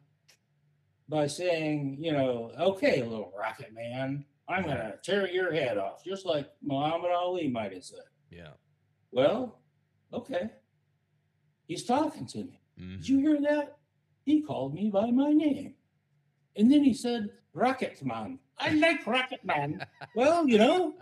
by 1.08 1.26
saying, 1.26 1.98
you 2.00 2.12
know, 2.12 2.52
okay, 2.58 3.02
little 3.02 3.32
rocket 3.38 3.72
man, 3.74 4.24
I'm 4.48 4.64
going 4.64 4.76
to 4.76 4.94
tear 5.02 5.28
your 5.28 5.52
head 5.52 5.76
off, 5.76 6.04
just 6.04 6.24
like 6.24 6.48
Muhammad 6.62 7.10
Ali 7.10 7.48
might 7.48 7.72
have 7.72 7.84
said. 7.84 8.00
Yeah. 8.30 8.50
Well, 9.12 9.60
okay. 10.12 10.50
He's 11.66 11.84
talking 11.84 12.26
to 12.28 12.38
me. 12.38 12.60
Mhm. 12.80 12.96
Did 12.98 13.08
you 13.08 13.18
hear 13.18 13.40
that? 13.40 13.75
He 14.26 14.42
called 14.42 14.74
me 14.74 14.90
by 14.90 15.10
my 15.12 15.32
name. 15.32 15.74
And 16.56 16.70
then 16.70 16.82
he 16.82 16.92
said, 16.92 17.30
Rocket 17.54 18.04
Man. 18.04 18.40
I 18.58 18.70
like 18.70 19.06
Rocket 19.06 19.44
Man. 19.44 19.86
well, 20.16 20.48
you 20.48 20.58
know, 20.58 20.94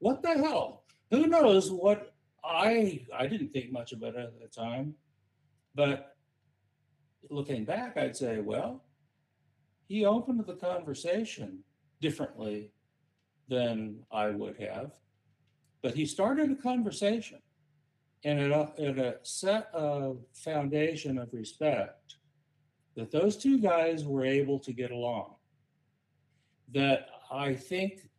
what 0.00 0.22
the 0.22 0.34
hell? 0.34 0.82
Who 1.12 1.28
knows 1.28 1.70
what 1.70 2.14
I 2.44 3.06
I 3.16 3.26
didn't 3.28 3.52
think 3.52 3.70
much 3.70 3.92
about 3.92 4.16
it 4.16 4.24
at 4.24 4.40
the 4.40 4.48
time. 4.48 4.94
But 5.74 6.16
looking 7.30 7.64
back, 7.64 7.96
I'd 7.96 8.16
say, 8.16 8.40
well, 8.40 8.84
he 9.86 10.04
opened 10.04 10.44
the 10.44 10.54
conversation 10.54 11.60
differently 12.00 12.72
than 13.48 14.00
I 14.10 14.30
would 14.30 14.58
have. 14.58 14.90
But 15.80 15.94
he 15.94 16.06
started 16.06 16.50
a 16.50 16.56
conversation 16.56 17.38
and 18.24 18.40
it, 18.40 18.52
uh, 18.52 18.66
it 18.76 19.20
set 19.22 19.70
a 19.72 20.14
foundation 20.34 21.18
of 21.18 21.32
respect 21.32 22.17
that 22.98 23.12
those 23.12 23.36
two 23.36 23.60
guys 23.60 24.04
were 24.04 24.24
able 24.24 24.58
to 24.58 24.72
get 24.72 24.90
along 24.90 25.32
that 26.74 27.06
I 27.30 27.54
think 27.54 28.10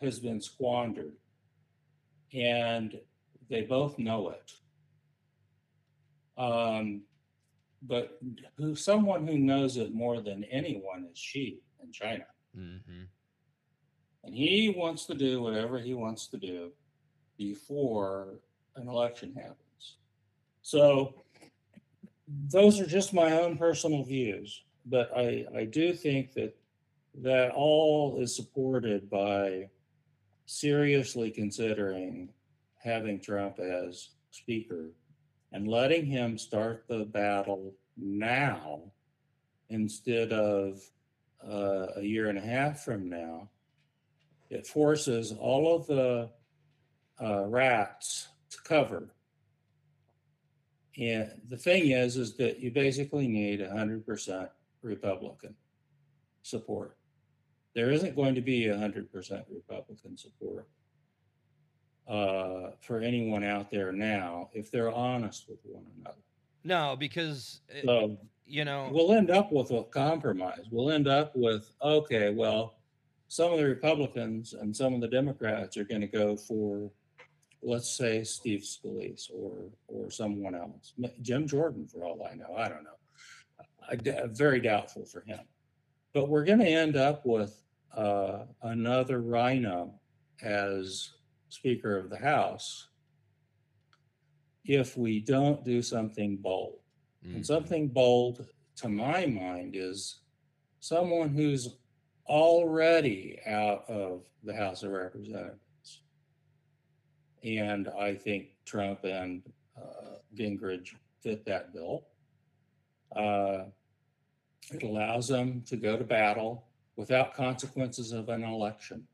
has 0.00 0.20
been 0.20 0.40
squandered. 0.40 1.16
And 2.32 3.00
they 3.50 3.62
both 3.62 3.98
know 3.98 4.30
it. 4.30 4.52
Um, 6.40 7.02
but 7.82 8.20
who 8.56 8.76
someone 8.76 9.26
who 9.26 9.38
knows 9.38 9.76
it 9.76 9.92
more 9.92 10.20
than 10.20 10.44
anyone 10.44 11.08
is 11.10 11.18
Xi 11.18 11.60
in 11.82 11.90
China. 11.90 12.26
Mm-hmm. 12.56 13.02
And 14.22 14.34
he 14.34 14.72
wants 14.76 15.04
to 15.06 15.14
do 15.14 15.42
whatever 15.42 15.80
he 15.80 15.94
wants 15.94 16.28
to 16.28 16.36
do 16.36 16.70
before 17.36 18.38
an 18.76 18.86
election 18.86 19.34
happens. 19.34 19.96
So 20.62 21.21
those 22.50 22.80
are 22.80 22.86
just 22.86 23.14
my 23.14 23.32
own 23.32 23.56
personal 23.56 24.04
views, 24.04 24.62
but 24.86 25.10
I, 25.16 25.46
I 25.56 25.64
do 25.64 25.92
think 25.92 26.32
that 26.34 26.56
that 27.20 27.50
all 27.50 28.18
is 28.20 28.34
supported 28.34 29.10
by 29.10 29.68
seriously 30.46 31.30
considering 31.30 32.30
having 32.82 33.20
Trump 33.20 33.58
as 33.58 34.10
speaker 34.30 34.90
and 35.52 35.68
letting 35.68 36.06
him 36.06 36.38
start 36.38 36.84
the 36.88 37.04
battle 37.04 37.74
now 37.96 38.80
instead 39.68 40.32
of 40.32 40.80
uh, 41.46 41.86
a 41.96 42.02
year 42.02 42.28
and 42.28 42.38
a 42.38 42.42
half 42.42 42.80
from 42.80 43.08
now. 43.08 43.48
It 44.50 44.66
forces 44.66 45.32
all 45.32 45.74
of 45.74 45.86
the 45.86 46.30
uh, 47.22 47.44
rats 47.46 48.28
to 48.50 48.58
cover. 48.62 49.08
And 50.98 51.30
the 51.48 51.56
thing 51.56 51.90
is, 51.90 52.16
is 52.16 52.36
that 52.36 52.60
you 52.60 52.70
basically 52.70 53.26
need 53.26 53.60
100% 53.60 54.48
Republican 54.82 55.54
support. 56.42 56.96
There 57.74 57.90
isn't 57.90 58.14
going 58.14 58.34
to 58.34 58.42
be 58.42 58.64
100% 58.64 59.44
Republican 59.50 60.16
support 60.18 60.68
uh, 62.08 62.70
for 62.80 63.00
anyone 63.00 63.44
out 63.44 63.70
there 63.70 63.92
now 63.92 64.50
if 64.52 64.70
they're 64.70 64.90
honest 64.92 65.48
with 65.48 65.58
one 65.64 65.84
another. 66.00 66.18
No, 66.64 66.96
because 66.98 67.60
it- 67.68 67.84
So 67.84 68.18
you 68.44 68.64
know, 68.64 68.90
we'll 68.92 69.12
end 69.12 69.30
up 69.30 69.50
with 69.52 69.70
a 69.70 69.84
compromise. 69.84 70.66
We'll 70.70 70.90
end 70.90 71.08
up 71.08 71.34
with, 71.34 71.72
okay, 71.80 72.34
well, 72.34 72.74
some 73.28 73.52
of 73.52 73.58
the 73.58 73.64
Republicans 73.64 74.52
and 74.52 74.76
some 74.76 74.92
of 74.92 75.00
the 75.00 75.08
Democrats 75.08 75.76
are 75.78 75.84
going 75.84 76.02
to 76.02 76.06
go 76.08 76.36
for, 76.36 76.90
let's 77.62 77.96
say, 77.96 78.24
Steve 78.24 78.60
Scalise 78.60 79.30
or 79.32 79.70
or 79.88 80.10
someone 80.10 80.54
else, 80.54 80.94
Jim 81.22 81.46
Jordan, 81.46 81.86
for 81.86 82.04
all 82.04 82.26
I 82.30 82.34
know. 82.34 82.54
I 82.56 82.68
don't 82.68 82.84
know. 82.84 82.90
I 83.88 84.26
very 84.28 84.60
doubtful 84.60 85.04
for 85.04 85.22
him. 85.22 85.40
But 86.14 86.28
we're 86.28 86.44
going 86.44 86.60
to 86.60 86.66
end 86.66 86.96
up 86.96 87.24
with 87.24 87.62
uh, 87.96 88.44
another 88.62 89.20
Rhino 89.20 89.94
as 90.42 91.10
Speaker 91.48 91.96
of 91.96 92.10
the 92.10 92.16
House 92.16 92.88
if 94.64 94.96
we 94.96 95.20
don't 95.20 95.64
do 95.64 95.82
something 95.82 96.36
bold. 96.36 96.78
mhm. 97.26 97.36
And 97.36 97.46
something 97.46 97.88
bold, 97.88 98.46
to 98.76 98.88
my 98.88 99.26
mind, 99.26 99.74
is 99.76 100.20
someone 100.80 101.28
who's 101.30 101.76
already 102.26 103.38
out 103.46 103.88
of 103.88 104.24
the 104.44 104.54
House 104.54 104.82
of 104.82 104.92
Representatives. 104.92 105.60
And 107.44 107.88
I 107.98 108.14
think 108.14 108.48
Trump 108.64 109.04
and 109.04 109.42
uh, 109.76 110.16
Gingrich 110.34 110.94
fit 111.22 111.44
that 111.46 111.72
bill. 111.72 112.06
Uh, 113.14 113.64
it 114.70 114.82
allows 114.82 115.28
them 115.28 115.62
to 115.66 115.76
go 115.76 115.96
to 115.96 116.04
battle 116.04 116.64
without 116.96 117.34
consequences 117.34 118.12
of 118.12 118.28
an 118.28 118.44
election. 118.44 119.06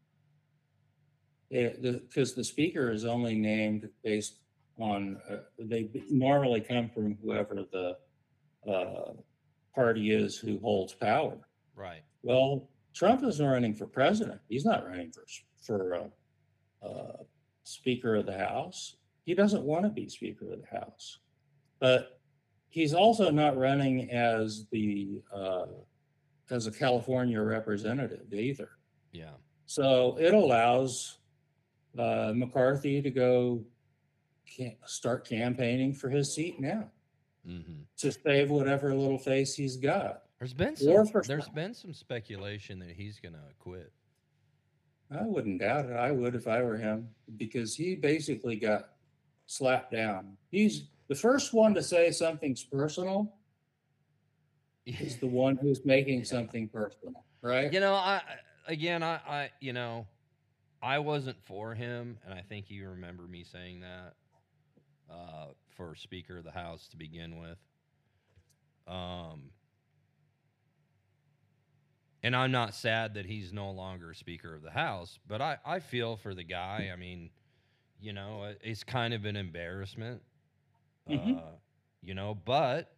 It, 1.51 1.83
the, 1.83 1.93
because 1.93 2.35
the 2.35 2.45
speaker 2.45 2.91
is 2.91 3.05
only 3.05 3.35
named 3.35 3.89
based 4.05 4.41
on, 4.79 5.19
uh, 5.31 5.37
they 5.59 5.91
normally 6.11 6.61
come 6.61 6.91
from 6.91 7.17
whoever 7.23 7.65
the, 7.73 7.97
uh, 8.71 9.13
party 9.75 10.11
is 10.13 10.37
who 10.37 10.59
holds 10.59 10.93
power. 10.93 11.39
Right. 11.75 12.03
Well, 12.23 12.69
Trump 12.95 13.23
isn't 13.25 13.45
running 13.47 13.75
for 13.75 13.87
president. 13.87 14.41
He's 14.49 14.65
not 14.65 14.87
running 14.87 15.13
for, 15.13 15.25
for, 15.65 15.95
uh, 15.95 16.87
uh, 16.87 17.17
Speaker 17.69 18.17
of 18.17 18.27
the 18.27 18.37
House. 18.39 18.97
He 19.25 19.35
doesn't 19.35 19.63
want 19.63 19.85
to 19.85 19.91
be 19.91 20.09
Speaker 20.09 20.53
of 20.53 20.61
the 20.63 20.79
House. 20.79 21.19
But 21.81 22.21
he's 22.71 22.95
also 22.95 23.31
not 23.31 23.57
running 23.59 24.11
as 24.11 24.67
the, 24.71 25.23
uh, 25.33 25.67
as 26.51 26.67
a 26.67 26.73
California 26.73 27.41
representative 27.41 28.33
either. 28.33 28.71
Yeah. 29.13 29.33
So 29.67 30.17
it 30.19 30.33
allows, 30.33 31.19
uh, 31.99 32.33
McCarthy 32.35 33.03
to 33.03 33.11
go 33.11 33.63
can 34.47 34.75
start 34.87 35.29
campaigning 35.29 35.93
for 35.93 36.09
his 36.09 36.35
seat 36.35 36.59
now 36.61 36.91
Mm-hmm. 37.47 37.83
to 37.99 38.13
save 38.13 38.51
whatever 38.51 38.95
little 38.95 39.17
face 39.17 39.55
he's 39.55 39.79
got. 39.79 40.25
There's 40.39 40.53
been 40.53 40.77
some. 40.77 41.07
There's 41.27 41.49
been 41.49 41.73
some 41.73 41.95
speculation 41.95 42.79
that 42.81 42.91
he's 42.91 43.19
gonna 43.21 43.39
quit. 43.59 43.91
I 45.11 45.23
wouldn't 45.23 45.61
doubt 45.61 45.87
it. 45.87 45.93
I 45.93 46.11
would 46.11 46.35
if 46.35 46.47
I 46.47 46.63
were 46.63 46.77
him 46.77 47.09
because 47.37 47.75
he 47.75 47.95
basically 47.95 48.57
got 48.57 48.91
slapped 49.47 49.93
down. 49.93 50.37
He's 50.51 50.85
the 51.09 51.15
first 51.15 51.55
one 51.55 51.75
to 51.75 51.83
say 51.83 52.11
something's 52.11 52.63
personal 52.63 53.33
is 54.87 55.17
the 55.17 55.27
one 55.27 55.57
who's 55.57 55.85
making 55.85 56.25
something 56.25 56.69
personal, 56.69 57.25
right? 57.43 57.73
You 57.73 57.81
know, 57.81 57.95
I 57.95 58.23
again, 58.67 59.03
I, 59.03 59.21
I, 59.27 59.51
you 59.61 59.73
know, 59.73 60.07
I 60.83 60.99
wasn't 60.99 61.37
for 61.45 61.75
him, 61.75 62.19
and 62.25 62.33
I 62.33 62.43
think 62.43 62.71
you 62.71 62.89
remember 62.89 63.25
me 63.25 63.45
saying 63.45 63.81
that 63.81 64.15
uh, 65.11 65.47
for 65.77 65.95
Speaker 65.95 66.39
of 66.39 66.45
the 66.45 66.51
House 66.51 66.89
to 66.89 66.97
begin 66.97 67.39
with. 67.39 67.59
Um, 68.87 69.51
and 72.29 72.37
I'm 72.37 72.51
not 72.53 72.75
sad 72.75 73.15
that 73.15 73.25
he's 73.25 73.55
no 73.55 73.71
longer 73.71 74.13
Speaker 74.13 74.55
of 74.55 74.61
the 74.61 74.71
House, 74.71 75.19
but 75.27 75.41
I, 75.41 75.57
I 75.65 75.79
feel 75.81 76.19
for 76.19 76.35
the 76.35 76.45
guy. 76.45 76.91
I 76.93 76.97
mean, 76.97 77.31
you 77.99 78.13
know, 78.13 78.53
it's 78.63 78.85
kind 78.85 79.15
of 79.15 79.25
an 79.25 79.35
embarrassment, 79.35 80.21
Mhm. 81.09 81.39
uh, 81.39 81.53
you 82.03 82.13
know. 82.13 82.35
But 82.35 82.95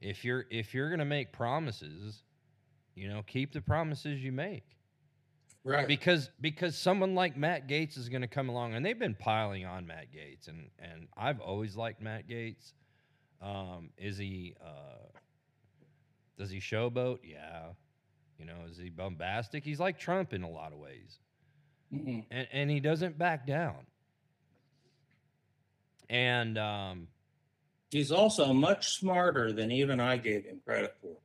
if 0.00 0.24
you're 0.24 0.46
if 0.50 0.72
you're 0.72 0.88
gonna 0.88 1.04
make 1.04 1.32
promises, 1.32 2.22
you 2.94 3.08
know, 3.08 3.24
keep 3.26 3.52
the 3.52 3.60
promises 3.60 4.22
you 4.22 4.30
make 4.30 4.76
Right. 5.64 5.88
because 5.88 6.30
because 6.40 6.78
someone 6.78 7.16
like 7.16 7.36
Matt 7.36 7.66
Gaetz 7.66 7.98
is 7.98 8.08
going 8.08 8.22
to 8.22 8.28
come 8.28 8.48
along, 8.48 8.74
and 8.74 8.86
they've 8.86 8.96
been 8.98 9.16
piling 9.16 9.66
on 9.66 9.84
Matt 9.84 10.12
Gaetz, 10.12 10.46
and 10.46 10.70
and 10.78 11.08
I've 11.16 11.40
always 11.40 11.74
liked 11.74 12.00
Matt 12.00 12.28
Gaetz. 12.28 12.72
Um, 13.42 13.90
is 13.98 14.16
he? 14.16 14.54
Uh, 14.64 15.08
does 16.40 16.50
he 16.50 16.58
showboat? 16.58 17.18
Yeah. 17.22 17.66
You 18.38 18.46
know, 18.46 18.56
is 18.68 18.78
he 18.78 18.88
bombastic? 18.88 19.62
He's 19.62 19.78
like 19.78 19.98
Trump 19.98 20.32
in 20.32 20.42
a 20.42 20.48
lot 20.50 20.72
of 20.72 20.78
ways, 20.78 21.18
Mhm. 21.92 22.24
and 22.30 22.48
and 22.50 22.70
he 22.70 22.80
doesn't 22.80 23.18
back 23.18 23.46
down. 23.46 23.86
And 26.08 26.58
um, 26.58 27.08
He's 27.90 28.10
also 28.10 28.52
much 28.52 28.88
smarter 28.98 29.52
than 29.52 29.70
even 29.70 30.00
I 30.00 30.16
gave 30.16 30.44
him 30.44 30.60
credit 30.64 30.96
for. 31.02 31.16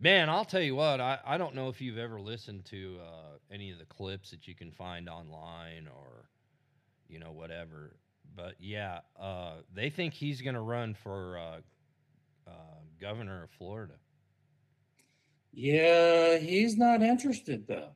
Man, 0.00 0.28
I'll 0.30 0.44
tell 0.44 0.60
you 0.60 0.74
what, 0.74 1.00
I, 1.00 1.18
I 1.26 1.36
don't 1.36 1.54
know 1.54 1.68
if 1.68 1.80
you've 1.80 1.98
ever 1.98 2.20
listened 2.20 2.64
to 2.66 2.98
uh, 3.02 3.38
any 3.50 3.70
of 3.70 3.78
the 3.78 3.84
clips 3.86 4.30
that 4.30 4.46
you 4.46 4.54
can 4.54 4.70
find 4.70 5.08
online 5.08 5.88
or, 5.88 6.28
you 7.08 7.18
know, 7.18 7.32
whatever. 7.32 7.96
But 8.34 8.54
yeah, 8.60 9.00
uh, 9.18 9.56
they 9.74 9.90
think 9.90 10.14
he's 10.14 10.42
going 10.42 10.54
to 10.54 10.60
run 10.60 10.94
for 10.94 11.38
uh, 11.38 11.60
uh, 12.46 12.50
governor 13.00 13.42
of 13.44 13.50
Florida. 13.50 13.94
Yeah, 15.58 16.36
he's 16.36 16.76
not 16.76 17.02
interested 17.02 17.66
though. 17.66 17.88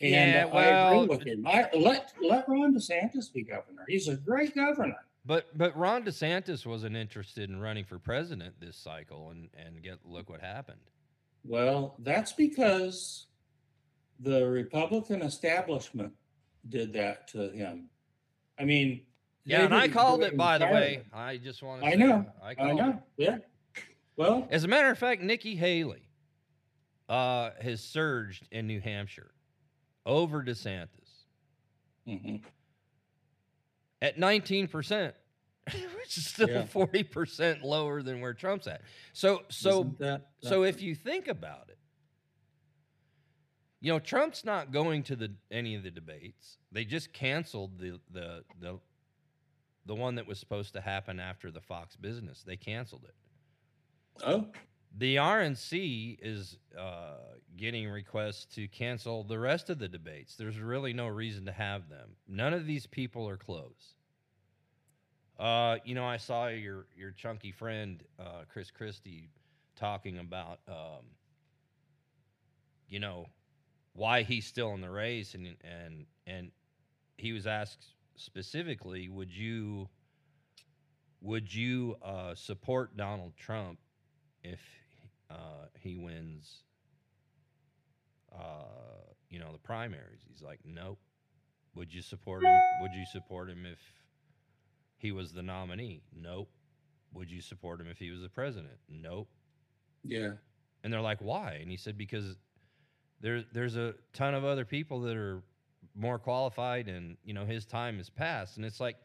And 0.00 0.32
Yeah, 0.32 0.46
I 0.52 0.90
agree 0.90 1.06
with 1.06 1.24
him. 1.24 1.46
I, 1.46 1.68
let 1.74 2.12
let 2.20 2.48
Ron 2.48 2.74
DeSantis 2.74 3.32
be 3.32 3.44
governor. 3.44 3.84
He's 3.86 4.08
a 4.08 4.16
great 4.16 4.52
governor. 4.52 4.96
But 5.24 5.56
but 5.56 5.76
Ron 5.76 6.02
DeSantis 6.02 6.66
wasn't 6.66 6.96
interested 6.96 7.48
in 7.48 7.60
running 7.60 7.84
for 7.84 8.00
president 8.00 8.56
this 8.58 8.76
cycle, 8.76 9.30
and 9.30 9.48
and 9.56 9.80
get 9.80 10.00
look 10.04 10.28
what 10.28 10.40
happened. 10.40 10.80
Well, 11.44 11.94
that's 12.00 12.32
because 12.32 13.26
the 14.18 14.44
Republican 14.44 15.22
establishment 15.22 16.12
did 16.68 16.92
that 16.94 17.28
to 17.28 17.50
him. 17.50 17.88
I 18.58 18.64
mean, 18.64 19.02
Yeah, 19.44 19.62
and 19.62 19.74
I 19.74 19.86
called 19.86 20.24
it 20.24 20.36
by 20.36 20.58
the 20.58 20.66
way. 20.66 21.02
I 21.12 21.36
just 21.36 21.62
want 21.62 21.82
to. 21.82 21.88
I 21.88 21.94
know. 21.94 22.26
I 22.42 22.50
I 22.50 22.54
called 22.56 22.70
it. 22.70 22.74
know. 22.74 23.02
Yeah. 23.18 23.38
Well, 24.16 24.46
As 24.50 24.64
a 24.64 24.68
matter 24.68 24.90
of 24.90 24.98
fact, 24.98 25.22
Nikki 25.22 25.56
Haley 25.56 26.08
uh, 27.08 27.50
has 27.60 27.82
surged 27.82 28.46
in 28.50 28.66
New 28.66 28.80
Hampshire 28.80 29.32
over 30.04 30.42
DeSantis 30.42 30.88
mhm. 32.06 32.42
at 34.00 34.18
19%, 34.18 35.12
which 35.66 36.18
is 36.18 36.26
still 36.26 36.48
Yeah. 36.48 36.62
40% 36.64 37.62
lower 37.62 38.02
than 38.02 38.20
where 38.20 38.34
Trump's 38.34 38.66
at. 38.66 38.82
So, 39.12 39.42
so, 39.48 39.80
Isn't 39.80 39.98
that, 40.00 40.30
so 40.42 40.64
if 40.64 40.82
you 40.82 40.94
think 40.94 41.28
about 41.28 41.68
it, 41.68 41.78
you 43.80 43.92
know, 43.92 43.98
Trump's 43.98 44.44
not 44.44 44.70
going 44.70 45.02
to 45.04 45.16
the 45.16 45.32
any 45.50 45.74
of 45.74 45.82
the 45.82 45.90
debates. 45.90 46.58
They 46.70 46.84
just 46.84 47.12
canceled 47.12 47.80
the 47.80 47.98
the 48.12 48.44
the 48.60 48.78
the 49.86 49.94
one 49.96 50.14
that 50.14 50.26
was 50.28 50.38
supposed 50.38 50.74
to 50.74 50.80
happen 50.80 51.18
after 51.18 51.50
the 51.50 51.60
Fox 51.60 51.96
business. 51.96 52.44
They 52.44 52.56
canceled 52.56 53.02
it. 53.04 53.14
Oh, 54.24 54.46
The 54.98 55.16
RNC 55.16 56.18
is 56.22 56.58
uh, 56.78 57.16
getting 57.56 57.88
requests 57.88 58.44
to 58.54 58.68
cancel 58.68 59.24
the 59.24 59.38
rest 59.38 59.70
of 59.70 59.78
the 59.78 59.88
debates. 59.88 60.36
There's 60.36 60.58
really 60.58 60.92
no 60.92 61.08
reason 61.08 61.46
to 61.46 61.52
have 61.52 61.88
them. 61.88 62.10
None 62.28 62.54
of 62.54 62.66
these 62.66 62.86
people 62.86 63.28
are 63.28 63.36
close. 63.36 63.94
Uh, 65.38 65.78
you 65.84 65.94
know, 65.94 66.04
I 66.04 66.18
saw 66.18 66.48
your 66.48 66.86
your 66.96 67.10
chunky 67.10 67.52
friend 67.52 68.02
uh, 68.18 68.44
Chris 68.52 68.70
Christie 68.70 69.30
talking 69.76 70.18
about, 70.18 70.60
um, 70.68 71.04
you 72.88 73.00
know, 73.00 73.26
why 73.94 74.22
he's 74.22 74.46
still 74.46 74.74
in 74.74 74.80
the 74.80 74.90
race, 74.90 75.34
and 75.34 75.56
and 75.64 76.06
and 76.26 76.50
he 77.16 77.32
was 77.32 77.46
asked 77.46 77.86
specifically, 78.16 79.08
would 79.08 79.34
you 79.34 79.88
would 81.20 81.52
you 81.52 81.96
uh, 82.02 82.34
support 82.34 82.96
Donald 82.96 83.32
Trump 83.36 83.78
if 84.42 84.60
uh, 85.30 85.66
he 85.80 85.96
wins, 85.96 86.62
uh, 88.34 88.64
you 89.30 89.38
know, 89.38 89.52
the 89.52 89.58
primaries. 89.58 90.20
He's 90.28 90.42
like, 90.42 90.60
nope. 90.64 90.98
Would 91.74 91.92
you 91.92 92.02
support 92.02 92.44
him? 92.44 92.58
Would 92.82 92.92
you 92.94 93.04
support 93.12 93.48
him 93.48 93.64
if 93.64 93.78
he 94.98 95.10
was 95.12 95.32
the 95.32 95.42
nominee? 95.42 96.02
Nope. 96.14 96.50
Would 97.14 97.30
you 97.30 97.40
support 97.40 97.80
him 97.80 97.86
if 97.88 97.98
he 97.98 98.10
was 98.10 98.20
the 98.20 98.28
president? 98.28 98.74
Nope. 98.88 99.28
yeah. 100.04 100.32
And 100.84 100.92
they're 100.92 101.00
like, 101.00 101.18
why? 101.20 101.58
And 101.60 101.70
he 101.70 101.76
said, 101.76 101.96
because 101.96 102.36
there, 103.20 103.44
there's 103.52 103.76
a 103.76 103.94
ton 104.12 104.34
of 104.34 104.44
other 104.44 104.64
people 104.64 105.00
that 105.02 105.16
are 105.16 105.40
more 105.94 106.18
qualified 106.18 106.88
and, 106.88 107.16
you 107.24 107.32
know, 107.34 107.44
his 107.46 107.64
time 107.64 107.98
has 107.98 108.10
passed. 108.10 108.56
And 108.56 108.66
it's 108.66 108.80
like, 108.80 108.96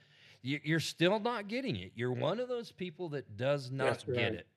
you- 0.41 0.59
you're 0.64 0.80
still 0.80 1.19
not 1.19 1.48
getting 1.48 1.75
it. 1.75 1.91
You're 1.95 2.14
one 2.14 2.40
of 2.40 2.49
those 2.49 2.72
people 2.72 3.09
that 3.09 3.38
does 3.38 3.69
not 3.69 3.85
That's 3.85 4.03
get 4.06 4.33
it. 4.33 4.48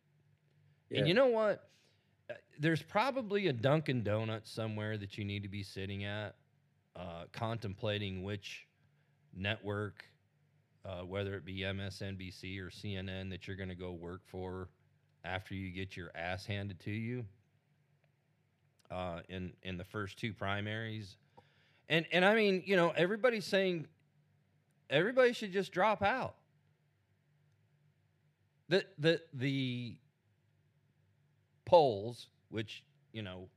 Yeah. 0.91 0.99
And 1.01 1.09
you 1.09 1.15
know 1.15 1.28
what? 1.28 1.69
Uh, 2.28 2.35
There's 2.59 2.83
probably 2.83 3.49
a 3.49 3.52
Dunkin' 3.52 4.02
Donuts 4.02 4.51
somewhere 4.51 4.99
that 4.99 5.17
you 5.17 5.25
need 5.25 5.43
to 5.43 5.49
be 5.49 5.62
sitting 5.62 6.05
at, 6.05 6.35
uh, 6.97 7.25
contemplating 7.33 8.23
which 8.23 8.67
network, 9.35 10.05
uh, 10.85 11.02
whether 11.02 11.35
it 11.35 11.44
be 11.44 11.60
MSNBC 11.60 12.59
or 12.60 12.70
CNN, 12.70 13.31
that 13.31 13.47
you're 13.47 13.57
going 13.57 13.69
to 13.69 13.75
go 13.75 13.93
work 13.93 14.23
for 14.27 14.69
after 15.25 15.55
you 15.55 15.70
get 15.70 15.97
your 15.97 16.10
ass 16.15 16.47
handed 16.47 16.81
to 16.81 16.91
you 16.91 17.25
uh, 18.91 19.20
in 19.28 19.52
in 19.62 19.77
the 19.77 19.85
first 19.85 20.19
two 20.19 20.33
primaries. 20.33 21.17
And 21.89 22.07
and 22.12 22.25
I 22.25 22.35
mean, 22.35 22.62
you 22.67 22.77
know, 22.77 22.91
everybody's 22.97 23.44
saying 23.44 23.86
everybody 24.89 25.33
should 25.33 25.52
just 25.52 25.73
drop 25.73 26.02
out. 26.02 26.35
The 28.69 28.85
the 28.99 29.20
the 29.35 29.97
polls, 31.70 32.26
which, 32.49 32.84
you 33.12 33.23
know, 33.23 33.49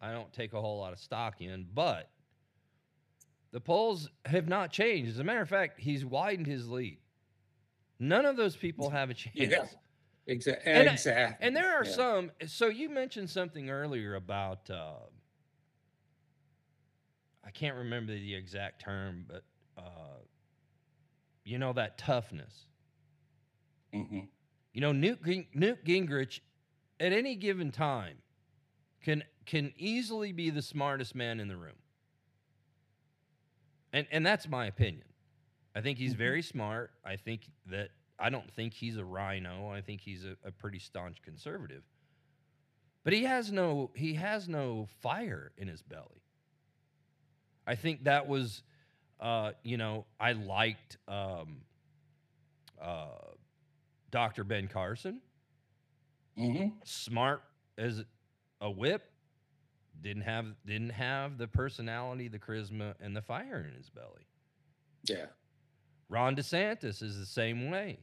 I 0.00 0.12
don't 0.12 0.30
take 0.32 0.52
a 0.52 0.60
whole 0.60 0.78
lot 0.78 0.92
of 0.92 0.98
stock 0.98 1.40
in, 1.40 1.66
but 1.72 2.10
the 3.50 3.60
polls 3.60 4.10
have 4.26 4.46
not 4.46 4.70
changed. 4.70 5.10
As 5.10 5.18
a 5.18 5.24
matter 5.24 5.40
of 5.40 5.48
fact, 5.48 5.80
he's 5.80 6.04
widened 6.04 6.46
his 6.46 6.68
lead. 6.68 6.98
None 7.98 8.26
of 8.26 8.36
those 8.36 8.56
people 8.56 8.90
have 8.90 9.08
a 9.08 9.14
chance. 9.22 9.34
Yeah. 9.34 9.64
Exactly. 10.28 10.72
And 10.72 10.88
exactly. 10.88 11.46
And 11.46 11.56
there 11.56 11.80
are 11.80 11.84
Yeah. 11.84 11.90
some. 11.92 12.30
So 12.46 12.66
you 12.66 12.90
mentioned 12.90 13.30
something 13.30 13.70
earlier 13.70 14.16
about. 14.16 14.68
Uh, 14.68 14.96
I 17.44 17.50
can't 17.52 17.76
remember 17.76 18.12
the 18.12 18.34
exact 18.34 18.82
term, 18.82 19.24
but 19.28 19.44
uh, 19.78 20.18
you 21.44 21.58
know 21.58 21.72
that 21.74 21.96
toughness. 21.96 22.66
Mhm. 23.94 24.28
You 24.74 24.80
know, 24.80 24.90
Newt, 24.92 25.24
Newt 25.54 25.84
Gingrich, 25.84 26.40
at 27.00 27.12
any 27.12 27.34
given 27.34 27.70
time, 27.70 28.18
can 29.02 29.22
can 29.44 29.72
easily 29.76 30.32
be 30.32 30.50
the 30.50 30.62
smartest 30.62 31.14
man 31.14 31.40
in 31.40 31.48
the 31.48 31.56
room. 31.56 31.76
And 33.92 34.06
and 34.10 34.24
that's 34.24 34.48
my 34.48 34.66
opinion. 34.66 35.04
I 35.74 35.80
think 35.80 35.98
he's 35.98 36.14
very 36.14 36.42
smart. 36.42 36.90
I 37.04 37.16
think 37.16 37.42
that 37.66 37.90
I 38.18 38.30
don't 38.30 38.50
think 38.52 38.72
he's 38.72 38.96
a 38.96 39.04
rhino. 39.04 39.70
I 39.70 39.82
think 39.82 40.00
he's 40.00 40.24
a, 40.24 40.36
a 40.46 40.50
pretty 40.50 40.78
staunch 40.78 41.22
conservative. 41.22 41.82
But 43.04 43.12
he 43.12 43.24
has 43.24 43.52
no 43.52 43.90
he 43.94 44.14
has 44.14 44.48
no 44.48 44.88
fire 45.00 45.52
in 45.56 45.68
his 45.68 45.82
belly. 45.82 46.22
I 47.66 47.74
think 47.74 48.04
that 48.04 48.26
was 48.26 48.62
uh, 49.20 49.52
you 49.62 49.76
know, 49.76 50.04
I 50.20 50.32
liked 50.32 50.98
um, 51.08 51.62
uh, 52.80 53.06
Dr. 54.10 54.44
Ben 54.44 54.68
Carson, 54.68 55.20
Mhm. 56.36 56.86
smart 56.86 57.42
as 57.78 58.04
a 58.60 58.70
whip, 58.70 59.10
didn't 60.00 60.22
have 60.22 60.54
didn't 60.64 60.90
have 60.90 61.38
the 61.38 61.48
personality, 61.48 62.28
the 62.28 62.38
charisma, 62.38 62.94
and 63.00 63.16
the 63.16 63.22
fire 63.22 63.64
in 63.66 63.74
his 63.74 63.88
belly. 63.90 64.26
Yeah. 65.04 65.26
Ron 66.08 66.36
DeSantis 66.36 67.02
is 67.02 67.18
the 67.18 67.26
same 67.26 67.70
way. 67.70 67.98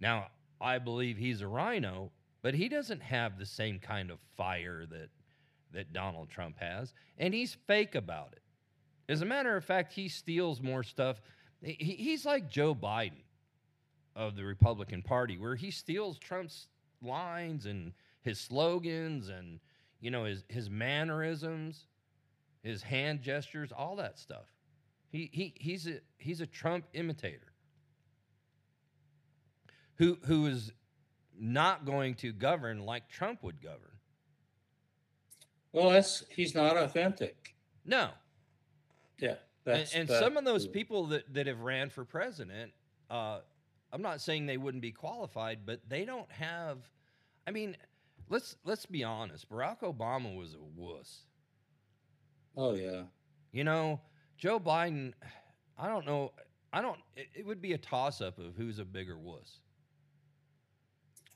Now, 0.00 0.30
I 0.60 0.78
believe 0.78 1.16
he's 1.18 1.40
a 1.40 1.48
rhino, 1.48 2.12
but 2.42 2.54
he 2.54 2.68
doesn't 2.68 3.02
have 3.02 3.38
the 3.38 3.46
same 3.46 3.78
kind 3.80 4.10
of 4.10 4.20
fire 4.36 4.86
that 4.86 5.10
that 5.72 5.92
Donald 5.92 6.30
Trump 6.30 6.56
has, 6.58 6.94
and 7.18 7.34
he's 7.34 7.54
fake 7.54 7.96
about 7.96 8.32
it. 8.32 8.42
As 9.08 9.20
a 9.22 9.24
matter 9.26 9.56
of 9.56 9.64
fact, 9.64 9.92
he 9.92 10.08
steals 10.08 10.62
more 10.62 10.84
stuff. 10.84 11.20
He, 11.60 11.72
he's 11.74 12.24
like 12.24 12.48
Joe 12.48 12.74
Biden 12.76 13.24
of 14.14 14.36
the 14.36 14.44
Republican 14.44 15.02
Party, 15.02 15.36
where 15.36 15.56
he 15.56 15.72
steals 15.72 16.16
Trump's 16.18 16.68
lines 17.02 17.66
and 17.66 17.92
his 18.22 18.40
slogans 18.40 19.28
and 19.28 19.60
you 20.00 20.10
know 20.10 20.24
his 20.24 20.44
his 20.48 20.70
mannerisms, 20.70 21.86
his 22.62 22.82
hand 22.82 23.22
gestures, 23.22 23.72
all 23.72 23.96
that 23.96 24.18
stuff. 24.18 24.46
He 25.10 25.30
he 25.32 25.54
he's 25.56 25.86
a 25.86 26.00
he's 26.18 26.40
a 26.40 26.46
Trump 26.46 26.86
imitator. 26.92 27.52
Who 29.96 30.18
who 30.24 30.46
is 30.46 30.72
not 31.38 31.84
going 31.84 32.14
to 32.16 32.32
govern 32.32 32.84
like 32.84 33.08
Trump 33.08 33.42
would 33.42 33.62
govern. 33.62 33.98
Well, 35.72 35.90
that's 35.90 36.24
he's 36.28 36.54
not 36.54 36.76
authentic. 36.76 37.54
No. 37.84 38.10
Yeah. 39.18 39.34
And, 39.66 39.88
and 39.94 40.08
some 40.08 40.36
of 40.36 40.44
those 40.44 40.66
people 40.66 41.06
that, 41.08 41.32
that 41.32 41.46
have 41.46 41.60
ran 41.60 41.90
for 41.90 42.04
president, 42.04 42.72
uh, 43.10 43.40
I'm 43.94 44.02
not 44.02 44.20
saying 44.20 44.46
they 44.46 44.56
wouldn't 44.56 44.82
be 44.82 44.90
qualified, 44.90 45.60
but 45.64 45.80
they 45.88 46.04
don't 46.04 46.30
have 46.32 46.78
I 47.46 47.50
mean, 47.50 47.76
let's 48.28 48.56
let's 48.64 48.86
be 48.86 49.04
honest. 49.04 49.48
Barack 49.48 49.80
Obama 49.80 50.36
was 50.36 50.54
a 50.54 50.62
wuss. 50.76 51.22
Oh 52.56 52.74
yeah. 52.74 53.02
You 53.52 53.62
know, 53.64 54.00
Joe 54.36 54.58
Biden, 54.58 55.12
I 55.78 55.86
don't 55.88 56.06
know. 56.06 56.32
I 56.72 56.82
don't. 56.82 56.98
It, 57.16 57.28
it 57.34 57.46
would 57.46 57.62
be 57.62 57.74
a 57.74 57.78
toss 57.78 58.20
up 58.20 58.38
of 58.38 58.56
who's 58.56 58.80
a 58.80 58.84
bigger 58.84 59.16
wuss. 59.16 59.60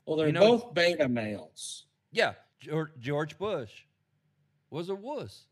Well, 0.05 0.17
they're 0.17 0.27
You 0.27 0.33
know- 0.33 0.57
both 0.57 0.73
beta 0.73 1.07
males. 1.07 1.85
Yeah, 2.11 2.33
George, 2.59 2.91
George 2.99 3.37
Bush 3.37 3.83
was 4.69 4.89
a 4.89 4.95
wuss. 4.95 5.45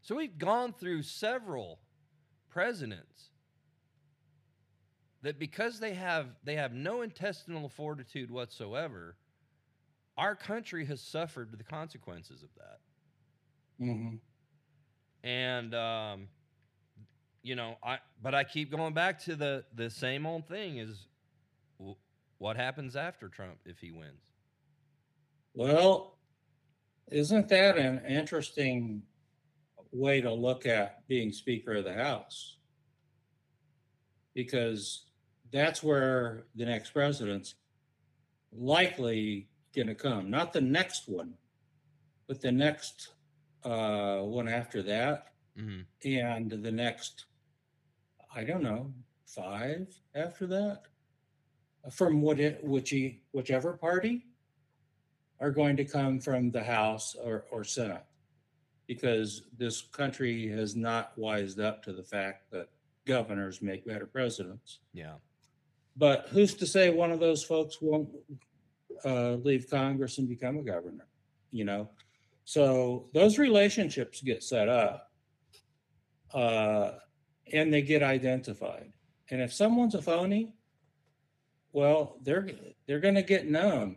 So 0.00 0.14
we've 0.14 0.38
gone 0.38 0.72
through 0.72 1.02
several 1.02 1.80
presidents 2.48 3.30
that 5.26 5.38
because 5.38 5.80
they 5.80 5.94
have 5.94 6.28
they 6.44 6.54
have 6.56 6.72
no 6.72 7.02
intestinal 7.02 7.68
fortitude 7.68 8.30
whatsoever, 8.30 9.16
our 10.16 10.36
country 10.36 10.84
has 10.86 11.00
suffered 11.00 11.50
the 11.56 11.64
consequences 11.64 12.42
of 12.42 12.50
that. 12.56 12.80
hmm 13.78 14.16
and 15.24 15.74
um, 15.74 16.28
you 17.42 17.56
know 17.56 17.76
i 17.82 17.98
but 18.22 18.34
i 18.34 18.44
keep 18.44 18.70
going 18.70 18.94
back 18.94 19.18
to 19.18 19.36
the 19.36 19.64
the 19.74 19.90
same 19.90 20.26
old 20.26 20.46
thing 20.48 20.78
is 20.78 21.08
what 22.38 22.56
happens 22.56 22.96
after 22.96 23.28
trump 23.28 23.58
if 23.66 23.78
he 23.80 23.90
wins 23.90 24.32
Well, 25.54 26.18
isn't 27.10 27.48
that 27.48 27.78
an 27.78 28.04
interesting 28.06 29.02
way 29.92 30.20
to 30.20 30.32
look 30.32 30.66
at 30.66 31.06
being 31.08 31.32
Speaker 31.32 31.74
of 31.76 31.84
the 31.84 31.94
House? 31.94 32.58
Because 34.34 35.05
that's 35.52 35.82
where 35.82 36.44
the 36.54 36.64
next 36.64 36.90
president's 36.90 37.54
likely 38.52 39.48
going 39.74 39.88
to 39.88 39.94
come. 39.94 40.30
Not 40.30 40.52
the 40.52 40.60
next 40.60 41.08
one, 41.08 41.34
but 42.26 42.40
the 42.40 42.52
next 42.52 43.10
uh, 43.64 44.18
one 44.18 44.48
after 44.48 44.82
that, 44.82 45.32
mm-hmm. 45.58 45.82
and 46.08 46.50
the 46.50 46.72
next, 46.72 47.26
I 48.34 48.44
don't 48.44 48.62
know, 48.62 48.92
five 49.26 49.88
after 50.14 50.46
that, 50.48 50.82
from 51.90 52.20
what 52.22 52.40
it, 52.40 52.62
which 52.64 52.90
he, 52.90 53.22
whichever 53.32 53.74
party 53.74 54.24
are 55.38 55.50
going 55.50 55.76
to 55.76 55.84
come 55.84 56.18
from 56.18 56.50
the 56.50 56.64
House 56.64 57.14
or, 57.22 57.44
or 57.50 57.62
Senate. 57.62 58.04
Because 58.86 59.42
this 59.58 59.82
country 59.82 60.48
has 60.48 60.76
not 60.76 61.12
wised 61.16 61.58
up 61.58 61.82
to 61.82 61.92
the 61.92 62.04
fact 62.04 62.52
that 62.52 62.68
governors 63.04 63.60
make 63.60 63.84
better 63.84 64.06
presidents. 64.06 64.78
yeah 64.92 65.14
But 65.96 66.28
who's 66.30 66.54
to 66.54 66.66
say 66.66 66.90
one 66.90 67.10
of 67.10 67.20
those 67.20 67.42
folks 67.42 67.78
won't 67.80 68.10
uh, 69.04 69.32
leave 69.34 69.70
Congress 69.70 70.18
and 70.18 70.28
become 70.28 70.58
a 70.58 70.62
governor? 70.62 71.06
You 71.50 71.64
know, 71.64 71.90
so 72.44 73.08
those 73.14 73.38
relationships 73.38 74.20
get 74.20 74.42
set 74.42 74.68
up, 74.68 75.10
uh, 76.34 76.92
and 77.52 77.72
they 77.72 77.82
get 77.82 78.02
identified. 78.02 78.92
And 79.30 79.40
if 79.40 79.52
someone's 79.52 79.94
a 79.94 80.02
phony, 80.02 80.54
well, 81.72 82.18
they're 82.22 82.48
they're 82.86 83.00
going 83.00 83.14
to 83.14 83.22
get 83.22 83.48
known 83.48 83.96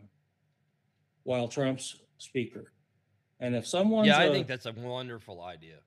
while 1.22 1.48
Trump's 1.48 1.96
speaker. 2.18 2.72
And 3.40 3.54
if 3.54 3.66
someone's 3.66 4.08
yeah 4.08 4.18
i 4.18 4.24
a- 4.24 4.32
think 4.32 4.46
that's 4.46 4.66
a 4.66 4.72
wonderful 4.72 5.42
idea 5.42 5.78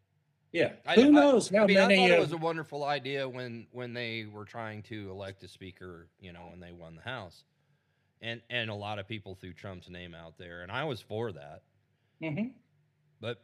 yeah, 0.53 0.73
I- 0.85 0.95
who 0.95 1.01
I- 1.07 1.09
knows 1.09 1.49
how 1.49 1.64
i 1.64 1.67
mean 1.67 1.77
i 1.77 1.88
many 1.88 1.98
thought 2.07 2.11
it 2.17 2.19
was 2.19 2.32
a 2.32 2.38
wonderful 2.38 2.83
idea 2.85 3.27
when 3.27 3.67
when 3.72 3.93
they 3.93 4.25
were 4.25 4.45
trying 4.45 4.83
to 4.83 5.09
elect 5.11 5.43
a 5.43 5.48
speaker 5.49 6.07
you 6.22 6.32
know 6.32 6.48
when 6.49 6.59
they 6.61 6.72
won 6.72 6.95
the 6.95 7.01
house 7.01 7.43
and 8.22 8.41
and 8.49 8.69
a 8.69 8.73
lot 8.75 8.99
of 8.99 9.07
people 9.07 9.35
threw 9.35 9.51
trump's 9.53 9.90
name 9.90 10.14
out 10.15 10.38
there 10.38 10.61
and 10.61 10.72
i 10.72 10.83
was 10.85 11.01
for 11.01 11.32
that 11.33 11.64
Mhm. 12.22 12.53
But 13.19 13.41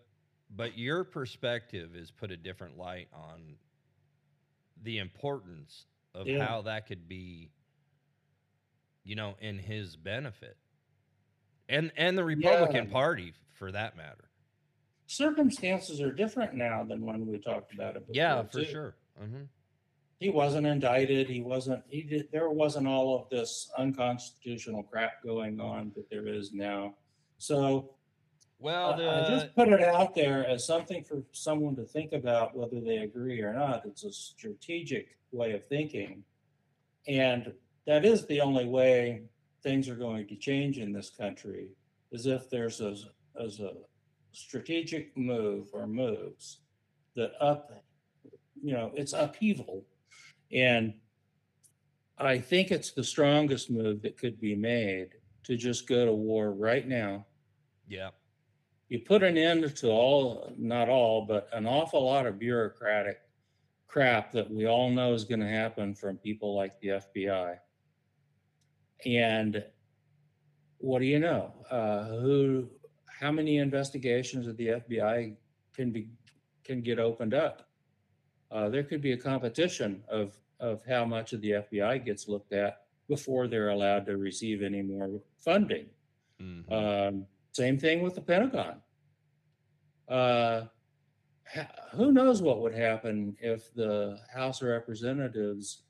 but 0.50 0.78
your 0.78 1.04
perspective 1.04 1.94
has 1.96 2.12
put 2.12 2.32
a 2.32 2.38
different 2.38 2.78
light 2.78 3.10
on 3.14 3.58
the 4.84 5.00
importance 5.00 5.86
of 6.16 6.28
Yeah. 6.28 6.46
how 6.46 6.62
that 6.64 6.88
could 6.88 7.08
be, 7.10 7.52
you 9.04 9.16
know, 9.16 9.36
in 9.42 9.58
his 9.60 9.96
benefit. 9.98 10.58
And 11.68 11.92
and 11.98 12.18
the 12.18 12.24
Republican 12.24 12.86
Yeah. 12.86 12.92
Party 12.92 13.34
for 13.54 13.72
that 13.72 13.96
matter. 13.98 14.29
Circumstances 15.10 16.00
are 16.02 16.12
different 16.12 16.54
now 16.54 16.84
than 16.84 17.06
when 17.06 17.26
we 17.26 17.38
talked 17.40 17.74
about 17.74 17.96
it. 17.96 18.06
Yeah, 18.12 18.44
for 18.44 18.64
too. 18.64 18.66
sure. 18.66 18.96
hmm 19.20 19.44
he 20.20 20.30
wasn't 20.30 20.68
indicted. 20.68 21.30
He 21.30 21.42
wasn't, 21.42 21.82
he 21.88 22.02
did, 22.02 22.28
there 22.32 22.50
wasn't 22.50 22.88
all 22.88 23.18
of 23.18 23.30
this 23.30 23.72
unconstitutional 23.78 24.84
crap 24.84 25.24
going 25.24 25.62
on 25.62 25.94
that 25.96 26.10
there 26.10 26.28
is 26.28 26.52
now. 26.52 26.96
So 27.38 27.92
Well, 28.60 29.00
I, 29.00 29.22
I 29.22 29.28
just 29.30 29.56
put 29.56 29.70
it 29.70 29.82
out 29.82 30.14
there 30.16 30.46
as 30.46 30.68
something 30.68 31.06
for 31.06 31.24
someone 31.32 31.76
to 31.78 31.86
think 31.86 32.12
about 32.12 32.54
whether 32.54 32.82
they 32.82 32.98
agree 32.98 33.42
or 33.42 33.54
not. 33.54 33.86
It's 33.86 34.04
a 34.04 34.12
strategic 34.12 35.18
way 35.32 35.54
of 35.54 35.66
thinking. 35.68 36.24
And 37.08 37.54
that 37.88 38.04
is 38.04 38.26
the 38.26 38.42
only 38.42 38.66
way 38.66 39.22
things 39.64 39.88
are 39.88 39.96
going 39.96 40.28
to 40.28 40.36
change 40.36 40.80
in 40.80 40.92
this 40.92 41.10
country 41.10 41.70
is 42.12 42.26
if 42.26 42.50
there's 42.50 42.82
a, 42.82 42.94
as 43.42 43.62
a 43.62 43.72
strategic 44.32 45.16
move 45.18 45.68
or 45.74 45.88
moves 45.88 46.60
that 47.16 47.32
up, 47.42 47.84
you 48.62 48.74
know, 48.74 48.92
it's 48.96 49.14
upheaval. 49.14 49.86
And 50.52 50.94
I 52.18 52.40
think 52.40 52.72
it's 52.72 52.92
the 52.92 53.04
strongest 53.04 53.70
move 53.70 54.02
that 54.02 54.18
could 54.18 54.40
be 54.40 54.56
made 54.56 55.10
to 55.44 55.56
just 55.56 55.88
go 55.88 56.06
to 56.06 56.14
war 56.14 56.52
right 56.52 56.88
now 56.88 57.26
yeah, 57.90 58.10
you 58.88 59.00
put 59.00 59.24
an 59.24 59.36
end 59.36 59.76
to 59.78 59.90
all, 59.90 60.54
not 60.58 60.88
all, 60.88 61.26
but 61.26 61.50
an 61.52 61.66
awful 61.66 62.06
lot 62.06 62.28
of 62.28 62.40
bureaucratic 62.40 63.18
crap 63.88 64.32
that 64.32 64.50
we 64.50 64.68
all 64.68 64.92
know 64.92 65.14
is 65.14 65.24
going 65.24 65.40
to 65.40 65.48
happen 65.48 65.96
from 65.96 66.18
people 66.18 66.56
like 66.56 66.80
the 66.80 66.90
FBI. 66.90 67.58
And 69.06 69.64
what 70.78 71.00
do 71.00 71.06
you 71.06 71.18
know? 71.18 71.52
Uh, 71.72 72.04
who, 72.06 72.70
how 73.20 73.32
many 73.32 73.58
investigations 73.58 74.48
of 74.48 74.56
the 74.56 74.68
FBI 74.68 75.36
can 75.74 75.92
be, 75.92 76.08
can 76.64 76.82
get 76.82 77.00
opened 77.00 77.34
up? 77.34 77.68
Uh, 78.50 78.70
there 78.70 78.84
could 78.84 79.02
be 79.02 79.12
a 79.12 79.18
competition 79.18 80.02
of, 80.08 80.40
of 80.62 80.82
how 80.88 81.04
much 81.04 81.34
of 81.34 81.42
the 81.42 81.52
FBI 81.52 82.06
gets 82.06 82.30
looked 82.30 82.54
at 82.54 82.84
before 83.10 83.48
they're 83.48 83.70
allowed 83.70 84.06
to 84.06 84.16
receive 84.18 84.64
any 84.64 84.82
more 84.82 85.10
funding. 85.38 85.88
Mhm. 86.42 86.72
Um, 86.72 87.26
same 87.52 87.78
thing 87.78 88.02
with 88.02 88.16
the 88.16 88.22
Pentagon. 88.22 88.82
Uh, 90.08 90.68
who 91.92 92.14
knows 92.14 92.42
what 92.42 92.62
would 92.62 92.74
happen 92.74 93.36
if 93.42 93.74
the 93.74 94.18
House 94.34 94.62
of 94.62 94.70
Representatives 94.70 95.84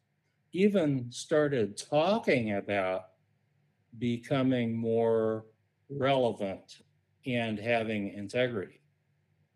even 0.52 1.12
started 1.12 1.78
talking 1.78 2.56
about 2.56 3.10
becoming 4.00 4.76
more 4.76 5.46
relevant 5.90 6.82
and 7.26 7.60
having 7.60 8.14
integrity 8.14 8.82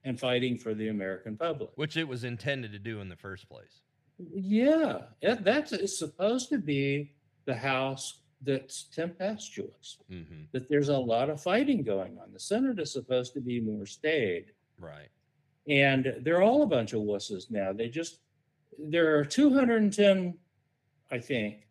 and 0.04 0.20
fighting 0.20 0.58
for 0.58 0.74
the 0.74 0.90
American 0.90 1.38
public. 1.38 1.70
Which 1.76 1.98
it 1.98 2.08
was 2.08 2.24
intended 2.24 2.72
to 2.74 2.80
do 2.80 3.00
in 3.00 3.10
the 3.10 3.16
first 3.16 3.48
place. 3.48 3.82
Yeah, 4.18 5.04
it, 5.22 5.44
that's 5.44 5.72
it's 5.72 5.98
supposed 5.98 6.50
to 6.50 6.58
be 6.58 7.14
the 7.46 7.56
House 7.56 8.20
that's 8.42 8.84
tempestuous. 8.84 9.98
hmm 10.10 10.44
That 10.52 10.70
there's 10.70 10.90
a 10.90 10.98
lot 10.98 11.30
of 11.30 11.42
fighting 11.42 11.84
going 11.84 12.18
on. 12.20 12.32
The 12.32 12.40
Senate 12.40 12.80
is 12.80 12.92
supposed 12.92 13.34
to 13.34 13.42
be 13.42 13.60
more 13.62 13.86
staid. 13.86 14.52
Right. 14.80 15.10
And 15.68 16.16
they're 16.22 16.42
all 16.42 16.64
a 16.64 16.68
bunch 16.68 16.94
of 16.94 17.02
wusses 17.02 17.50
now. 17.50 17.72
They 17.72 17.88
just, 17.88 18.20
there 18.78 19.18
are 19.18 19.24
210, 19.24 20.38
I 21.10 21.20
think, 21.20 21.68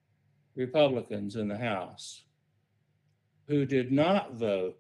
Republicans 0.57 1.37
in 1.37 1.49
the 1.49 1.59
House 1.59 2.25
who 3.49 3.67
did 3.67 3.93
not 3.93 4.35
vote 4.35 4.79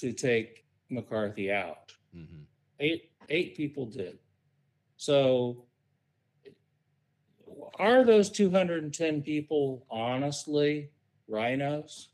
to 0.00 0.12
take 0.12 0.64
McCarthy 0.88 1.52
out. 1.52 1.92
hmm 2.14 2.42
Eight, 2.82 3.10
eight 3.28 3.56
people 3.56 3.84
did. 3.84 4.18
So 4.96 5.66
are 7.78 8.04
those 8.04 8.30
210 8.30 9.20
people 9.22 9.84
honestly 9.90 10.90
rhinos? 11.28 12.08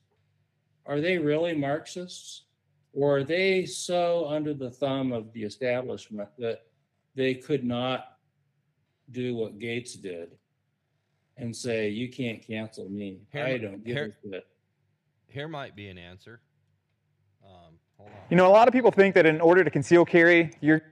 Are 0.86 1.00
they 1.00 1.18
really 1.18 1.54
Marxists? 1.54 2.44
Or 2.92 3.18
are 3.18 3.24
they 3.24 3.64
so 3.66 4.26
under 4.28 4.54
the 4.54 4.70
thumb 4.70 5.12
of 5.12 5.32
the 5.34 5.44
establishment 5.44 6.30
that 6.38 6.62
they 7.14 7.34
could 7.34 7.62
not 7.64 8.16
do 9.12 9.36
what 9.36 9.58
Gaetz 9.60 10.00
did 10.00 10.30
and 11.36 11.54
say, 11.54 11.88
you 11.90 12.08
can't 12.08 12.42
cancel 12.44 12.88
me? 12.88 13.20
Here- 13.32 13.44
I 13.44 13.58
don't 13.58 13.84
give 13.84 13.96
here- 13.96 14.16
a 14.24 14.28
shit. 14.30 14.46
Here 15.28 15.48
might 15.48 15.76
be 15.76 15.88
an 15.88 15.98
answer. 15.98 16.40
Hold 18.06 18.14
on. 18.14 18.26
You 18.30 18.36
know, 18.36 18.46
a 18.46 18.54
lot 18.54 18.68
of 18.68 18.72
people 18.72 18.90
think 18.90 19.14
that 19.14 19.26
in 19.26 19.40
order 19.40 19.64
to 19.64 19.70
conceal 19.70 20.04
carry, 20.04 20.52
you're 20.60 20.82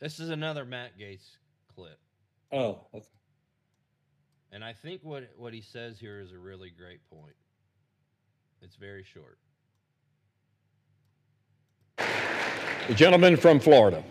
This 0.00 0.20
is 0.20 0.30
another 0.30 0.64
Matt 0.64 0.96
Gaetz 0.98 1.36
clip. 1.74 1.98
Oh, 2.52 2.86
okay. 2.94 3.04
And 4.52 4.64
I 4.64 4.72
think 4.72 5.02
what 5.02 5.28
what 5.36 5.52
he 5.52 5.60
says 5.60 5.98
here 5.98 6.20
is 6.20 6.32
a 6.32 6.38
really 6.38 6.70
great 6.70 7.00
point. 7.10 7.34
It's 8.62 8.76
very 8.76 9.04
short. 9.04 9.38
The 12.88 12.94
gentleman 12.94 13.36
from 13.36 13.60
Florida. 13.60 14.02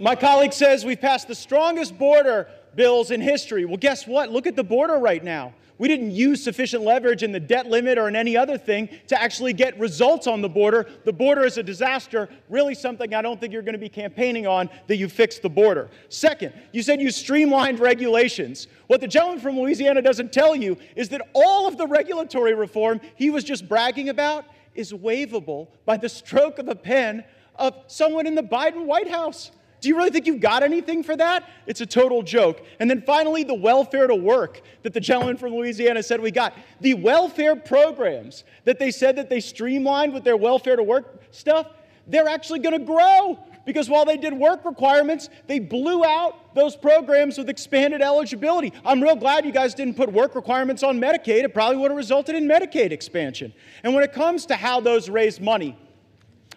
My 0.00 0.14
colleague 0.14 0.52
says 0.52 0.84
we've 0.84 1.00
passed 1.00 1.26
the 1.26 1.34
strongest 1.34 1.98
border 1.98 2.48
bills 2.76 3.10
in 3.10 3.20
history. 3.20 3.64
Well, 3.64 3.76
guess 3.76 4.06
what? 4.06 4.30
Look 4.30 4.46
at 4.46 4.54
the 4.54 4.62
border 4.62 4.96
right 4.96 5.22
now. 5.22 5.54
We 5.78 5.88
didn't 5.88 6.10
use 6.10 6.42
sufficient 6.42 6.84
leverage 6.84 7.22
in 7.22 7.32
the 7.32 7.40
debt 7.40 7.66
limit 7.66 7.98
or 7.98 8.08
in 8.08 8.16
any 8.16 8.36
other 8.36 8.58
thing 8.58 8.88
to 9.08 9.20
actually 9.20 9.52
get 9.52 9.78
results 9.78 10.26
on 10.26 10.40
the 10.40 10.48
border. 10.48 10.86
The 11.04 11.12
border 11.12 11.44
is 11.44 11.56
a 11.56 11.62
disaster, 11.62 12.28
really 12.48 12.74
something 12.74 13.14
I 13.14 13.22
don't 13.22 13.40
think 13.40 13.52
you're 13.52 13.62
going 13.62 13.74
to 13.74 13.78
be 13.78 13.88
campaigning 13.88 14.46
on 14.46 14.70
that 14.88 14.96
you 14.96 15.08
fix 15.08 15.38
the 15.38 15.48
border. 15.48 15.88
Second, 16.08 16.52
you 16.72 16.82
said 16.82 17.00
you 17.00 17.10
streamlined 17.10 17.78
regulations. 17.78 18.66
What 18.88 19.00
the 19.00 19.08
gentleman 19.08 19.40
from 19.40 19.58
Louisiana 19.58 20.02
doesn't 20.02 20.32
tell 20.32 20.54
you 20.54 20.76
is 20.96 21.08
that 21.10 21.22
all 21.32 21.68
of 21.68 21.76
the 21.76 21.86
regulatory 21.86 22.54
reform 22.54 23.00
he 23.14 23.30
was 23.30 23.44
just 23.44 23.68
bragging 23.68 24.08
about 24.08 24.44
is 24.74 24.92
waivable 24.92 25.68
by 25.84 25.96
the 25.96 26.08
stroke 26.08 26.58
of 26.58 26.68
a 26.68 26.76
pen 26.76 27.24
of 27.54 27.74
someone 27.86 28.26
in 28.26 28.34
the 28.34 28.42
Biden 28.42 28.84
White 28.84 29.10
House. 29.10 29.52
Do 29.80 29.88
you 29.88 29.96
really 29.96 30.10
think 30.10 30.26
you've 30.26 30.40
got 30.40 30.62
anything 30.62 31.02
for 31.02 31.16
that? 31.16 31.48
It's 31.66 31.80
a 31.80 31.86
total 31.86 32.22
joke. 32.22 32.64
And 32.80 32.90
then 32.90 33.02
finally, 33.02 33.44
the 33.44 33.54
welfare 33.54 34.06
to 34.06 34.14
work 34.14 34.62
that 34.82 34.92
the 34.92 35.00
gentleman 35.00 35.36
from 35.36 35.54
Louisiana 35.54 36.02
said 36.02 36.20
we 36.20 36.30
got. 36.30 36.54
The 36.80 36.94
welfare 36.94 37.54
programs 37.54 38.44
that 38.64 38.78
they 38.78 38.90
said 38.90 39.16
that 39.16 39.30
they 39.30 39.40
streamlined 39.40 40.12
with 40.12 40.24
their 40.24 40.36
welfare 40.36 40.76
to 40.76 40.82
work 40.82 41.22
stuff, 41.30 41.68
they're 42.06 42.28
actually 42.28 42.58
going 42.60 42.78
to 42.78 42.84
grow. 42.84 43.38
Because 43.64 43.90
while 43.90 44.06
they 44.06 44.16
did 44.16 44.32
work 44.32 44.64
requirements, 44.64 45.28
they 45.46 45.58
blew 45.58 46.02
out 46.02 46.54
those 46.54 46.74
programs 46.74 47.36
with 47.36 47.50
expanded 47.50 48.00
eligibility. 48.00 48.72
I'm 48.82 49.02
real 49.02 49.14
glad 49.14 49.44
you 49.44 49.52
guys 49.52 49.74
didn't 49.74 49.94
put 49.94 50.10
work 50.10 50.34
requirements 50.34 50.82
on 50.82 50.98
Medicaid. 50.98 51.44
It 51.44 51.52
probably 51.52 51.76
would 51.76 51.90
have 51.90 51.98
resulted 51.98 52.34
in 52.34 52.48
Medicaid 52.48 52.92
expansion. 52.92 53.52
And 53.84 53.94
when 53.94 54.02
it 54.04 54.14
comes 54.14 54.46
to 54.46 54.56
how 54.56 54.80
those 54.80 55.10
raise 55.10 55.38
money, 55.38 55.76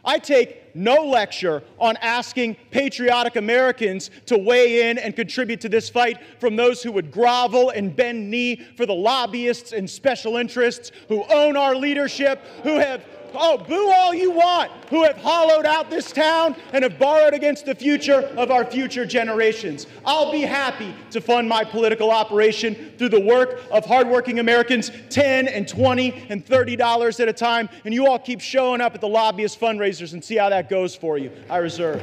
I 0.06 0.20
take 0.20 0.61
no 0.74 1.04
lecture 1.04 1.64
on 1.80 1.98
asking 1.98 2.56
patriotic 2.72 3.36
Americans 3.36 4.10
to 4.26 4.38
weigh 4.38 4.90
in 4.90 4.98
and 4.98 5.16
contribute 5.16 5.62
to 5.62 5.70
this 5.70 5.90
fight 5.90 6.18
from 6.40 6.56
those 6.56 6.82
who 6.84 6.92
would 6.92 7.12
grovel 7.12 7.70
and 7.72 7.96
bend 7.96 8.30
knee 8.30 8.56
for 8.78 8.86
the 8.86 8.94
lobbyists 8.94 9.72
and 9.72 9.90
special 9.90 10.38
interests 10.38 10.92
who 11.08 11.24
own 11.32 11.56
our 11.56 11.76
leadership, 11.76 12.44
who 12.64 12.78
have, 12.78 13.04
oh, 13.34 13.58
boo 13.58 13.90
all 13.92 14.14
you 14.14 14.32
want, 14.32 14.72
who 14.90 15.04
have 15.04 15.18
hollowed 15.18 15.66
out 15.66 15.90
this 15.90 16.12
town 16.12 16.56
and 16.74 16.84
have 16.84 16.98
borrowed 17.00 17.34
against 17.34 17.66
the 17.66 17.76
future 17.76 18.22
of 18.38 18.52
our 18.52 18.66
future 18.66 19.06
generations. 19.06 19.88
I'll 20.06 20.32
be 20.32 20.42
happy 20.42 20.94
to 21.12 21.22
fund 21.22 21.48
my 21.50 21.64
political 21.64 22.12
operation 22.12 22.94
through 22.98 23.10
the 23.10 23.20
work 23.20 23.62
of 23.72 23.86
hardworking 23.86 24.40
Americans, 24.40 24.92
10 25.10 25.48
and 25.48 25.68
20 25.68 26.28
and 26.30 26.46
30 26.46 26.76
dollars 26.76 27.20
at 27.20 27.28
a 27.30 27.34
time, 27.34 27.70
and 27.86 27.94
you 27.94 28.08
all 28.08 28.20
keep 28.20 28.42
showing 28.42 28.82
up 28.82 28.96
at 28.96 29.02
the 29.02 29.08
lobbyist 29.08 29.60
fundraisers 29.60 30.14
and 30.14 30.24
see 30.24 30.36
how 30.38 30.50
that 30.50 30.70
goes 30.70 30.96
for 30.96 31.18
you. 31.18 31.32
I 31.50 31.58
reserve. 31.58 32.02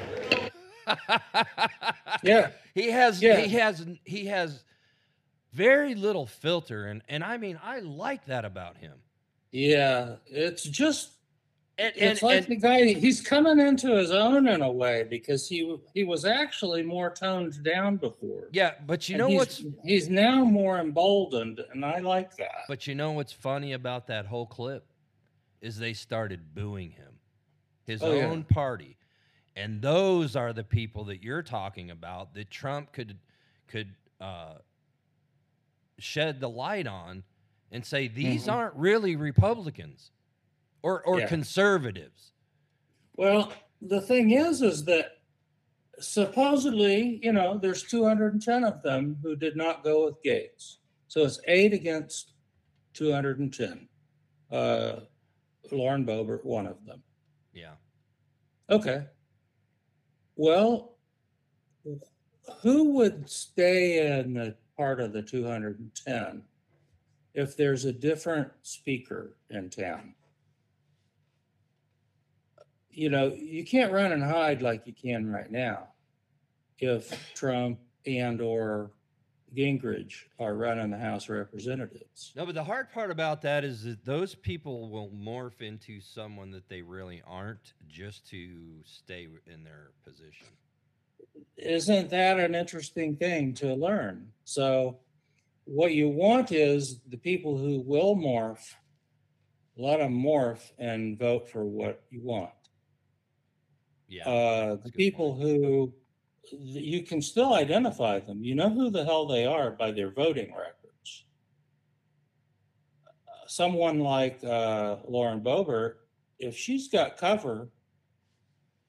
Yeah. 2.23 2.51
He 2.75 2.91
has 2.91 3.23
Yeah. 3.23 3.41
he 3.41 3.51
has 3.57 3.87
he 4.05 4.27
has 4.27 4.65
very 5.53 5.95
little 5.95 6.27
filter 6.27 6.87
and 6.87 7.03
and 7.09 7.23
I 7.23 7.37
mean 7.37 7.59
I 7.63 7.81
like 7.81 8.27
that 8.27 8.45
about 8.45 8.79
him. 8.79 8.95
Yeah. 9.53 10.17
It's 10.27 10.63
just 10.63 11.11
And 11.79 11.93
it's 11.97 12.23
like 12.23 12.39
and 12.39 12.47
the 12.49 12.57
guy 12.57 12.85
he's 12.87 13.21
coming 13.21 13.61
into 13.61 13.95
his 13.97 14.11
own 14.11 14.49
in 14.49 14.63
a 14.63 14.71
way 14.71 15.05
because 15.09 15.49
he 15.49 15.77
he 15.95 16.03
was 16.05 16.25
actually 16.25 16.83
more 16.83 17.09
toned 17.11 17.63
down 17.63 17.97
before. 17.97 18.49
yeah, 18.53 18.73
but 18.87 19.09
you 19.09 19.15
And 19.15 19.21
know 19.21 19.29
he's, 19.29 19.37
what's 19.39 19.65
he's 19.85 20.09
now 20.09 20.45
more 20.45 20.79
emboldened, 20.81 21.61
and 21.73 21.85
I 21.85 22.01
like 22.01 22.37
that. 22.37 22.65
but 22.67 22.87
you 22.89 22.95
know 22.97 23.13
what's 23.13 23.33
funny 23.33 23.75
about 23.75 24.09
that 24.09 24.27
whole 24.27 24.47
clip 24.47 24.85
is 25.61 25.79
they 25.79 25.93
started 25.93 26.55
booing 26.55 26.91
him. 26.91 27.13
His 27.87 28.03
Oh, 28.03 28.13
yeah. 28.13 28.27
own 28.27 28.43
party. 28.45 28.97
And 29.57 29.81
those 29.81 30.37
are 30.37 30.53
the 30.53 30.63
people 30.65 31.05
that 31.05 31.23
you're 31.23 31.43
talking 31.43 31.91
about 31.91 32.35
that 32.35 32.51
Trump 32.51 32.93
could 32.93 33.19
could 33.69 33.95
uh, 34.21 34.55
shed 35.99 36.41
the 36.41 36.49
light 36.49 36.87
on 36.87 37.23
and 37.71 37.85
say 37.85 38.09
these 38.09 38.47
Mhm. 38.47 38.53
aren't 38.53 38.75
really 38.75 39.15
Republicans 39.17 40.11
or 40.83 41.03
or 41.05 41.21
Yeah. 41.21 41.27
conservatives. 41.29 42.33
Well, 43.17 43.53
the 43.83 44.01
thing 44.01 44.31
is, 44.31 44.63
is 44.63 44.85
that 44.85 45.13
supposedly, 46.01 47.19
you 47.23 47.33
know, 47.33 47.59
there's 47.59 47.83
210 47.83 48.65
of 48.65 48.83
them 48.83 49.17
who 49.23 49.35
did 49.37 49.57
not 49.57 49.83
go 49.83 50.05
with 50.07 50.23
Gaetz. 50.25 50.77
So 51.09 51.25
it's 51.25 51.41
eight 51.49 51.73
against 51.73 52.35
210. 52.95 53.89
Uh, 54.51 55.01
Lauren 55.73 56.05
Boebert, 56.07 56.45
one 56.45 56.67
of 56.67 56.85
them. 56.87 57.03
Yeah. 57.53 57.75
Okay. 58.71 59.07
Well, 60.37 60.99
who 62.63 62.93
would 62.93 63.29
stay 63.29 64.19
in 64.21 64.35
the 64.35 64.57
part 64.77 65.01
of 65.01 65.13
the 65.13 65.23
210 65.23 66.45
if 67.35 67.57
there's 67.57 67.85
a 67.85 67.93
different 67.93 68.51
speaker 68.63 69.37
in 69.51 69.69
town? 69.71 70.15
You 72.91 73.11
know, 73.11 73.33
you 73.33 73.65
can't 73.65 73.93
run 73.93 74.13
and 74.13 74.23
hide 74.23 74.63
like 74.63 74.87
you 74.87 74.93
can 74.93 75.31
right 75.31 75.51
now 75.51 75.89
if 76.81 77.35
Trump 77.35 77.79
and 78.07 78.41
or 78.41 78.91
Gingrich 79.57 80.25
are 80.39 80.55
running 80.55 80.91
the 80.91 80.99
House 80.99 81.25
of 81.25 81.37
Representatives. 81.37 82.33
No, 82.37 82.45
but 82.45 82.55
the 82.55 82.65
hard 82.65 82.91
part 82.93 83.11
about 83.11 83.43
that 83.43 83.65
is 83.65 83.83
that 83.85 84.05
those 84.05 84.35
people 84.35 84.91
will 84.91 85.11
morph 85.11 85.61
into 85.61 86.01
someone 86.01 86.51
that 86.51 86.69
they 86.69 86.83
really 86.83 87.23
aren't 87.27 87.73
just 87.89 88.29
to 88.31 88.83
stay 88.85 89.29
in 89.47 89.65
their 89.65 89.91
position. 90.05 90.47
isn't 91.57 92.11
that 92.11 92.39
an 92.39 92.55
interesting 92.55 93.17
thing 93.17 93.55
to 93.55 93.75
learn? 93.75 94.29
So, 94.45 94.99
what 95.65 95.93
you 95.93 96.09
want 96.09 96.51
is 96.51 97.01
the 97.09 97.19
people 97.19 97.59
who 97.59 97.81
will 97.81 98.17
morph, 98.17 98.75
let 99.77 99.99
them 99.99 100.15
morph 100.15 100.73
and 100.79 101.19
vote 101.19 101.49
for 101.51 101.65
what 101.65 102.03
you 102.11 102.21
want. 102.23 102.51
Yeah. 104.09 104.29
Uh, 104.29 104.77
the 104.83 104.93
people 104.93 105.35
who 105.35 105.93
you 106.51 107.03
can 107.03 107.21
still 107.21 107.55
identify 107.55 108.21
them. 108.21 108.43
You 108.43 108.55
know 108.55 108.71
who 108.71 108.91
the 108.91 109.05
hell 109.05 109.27
they 109.27 109.45
are 109.45 109.71
by 109.71 109.91
their 109.91 110.11
voting 110.11 110.55
records. 110.55 111.25
Uh, 113.07 113.47
Someone 113.47 114.01
like 114.01 114.43
uh, 114.43 114.97
Lauren 115.07 115.41
Boebert, 115.41 115.97
if 116.39 116.57
she's 116.57 116.89
got 116.89 117.19
cover, 117.19 117.69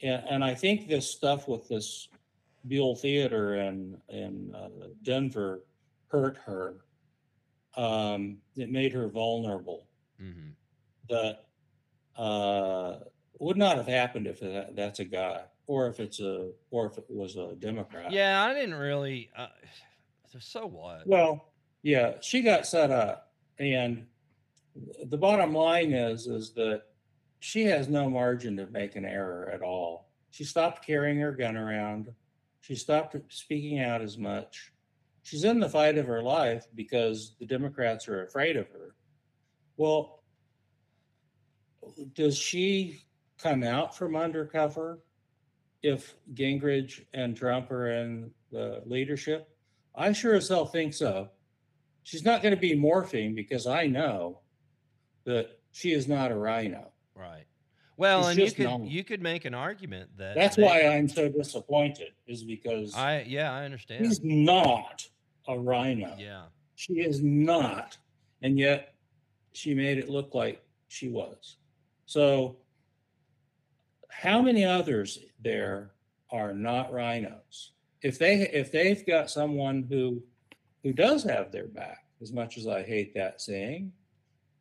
and, 0.01 0.23
and 0.30 0.43
I 0.43 0.56
think 0.56 0.88
this 0.88 1.11
stuff 1.11 1.48
with 1.48 1.67
this 1.67 2.07
Buell 2.67 2.95
Theater 2.95 3.56
in 3.56 3.98
in 4.09 4.53
uh, 4.56 4.69
Denver 5.03 5.65
hurt 6.07 6.38
her. 6.45 6.75
Um, 7.75 8.38
it 8.56 8.69
made 8.69 8.93
her 8.93 9.07
vulnerable 9.09 9.85
hmm 10.19 10.49
that 11.09 11.45
uh, 12.17 12.99
would 13.40 13.58
not 13.58 13.77
have 13.77 13.88
happened 13.88 14.27
if 14.27 14.40
that, 14.42 14.76
that's 14.76 15.00
a 15.00 15.06
guy 15.06 15.42
or 15.69 15.88
if 15.88 16.00
it's 16.00 16.19
a 16.19 16.50
or 16.72 16.88
if 16.88 16.98
it 16.98 17.06
was 17.09 17.35
a 17.35 17.56
Democrat. 17.59 18.11
Yeah, 18.11 18.43
I 18.43 18.53
didn't 18.53 18.76
really. 18.76 19.30
Uh, 19.38 19.48
so 20.40 20.66
what? 20.66 21.08
Well, 21.08 21.53
yeah, 21.84 22.16
she 22.22 22.42
got 22.42 22.68
set 22.68 22.92
up, 22.92 23.32
and 23.59 24.06
the 25.06 25.18
bottom 25.18 25.53
line 25.53 25.93
is 25.93 26.27
is 26.27 26.53
that 26.53 26.84
she 27.40 27.64
has 27.66 27.88
no 27.88 28.09
margin 28.09 28.58
to 28.58 28.68
make 28.68 28.95
an 28.95 29.06
error 29.06 29.50
at 29.53 29.61
all. 29.61 30.09
She 30.32 30.43
stopped 30.43 30.85
carrying 30.85 31.19
her 31.19 31.32
gun 31.32 31.56
around. 31.56 32.11
She 32.61 32.76
stopped 32.76 33.16
speaking 33.30 33.80
out 33.80 34.01
as 34.01 34.18
much. 34.18 34.74
She's 35.22 35.43
in 35.43 35.59
the 35.59 35.69
fight 35.69 35.98
of 35.98 36.08
her 36.08 36.24
life 36.24 36.66
because 36.76 37.35
the 37.40 37.45
Democrats 37.45 38.08
are 38.08 38.24
afraid 38.24 38.58
of 38.58 38.68
her. 38.69 38.95
Well, 39.77 40.24
does 42.14 42.38
she 42.38 43.03
come 43.42 43.64
out 43.64 43.95
from 43.95 44.16
undercover 44.16 45.00
if 45.82 46.16
Gingrich 46.34 47.06
and 47.14 47.35
Trump 47.35 47.72
are 47.72 47.92
in 47.92 48.32
the 48.51 48.82
leadership? 48.85 49.50
I 49.95 50.11
sure 50.11 50.35
as 50.35 50.48
hell 50.50 50.66
think 50.66 50.93
so. 50.93 51.30
She's 52.03 52.26
not 52.26 52.42
going 52.42 52.53
to 52.56 52.59
be 52.59 52.76
morphing 52.76 53.35
because 53.35 53.68
I 53.68 53.88
know 53.88 54.40
that 55.26 55.59
she 55.72 55.93
is 55.93 56.08
not 56.08 56.32
a 56.32 56.35
RINO. 56.38 56.92
Right. 57.16 57.45
Well, 57.98 58.22
It's 58.22 58.30
and 58.30 58.40
you 58.40 58.51
could 58.51 58.66
normal. 58.66 58.88
you 58.88 59.03
could 59.03 59.22
make 59.22 59.43
an 59.45 59.53
argument 59.53 60.09
that 60.18 60.35
That's 60.35 60.56
they- 60.56 60.64
why 60.64 60.88
I'm 60.88 61.09
so 61.09 61.27
disappointed, 61.30 62.11
is 62.27 62.43
because 62.43 62.95
I 62.95 63.22
yeah 63.27 63.51
I 63.51 63.66
understand. 63.66 64.06
she's 64.06 64.24
not 64.24 65.06
a 65.48 65.59
RINO. 65.59 66.16
Yeah. 66.18 66.43
She 66.76 66.93
is 67.01 67.22
not. 67.22 67.98
And 68.42 68.58
yet 68.58 68.95
she 69.51 69.74
made 69.74 69.98
it 69.98 70.09
look 70.09 70.34
like 70.34 70.64
she 70.88 71.09
was. 71.09 71.58
So, 72.06 72.56
how 74.10 74.42
many 74.42 74.66
others 74.66 75.20
there 75.42 75.92
are 76.32 76.54
not 76.54 76.92
RINOs? 76.92 77.70
If 78.02 78.18
they 78.20 78.50
if 78.54 78.72
they've 78.72 79.06
got 79.06 79.30
someone 79.30 79.86
who 79.90 80.22
who 80.84 80.94
does 80.94 81.24
have 81.24 81.52
their 81.52 81.68
back, 81.68 82.06
as 82.22 82.32
much 82.32 82.58
as 82.58 82.68
I 82.68 82.84
hate 82.84 83.14
that 83.16 83.42
saying, 83.42 83.92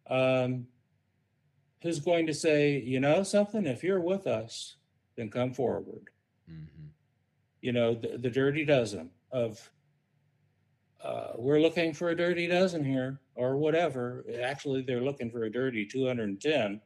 um, 0.08 0.66
who's 1.82 2.00
going 2.00 2.26
to 2.26 2.34
say, 2.34 2.78
you 2.78 3.00
know, 3.00 3.22
something? 3.22 3.66
If 3.66 3.84
you're 3.84 4.00
with 4.00 4.26
us, 4.26 4.76
then 5.16 5.30
come 5.30 5.52
forward 5.52 6.10
hmm 6.46 6.78
you 7.60 7.72
know, 7.72 7.94
the, 7.94 8.18
the 8.18 8.30
dirty 8.30 8.64
dozen 8.64 9.10
of, 9.32 9.70
uh, 11.02 11.32
we're 11.36 11.60
looking 11.60 11.92
for 11.92 12.10
a 12.10 12.16
dirty 12.16 12.46
dozen 12.46 12.84
here 12.84 13.20
or 13.34 13.56
whatever. 13.56 14.24
Actually, 14.42 14.82
they're 14.82 15.00
looking 15.00 15.30
for 15.30 15.44
a 15.44 15.50
dirty 15.50 15.84
210. 15.84 16.80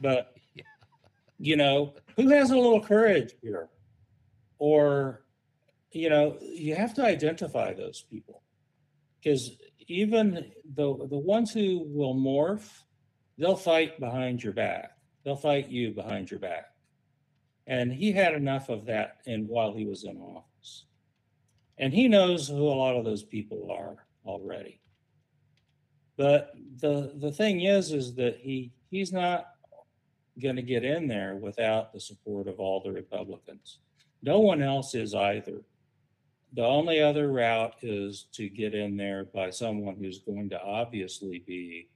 But. 0.00 0.36
You 1.42 1.56
know, 1.56 1.92
who 2.14 2.28
has 2.28 2.52
a 2.52 2.56
little 2.56 2.80
courage 2.80 3.34
here? 3.42 3.68
Or, 4.58 5.24
you 5.90 6.08
know, 6.08 6.38
you 6.40 6.76
have 6.76 6.94
to 6.94 7.04
identify 7.04 7.74
those 7.74 8.04
people 8.08 8.42
because 9.18 9.56
even 9.88 10.52
the, 10.76 11.06
the 11.10 11.18
ones 11.18 11.52
who 11.52 11.82
will 11.88 12.14
morph, 12.14 12.70
they'll 13.38 13.56
fight 13.56 13.98
behind 13.98 14.44
your 14.44 14.52
back. 14.52 14.92
They'll 15.24 15.34
fight 15.34 15.68
you 15.68 15.90
behind 15.90 16.30
your 16.30 16.38
back. 16.38 16.66
And 17.66 17.92
he 17.92 18.12
had 18.12 18.34
enough 18.34 18.68
of 18.68 18.86
that 18.86 19.16
in 19.26 19.48
while 19.48 19.74
he 19.74 19.84
was 19.84 20.04
in 20.04 20.18
office. 20.18 20.84
And 21.76 21.92
he 21.92 22.06
knows 22.06 22.46
who 22.46 22.68
a 22.68 22.70
lot 22.70 22.94
of 22.94 23.04
those 23.04 23.24
people 23.24 23.68
are 23.72 24.06
already. 24.24 24.80
But 26.16 26.52
the 26.76 27.12
the 27.16 27.32
thing 27.32 27.62
is 27.62 27.90
is 27.90 28.14
that 28.14 28.36
he 28.36 28.72
he's 28.90 29.12
not 29.12 29.51
going 30.40 30.56
to 30.56 30.62
get 30.62 30.84
in 30.84 31.06
there 31.06 31.36
without 31.36 31.92
the 31.92 32.00
support 32.00 32.48
of 32.48 32.58
all 32.58 32.80
the 32.80 32.92
Republicans. 32.92 33.78
No 34.22 34.40
one 34.40 34.62
else 34.62 34.94
is 34.94 35.14
either. 35.14 35.62
The 36.54 36.64
only 36.64 37.00
other 37.00 37.30
route 37.32 37.74
is 37.82 38.26
to 38.32 38.48
get 38.48 38.74
in 38.74 38.96
there 38.96 39.24
by 39.24 39.50
someone 39.50 39.96
who's 39.96 40.18
going 40.18 40.50
to 40.50 40.62
obviously 40.62 41.42
be 41.46 41.88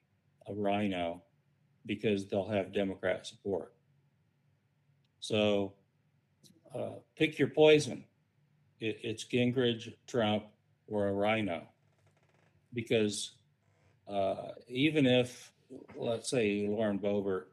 a 0.48 0.54
RINO 0.54 1.22
because 1.84 2.26
they'll 2.26 2.48
have 2.48 2.72
Democrat 2.72 3.26
support. 3.26 3.72
So 5.20 5.74
uh, 6.74 6.96
pick 7.16 7.38
your 7.38 7.48
poison. 7.48 8.04
It, 8.80 8.98
it's 9.02 9.24
Gingrich, 9.24 9.92
Trump, 10.06 10.44
or 10.88 11.08
a 11.08 11.12
RINO. 11.12 11.62
Because 12.72 13.32
uh, 14.08 14.52
even 14.68 15.06
if, 15.06 15.52
let's 15.96 16.30
say, 16.30 16.66
Lauren 16.68 16.98
Boebert 16.98 17.44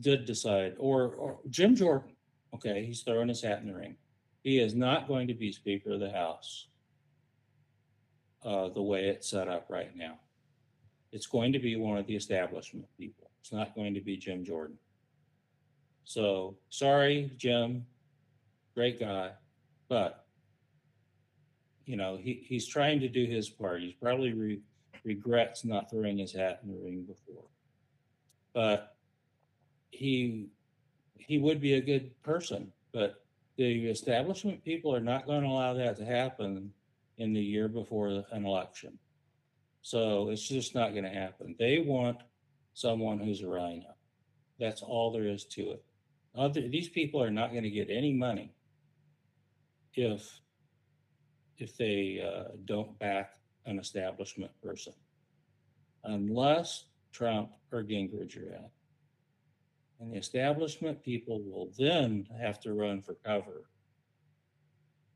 did 0.00 0.24
decide, 0.24 0.74
or, 0.78 1.08
or 1.14 1.38
Jim 1.50 1.74
Jordan, 1.74 2.12
okay, 2.54 2.84
he's 2.84 3.02
throwing 3.02 3.28
his 3.28 3.42
hat 3.42 3.60
in 3.60 3.68
the 3.68 3.74
ring. 3.74 3.96
He 4.42 4.58
is 4.58 4.74
not 4.74 5.08
going 5.08 5.28
to 5.28 5.34
be 5.34 5.52
Speaker 5.52 5.92
of 5.92 6.00
the 6.00 6.10
House 6.10 6.66
uh, 8.44 8.68
the 8.70 8.82
way 8.82 9.04
it's 9.08 9.28
set 9.28 9.48
up 9.48 9.66
right 9.68 9.94
now. 9.96 10.18
It's 11.12 11.26
going 11.26 11.52
to 11.52 11.58
be 11.58 11.76
one 11.76 11.98
of 11.98 12.06
the 12.06 12.16
establishment 12.16 12.86
people. 12.98 13.30
It's 13.40 13.52
not 13.52 13.74
going 13.74 13.94
to 13.94 14.00
be 14.00 14.16
Jim 14.16 14.44
Jordan. 14.44 14.78
So 16.04 16.56
sorry, 16.70 17.30
Jim, 17.36 17.86
great 18.74 18.98
guy, 18.98 19.32
but 19.88 20.26
you 21.84 21.96
know 21.96 22.16
he, 22.16 22.44
he's 22.46 22.66
trying 22.66 23.00
to 23.00 23.08
do 23.08 23.24
his 23.24 23.48
part. 23.48 23.82
He's 23.82 23.94
probably 23.94 24.32
re- 24.32 24.60
regrets 25.04 25.64
not 25.64 25.90
throwing 25.90 26.18
his 26.18 26.32
hat 26.32 26.60
in 26.64 26.70
the 26.70 26.78
ring 26.78 27.02
before, 27.02 27.44
but 28.54 28.91
he 29.92 30.48
he 31.18 31.38
would 31.38 31.60
be 31.60 31.74
a 31.74 31.80
good 31.80 32.10
person. 32.22 32.72
But 32.92 33.22
the 33.56 33.86
establishment 33.88 34.64
people 34.64 34.94
are 34.94 35.00
not 35.00 35.26
going 35.26 35.42
to 35.42 35.48
allow 35.48 35.74
that 35.74 35.96
to 35.98 36.04
happen 36.04 36.72
in 37.18 37.32
the 37.32 37.40
year 37.40 37.68
before 37.68 38.24
an 38.32 38.44
election. 38.44 38.98
So 39.82 40.30
it's 40.30 40.48
just 40.48 40.74
not 40.74 40.92
going 40.92 41.04
to 41.04 41.10
happen. 41.10 41.54
They 41.58 41.78
want 41.78 42.18
someone 42.74 43.18
who's 43.18 43.42
a 43.42 43.48
RINO. 43.48 43.94
That's 44.58 44.82
all 44.82 45.12
there 45.12 45.26
is 45.26 45.44
to 45.46 45.72
it. 45.72 45.84
Other, 46.34 46.68
these 46.68 46.88
people 46.88 47.22
are 47.22 47.30
not 47.30 47.50
going 47.50 47.64
to 47.64 47.70
get 47.70 47.90
any 47.90 48.12
money 48.12 48.54
if 49.94 50.40
if 51.58 51.76
they 51.76 52.20
uh, 52.20 52.52
don't 52.64 52.98
back 52.98 53.34
an 53.66 53.78
establishment 53.78 54.50
person, 54.62 54.94
unless 56.04 56.86
Trump 57.12 57.50
or 57.70 57.82
Gingrich 57.82 58.36
are 58.36 58.54
out. 58.56 58.70
And 60.02 60.12
the 60.12 60.18
establishment 60.18 61.04
people 61.04 61.40
will 61.44 61.70
then 61.78 62.26
have 62.40 62.58
to 62.62 62.74
run 62.74 63.02
for 63.02 63.14
cover 63.24 63.66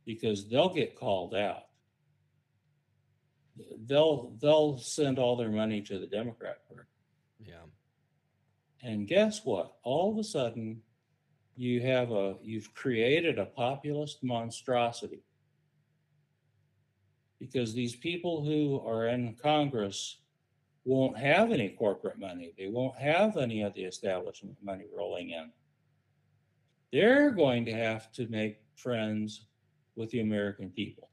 because 0.04 0.48
they'll 0.48 0.72
get 0.72 0.94
called 0.94 1.34
out. 1.34 1.64
They'll 3.84 4.36
they'll 4.40 4.78
send 4.78 5.18
all 5.18 5.34
their 5.36 5.50
money 5.50 5.82
to 5.82 5.98
the 5.98 6.06
Democrat 6.06 6.58
Party. 6.68 6.88
Yeah. 7.40 7.64
And 8.80 9.08
guess 9.08 9.44
what? 9.44 9.72
All 9.82 10.12
of 10.12 10.18
a 10.18 10.24
sudden, 10.24 10.82
you 11.56 11.80
have 11.80 12.12
a 12.12 12.36
you've 12.40 12.72
created 12.72 13.40
a 13.40 13.46
populist 13.46 14.22
monstrosity. 14.22 15.24
Because 17.40 17.74
these 17.74 17.96
people 17.96 18.44
who 18.44 18.80
are 18.86 19.08
in 19.08 19.34
Congress 19.34 20.18
won't 20.86 21.18
have 21.18 21.50
any 21.50 21.68
corporate 21.68 22.18
money. 22.18 22.54
They 22.56 22.68
won't 22.68 22.96
have 22.96 23.36
any 23.36 23.62
of 23.62 23.74
the 23.74 23.84
establishment 23.84 24.56
money 24.62 24.84
rolling 24.96 25.30
in. 25.30 25.50
They're 26.92 27.32
going 27.32 27.64
to 27.66 27.72
have 27.72 28.12
to 28.12 28.28
make 28.28 28.60
friends 28.76 29.46
with 29.96 30.10
the 30.10 30.20
American 30.20 30.70
people. 30.70 31.10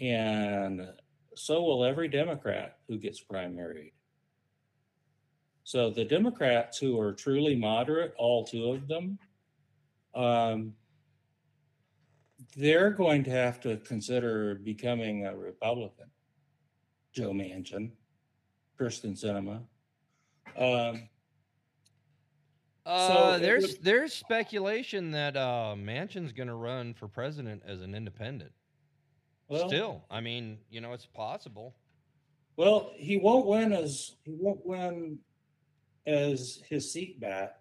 And 0.00 0.88
so 1.36 1.62
will 1.62 1.84
every 1.84 2.08
Democrat 2.08 2.78
who 2.88 2.98
gets 2.98 3.22
primaried. 3.22 3.92
So 5.62 5.90
the 5.90 6.04
Democrats 6.04 6.78
who 6.78 6.98
are 6.98 7.12
truly 7.12 7.54
moderate, 7.54 8.12
all 8.18 8.44
two 8.44 8.72
of 8.72 8.88
them, 8.88 9.18
um, 10.14 10.74
they're 12.56 12.90
going 12.90 13.22
to 13.24 13.30
have 13.30 13.60
to 13.60 13.76
consider 13.78 14.56
becoming 14.56 15.26
a 15.26 15.36
Republican. 15.36 16.06
Joe 17.12 17.30
Manchin, 17.32 17.90
Kyrsten 18.78 19.12
Sinema. 19.16 19.62
Um, 20.56 21.08
Uh, 22.84 23.34
So 23.34 23.38
there's 23.38 23.74
would- 23.74 23.82
there's 23.84 24.12
speculation 24.12 25.12
that 25.12 25.36
uh, 25.36 25.74
Manchin's 25.78 26.32
going 26.32 26.48
to 26.48 26.54
run 26.56 26.94
for 26.94 27.06
president 27.06 27.62
as 27.64 27.80
an 27.80 27.94
independent. 27.94 28.52
well, 29.46 29.68
Still, 29.68 30.04
I 30.10 30.20
mean, 30.20 30.58
you 30.68 30.80
know, 30.80 30.92
it's 30.92 31.06
possible. 31.06 31.76
Well, 32.56 32.90
he 32.96 33.18
won't 33.18 33.46
win 33.46 33.72
as 33.72 34.16
he 34.24 34.32
won't 34.32 34.66
win 34.66 35.20
as 36.06 36.60
his 36.68 36.92
seat 36.92 37.20
back 37.20 37.60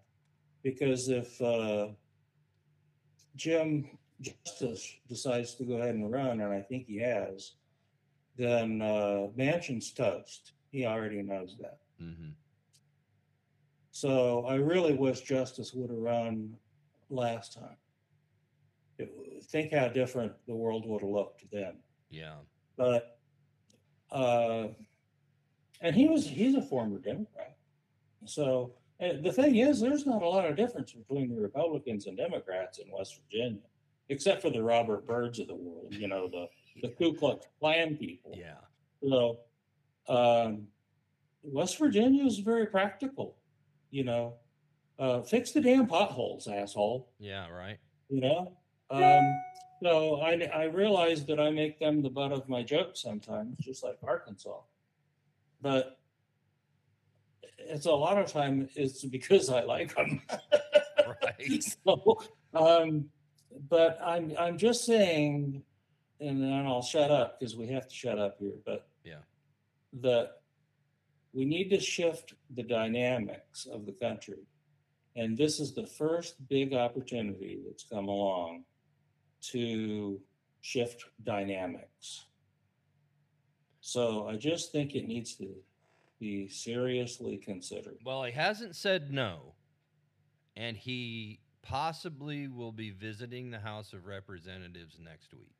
because 0.63 1.07
if 1.09 1.39
uh, 1.39 1.89
Jim 3.35 3.87
Justice 4.21 4.91
decides 5.07 5.53
to 5.55 5.65
go 5.65 5.75
ahead 5.75 5.93
and 5.93 6.11
run, 6.11 6.41
and 6.41 6.51
I 6.51 6.61
think 6.61 6.87
he 6.87 6.97
has, 6.97 7.53
then 8.37 8.81
uh, 8.81 9.27
Manchin's 9.37 9.91
toast. 9.91 10.53
He 10.71 10.85
already 10.85 11.21
knows 11.21 11.57
that. 11.59 11.79
hmm 11.99 12.29
So 13.91 14.45
I 14.45 14.55
really 14.55 14.93
wish 14.93 15.21
Justice 15.21 15.73
would 15.73 15.89
have 15.89 15.99
run 15.99 16.55
last 17.09 17.53
time. 17.53 17.77
It- 18.97 19.43
think 19.43 19.73
how 19.73 19.87
different 19.89 20.33
the 20.47 20.55
world 20.55 20.85
would 20.87 21.01
have 21.01 21.09
looked 21.09 21.43
then. 21.51 21.73
Yeah. 22.09 22.35
but 22.77 23.17
uh 24.11 24.67
and 25.81 25.95
he 25.95 26.07
was 26.07 26.27
he's 26.27 26.55
a 26.55 26.61
former 26.61 26.99
democrat 26.99 27.55
so 28.25 28.73
uh, 29.01 29.13
the 29.23 29.31
thing 29.31 29.55
is 29.55 29.79
there's 29.79 30.05
not 30.05 30.21
a 30.21 30.27
lot 30.27 30.45
of 30.45 30.55
difference 30.57 30.91
between 30.91 31.33
the 31.33 31.39
republicans 31.41 32.07
and 32.07 32.17
democrats 32.17 32.79
in 32.79 32.91
west 32.91 33.19
virginia 33.23 33.61
except 34.09 34.41
for 34.41 34.49
the 34.49 34.61
robert 34.61 35.07
byrds 35.07 35.39
of 35.39 35.47
the 35.47 35.55
world 35.55 35.93
you 35.93 36.07
know 36.09 36.27
the 36.27 36.45
the 36.81 36.89
ku 36.89 37.13
klux 37.13 37.47
klan 37.59 37.95
people 37.97 38.33
Yeah. 38.37 38.57
so 39.07 39.39
um 40.07 40.67
west 41.43 41.77
virginia 41.77 42.25
is 42.25 42.39
very 42.39 42.65
practical 42.67 43.35
you 43.89 44.03
know 44.03 44.35
uh 44.99 45.21
fix 45.21 45.51
the 45.51 45.61
damn 45.61 45.87
potholes 45.87 46.47
asshole 46.47 47.09
Yeah. 47.19 47.49
Right. 47.49 47.77
you 48.09 48.21
know 48.21 48.57
um 48.89 49.23
so 49.83 50.21
i 50.21 50.33
i 50.53 50.63
realize 50.65 51.25
that 51.25 51.39
i 51.39 51.49
make 51.49 51.79
them 51.79 52.01
the 52.01 52.09
butt 52.09 52.31
of 52.31 52.47
my 52.49 52.61
jokes 52.63 53.01
sometimes 53.01 53.57
just 53.59 53.83
like 53.83 53.97
arkansas 54.03 54.59
but 55.61 55.97
it's 57.57 57.85
a 57.85 57.91
lot 57.91 58.17
of 58.17 58.31
time 58.31 58.67
it's 58.75 59.03
because 59.05 59.49
i 59.49 59.61
like 59.63 59.95
them 59.95 60.21
Right. 61.23 61.63
so 61.85 62.21
um 62.53 63.05
but 63.69 63.99
i'm 64.03 64.33
i'm 64.39 64.57
just 64.57 64.85
saying 64.85 65.63
and 66.21 66.41
then 66.41 66.65
i'll 66.65 66.81
shut 66.81 67.11
up 67.11 67.39
because 67.39 67.55
we 67.57 67.67
have 67.67 67.87
to 67.87 67.95
shut 67.95 68.17
up 68.19 68.37
here 68.39 68.53
but 68.65 68.87
Yeah. 69.03 69.23
that 70.01 70.41
we 71.33 71.43
need 71.45 71.69
to 71.69 71.79
shift 71.79 72.33
the 72.55 72.63
dynamics 72.63 73.65
of 73.65 73.85
the 73.85 73.91
country 73.93 74.43
and 75.15 75.37
this 75.37 75.59
is 75.59 75.73
the 75.73 75.85
first 75.87 76.47
big 76.47 76.73
opportunity 76.73 77.59
that's 77.65 77.83
come 77.83 78.07
along 78.07 78.63
to 79.51 80.19
shift 80.61 81.03
dynamics 81.23 82.25
so 83.81 84.27
i 84.27 84.35
just 84.35 84.71
think 84.71 84.95
it 84.95 85.07
needs 85.07 85.35
to 85.35 85.49
be 86.19 86.47
seriously 86.47 87.35
considered 87.37 87.97
Well, 88.05 88.23
he 88.25 88.31
hasn't 88.31 88.75
said 88.75 89.11
no, 89.11 89.55
and 90.55 90.77
he 90.77 91.39
possibly 91.63 92.47
will 92.47 92.71
be 92.71 92.91
visiting 92.91 93.49
the 93.49 93.57
House 93.59 93.91
of 93.93 94.05
Representatives 94.05 94.99
next 95.03 95.33
week. 95.33 95.55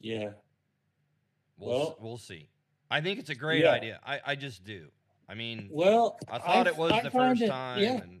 Yeah 0.00 0.30
We'll 1.56 1.70
Well- 1.78 1.96
we'll 2.00 2.18
see. 2.18 2.48
I 2.90 3.00
think 3.00 3.18
it's 3.20 3.30
a 3.30 3.34
great 3.34 3.62
Yeah. 3.64 3.70
idea. 3.70 4.00
I 4.04 4.20
I 4.24 4.34
just 4.34 4.64
do. 4.64 4.88
I 5.28 5.34
mean, 5.34 5.68
well 5.72 6.18
I 6.28 6.38
thought 6.38 6.66
it 6.66 6.76
was 6.76 6.92
I 6.92 7.02
the 7.02 7.10
first 7.10 7.42
it- 7.42 7.48
time, 7.48 7.82
yeah 7.82 8.02
and 8.02 8.20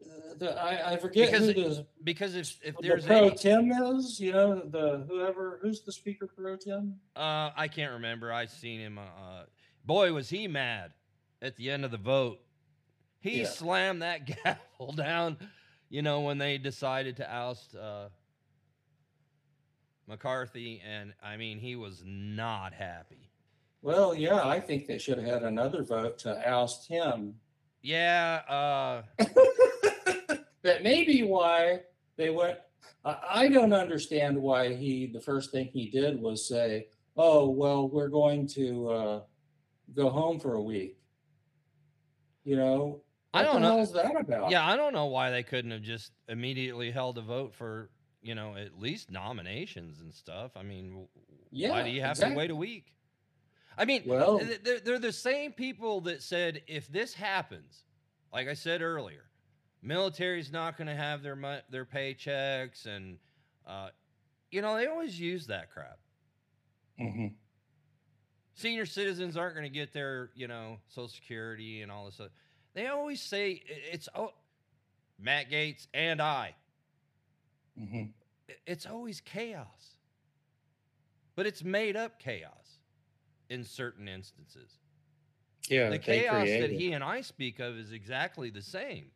Uh, 0.00 0.34
the, 0.38 0.60
I, 0.60 0.92
I 0.92 0.96
forget 0.96 1.30
Because 1.30 1.46
who 1.48 1.52
the, 1.54 1.86
because 2.02 2.34
if 2.34 2.58
if 2.64 2.76
the 2.76 2.82
there's 2.88 3.06
pro 3.06 3.26
any, 3.28 3.36
tem 3.36 3.70
is, 3.72 4.18
you 4.20 4.32
know, 4.32 4.60
the 4.60 5.04
whoever 5.08 5.58
who's 5.62 5.82
the 5.82 5.92
speaker 5.92 6.26
pro 6.26 6.56
tem. 6.56 6.98
uh, 7.16 7.50
I 7.56 7.68
can't 7.68 7.92
remember. 7.92 8.32
I 8.32 8.46
seen 8.46 8.80
him. 8.80 8.98
Uh, 8.98 9.44
boy, 9.84 10.12
was 10.12 10.28
he 10.30 10.48
mad 10.48 10.92
at 11.42 11.56
the 11.56 11.70
end 11.70 11.84
of 11.84 11.90
the 11.90 11.98
vote. 11.98 12.40
He 13.20 13.40
Yeah. 13.40 13.48
slammed 13.48 14.02
that 14.02 14.24
gavel 14.44 14.92
down. 14.92 15.36
You 15.90 16.02
know 16.02 16.20
when 16.22 16.38
they 16.38 16.56
decided 16.58 17.16
to 17.18 17.30
oust 17.32 17.74
uh, 17.74 18.08
McCarthy, 20.10 20.82
and 20.86 21.14
I 21.22 21.38
mean 21.38 21.58
he 21.58 21.76
was 21.76 22.02
not 22.04 22.74
happy. 22.74 23.30
Well, 23.80 24.14
yeah, 24.14 24.46
I 24.46 24.60
think 24.60 24.86
they 24.86 24.98
should 24.98 25.16
have 25.16 25.26
had 25.26 25.42
another 25.42 25.82
vote 25.82 26.18
to 26.18 26.46
oust 26.46 26.86
him. 26.86 27.36
Yeah, 27.80 28.42
uh, 28.46 29.02
that 30.62 30.82
may 30.82 31.04
be 31.04 31.22
why 31.22 31.80
they 32.16 32.28
went. 32.28 32.58
I, 33.02 33.48
don't 33.48 33.72
understand 33.72 34.36
why 34.36 34.74
he. 34.74 35.06
The 35.06 35.20
first 35.20 35.52
thing 35.52 35.70
he 35.72 35.88
did 35.88 36.20
was 36.20 36.46
say, 36.46 36.88
"Oh, 37.16 37.48
well, 37.48 37.88
we're 37.88 38.08
going 38.08 38.46
to 38.48 38.88
uh, 38.90 39.20
go 39.94 40.10
home 40.10 40.38
for 40.38 40.54
a 40.54 40.62
week." 40.62 40.98
You 42.44 42.56
know, 42.56 43.00
I 43.32 43.42
don't 43.42 43.62
know. 43.62 43.82
that 43.82 44.20
about? 44.20 44.50
yeah. 44.50 44.66
I 44.66 44.76
don't 44.76 44.92
know 44.92 45.06
why 45.06 45.30
they 45.30 45.42
couldn't 45.42 45.70
have 45.70 45.82
just 45.82 46.12
immediately 46.28 46.90
held 46.90 47.16
a 47.16 47.22
vote 47.22 47.54
for 47.54 47.88
you 48.22 48.34
know 48.34 48.54
at 48.56 48.78
least 48.78 49.10
nominations 49.10 50.00
and 50.00 50.12
stuff. 50.12 50.52
I 50.56 50.62
mean, 50.62 51.06
Yeah, 51.50 51.70
why 51.70 51.82
do 51.82 51.90
you 51.90 52.00
have 52.02 52.12
exactly. 52.12 52.34
to 52.34 52.38
wait 52.38 52.50
a 52.50 52.56
week? 52.56 52.92
I 53.78 53.84
mean, 53.84 54.02
Well- 54.06 54.40
they're, 54.62 54.80
they're 54.80 54.98
the 54.98 55.12
same 55.12 55.52
people 55.52 56.02
that 56.02 56.22
said 56.22 56.62
if 56.66 56.88
this 56.88 57.14
happens, 57.14 57.84
like 58.32 58.48
I 58.48 58.54
said 58.54 58.82
earlier, 58.82 59.24
military's 59.82 60.52
not 60.52 60.76
going 60.76 60.88
to 60.88 60.94
have 60.94 61.22
their 61.22 61.62
their 61.70 61.84
paychecks, 61.86 62.86
and 62.86 63.18
uh, 63.66 63.88
you 64.50 64.60
know 64.60 64.76
they 64.76 64.86
always 64.86 65.18
use 65.18 65.46
that 65.46 65.72
crap. 65.72 65.98
Mhm. 67.00 67.34
Senior 68.54 68.84
citizens 68.84 69.38
aren't 69.38 69.54
going 69.54 69.64
to 69.66 69.72
get 69.72 69.92
their 69.94 70.30
you 70.34 70.46
know 70.48 70.78
Social 70.88 71.08
Security 71.08 71.80
and 71.80 71.90
all 71.90 72.04
this 72.04 72.14
stuff. 72.16 72.30
They 72.74 72.88
always 72.88 73.22
say 73.22 73.62
it's 73.90 74.08
oh, 74.14 74.32
Matt 75.18 75.50
Gaetz 75.50 75.86
and 75.94 76.20
I. 76.20 76.54
Mhm. 77.80 78.14
It's 78.66 78.86
always 78.86 79.20
chaos, 79.20 79.96
but 81.36 81.46
it's 81.46 81.64
made 81.64 81.96
up 81.96 82.18
chaos 82.18 82.80
in 83.48 83.64
certain 83.64 84.08
instances. 84.08 84.78
Yeah, 85.68 85.90
the 85.90 85.98
chaos 85.98 86.56
that 86.56 86.72
he 86.72 86.92
and 86.92 87.04
I 87.04 87.20
speak 87.22 87.60
of 87.60 87.76
is 87.76 87.92
exactly 87.92 88.50
the 88.50 88.62
same. 88.62 89.12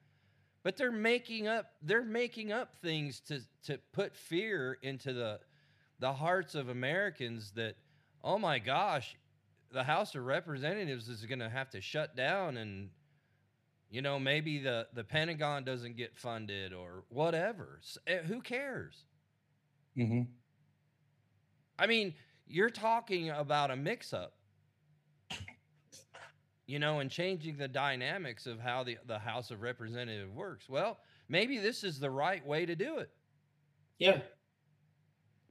But 0.63 0.77
they're 0.77 0.93
making 0.93 1.47
up 1.49 1.75
they're 1.83 2.05
making 2.05 2.53
up 2.53 2.75
things 2.77 3.21
to 3.23 3.43
to 3.65 3.79
put 3.93 4.15
fear 4.17 4.79
into 4.83 5.13
the 5.13 5.41
the 5.99 6.13
hearts 6.15 6.55
of 6.55 6.69
Americans 6.69 7.53
that 7.53 7.77
oh 8.23 8.39
my 8.39 8.59
gosh, 8.59 9.17
the 9.71 9.85
House 9.85 10.15
of 10.15 10.25
Representatives 10.25 11.09
is 11.09 11.27
going 11.27 11.41
to 11.41 11.51
have 11.51 11.71
to 11.71 11.81
shut 11.81 12.17
down 12.17 12.57
and 12.57 12.91
you 13.91 14.03
know 14.03 14.19
maybe 14.19 14.59
the 14.59 14.89
the 14.93 15.05
Pentagon 15.05 15.65
doesn't 15.65 15.97
get 15.97 16.17
funded 16.17 16.73
or 16.73 17.05
whatever. 17.09 17.81
Eh, 18.07 18.23
who 18.23 18.41
cares? 18.43 19.05
Mhm. 19.97 20.29
I 21.79 21.87
mean, 21.87 22.15
you're 22.47 22.71
talking 22.71 23.31
about 23.31 23.71
a 23.71 23.77
mix 23.77 24.13
up, 24.13 24.37
you 26.67 26.79
know, 26.79 27.01
and 27.01 27.11
changing 27.11 27.57
the 27.59 27.69
dynamics 27.69 28.47
of 28.47 28.59
how 28.61 28.83
the, 28.85 28.99
the 29.07 29.19
House 29.19 29.51
of 29.51 29.61
Representative 29.61 30.33
works. 30.33 30.69
Well, 30.69 30.99
maybe 31.29 31.59
this 31.59 31.85
is 31.85 31.99
the 32.01 32.11
right 32.11 32.45
way 32.47 32.65
to 32.67 32.75
do 32.75 32.99
it 32.99 33.11
Yeah, 33.99 34.23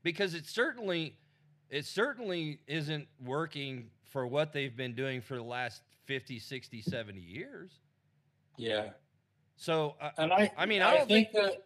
because 0.03 0.33
it 0.33 0.45
certainly 0.45 1.19
it 1.69 1.85
certainly 1.85 2.59
isn't 2.67 3.07
working 3.19 3.89
for 4.03 4.27
what 4.27 4.53
they've 4.53 4.75
been 4.75 4.93
doing 4.95 5.21
for 5.21 5.35
the 5.35 5.43
last 5.43 5.81
50, 6.05 6.39
60, 6.39 6.81
70 6.81 7.19
years. 7.19 7.79
Yeah. 8.57 8.89
So, 9.55 9.95
uh, 10.01 10.09
And 10.17 10.33
I, 10.33 10.51
I 10.57 10.65
mean, 10.65 10.81
I 10.81 10.91
I, 10.91 10.97
don't 10.97 11.07
think, 11.07 11.31
that 11.33 11.65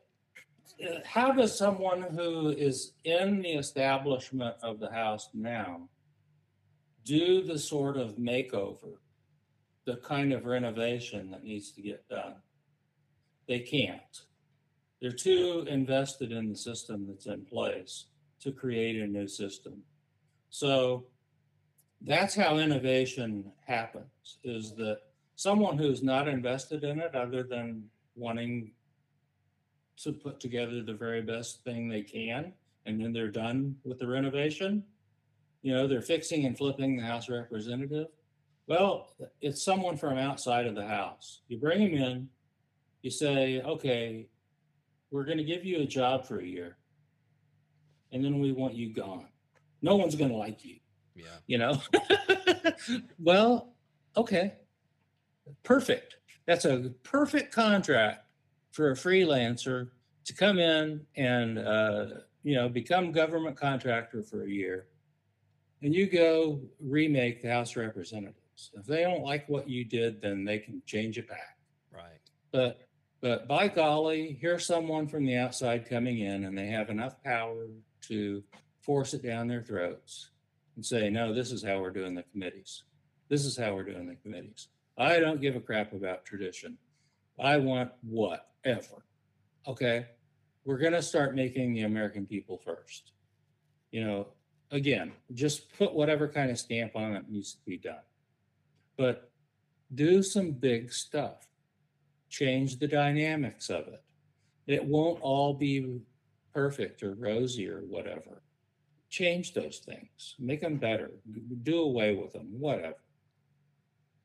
uh, 0.84 1.00
how 1.06 1.32
does 1.32 1.58
someone 1.58 2.02
who 2.02 2.50
is 2.50 2.94
in 3.04 3.42
the 3.42 3.54
establishment 3.54 4.56
of 4.62 4.80
the 4.80 4.92
house 4.92 5.30
now 5.34 5.90
do 7.04 7.42
the 7.42 7.58
sort 7.58 7.98
of 7.98 8.18
makeover, 8.18 8.98
the 9.86 9.98
kind 9.98 10.34
of 10.34 10.46
renovation 10.46 11.32
that 11.32 11.44
needs 11.44 11.72
to 11.72 11.82
get 11.82 12.08
done? 12.10 12.36
They 13.48 13.60
can't. 13.60 14.26
They're 15.02 15.12
too 15.12 15.66
invested 15.68 16.32
in 16.32 16.50
the 16.50 16.56
system 16.56 17.06
that's 17.08 17.28
in 17.28 17.46
place 17.46 18.08
to 18.42 18.52
create 18.52 19.02
a 19.02 19.08
new 19.08 19.28
system. 19.28 19.82
So 20.50 21.06
that's 22.02 22.36
how 22.36 22.58
innovation 22.58 23.52
happens 23.66 24.38
is 24.44 24.76
that 24.76 25.00
someone 25.38 25.78
who's 25.78 26.02
not 26.04 26.28
invested 26.28 26.84
in 26.84 27.00
it 27.00 27.16
other 27.16 27.44
than 27.44 27.84
wanting 28.16 28.72
to 29.98 30.12
put 30.12 30.40
together 30.40 30.82
the 30.84 30.94
very 30.94 31.22
best 31.22 31.64
thing 31.64 31.88
they 31.88 32.02
can, 32.02 32.52
and 32.86 33.00
then 33.00 33.14
they're 33.14 33.32
done 33.32 33.76
with 33.86 34.00
the 34.00 34.08
renovation. 34.08 34.84
You 35.62 35.74
know, 35.74 35.88
they're 35.88 36.02
fixing 36.02 36.46
and 36.46 36.58
flipping 36.58 36.98
the 36.98 37.04
House 37.04 37.30
Representative. 37.30 38.08
Well, 38.68 39.14
it's 39.40 39.64
someone 39.64 39.96
from 39.96 40.18
outside 40.18 40.66
of 40.66 40.76
the 40.76 40.86
House. 40.86 41.42
You 41.48 41.58
bring 41.60 41.82
him 41.82 41.94
in, 41.94 42.30
you 43.04 43.12
say, 43.12 43.62
okay, 43.62 44.28
we're 45.12 45.24
going 45.24 45.38
to 45.38 45.44
give 45.44 45.64
you 45.64 45.82
a 45.82 45.86
job 45.86 46.26
for 46.26 46.40
a 46.40 46.46
year, 46.46 46.78
and 48.12 48.26
then 48.26 48.40
we 48.40 48.52
want 48.52 48.74
you 48.74 48.94
gone. 48.94 49.28
No 49.84 49.96
one's 49.96 50.16
going 50.16 50.32
to 50.32 50.36
like 50.36 50.66
you 50.66 50.78
Yeah. 51.16 51.26
you 51.46 51.60
know 51.60 51.80
well 53.20 53.76
okay 54.18 54.56
perfect 55.64 56.18
that's 56.46 56.66
a 56.66 56.92
perfect 57.04 57.54
contract 57.54 58.26
for 58.72 58.92
a 58.92 58.96
freelancer 58.96 59.90
to 60.26 60.34
come 60.34 60.60
in 60.60 61.06
and 61.16 61.60
uh, 61.60 62.06
you 62.44 62.56
know 62.56 62.70
become 62.70 63.12
government 63.12 63.58
contractor 63.58 64.24
for 64.24 64.44
a 64.44 64.50
year 64.50 64.88
and 65.82 65.94
you 65.94 66.08
go 66.08 66.60
remake 66.80 67.42
the 67.42 67.50
house 67.50 67.72
of 67.72 67.78
representatives 67.78 68.72
if 68.74 68.86
they 68.86 69.02
don't 69.04 69.24
like 69.24 69.48
what 69.48 69.70
you 69.70 69.84
did 69.84 70.22
then 70.22 70.44
they 70.44 70.60
can 70.60 70.82
change 70.86 71.18
it 71.18 71.28
back 71.28 71.58
Right. 71.92 72.20
but 72.52 72.88
but 73.20 73.48
by 73.48 73.68
golly, 73.68 74.38
here's 74.40 74.66
someone 74.66 75.08
from 75.08 75.26
the 75.26 75.38
outside 75.38 75.90
coming 75.90 76.20
in 76.20 76.46
and 76.46 76.56
they 76.58 76.68
have 76.68 76.90
enough 76.90 77.22
power 77.24 77.68
to 78.02 78.44
force 78.82 79.14
it 79.14 79.24
down 79.24 79.48
their 79.48 79.64
throats 79.64 80.30
and 80.76 80.86
say, 80.86 81.10
no, 81.10 81.34
this 81.34 81.52
is 81.52 81.64
how 81.64 81.80
we're 81.82 81.90
doing 81.90 82.14
the 82.14 82.24
committees. 82.32 82.84
This 83.28 83.44
is 83.44 83.58
how 83.58 83.74
we're 83.74 83.84
doing 83.84 84.08
the 84.08 84.16
committees. 84.16 84.68
I 84.98 85.20
don't 85.20 85.42
give 85.42 85.56
a 85.56 85.60
crap 85.60 85.94
about 85.94 86.26
tradition. 86.26 86.78
I 87.40 87.58
want 87.58 87.92
whatever. 88.02 89.06
Okay. 89.68 90.08
We're 90.66 90.80
going 90.80 90.94
to 90.94 91.02
start 91.02 91.36
making 91.36 91.74
the 91.74 91.84
American 91.84 92.26
people 92.26 92.58
first. 92.58 93.12
You 93.92 94.06
know, 94.06 94.28
again, 94.72 95.14
just 95.34 95.72
put 95.78 95.94
whatever 95.94 96.28
kind 96.28 96.52
of 96.52 96.58
stamp 96.58 96.96
on 96.96 97.14
it 97.14 97.30
needs 97.30 97.54
to 97.54 97.60
be 97.66 97.78
done. 97.78 98.02
But 98.98 99.32
do 99.94 100.22
some 100.24 100.52
big 100.52 100.92
stuff 100.92 101.48
change 102.30 102.78
the 102.78 102.88
dynamics 102.88 103.70
of 103.70 103.88
it. 103.88 104.04
It 104.66 104.84
won't 104.84 105.22
all 105.22 105.54
be 105.54 106.00
perfect 106.54 107.04
or 107.04 107.16
rosy 107.16 107.70
or 107.70 107.82
whatever. 107.82 108.42
Change 109.10 109.54
those 109.54 109.80
things, 109.80 110.36
make 110.38 110.62
them 110.62 110.78
better, 110.78 111.12
do 111.64 111.80
away 111.80 112.16
with 112.16 112.34
them, 112.34 112.48
whatever. 112.52 112.98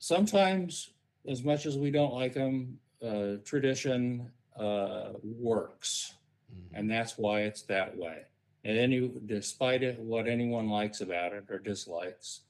Sometimes, 0.03 0.95
as 1.29 1.45
much 1.45 1.65
as 1.65 1.79
we 1.79 1.93
don't 1.93 2.13
like 2.13 2.35
them, 2.35 2.77
uh, 3.01 3.37
tradition 3.45 4.33
uh, 4.57 5.13
works, 5.23 6.15
Mhm. 6.53 6.71
and 6.75 6.91
that's 6.91 7.17
why 7.17 7.43
it's 7.43 7.63
that 7.63 7.97
way. 7.97 8.25
And 8.65 8.77
any, 8.77 9.13
despite 9.27 9.85
it, 9.85 10.01
what 10.01 10.27
anyone 10.27 10.69
likes 10.69 11.03
about 11.03 11.33
it 11.33 11.45
or 11.49 11.61
dislikes, 11.61 12.41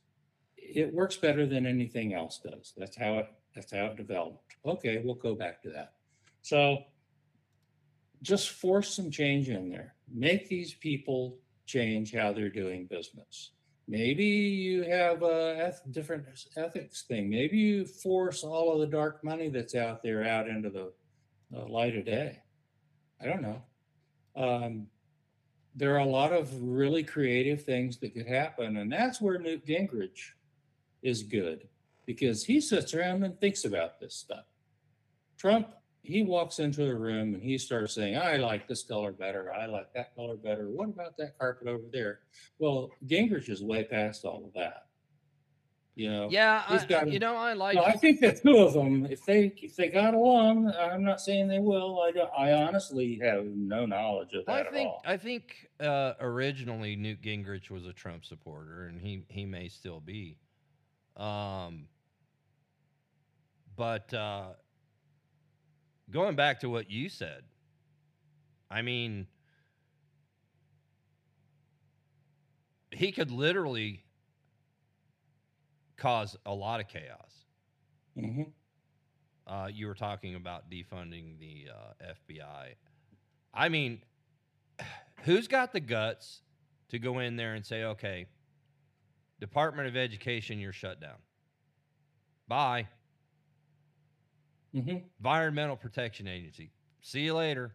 it 0.56 0.94
works 0.94 1.18
better 1.18 1.46
than 1.46 1.66
anything 1.66 2.14
else 2.14 2.38
does. 2.38 2.72
That's 2.74 2.96
how 2.96 3.18
it 3.18 3.26
that's 3.54 3.70
how 3.70 3.84
it 3.88 3.96
developed. 3.96 4.56
Okay, 4.64 5.02
we'll 5.04 5.14
go 5.14 5.34
back 5.34 5.60
to 5.64 5.70
that. 5.72 5.92
So 6.40 6.86
just 8.22 8.48
force 8.48 8.94
some 8.96 9.10
change 9.10 9.50
in 9.50 9.68
there. 9.68 9.94
Make 10.08 10.48
these 10.48 10.72
people 10.72 11.38
change 11.66 12.14
how 12.14 12.32
they're 12.32 12.48
doing 12.48 12.86
business. 12.86 13.52
Maybe 13.88 14.24
you 14.24 14.84
have 14.84 15.22
a 15.22 15.68
eth- 15.68 15.82
different 15.90 16.24
ethics 16.56 17.02
thing. 17.02 17.28
Maybe 17.28 17.58
you 17.58 17.84
force 17.84 18.44
all 18.44 18.72
of 18.72 18.80
the 18.80 18.86
dark 18.86 19.22
money 19.24 19.48
that's 19.48 19.74
out 19.74 20.02
there 20.02 20.24
out 20.24 20.48
into 20.48 20.70
the, 20.70 20.92
the 21.50 21.60
light 21.60 21.96
of 21.96 22.04
day. 22.04 22.38
I 23.20 23.26
don't 23.26 23.42
know. 23.42 23.62
Um, 24.36 24.86
there 25.74 25.94
are 25.94 26.00
a 26.00 26.06
lot 26.06 26.32
of 26.32 26.50
really 26.62 27.02
creative 27.02 27.64
things 27.64 27.98
that 27.98 28.14
could 28.14 28.26
happen, 28.26 28.76
and 28.76 28.92
that's 28.92 29.20
where 29.20 29.38
Newt 29.38 29.66
Gingrich 29.66 30.32
is 31.02 31.22
good 31.22 31.68
because 32.06 32.44
he 32.44 32.60
sits 32.60 32.94
around 32.94 33.24
and 33.24 33.38
thinks 33.40 33.64
about 33.64 33.98
this 33.98 34.14
stuff. 34.14 34.44
Trump, 35.38 35.68
he 36.02 36.22
walks 36.22 36.58
into 36.58 36.84
the 36.84 36.94
room 36.94 37.34
and 37.34 37.42
he 37.42 37.56
starts 37.58 37.94
saying, 37.94 38.16
I 38.16 38.36
like 38.36 38.66
this 38.66 38.82
color 38.82 39.12
better. 39.12 39.52
I 39.52 39.66
like 39.66 39.92
that 39.94 40.14
color 40.16 40.36
better. 40.36 40.68
What 40.68 40.88
about 40.88 41.16
that 41.18 41.38
carpet 41.38 41.68
over 41.68 41.84
there? 41.92 42.20
Well, 42.58 42.90
Gingrich 43.06 43.48
is 43.48 43.62
way 43.62 43.84
past 43.84 44.24
all 44.24 44.44
of 44.44 44.52
that. 44.54 44.86
You 45.94 46.10
know, 46.10 46.28
Yeah. 46.30 46.62
he's 46.70 46.82
I, 46.82 46.86
got- 46.86 47.12
you 47.12 47.18
know, 47.18 47.36
I 47.36 47.52
like. 47.52 47.76
no, 47.76 47.84
I 47.84 47.92
think 47.92 48.20
the 48.20 48.32
two 48.32 48.56
of 48.58 48.72
them, 48.72 49.06
if 49.06 49.24
they 49.26 49.52
if 49.58 49.76
they 49.76 49.88
got 49.90 50.14
along, 50.14 50.72
I'm 50.72 51.04
not 51.04 51.20
saying 51.20 51.48
they 51.48 51.58
will. 51.58 52.00
I 52.00 52.10
don't, 52.10 52.30
I 52.36 52.52
honestly 52.52 53.20
have 53.22 53.44
no 53.44 53.84
knowledge 53.86 54.32
of 54.34 54.46
that 54.46 54.68
I 54.68 54.70
think 54.70 54.74
at 54.74 54.86
all. 54.86 55.02
I 55.04 55.16
think 55.18 55.68
uh, 55.80 56.14
originally 56.18 56.96
Newt 56.96 57.20
Gingrich 57.22 57.70
was 57.70 57.84
a 57.86 57.92
Trump 57.92 58.24
supporter, 58.24 58.86
and 58.86 58.98
he 59.00 59.24
he 59.28 59.44
may 59.44 59.68
still 59.68 60.00
be. 60.00 60.38
Um, 61.16 61.88
but 63.76 64.12
uh, 64.14 64.54
going 66.12 66.36
back 66.36 66.60
to 66.60 66.70
what 66.70 66.90
you 66.90 67.08
said, 67.08 67.44
I 68.70 68.82
mean, 68.82 69.26
he 72.92 73.12
could 73.12 73.30
literally 73.30 74.04
cause 75.96 76.36
a 76.46 76.54
lot 76.54 76.80
of 76.80 76.88
chaos. 76.88 77.46
hmm 78.16 78.42
Uh, 79.46 79.68
you 79.72 79.86
were 79.86 79.94
talking 79.94 80.34
about 80.36 80.70
defunding 80.70 81.38
the 81.38 81.68
uh, 81.72 82.14
FBI. 82.30 82.74
I 83.54 83.68
mean, 83.68 84.02
who's 85.24 85.48
got 85.48 85.72
the 85.72 85.80
guts 85.80 86.42
to 86.90 86.98
go 86.98 87.18
in 87.20 87.36
there 87.36 87.54
and 87.54 87.64
say, 87.66 87.84
okay, 87.84 88.26
Department 89.40 89.88
of 89.88 89.96
Education, 89.96 90.58
you're 90.58 90.72
shut 90.72 91.00
down. 91.00 91.18
Bye. 92.48 92.88
Hmm 94.72 94.96
Environmental 95.18 95.76
Protection 95.76 96.26
Agency. 96.26 96.70
See 97.00 97.20
you 97.20 97.34
later. 97.34 97.74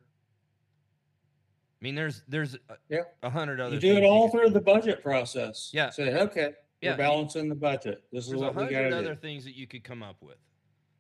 I 1.80 1.86
mean, 1.86 1.96
there's 1.96 2.24
there's 2.28 2.56
a, 2.56 2.60
Yeah. 2.90 3.02
a 3.22 3.30
hundred 3.30 3.60
other. 3.60 3.76
You 3.76 3.82
do 3.82 3.98
it 3.98 4.04
all 4.04 4.30
through 4.30 4.50
the 4.50 4.62
budget 4.62 5.04
process. 5.04 5.70
Yeah. 5.74 5.90
Say, 5.92 6.12
okay, 6.14 6.54
Yeah, 6.82 6.92
we're 6.92 6.98
balancing 6.98 7.50
the 7.50 7.56
budget. 7.56 8.04
This 8.12 8.24
is 8.26 8.32
There's 8.32 8.42
a 8.42 8.46
what 8.46 8.56
we 8.56 8.64
got 8.64 8.74
hundred 8.74 8.90
to 8.92 8.98
other 8.98 9.14
do. 9.16 9.20
things 9.22 9.44
that 9.46 9.56
you 9.56 9.68
could 9.68 9.84
come 9.84 10.02
up 10.02 10.18
with. 10.22 10.38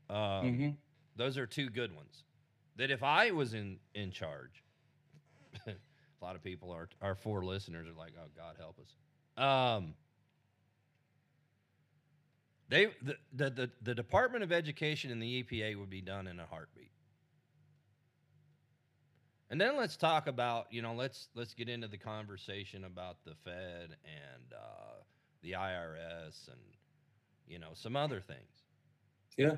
Um, 0.10 0.56
hmm 0.56 0.70
Those 1.16 1.38
are 1.38 1.48
two 1.48 1.70
good 1.70 1.96
ones. 1.96 2.24
That 2.76 2.92
if 2.92 3.02
I 3.02 3.32
was 3.32 3.56
in 3.56 3.80
in 3.96 4.12
charge, 4.12 4.64
a 5.68 5.72
lot 6.22 6.36
of 6.36 6.44
people 6.44 6.72
are 6.72 6.88
our 7.02 7.16
four 7.16 7.44
listeners 7.44 7.88
are 7.88 7.98
like, 7.98 8.14
"Oh 8.20 8.30
God, 8.36 8.56
help 8.60 8.78
us." 8.80 8.94
Um, 9.44 9.96
they 12.70 12.88
the, 13.02 13.16
the 13.34 13.50
the 13.50 13.70
the 13.82 13.96
Department 13.96 14.44
of 14.44 14.52
Education 14.52 15.12
and 15.12 15.22
the 15.22 15.44
EPA 15.44 15.78
would 15.80 15.90
be 15.90 16.02
done 16.02 16.28
in 16.28 16.40
a 16.40 16.46
heartbeat. 16.46 16.92
And 19.50 19.62
then 19.62 19.78
let's 19.78 19.96
talk 19.96 20.28
about 20.28 20.68
you 20.72 20.82
know 20.82 20.94
let's 20.94 21.30
let's 21.36 21.54
get 21.54 21.70
into 21.70 21.88
the 21.88 21.98
conversation 21.98 22.84
about 22.84 23.24
the 23.24 23.34
Fed 23.46 23.96
and 24.06 24.54
uh, 24.54 25.02
the 25.42 25.54
IRS 25.54 26.48
and 26.50 26.60
you 27.48 27.60
know 27.60 27.70
some 27.74 27.96
other 27.96 28.20
things. 28.20 28.64
Yeah. 29.38 29.56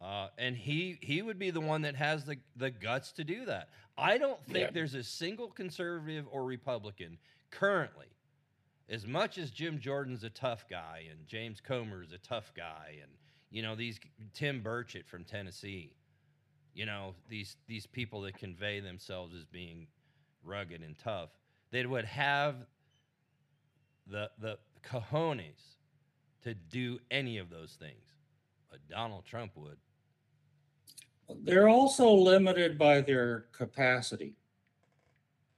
Uh, 0.00 0.28
and 0.38 0.56
he 0.56 0.98
he 1.02 1.22
would 1.22 1.38
be 1.38 1.50
the 1.50 1.60
one 1.60 1.82
that 1.82 1.94
has 1.94 2.24
the 2.24 2.38
the 2.56 2.70
guts 2.70 3.12
to 3.12 3.24
do 3.24 3.44
that. 3.44 3.68
I 3.96 4.18
don't 4.18 4.42
think 4.46 4.58
Yeah. 4.58 4.70
there's 4.72 4.94
a 4.94 5.04
single 5.04 5.48
conservative 5.48 6.26
or 6.30 6.42
Republican 6.44 7.18
currently, 7.50 8.06
as 8.90 9.06
much 9.06 9.38
as 9.38 9.50
Jim 9.50 9.78
Jordan's 9.78 10.24
a 10.24 10.30
tough 10.30 10.66
guy 10.68 11.04
and 11.08 11.26
James 11.26 11.60
Comer's 11.60 12.12
a 12.12 12.18
tough 12.18 12.52
guy 12.54 12.96
and 13.00 13.12
you 13.50 13.62
know 13.62 13.74
these 13.74 13.98
Tim 14.34 14.62
Burchett 14.62 15.06
from 15.06 15.24
Tennessee, 15.24 15.92
you 16.74 16.86
know 16.86 17.14
these 17.28 17.56
these 17.66 17.86
people 17.86 18.20
that 18.22 18.36
convey 18.36 18.80
themselves 18.80 19.34
as 19.34 19.44
being 19.44 19.86
rugged 20.44 20.82
and 20.82 20.98
tough, 20.98 21.30
they 21.70 21.86
would 21.86 22.04
have 22.04 22.56
the 24.06 24.30
the 24.40 24.58
cojones 24.84 25.76
to 26.42 26.54
do 26.54 26.98
any 27.10 27.38
of 27.38 27.50
those 27.50 27.76
things. 27.78 28.16
But 28.70 28.80
Donald 28.88 29.24
Trump 29.24 29.52
would. 29.56 29.78
They're 31.42 31.68
also 31.68 32.12
limited 32.12 32.76
by 32.76 33.00
their 33.00 33.46
capacity. 33.52 34.34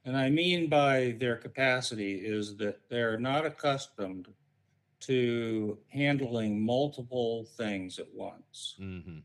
And 0.05 0.17
I 0.17 0.29
mean 0.29 0.69
by 0.69 1.15
their 1.19 1.37
capacity 1.37 2.15
is 2.15 2.57
that 2.57 2.89
they're 2.89 3.19
not 3.19 3.45
accustomed 3.45 4.27
to 5.01 5.77
handling 5.89 6.63
multiple 6.63 7.45
things 7.57 7.99
at 7.99 8.07
once. 8.13 8.75
Mm-hmm. 8.79 9.19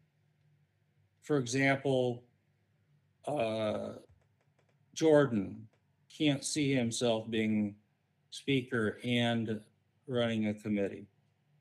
For 1.22 1.36
example, 1.38 2.24
uh, 3.26 3.94
Jordan 4.94 5.66
can't 6.16 6.44
see 6.44 6.74
himself 6.74 7.30
being 7.30 7.76
speaker 8.30 8.98
and 9.04 9.60
running 10.06 10.48
a 10.48 10.54
committee. 10.54 11.06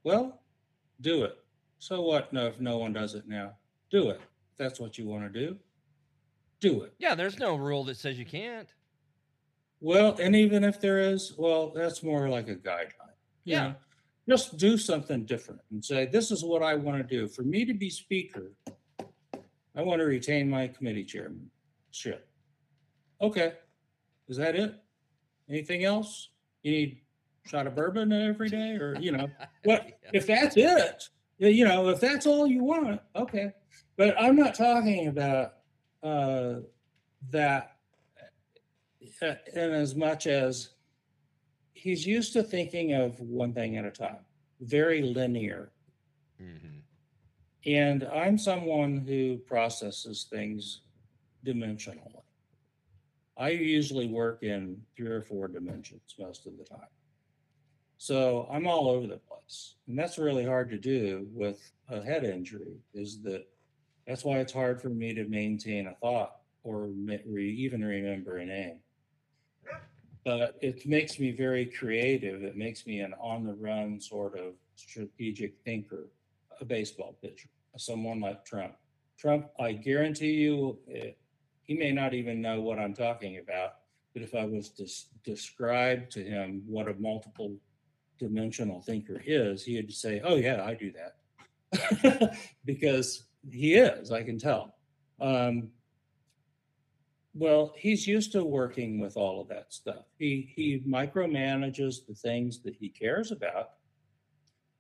Well, 0.03 0.41
do 1.01 1.23
it. 1.23 1.37
So 1.79 2.01
what? 2.01 2.33
No, 2.33 2.47
if 2.47 2.59
no 2.59 2.77
one 2.77 2.93
does 2.93 3.13
it 3.13 3.27
now, 3.27 3.53
do 3.91 4.09
it. 4.09 4.21
If 4.51 4.57
that's 4.57 4.79
what 4.79 4.97
you 4.97 5.05
want 5.05 5.31
to 5.31 5.39
do. 5.39 5.57
do 6.59 6.81
it. 6.81 6.93
Yeah, 6.97 7.13
there's 7.13 7.37
no 7.37 7.55
rule 7.55 7.83
that 7.85 7.97
says 7.97 8.17
you 8.17 8.25
can't. 8.25 8.73
Well, 9.80 10.17
and 10.19 10.35
even 10.35 10.64
if 10.64 10.81
there 10.81 10.99
is, 10.99 11.33
well, 11.38 11.72
that's 11.75 12.01
more 12.01 12.30
like 12.30 12.47
a 12.47 12.56
guideline. 12.56 13.14
Yeah. 13.43 13.67
know? 13.67 13.75
Just 14.30 14.57
do 14.57 14.77
something 14.77 15.25
different 15.25 15.61
and 15.72 15.83
say, 15.83 16.06
this 16.06 16.31
is 16.31 16.43
what 16.43 16.61
I 16.61 16.75
want 16.75 16.97
to 16.97 17.03
do. 17.03 17.27
For 17.27 17.43
me 17.43 17.64
to 17.65 17.73
be 17.73 17.89
speaker, 17.89 18.51
I 19.75 19.81
want 19.81 19.99
to 19.99 20.06
retain 20.06 20.49
my 20.49 20.67
committee 20.67 21.06
chairmanship. 21.06 22.27
Okay. 23.22 23.53
Is 24.27 24.38
that 24.38 24.56
it? 24.56 24.75
Anything 25.49 25.85
else? 25.85 26.30
You 26.64 26.72
need 26.72 27.01
a 27.45 27.49
shot 27.49 27.67
of 27.67 27.75
bourbon 27.75 28.11
every 28.11 28.49
day 28.49 28.72
or, 28.72 28.97
you 28.99 29.11
know, 29.11 29.30
what, 29.64 29.99
if 30.11 30.27
that's 30.27 30.57
it, 30.57 31.09
you 31.38 31.65
know, 31.65 31.88
if 31.89 31.99
that's 31.99 32.25
all 32.25 32.47
you 32.47 32.64
want, 32.64 32.99
okay. 33.15 33.53
But 33.95 34.19
I'm 34.19 34.35
not 34.35 34.56
talking 34.56 35.07
about 35.07 35.53
uh, 36.03 36.56
that 37.31 37.76
uh, 39.21 39.35
in 39.53 39.71
as 39.71 39.95
much 39.95 40.27
as 40.27 40.69
he's 41.73 42.05
used 42.05 42.33
to 42.33 42.43
thinking 42.43 42.93
of 42.93 43.19
one 43.19 43.53
thing 43.53 43.77
at 43.77 43.85
a 43.85 43.91
time, 43.91 44.25
very 44.61 45.01
linear. 45.01 45.71
Mhm. 46.41 46.81
And 47.65 48.03
I'm 48.05 48.37
someone 48.37 48.97
who 48.99 49.37
processes 49.39 50.25
things 50.29 50.81
dimensionally. 51.45 52.21
I 53.35 53.49
usually 53.49 54.07
work 54.07 54.41
in 54.43 54.83
three 54.95 55.07
or 55.07 55.21
four 55.21 55.47
dimensions 55.47 56.15
most 56.17 56.47
of 56.47 56.57
the 56.57 56.63
time. 56.63 56.89
So 57.97 58.47
I'm 58.51 58.67
all 58.67 58.87
over 58.89 59.07
the 59.07 59.17
place. 59.17 59.75
And 59.87 59.97
that's 59.97 60.17
really 60.17 60.45
hard 60.45 60.69
to 60.69 60.77
do 60.77 61.27
with 61.31 61.71
a 61.89 62.01
head 62.01 62.23
injury, 62.23 62.79
is 62.93 63.21
that 63.23 63.47
that's 64.05 64.23
why 64.23 64.39
it's 64.39 64.53
hard 64.53 64.81
for 64.81 64.89
me 64.89 65.13
to 65.13 65.25
maintain 65.25 65.87
a 65.87 65.95
thought 65.95 66.41
or 66.63 66.87
re- 66.87 67.51
even 67.51 67.83
remember 67.83 68.37
a 68.37 68.45
name. 68.45 68.79
But 70.27 70.57
it 70.59 70.85
makes 70.85 71.22
me 71.22 71.31
very 71.31 71.65
creative. 71.65 72.43
It 72.43 72.57
makes 72.57 72.85
me 72.85 72.99
an 72.99 73.14
on 73.14 73.45
the 73.45 73.53
run 73.53 73.97
sort 74.01 74.38
of 74.38 74.56
strategic 74.75 75.53
thinker, 75.64 76.09
a 76.59 76.65
baseball 76.65 77.15
pitcher, 77.22 77.47
someone 77.77 78.19
like 78.19 78.43
Trump. 78.43 78.73
Trump, 79.17 79.47
I 79.57 79.72
guarantee 79.72 80.33
you, 80.33 80.80
eh, 80.93 81.11
he 81.64 81.75
may 81.75 81.93
not 81.93 82.14
even 82.14 82.41
know 82.41 82.59
what 82.59 82.77
I'm 82.77 82.93
talking 82.93 83.38
about. 83.38 83.75
But 84.14 84.22
if 84.22 84.35
I 84.35 84.43
was 84.43 84.67
to 84.72 84.85
describe 85.23 86.09
to 86.09 86.22
him 86.22 86.61
what 86.67 86.89
a 86.89 86.95
multiple 86.95 87.56
dimensional 88.19 88.81
thinker 88.81 89.23
is, 89.25 89.64
he'd 89.64 89.93
say, 89.93 90.19
Oh, 90.25 90.35
yeah, 90.35 90.61
I 90.61 90.73
do 90.73 90.91
that. 90.91 92.38
because 92.65 93.27
he 93.49 93.75
is, 93.75 94.11
I 94.11 94.23
can 94.23 94.38
tell. 94.38 94.75
Um, 95.22 95.69
well, 97.38 97.74
he's 97.77 98.07
used 98.07 98.32
to 98.32 98.43
working 98.43 98.99
with 98.99 99.16
all 99.16 99.40
of 99.40 99.48
that 99.49 99.72
stuff. 99.72 100.06
He 100.17 100.51
he 100.56 100.82
micromanages 100.88 102.06
the 102.07 102.16
things 102.16 102.61
that 102.64 102.75
he 102.75 102.90
cares 102.90 103.32
about. 103.32 103.72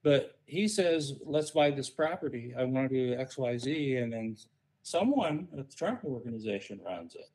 But 0.03 0.39
he 0.45 0.67
says, 0.67 1.13
let's 1.25 1.51
buy 1.51 1.71
this 1.71 1.89
property. 1.89 2.53
I 2.57 2.63
want 2.63 2.89
to 2.89 2.95
do 2.95 3.19
X, 3.19 3.37
Y, 3.37 3.57
Z. 3.57 3.97
And 3.97 4.13
then 4.13 4.37
someone 4.81 5.47
at 5.57 5.69
the 5.69 5.75
Trump 5.75 6.05
organization 6.05 6.79
runs 6.85 7.15
it. 7.15 7.29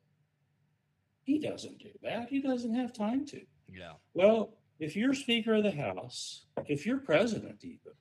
He 1.24 1.38
doesn't 1.38 1.78
do 1.78 1.90
that. 2.02 2.28
He 2.30 2.40
doesn't 2.40 2.74
have 2.74 2.92
time 2.92 3.26
to. 3.26 3.42
Yeah. 3.68 3.92
Well, 4.14 4.54
if 4.80 4.96
you're 4.96 5.14
Speaker 5.14 5.54
of 5.54 5.64
the 5.64 5.70
House, 5.70 6.46
if 6.66 6.86
you're 6.86 6.98
President, 6.98 7.62
even, 7.62 7.92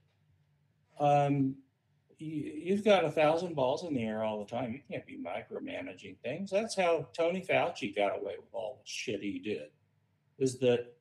um, 0.99 1.55
you, 2.21 2.51
you've 2.63 2.85
got 2.85 3.03
a 3.03 3.11
thousand 3.11 3.55
balls 3.55 3.83
in 3.83 3.93
the 3.93 4.03
air 4.03 4.23
all 4.23 4.39
the 4.39 4.49
time. 4.49 4.71
You 4.71 4.79
can't 4.89 5.05
be 5.05 5.17
micromanaging 5.17 6.17
things. 6.19 6.51
That's 6.51 6.75
how 6.75 7.07
Tony 7.13 7.41
Fauci 7.41 7.95
got 7.95 8.19
away 8.19 8.35
with 8.39 8.53
all 8.53 8.81
the 8.83 8.89
shit 8.89 9.21
he 9.21 9.39
did. 9.39 9.69
Is 10.37 10.59
that 10.59 10.93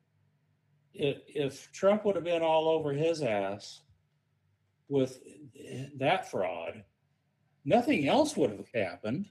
if, 0.93 1.17
if 1.27 1.71
Trump 1.71 2.05
would 2.05 2.15
have 2.15 2.25
been 2.25 2.41
all 2.41 2.67
over 2.67 2.91
his 2.91 3.21
ass 3.21 3.81
with 4.89 5.19
that 5.97 6.29
fraud, 6.29 6.83
nothing 7.63 8.07
else 8.07 8.35
would 8.35 8.51
have 8.51 8.69
happened. 8.73 9.29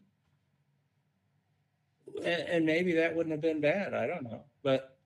And, 2.18 2.42
and 2.48 2.66
maybe 2.66 2.92
that 2.94 3.14
wouldn't 3.14 3.32
have 3.32 3.42
been 3.42 3.60
bad. 3.60 3.94
I 3.94 4.06
don't 4.06 4.24
know. 4.24 4.44
But 4.62 4.96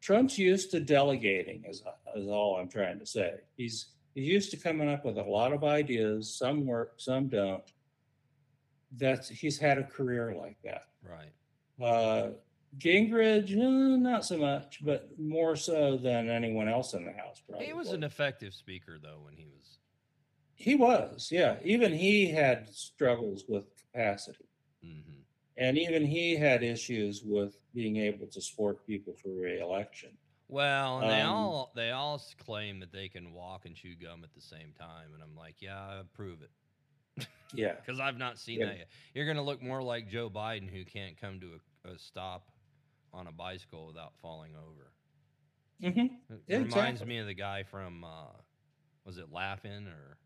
Trump's 0.00 0.38
used 0.38 0.70
to 0.72 0.80
delegating, 0.80 1.64
is, 1.66 1.82
is 2.14 2.28
all 2.28 2.56
I'm 2.56 2.68
trying 2.68 2.98
to 3.00 3.06
say. 3.06 3.34
He's 3.56 3.86
he's 4.18 4.28
used 4.28 4.50
to 4.50 4.56
coming 4.56 4.88
up 4.88 5.04
with 5.04 5.18
a 5.18 5.22
lot 5.22 5.52
of 5.52 5.64
ideas. 5.64 6.34
Some 6.36 6.66
work, 6.66 6.94
some 6.96 7.28
don't. 7.28 7.62
That's 8.96 9.28
he's 9.28 9.58
had 9.58 9.78
a 9.78 9.84
career 9.84 10.34
like 10.38 10.56
that. 10.64 10.84
Right. 11.02 11.32
Uh, 11.84 12.30
Gingrich, 12.78 13.50
eh, 13.52 13.96
not 13.96 14.24
so 14.24 14.36
much, 14.36 14.84
but 14.84 15.10
more 15.18 15.56
so 15.56 15.96
than 15.96 16.28
anyone 16.28 16.68
else 16.68 16.94
in 16.94 17.04
the 17.04 17.12
House. 17.12 17.40
Probably 17.48 17.66
He 17.66 17.72
was 17.72 17.92
an 17.92 18.02
effective 18.02 18.52
speaker 18.52 18.98
though 19.02 19.20
when 19.22 19.34
he 19.36 19.46
was. 19.46 19.78
He 20.54 20.74
was, 20.74 21.28
yeah. 21.30 21.56
Even 21.62 21.92
he 21.92 22.28
had 22.28 22.68
struggles 22.74 23.44
with 23.48 23.64
capacity, 23.80 24.48
hmm 24.82 25.14
and 25.60 25.76
even 25.76 26.06
he 26.06 26.36
had 26.36 26.62
issues 26.62 27.22
with 27.24 27.56
being 27.74 27.96
able 27.96 28.28
to 28.28 28.40
support 28.40 28.86
people 28.86 29.12
for 29.20 29.30
reelection. 29.30 30.10
Well, 30.48 31.00
and 31.00 31.10
they 31.10 31.20
Um, 31.22 31.30
all 31.36 31.72
they 31.74 31.90
all 31.90 32.20
claim 32.38 32.80
that 32.80 32.92
they 32.92 33.08
can 33.08 33.32
walk 33.32 33.66
and 33.66 33.74
chew 33.76 33.94
gum 33.94 34.24
at 34.24 34.32
the 34.34 34.40
same 34.40 34.72
time, 34.72 35.12
and 35.14 35.22
I'm 35.22 35.36
like, 35.36 35.60
yeah, 35.60 35.78
I 35.78 36.02
prove 36.14 36.40
it 36.42 36.50
Yeah, 37.52 37.74
because 37.84 38.00
I've 38.00 38.16
not 38.18 38.38
seen 38.38 38.60
Yeah. 38.60 38.66
that 38.66 38.78
yet. 38.78 38.88
You're 39.14 39.26
gonna 39.26 39.42
look 39.44 39.62
more 39.62 39.82
like 39.82 40.08
Joe 40.08 40.30
Biden, 40.30 40.70
who 40.70 40.84
can't 40.84 41.16
come 41.20 41.40
to 41.40 41.60
a, 41.84 41.90
a 41.90 41.98
stop 41.98 42.50
on 43.12 43.26
a 43.26 43.32
bicycle 43.32 43.86
without 43.86 44.16
falling 44.20 44.54
over. 44.56 44.92
hmm 45.80 46.06
It 46.30 46.42
Yeah, 46.46 46.58
reminds 46.58 47.00
exactly. 47.00 47.06
me 47.06 47.18
of 47.18 47.26
the 47.26 47.34
guy 47.34 47.62
from 47.64 48.04
uh, 48.04 48.32
was 49.04 49.18
it 49.18 49.30
Laugh-In 49.32 49.86
or 49.88 50.18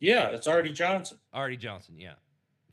yeah. 0.00 0.28
It's 0.30 0.46
Arte 0.46 0.72
Johnson. 0.72 1.18
Arte 1.32 1.56
Johnson? 1.56 1.96
Yeah, 1.98 2.14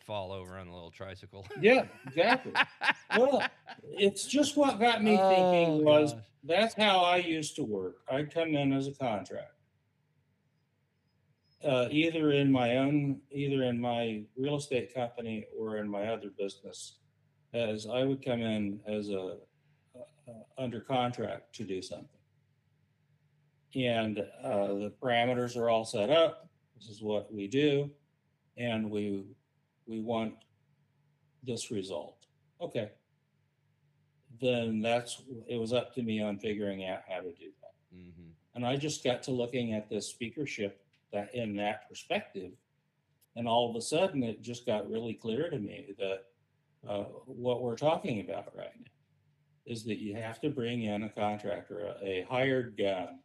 fall 0.06 0.32
over 0.32 0.58
on 0.58 0.68
a 0.68 0.74
little 0.74 0.92
tricycle. 0.92 1.46
Yeah, 1.62 1.86
exactly. 2.08 2.54
well, 3.18 3.42
it's 3.84 4.26
just 4.26 4.56
what 4.56 4.80
got 4.80 5.04
me 5.04 5.18
Oh, 5.20 5.30
thinking 5.30 5.84
was 5.86 6.14
gosh. 6.14 6.24
that's 6.44 6.76
how 6.76 7.00
I 7.00 7.18
used 7.18 7.56
to 7.58 7.64
work. 7.64 7.98
I'd 8.10 8.34
come 8.34 8.56
in 8.56 8.72
as 8.74 8.88
a 8.88 8.94
contract. 8.94 9.52
Uh, 11.64 11.88
either 11.90 12.32
in 12.32 12.52
my 12.52 12.78
own, 12.78 13.20
either 13.32 13.64
in 13.64 13.80
my 13.82 14.24
real 14.38 14.58
estate 14.58 14.94
company 14.94 15.46
or 15.58 15.78
in 15.78 15.90
my 15.90 16.08
other 16.08 16.30
business, 16.38 16.98
as 17.54 17.88
I 17.88 18.04
would 18.04 18.24
come 18.24 18.42
in 18.42 18.80
as 18.86 19.10
a 19.10 19.38
uh, 19.96 20.32
under 20.62 20.80
contract 20.82 21.56
to 21.56 21.64
do 21.64 21.82
something. 21.82 22.08
And 23.76 24.20
uh, 24.44 24.68
the 24.76 24.94
parameters 25.02 25.58
are 25.58 25.70
all 25.70 25.86
set 25.86 26.10
up. 26.12 26.50
This 26.78 26.88
is 26.90 27.02
what 27.02 27.34
we 27.34 27.48
do, 27.48 27.90
and 28.58 28.90
we 28.92 29.24
we 29.88 30.00
want 30.00 30.34
this 31.44 31.72
result. 31.72 32.26
Okay. 32.62 32.92
Then 34.42 34.82
that's 34.82 35.22
it 35.48 35.58
was 35.58 35.74
up 35.74 35.94
to 35.96 36.02
me 36.02 36.22
on 36.22 36.40
figuring 36.40 36.86
out 36.86 37.02
how 37.08 37.20
to 37.22 37.32
do 37.32 37.52
that. 37.62 37.74
hmm 37.94 38.30
And 38.54 38.66
I 38.66 38.76
just 38.76 39.04
got 39.04 39.24
to 39.24 39.32
looking 39.32 39.74
at 39.74 39.90
this 39.90 40.08
speakership 40.08 40.82
that 41.14 41.34
in 41.34 41.56
that 41.58 41.88
perspective. 41.88 42.52
And 43.36 43.48
all 43.48 43.70
of 43.70 43.76
a 43.76 43.82
sudden 43.82 44.24
it 44.24 44.42
just 44.42 44.66
got 44.66 44.90
really 44.90 45.14
clear 45.14 45.50
to 45.50 45.58
me 45.58 45.94
that 46.00 46.24
uh, 46.88 47.04
what 47.26 47.62
we're 47.62 47.76
talking 47.76 48.22
about 48.22 48.56
right 48.56 48.70
now 48.78 48.92
is 49.66 49.84
that 49.86 49.98
you 49.98 50.16
have 50.16 50.40
to 50.42 50.50
bring 50.50 50.84
in 50.84 51.04
a 51.04 51.10
contractor, 51.10 51.96
a, 52.02 52.22
a 52.22 52.28
hired 52.30 52.78
gun 52.78 53.20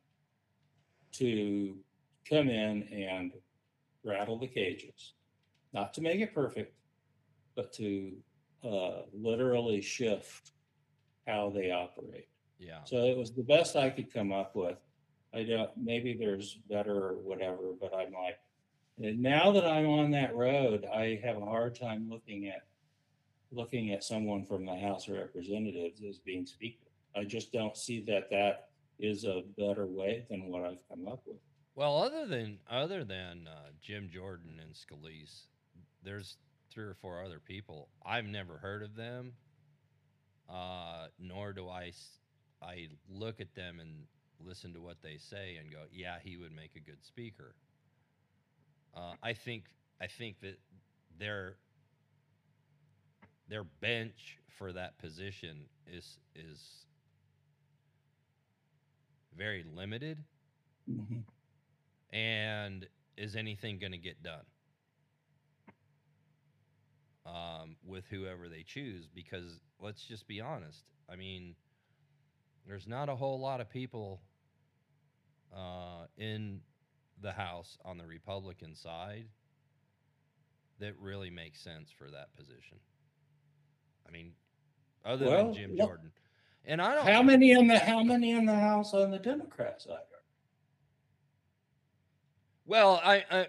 to 1.12 1.76
come 2.28 2.48
in 2.48 2.82
and 2.84 3.32
rattle 4.04 4.38
the 4.38 4.46
cages, 4.46 5.14
not 5.72 5.94
to 5.94 6.00
make 6.00 6.20
it 6.20 6.34
perfect, 6.34 6.74
but 7.54 7.72
to 7.74 8.12
uh, 8.64 9.02
literally 9.12 9.80
shift 9.80 10.52
how 11.26 11.50
they 11.50 11.70
operate. 11.70 12.28
Yeah. 12.58 12.84
So 12.84 13.04
it 13.04 13.16
was 13.16 13.32
the 13.32 13.42
best 13.42 13.76
I 13.76 13.90
could 13.90 14.12
come 14.12 14.32
up 14.32 14.54
with. 14.54 14.78
I 15.32 15.44
don't, 15.44 15.70
maybe 15.76 16.14
there's 16.14 16.58
better 16.68 16.96
or 16.96 17.14
whatever, 17.14 17.72
but 17.80 17.94
I'm 17.94 18.12
like, 18.12 18.38
and 19.02 19.20
now 19.20 19.52
that 19.52 19.64
I'm 19.64 19.86
on 19.86 20.10
that 20.10 20.34
road, 20.34 20.84
I 20.92 21.20
have 21.24 21.36
a 21.36 21.44
hard 21.44 21.74
time 21.74 22.08
looking 22.10 22.48
at, 22.48 22.66
looking 23.50 23.92
at 23.92 24.04
someone 24.04 24.44
from 24.44 24.66
the 24.66 24.76
House 24.76 25.08
of 25.08 25.14
Representatives 25.14 26.02
as 26.06 26.18
being 26.18 26.44
speaker. 26.44 26.86
I 27.16 27.24
just 27.24 27.52
don't 27.52 27.76
see 27.76 28.00
that 28.06 28.28
that 28.30 28.68
is 28.98 29.24
a 29.24 29.42
better 29.56 29.86
way 29.86 30.26
than 30.28 30.48
what 30.48 30.64
I've 30.64 30.86
come 30.88 31.08
up 31.08 31.22
with. 31.26 31.38
Well, 31.74 31.96
other 31.96 32.26
than 32.26 32.58
other 32.68 33.04
than 33.04 33.48
uh, 33.48 33.70
Jim 33.80 34.10
Jordan 34.12 34.60
and 34.60 34.74
Scalise, 34.74 35.46
there's 36.02 36.36
three 36.70 36.84
or 36.84 36.94
four 36.94 37.22
other 37.24 37.40
people 37.40 37.88
I've 38.04 38.26
never 38.26 38.58
heard 38.58 38.82
of 38.82 38.94
them. 38.96 39.34
Uh, 40.48 41.08
nor 41.18 41.52
do 41.52 41.68
I. 41.68 41.92
I 42.62 42.88
look 43.08 43.40
at 43.40 43.54
them 43.54 43.80
and 43.80 44.06
listen 44.40 44.72
to 44.74 44.80
what 44.80 45.00
they 45.02 45.16
say 45.18 45.56
and 45.56 45.70
go, 45.70 45.84
"Yeah, 45.90 46.18
he 46.22 46.36
would 46.36 46.52
make 46.52 46.74
a 46.76 46.80
good 46.80 47.02
speaker." 47.04 47.54
Uh, 48.94 49.14
I 49.22 49.32
think 49.34 49.64
I 50.00 50.06
think 50.06 50.40
that 50.40 50.58
their 51.18 51.56
their 53.48 53.64
bench 53.64 54.38
for 54.48 54.72
that 54.72 54.98
position 54.98 55.68
is 55.86 56.18
is 56.34 56.86
very 59.36 59.62
limited 59.64 60.24
Mhm. 60.86 61.24
and 62.12 62.88
is 63.16 63.36
anything 63.36 63.78
going 63.78 63.92
to 63.92 63.98
get 63.98 64.22
done 64.22 64.44
um, 67.26 67.76
with 67.84 68.04
whoever 68.10 68.48
they 68.48 68.62
choose 68.62 69.06
because 69.14 69.60
let's 69.80 70.02
just 70.04 70.26
be 70.26 70.40
honest 70.40 70.84
i 71.10 71.16
mean 71.16 71.54
there's 72.66 72.86
not 72.88 73.08
a 73.08 73.14
whole 73.16 73.38
lot 73.40 73.60
of 73.60 73.68
people 73.70 74.20
uh, 75.54 76.06
in 76.16 76.60
the 77.20 77.32
house 77.32 77.76
on 77.84 77.98
the 77.98 78.06
republican 78.06 78.74
side 78.74 79.26
that 80.78 80.94
really 80.98 81.28
makes 81.28 81.60
sense 81.60 81.90
for 81.90 82.10
that 82.10 82.34
position. 82.34 82.78
I 84.08 84.10
mean 84.10 84.32
other 85.04 85.26
Well, 85.26 85.44
than 85.46 85.54
jim 85.54 85.70
look- 85.76 85.88
jordan. 85.88 86.10
And 86.64 86.80
i 86.80 86.94
don't 86.94 87.06
How 87.06 87.22
many 87.22 87.50
in 87.50 87.66
the, 87.68 87.78
how 87.78 88.02
many 88.02 88.30
in 88.32 88.46
the 88.46 88.54
House 88.54 88.94
on 88.94 89.10
the 89.10 89.18
Democrat 89.18 89.82
side? 89.82 89.98
well 92.66 93.00
i, 93.04 93.24
I 93.30 93.46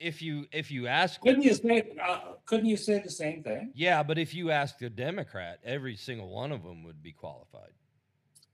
if 0.00 0.20
you 0.22 0.46
if 0.52 0.70
you 0.70 0.86
ask 0.86 1.20
Couldn't 1.20 1.42
you 1.42 1.54
say, 1.54 1.92
uh, 2.02 2.32
couldn't 2.46 2.66
you 2.66 2.76
say 2.76 3.00
the 3.00 3.10
same 3.10 3.42
thing? 3.42 3.72
Yeah, 3.74 4.02
but 4.02 4.18
if 4.18 4.34
you 4.34 4.50
ask 4.50 4.80
a 4.82 4.90
Democrat, 4.90 5.60
every 5.64 5.96
single 5.96 6.28
one 6.28 6.52
of 6.52 6.62
them 6.62 6.84
would 6.84 7.02
be 7.02 7.12
qualified. 7.12 7.70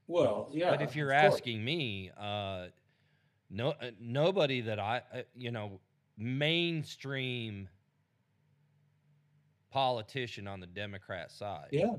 Well, 0.07 0.51
yeah. 0.53 0.71
but 0.71 0.83
if 0.83 0.97
you're 0.97 1.13
of 1.13 1.21
course. 1.21 1.35
asking 1.35 1.65
me, 1.65 2.11
uh, 2.19 2.67
no, 3.49 3.71
uh, 3.71 3.91
nobody 4.01 4.61
that 4.63 4.79
I, 4.79 5.03
uh, 5.15 5.23
you 5.37 5.51
know, 5.51 5.81
mainstream 6.19 7.69
politician 9.71 10.49
on 10.49 10.61
the 10.61 10.67
Democrat 10.67 11.31
side. 11.31 11.69
Yeah, 11.71 11.95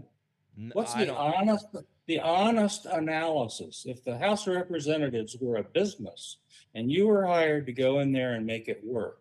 what's 0.73 0.95
I 0.95 1.05
the 1.05 1.15
honest, 1.15 1.67
the 2.07 2.19
honest 2.19 2.85
analysis? 2.85 3.85
If 3.87 4.03
the 4.03 4.17
House 4.17 4.45
of 4.47 4.55
Representatives 4.55 5.37
were 5.39 5.57
a 5.57 5.63
business 5.63 6.37
and 6.75 6.91
you 6.91 7.07
were 7.07 7.25
hired 7.25 7.65
to 7.67 7.73
go 7.73 7.99
in 7.99 8.11
there 8.11 8.33
and 8.33 8.45
make 8.45 8.67
it 8.67 8.81
work, 8.83 9.20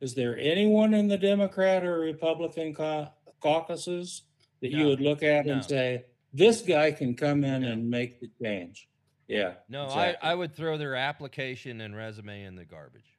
is 0.00 0.14
there 0.14 0.38
anyone 0.38 0.94
in 0.94 1.08
the 1.08 1.18
Democrat 1.18 1.84
or 1.84 1.98
Republican 1.98 2.74
cau- 2.74 3.12
caucuses 3.40 4.22
that 4.60 4.70
you 4.70 4.78
No. 4.84 4.88
would 4.90 5.00
look 5.00 5.22
at 5.22 5.46
No. 5.46 5.54
and 5.54 5.64
say, 5.64 6.04
this 6.32 6.60
guy 6.62 6.92
can 6.92 7.14
come 7.14 7.44
in 7.44 7.62
No. 7.62 7.72
and 7.72 7.88
make 7.90 8.20
the 8.20 8.30
change? 8.42 8.88
Yeah. 9.28 9.54
No, 9.68 9.86
exactly. 9.86 10.28
I, 10.28 10.32
I 10.32 10.34
would 10.34 10.54
throw 10.54 10.76
their 10.78 10.94
application 10.94 11.80
and 11.80 11.96
resume 11.96 12.44
in 12.44 12.54
the 12.56 12.64
garbage. 12.64 13.18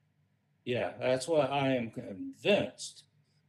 Yeah, 0.66 0.94
that's 1.00 1.28
why 1.28 1.46
I 1.46 1.70
am 1.76 1.92
convinced 1.92 3.04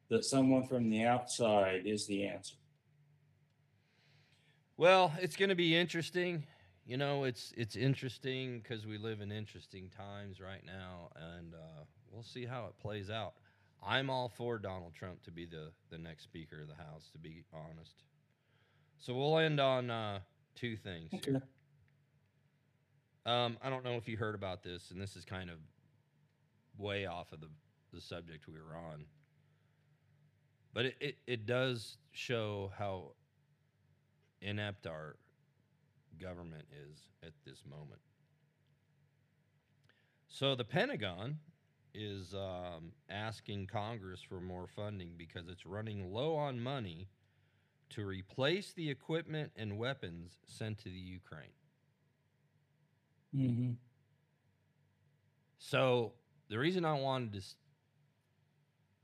that 0.08 0.24
someone 0.24 0.66
from 0.66 0.88
the 0.88 1.04
outside 1.04 1.82
is 1.86 2.06
the 2.06 2.26
answer. 2.26 2.56
Well, 4.76 5.12
it's 5.20 5.36
going 5.36 5.48
to 5.48 5.54
be 5.56 5.76
interesting. 5.76 6.46
You 6.86 6.96
know, 6.96 7.24
it's 7.24 7.52
it's 7.56 7.76
interesting 7.76 8.60
because 8.60 8.86
we 8.86 8.96
live 8.96 9.20
in 9.20 9.30
interesting 9.32 9.90
times 9.90 10.40
right 10.40 10.64
now, 10.64 11.10
and 11.16 11.52
uh, 11.54 11.84
we'll 12.12 12.22
see 12.22 12.44
how 12.46 12.66
it 12.66 12.78
plays 12.80 13.10
out. 13.10 13.34
I'm 13.86 14.10
all 14.10 14.28
for 14.28 14.58
Donald 14.58 14.94
Trump 14.94 15.22
to 15.24 15.30
be 15.30 15.46
the 15.46 15.70
the 15.90 15.98
next 15.98 16.24
Speaker 16.24 16.62
of 16.62 16.68
the 16.68 16.74
House, 16.74 17.08
to 17.12 17.18
be 17.18 17.44
honest. 17.52 18.02
So 18.98 19.14
we'll 19.14 19.38
end 19.38 19.60
on 19.60 19.90
uh, 19.90 20.18
two 20.56 20.76
things. 20.76 21.10
here. 21.24 21.42
Um, 23.24 23.58
I 23.62 23.68
don't 23.68 23.84
know 23.84 23.96
if 23.96 24.08
you 24.08 24.16
heard 24.16 24.34
about 24.34 24.62
this, 24.62 24.90
and 24.90 25.00
this 25.00 25.14
is 25.14 25.24
kind 25.24 25.50
of 25.50 25.58
way 26.78 27.06
off 27.06 27.32
of 27.32 27.40
the, 27.40 27.48
the 27.92 28.00
subject 28.00 28.46
we 28.48 28.54
were 28.54 28.76
on. 28.76 29.04
But 30.72 30.86
it, 30.86 30.96
it, 31.00 31.16
it 31.26 31.46
does 31.46 31.98
show 32.12 32.72
how 32.78 33.12
inept 34.40 34.86
our 34.86 35.16
government 36.20 36.64
is 36.90 37.00
at 37.22 37.32
this 37.44 37.62
moment. 37.68 38.00
So 40.28 40.54
the 40.54 40.64
Pentagon 40.64 41.38
is 41.98 42.32
um, 42.34 42.92
asking 43.10 43.66
Congress 43.66 44.20
for 44.22 44.40
more 44.40 44.66
funding 44.66 45.12
because 45.16 45.48
it's 45.48 45.66
running 45.66 46.12
low 46.12 46.36
on 46.36 46.60
money 46.60 47.08
to 47.90 48.04
replace 48.04 48.72
the 48.72 48.88
equipment 48.88 49.50
and 49.56 49.78
weapons 49.78 50.38
sent 50.46 50.78
to 50.78 50.84
the 50.84 50.98
Ukraine. 50.98 51.50
Mm-hmm. 53.34 53.72
So 55.58 56.12
the 56.48 56.58
reason 56.58 56.84
I 56.84 56.94
wanted 56.94 57.32
to 57.34 57.42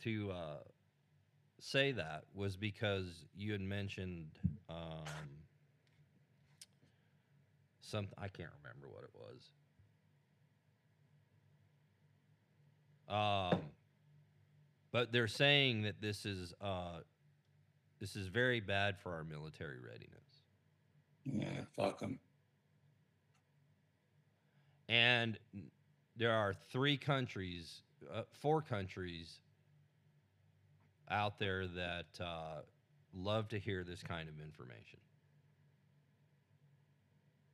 to 0.04 0.30
uh, 0.32 0.58
say 1.60 1.92
that 1.92 2.24
was 2.34 2.56
because 2.56 3.24
you 3.34 3.52
had 3.52 3.60
mentioned 3.60 4.26
um, 4.68 5.04
something. 7.80 8.14
I 8.18 8.28
can't 8.28 8.50
remember 8.62 8.88
what 8.88 9.04
it 9.04 9.10
was. 9.14 9.50
Um, 13.08 13.60
but 14.92 15.12
they're 15.12 15.26
saying 15.26 15.82
that 15.82 16.00
this 16.00 16.24
is 16.24 16.54
uh, 16.60 17.00
this 18.00 18.16
is 18.16 18.28
very 18.28 18.60
bad 18.60 18.98
for 18.98 19.14
our 19.14 19.24
military 19.24 19.78
readiness. 19.78 20.10
Yeah, 21.24 21.64
fuck 21.76 22.00
them. 22.00 22.18
And 24.88 25.38
there 26.16 26.32
are 26.32 26.54
three 26.70 26.96
countries, 26.96 27.82
uh, 28.12 28.22
four 28.40 28.60
countries 28.62 29.40
out 31.10 31.38
there 31.38 31.66
that 31.66 32.06
uh, 32.20 32.60
love 33.14 33.48
to 33.48 33.58
hear 33.58 33.84
this 33.84 34.02
kind 34.02 34.28
of 34.28 34.34
information 34.42 34.98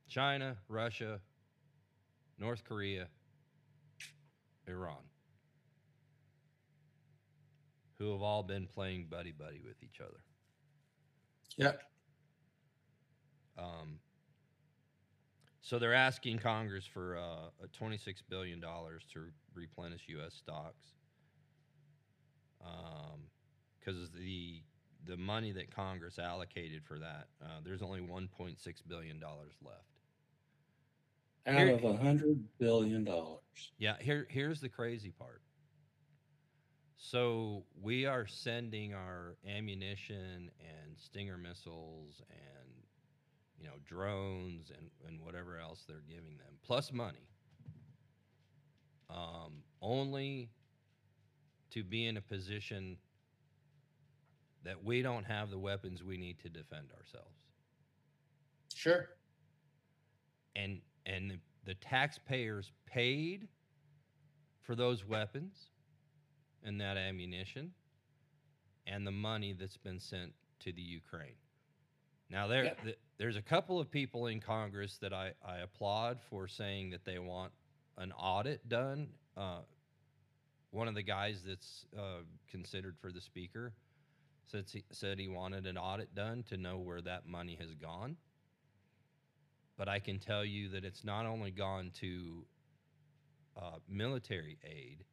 China, 0.07 0.57
Russia, 0.67 1.21
North 2.37 2.63
Korea, 2.65 3.07
Iran, 4.67 4.97
who 8.01 8.11
have 8.13 8.23
all 8.23 8.41
been 8.41 8.65
playing 8.65 9.05
buddy 9.05 9.31
buddy 9.31 9.61
with 9.63 9.75
each 9.83 10.01
other. 10.01 10.23
Yep. 11.57 11.83
Um, 13.59 13.99
so 15.61 15.77
they're 15.77 15.93
asking 15.93 16.39
Congress 16.39 16.83
for 16.83 17.15
uh, 17.15 17.63
a 17.63 17.67
$26 17.67 18.23
billion 18.27 18.59
to 18.59 19.25
replenish 19.53 20.01
U.S. 20.07 20.33
stocks 20.33 20.95
because 23.79 24.09
the 24.11 24.63
the 25.07 25.17
money 25.17 25.51
that 25.51 25.75
Congress 25.75 26.19
allocated 26.19 26.83
for 26.85 26.99
that, 26.99 27.27
uh, 27.43 27.59
there's 27.63 27.81
only 27.81 28.01
1.6 28.01 28.55
billion 28.87 29.19
dollars 29.19 29.53
left. 29.63 29.77
Out 31.47 31.55
Here- 31.55 31.75
of 31.75 31.83
a 31.83 31.97
hundred 31.97 32.43
billion 32.59 33.03
dollars. 33.03 33.39
Yeah, 33.77 33.95
here 33.99 34.27
here's 34.29 34.59
the 34.59 34.69
crazy 34.69 35.11
part. 35.11 35.41
So 37.03 37.63
we 37.81 38.05
are 38.05 38.27
sending 38.27 38.93
our 38.93 39.35
ammunition 39.47 40.51
and 40.59 40.95
Stinger 40.99 41.35
missiles 41.35 42.21
and 42.29 42.69
you 43.57 43.65
know 43.65 43.73
drones 43.85 44.71
and, 44.77 44.91
and 45.07 45.19
whatever 45.19 45.57
else 45.57 45.83
they're 45.87 46.03
giving 46.07 46.37
them, 46.37 46.53
plus 46.61 46.93
money. 46.93 47.27
Um, 49.09 49.63
only 49.81 50.51
to 51.71 51.83
be 51.83 52.05
in 52.05 52.17
a 52.17 52.21
position 52.21 52.97
that 54.63 54.83
we 54.83 55.01
don't 55.01 55.25
have 55.25 55.49
the 55.49 55.57
weapons 55.57 56.03
we 56.03 56.17
need 56.17 56.39
to 56.41 56.49
defend 56.49 56.91
ourselves 56.97 57.35
Sure. 58.75 59.09
and 60.55 60.81
and 61.07 61.31
the, 61.31 61.39
the 61.65 61.73
taxpayers 61.75 62.71
paid 62.85 63.47
for 64.61 64.75
those 64.75 65.03
weapons 65.03 65.70
and 66.63 66.79
that 66.81 66.97
ammunition 66.97 67.71
and 68.87 69.05
the 69.05 69.11
money 69.11 69.53
that's 69.53 69.77
been 69.77 69.99
sent 69.99 70.33
to 70.59 70.71
the 70.71 70.81
Ukraine. 70.81 71.35
Now 72.29 72.47
there 72.47 72.65
Yeah. 72.65 72.73
th- 72.83 72.99
there's 73.17 73.35
a 73.35 73.41
couple 73.41 73.79
of 73.79 73.91
people 73.91 74.27
in 74.27 74.39
Congress 74.39 74.97
that 75.01 75.13
I, 75.13 75.33
I 75.45 75.57
applaud 75.59 76.19
for 76.29 76.47
saying 76.47 76.91
that 76.91 77.05
they 77.05 77.19
want 77.19 77.51
an 77.97 78.11
audit 78.13 78.67
done. 78.67 79.09
Uh, 79.37 79.59
one 80.71 80.87
of 80.87 80.95
the 80.95 81.03
guys 81.03 81.43
that's 81.45 81.85
uh, 81.97 82.21
considered 82.49 82.95
for 82.99 83.11
the 83.11 83.21
speaker 83.21 83.73
said 84.47 84.65
he, 84.71 84.83
said 84.91 85.19
he 85.19 85.27
wanted 85.27 85.65
an 85.67 85.77
audit 85.77 86.13
done 86.15 86.43
to 86.49 86.57
know 86.57 86.77
where 86.79 87.01
that 87.01 87.27
money 87.27 87.57
has 87.59 87.73
gone 87.75 88.15
but 89.77 89.87
I 89.87 89.97
can 89.97 90.19
tell 90.19 90.45
you 90.45 90.69
that 90.69 90.85
it's 90.85 91.03
not 91.03 91.25
only 91.25 91.49
gone 91.49 91.89
to 92.01 92.45
uh, 93.57 93.79
military 93.89 94.59
aid, 94.63 95.03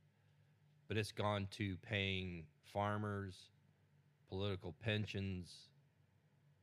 but 0.89 0.97
it's 0.97 1.13
gone 1.13 1.47
to 1.53 1.77
paying 1.83 2.45
farmers, 2.73 3.51
political 4.29 4.75
pensions, 4.83 5.69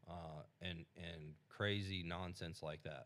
uh, 0.10 0.42
and 0.62 0.86
and 0.98 1.34
crazy 1.50 2.04
nonsense 2.06 2.62
like 2.62 2.82
that. 2.84 3.06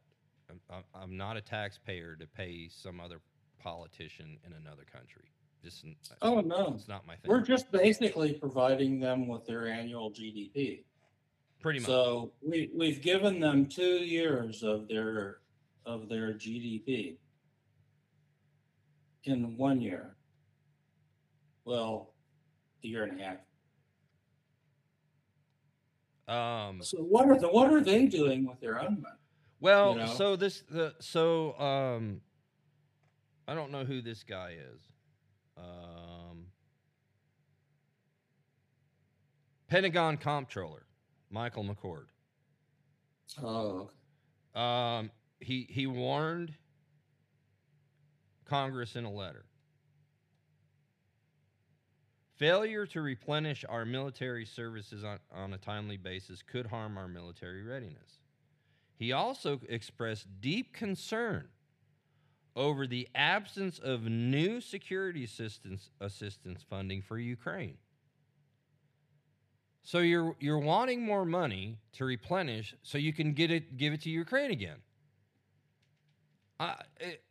I'm, 0.49 0.83
I'm- 0.95 1.15
not 1.17 1.37
a 1.37 1.41
taxpayer 1.41 2.15
to 2.15 2.25
pay 2.25 2.67
some 2.69 2.99
other 2.99 3.21
politician 3.61 4.37
in 4.45 4.53
another 4.53 4.83
country. 4.91 5.31
Just 5.63 5.85
Oh, 6.21 6.39
no. 6.39 6.73
it's 6.75 6.87
not 6.87 7.05
my 7.05 7.15
thing. 7.17 7.29
We're 7.29 7.41
just 7.41 7.69
basically 7.71 8.33
providing 8.33 8.99
them 8.99 9.27
with 9.27 9.45
their 9.45 9.67
annual 9.67 10.09
GDP. 10.09 10.85
pretty 11.59 11.79
much. 11.79 11.87
So 11.87 12.31
we, 12.41 12.69
we've 12.73 13.01
given 13.01 13.39
them 13.41 13.65
two 13.65 13.97
years 14.05 14.63
of 14.63 14.87
their, 14.87 15.39
of 15.85 16.07
their 16.07 16.33
GDP 16.33 17.17
in 19.25 19.57
one 19.57 19.81
year. 19.81 20.15
Well, 21.69 22.15
a 22.83 22.87
year 22.87 23.03
and 23.03 23.21
a 23.21 23.23
half. 23.23 23.37
um, 26.67 26.81
So 26.81 26.97
what 26.97 27.27
are 27.27 27.37
the, 27.37 27.47
what 27.47 27.71
are 27.71 27.79
they 27.79 28.07
doing 28.07 28.47
with 28.47 28.59
their 28.59 28.79
own 28.79 28.99
money? 28.99 29.15
Well, 29.59 29.93
know? 29.93 30.07
so 30.07 30.35
this 30.35 30.63
the 30.67 30.95
so 30.99 31.53
um 31.59 32.21
I 33.47 33.53
don't 33.53 33.71
know 33.71 33.85
who 33.85 34.01
this 34.01 34.23
guy 34.23 34.55
is. 34.73 34.81
Um 35.57 36.47
Pentagon 39.67 40.17
Comptroller, 40.17 40.87
Michael 41.29 41.65
McCord. 41.65 42.07
Oh, 43.43 43.91
Um 44.59 45.11
he 45.39 45.67
he 45.69 45.85
warned 45.85 46.55
Congress 48.45 48.95
in 48.95 49.03
a 49.03 49.11
letter. 49.11 49.45
Failure 52.39 52.85
to 52.85 53.01
replenish 53.01 53.65
our 53.67 53.83
military 53.83 54.45
services 54.45 55.03
on, 55.03 55.19
on 55.35 55.53
a 55.53 55.57
timely 55.57 55.97
basis 55.97 56.41
could 56.41 56.65
harm 56.65 56.97
our 56.97 57.09
military 57.09 57.63
readiness. 57.63 58.21
He 58.95 59.11
also 59.11 59.59
expressed 59.67 60.25
deep 60.39 60.73
concern 60.73 61.49
over 62.55 62.87
the 62.87 63.09
absence 63.13 63.77
of 63.77 64.03
new 64.03 64.61
security 64.61 65.25
assistance 65.25 65.89
assistance 65.99 66.63
funding 66.69 67.01
for 67.01 67.17
Ukraine. 67.17 67.77
So 69.83 69.99
you're 69.99 70.35
you're 70.39 70.59
wanting 70.59 71.05
more 71.05 71.25
money 71.25 71.77
to 71.93 72.05
replenish 72.05 72.73
so 72.83 72.97
you 72.97 73.11
can 73.11 73.33
get 73.33 73.51
it 73.51 73.75
give 73.75 73.91
it 73.91 74.01
to 74.03 74.09
Ukraine 74.09 74.51
again. 74.51 74.77
I, 76.57 76.75
it, 77.01 77.21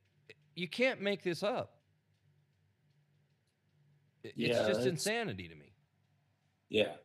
you 0.54 0.68
can't 0.68 1.00
make 1.00 1.22
this 1.22 1.42
up. 1.42 1.77
It- 4.28 4.34
Yeah, 4.36 4.46
it's 4.48 4.58
just 4.68 4.80
it's- 4.80 4.86
insanity 4.86 5.48
to 5.48 5.54
me. 5.54 5.72
yeah. 6.68 6.96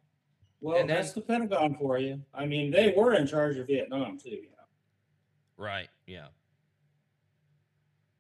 Well, 0.62 0.78
And 0.78 0.90
that's 0.90 1.12
the 1.12 1.20
Pentagon 1.22 1.76
for 1.76 1.98
you. 1.98 2.24
I 2.34 2.46
mean, 2.46 2.72
they 2.72 2.94
were 2.96 3.14
in 3.16 3.28
charge 3.28 3.58
of 3.58 3.68
Vietnam 3.68 4.18
too, 4.18 4.30
you 4.30 4.50
know. 4.52 4.64
Right. 5.58 5.90
Yeah. 6.08 6.28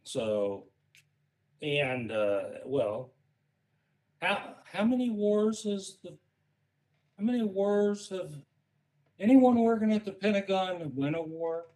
So, 0.04 0.66
and 1.62 2.12
uh, 2.12 2.44
well, 2.66 3.14
how 4.22 4.56
how 4.66 4.84
many 4.84 5.10
wars 5.10 5.64
has 5.64 5.98
the 6.04 6.18
how 7.18 7.24
many 7.24 7.44
wars 7.44 8.10
have 8.10 8.34
anyone 9.20 9.56
working 9.60 9.94
at 9.94 10.04
the 10.04 10.12
Pentagon 10.12 10.94
win 10.96 11.16
a 11.16 11.24
war? 11.24 11.68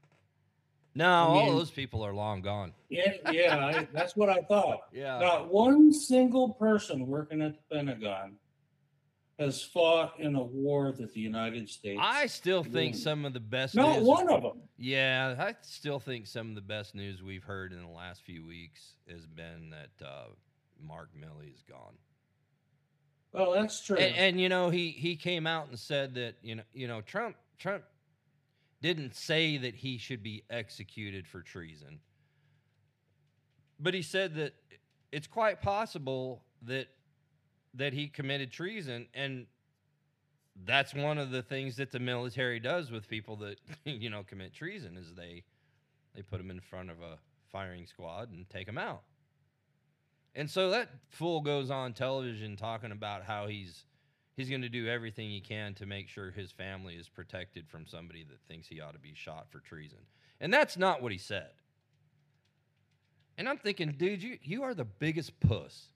No, 0.98 1.06
I 1.06 1.42
all 1.42 1.56
those 1.56 1.69
people 1.69 2.03
are 2.03 2.14
long 2.14 2.42
gone. 2.42 2.74
Yeah, 2.90 3.14
yeah, 3.32 3.66
I, 3.66 3.88
that's 3.93 4.16
what 4.16 4.30
I 4.30 4.42
thought. 4.42 4.80
Yeah. 4.92 5.19
Not 5.19 5.53
one 5.53 5.93
single 5.93 6.53
person 6.53 7.06
working 7.06 7.42
at 7.43 7.53
the 7.53 7.76
Pentagon 7.76 8.38
has 9.38 9.61
fought 9.61 10.19
in 10.19 10.34
a 10.34 10.42
war 10.42 10.92
that 10.93 11.14
the 11.14 11.19
United 11.19 11.69
States. 11.69 12.00
I 12.03 12.26
still 12.26 12.64
think 12.64 12.93
won. 12.93 13.01
some 13.01 13.26
of 13.26 13.34
the 13.34 13.40
best 13.40 13.76
not 13.76 14.01
one 14.01 14.27
of 14.32 14.42
them. 14.42 14.61
Yeah, 14.77 15.35
I 15.38 15.56
still 15.61 16.00
think 16.00 16.26
some 16.26 16.50
of 16.50 16.56
the 16.56 16.61
best 16.61 16.95
news 16.95 17.22
we've 17.22 17.43
heard 17.43 17.74
in 17.74 17.82
the 17.84 17.92
last 17.92 18.24
few 18.24 18.43
weeks 18.43 18.93
has 19.08 19.27
been 19.27 19.69
that 19.69 20.06
uh, 20.06 20.26
Mark 20.82 21.09
Milley 21.16 21.53
is 21.53 21.61
gone. 21.61 21.93
Well, 23.34 23.51
that's 23.51 23.85
true. 23.85 23.98
And, 23.98 24.16
and 24.16 24.42
you 24.42 24.50
know, 24.50 24.72
he 24.72 24.90
he 24.90 25.16
came 25.16 25.45
out 25.45 25.67
and 25.69 25.77
said 25.77 26.16
that 26.16 26.35
you 26.42 26.56
know 26.56 26.64
you 26.74 26.88
know 26.88 27.01
Trump 27.01 27.35
Trump 27.59 27.84
didn't 28.81 29.15
say 29.15 29.57
that 29.57 29.75
he 29.75 29.97
should 29.97 30.22
be 30.23 30.43
executed 30.49 31.27
for 31.27 31.41
treason, 31.41 31.99
but 33.80 33.93
he 33.93 34.01
said 34.01 34.35
that 34.35 34.53
it's 35.11 35.27
quite 35.27 35.61
possible 35.61 36.43
that 36.64 36.88
that 37.73 37.93
he 37.93 38.07
committed 38.07 38.51
treason 38.51 39.07
and 39.14 39.45
that's 40.65 40.93
one 40.93 41.19
of 41.19 41.30
the 41.30 41.43
things 41.43 41.75
that 41.75 41.91
the 41.91 41.99
military 41.99 42.59
does 42.59 42.89
with 42.89 43.07
people 43.07 43.35
that 43.35 43.59
you 43.85 44.09
know 44.09 44.23
commit 44.23 44.53
treason 44.53 44.97
is 44.97 45.14
they 45.14 45.43
they 46.15 46.22
put 46.22 46.38
them 46.38 46.49
in 46.49 46.59
front 46.59 46.89
of 46.89 47.01
a 47.01 47.17
firing 47.51 47.85
squad 47.85 48.31
and 48.31 48.49
take 48.49 48.65
them 48.65 48.77
out. 48.77 49.03
And 50.35 50.49
so 50.49 50.72
that 50.72 50.89
fool 51.09 51.41
goes 51.41 51.72
on 51.72 51.93
television 51.93 52.56
talking 52.56 52.91
about 52.91 53.23
how 53.23 53.47
he's 53.47 53.85
he's 54.38 54.49
going 54.49 54.61
to 54.61 54.69
do 54.69 54.88
everything 54.88 55.30
he 55.30 55.41
can 55.41 55.74
to 55.74 55.85
make 55.85 56.07
sure 56.07 56.32
his 56.32 56.51
family 56.51 56.95
is 56.95 57.09
protected 57.09 57.67
from 57.67 57.85
somebody 57.85 58.24
that 58.24 58.40
thinks 58.48 58.67
he 58.67 58.80
ought 58.80 58.93
to 58.93 58.99
be 58.99 59.14
shot 59.14 59.48
for 59.51 59.59
treason 59.59 59.99
and 60.40 60.53
that's 60.53 60.77
not 60.77 61.01
what 61.01 61.11
he 61.11 61.17
said 61.17 61.49
and 63.38 63.49
i'm 63.49 63.57
thinking 63.57 63.93
dude 63.98 64.24
you 64.24 64.38
you 64.41 64.64
are 64.64 64.74
the 64.74 64.85
biggest 64.85 65.38
puss 65.41 65.90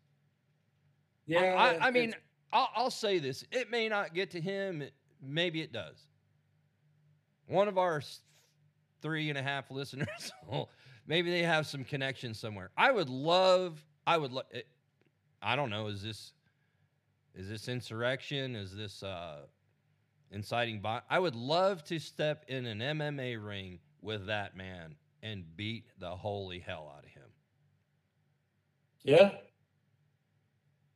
yeah, 1.26 1.78
I, 1.82 1.88
I 1.88 1.92
mean, 1.92 2.14
I'll, 2.52 2.70
I'll 2.76 2.92
say 2.92 3.20
this: 3.20 3.46
it 3.52 3.70
may 3.72 3.88
not 3.88 4.14
get 4.14 4.32
to 4.32 4.42
him. 4.42 4.82
It, 4.82 4.94
maybe 5.22 5.62
it 5.62 5.72
does. 5.72 5.98
One 7.48 7.68
of 7.68 7.78
our 7.78 8.02
three 9.02 9.30
and 9.30 9.38
a 9.38 9.42
half 9.42 9.72
listeners, 9.72 10.32
maybe 11.08 11.32
they 11.32 11.44
have 11.44 11.68
some 11.68 11.84
connection 11.84 12.34
somewhere. 12.34 12.72
I 12.78 12.92
would 12.92 13.10
love. 13.10 13.84
I 14.06 14.18
would. 14.18 14.32
Lo- 14.32 14.42
it, 14.52 14.68
I 15.42 15.56
don't 15.56 15.70
know. 15.70 15.88
Is 15.88 16.04
this 16.04 16.34
is 17.36 17.50
this 17.50 17.68
insurrection? 17.68 18.56
Is 18.56 18.76
this 18.76 19.04
uh, 19.04 19.42
inciting? 20.32 20.84
I 21.10 21.20
would 21.20 21.36
love 21.36 21.84
to 21.86 22.00
step 22.00 22.46
in 22.48 22.66
an 22.66 22.80
MMA 22.80 23.44
ring 23.44 23.80
with 24.02 24.28
that 24.28 24.56
man 24.56 24.96
and 25.24 25.46
beat 25.56 25.86
the 26.00 26.10
holy 26.10 26.60
hell 26.60 26.92
out 26.96 27.04
of 27.06 27.12
him. 27.12 27.30
yeah. 29.04 29.32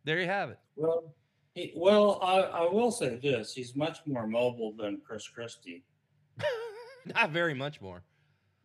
There 0.03 0.19
you 0.19 0.27
have 0.27 0.51
it. 0.51 0.59
Well, 0.75 1.15
he, 1.55 1.73
well, 1.75 2.19
I, 2.22 2.41
I 2.41 2.69
will 2.72 2.91
say 2.91 3.15
this: 3.15 3.53
he's 3.53 3.75
much 3.75 3.99
more 4.05 4.27
mobile 4.27 4.73
than 4.77 5.01
Chris 5.05 5.27
Christie. 5.27 5.83
Not 7.15 7.31
very 7.31 7.55
much 7.55 7.81
more. 7.81 8.03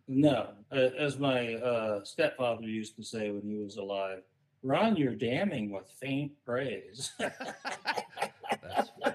No, 0.07 0.49
as 0.73 1.18
my 1.18 1.55
uh, 1.55 2.05
stepfather 2.05 2.66
used 2.66 2.97
to 2.97 3.05
say 3.05 3.31
when 3.31 3.49
he 3.49 3.58
was 3.62 3.76
alive, 3.76 4.23
Ron, 4.62 4.97
you're 4.97 5.14
damning 5.14 5.70
with 5.70 5.89
faint 6.00 6.32
praise. 6.44 7.12
That's 7.18 8.90
funny. 9.02 9.14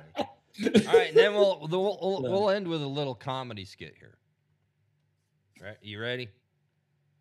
All 0.87 0.93
right, 0.93 1.09
and 1.09 1.17
then 1.17 1.33
we'll 1.33 1.67
the- 1.67 1.79
we'll, 1.79 1.99
we'll, 2.01 2.21
we'll 2.23 2.49
end 2.49 2.67
with 2.67 2.81
a 2.81 2.87
little 2.87 3.13
comedy 3.15 3.65
skit 3.65 3.95
here. 3.99 4.17
Right, 5.61 5.77
you 5.81 5.99
ready? 5.99 6.29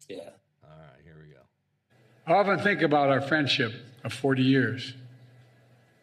yeah. 0.08 0.30
All 0.62 0.70
right, 0.70 1.00
here 1.02 1.16
we 1.20 1.32
go. 1.32 1.40
I 2.26 2.32
often 2.38 2.58
think 2.60 2.82
about 2.82 3.08
our 3.10 3.20
friendship 3.20 3.72
of 4.04 4.12
40 4.12 4.42
years. 4.42 4.94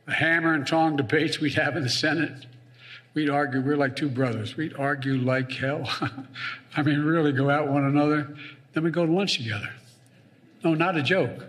The 0.05 0.13
hammer 0.13 0.53
and 0.53 0.65
tong 0.67 0.95
debates 0.97 1.39
we'd 1.39 1.53
have 1.53 1.75
in 1.77 1.83
the 1.83 1.89
Senate. 1.89 2.45
We'd 3.13 3.29
argue, 3.29 3.61
we're 3.61 3.77
like 3.77 3.95
two 3.95 4.09
brothers. 4.09 4.57
We'd 4.57 4.75
argue 4.75 5.15
like 5.17 5.51
hell. 5.51 5.89
I 6.75 6.81
mean, 6.81 6.99
really 7.01 7.31
go 7.31 7.49
at 7.49 7.67
one 7.67 7.83
another. 7.85 8.35
Then 8.73 8.83
we'd 8.83 8.93
go 8.93 9.05
to 9.05 9.11
lunch 9.11 9.37
together. 9.37 9.69
No, 10.63 10.73
not 10.73 10.97
a 10.97 11.03
joke. 11.03 11.45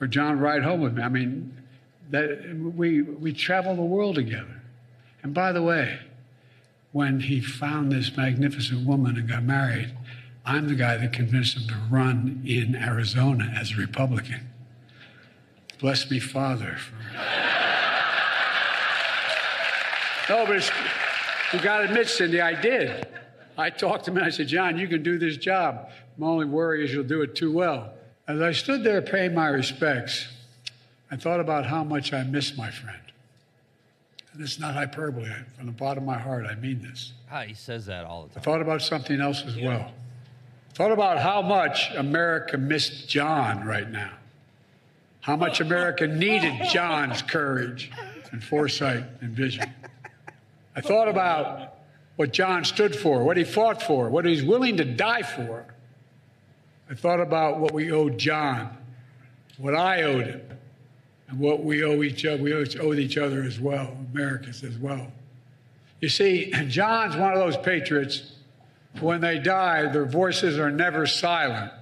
Or 0.00 0.06
John 0.06 0.38
ride 0.38 0.62
home 0.62 0.80
with 0.80 0.94
me. 0.94 1.02
I 1.02 1.08
mean, 1.08 1.56
that 2.10 2.56
we, 2.56 3.02
we 3.02 3.32
travel 3.32 3.76
the 3.76 3.82
world 3.82 4.16
together. 4.16 4.62
And 5.22 5.34
by 5.34 5.52
the 5.52 5.62
way, 5.62 6.00
when 6.92 7.20
he 7.20 7.40
found 7.40 7.92
this 7.92 8.16
magnificent 8.16 8.86
woman 8.86 9.16
and 9.16 9.28
got 9.28 9.44
married, 9.44 9.94
I'm 10.44 10.68
the 10.68 10.74
guy 10.74 10.96
that 10.96 11.12
convinced 11.12 11.56
him 11.56 11.68
to 11.68 11.76
run 11.90 12.42
in 12.46 12.74
Arizona 12.74 13.52
as 13.56 13.72
a 13.72 13.76
Republican. 13.76 14.48
Bless 15.78 16.10
me, 16.10 16.18
Father. 16.18 16.78
No, 20.28 20.46
but 20.46 20.70
you 21.52 21.58
got 21.58 21.78
to 21.78 21.84
admit, 21.86 22.08
Cindy, 22.08 22.40
I 22.40 22.54
did. 22.54 23.04
I 23.58 23.68
talked 23.68 24.04
to 24.04 24.12
him 24.12 24.18
and 24.18 24.26
I 24.26 24.30
said, 24.30 24.46
John, 24.46 24.78
you 24.78 24.86
can 24.86 25.02
do 25.02 25.18
this 25.18 25.36
job. 25.36 25.90
My 26.18 26.28
only 26.28 26.46
worry 26.46 26.84
is 26.84 26.92
you'll 26.92 27.02
do 27.02 27.22
it 27.22 27.34
too 27.34 27.50
well. 27.50 27.94
As 28.30 28.40
I 28.40 28.52
stood 28.52 28.84
there 28.84 29.02
paying 29.02 29.34
my 29.34 29.48
respects, 29.48 30.28
I 31.10 31.16
thought 31.16 31.40
about 31.40 31.66
how 31.66 31.82
much 31.82 32.12
I 32.12 32.22
miss 32.22 32.56
my 32.56 32.70
friend. 32.70 33.00
And 34.32 34.40
it's 34.40 34.60
not 34.60 34.74
hyperbole. 34.74 35.28
From 35.56 35.66
the 35.66 35.72
bottom 35.72 36.04
of 36.04 36.06
my 36.06 36.18
heart, 36.18 36.46
I 36.46 36.54
mean 36.54 36.80
this. 36.80 37.12
Ah, 37.28 37.40
he 37.40 37.54
says 37.54 37.86
that 37.86 38.04
all 38.04 38.22
the 38.22 38.28
time. 38.28 38.38
I 38.38 38.40
thought 38.44 38.62
about 38.62 38.82
something 38.82 39.20
else 39.20 39.42
as 39.44 39.56
well. 39.56 39.92
Thought 40.74 40.92
about 40.92 41.18
how 41.18 41.42
much 41.42 41.90
America 41.96 42.56
missed 42.56 43.08
John 43.08 43.66
right 43.66 43.90
now. 43.90 44.12
How 45.22 45.34
much 45.34 45.60
America 45.60 46.06
needed 46.06 46.54
John's 46.70 47.22
courage 47.22 47.90
and 48.30 48.44
foresight 48.44 49.02
and 49.22 49.32
vision. 49.32 49.68
I 50.76 50.80
thought 50.80 51.08
about 51.08 51.78
what 52.14 52.32
John 52.32 52.64
stood 52.64 52.94
for, 52.94 53.24
what 53.24 53.36
he 53.36 53.42
fought 53.42 53.82
for, 53.82 54.08
what 54.08 54.24
he's 54.24 54.44
willing 54.44 54.76
to 54.76 54.84
die 54.84 55.22
for. 55.22 55.69
I 56.90 56.94
thought 56.94 57.20
about 57.20 57.60
what 57.60 57.72
we 57.72 57.92
owed 57.92 58.18
John, 58.18 58.76
what 59.58 59.76
I 59.76 60.02
owed 60.02 60.26
him, 60.26 60.42
and 61.28 61.38
what 61.38 61.62
we 61.62 61.84
owe 61.84 62.02
each 62.02 62.26
other. 62.26 62.42
We 62.42 62.52
owe 62.52 62.94
each 62.94 63.16
other 63.16 63.44
as 63.44 63.60
well, 63.60 63.96
Americans 64.12 64.64
as 64.64 64.76
well. 64.76 65.06
You 66.00 66.08
see, 66.08 66.52
John's 66.68 67.16
one 67.16 67.32
of 67.32 67.38
those 67.38 67.56
patriots. 67.56 68.32
When 68.98 69.20
they 69.20 69.38
die, 69.38 69.86
their 69.92 70.04
voices 70.04 70.58
are 70.58 70.72
never 70.72 71.06
silent. 71.06 71.72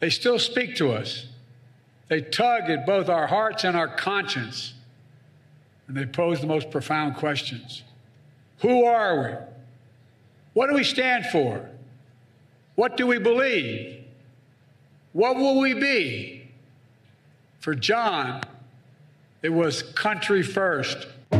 They 0.00 0.10
still 0.10 0.40
speak 0.40 0.74
to 0.76 0.90
us. 0.90 1.26
They 2.08 2.22
tug 2.22 2.64
at 2.64 2.86
both 2.86 3.08
our 3.08 3.28
hearts 3.28 3.62
and 3.62 3.76
our 3.76 3.86
conscience. 3.86 4.74
And 5.86 5.96
they 5.96 6.06
pose 6.06 6.40
the 6.40 6.48
most 6.48 6.72
profound 6.72 7.14
questions 7.14 7.84
Who 8.62 8.84
are 8.84 9.22
we? 9.22 9.46
What 10.54 10.68
do 10.68 10.74
we 10.74 10.82
stand 10.82 11.26
for? 11.26 11.70
What 12.76 12.96
do 12.96 13.06
we 13.06 13.18
believe? 13.18 14.04
What 15.12 15.36
will 15.36 15.58
we 15.58 15.74
be? 15.74 16.48
For 17.58 17.74
John, 17.74 18.42
it 19.42 19.48
was 19.48 19.82
country 19.82 20.42
first. 20.42 21.06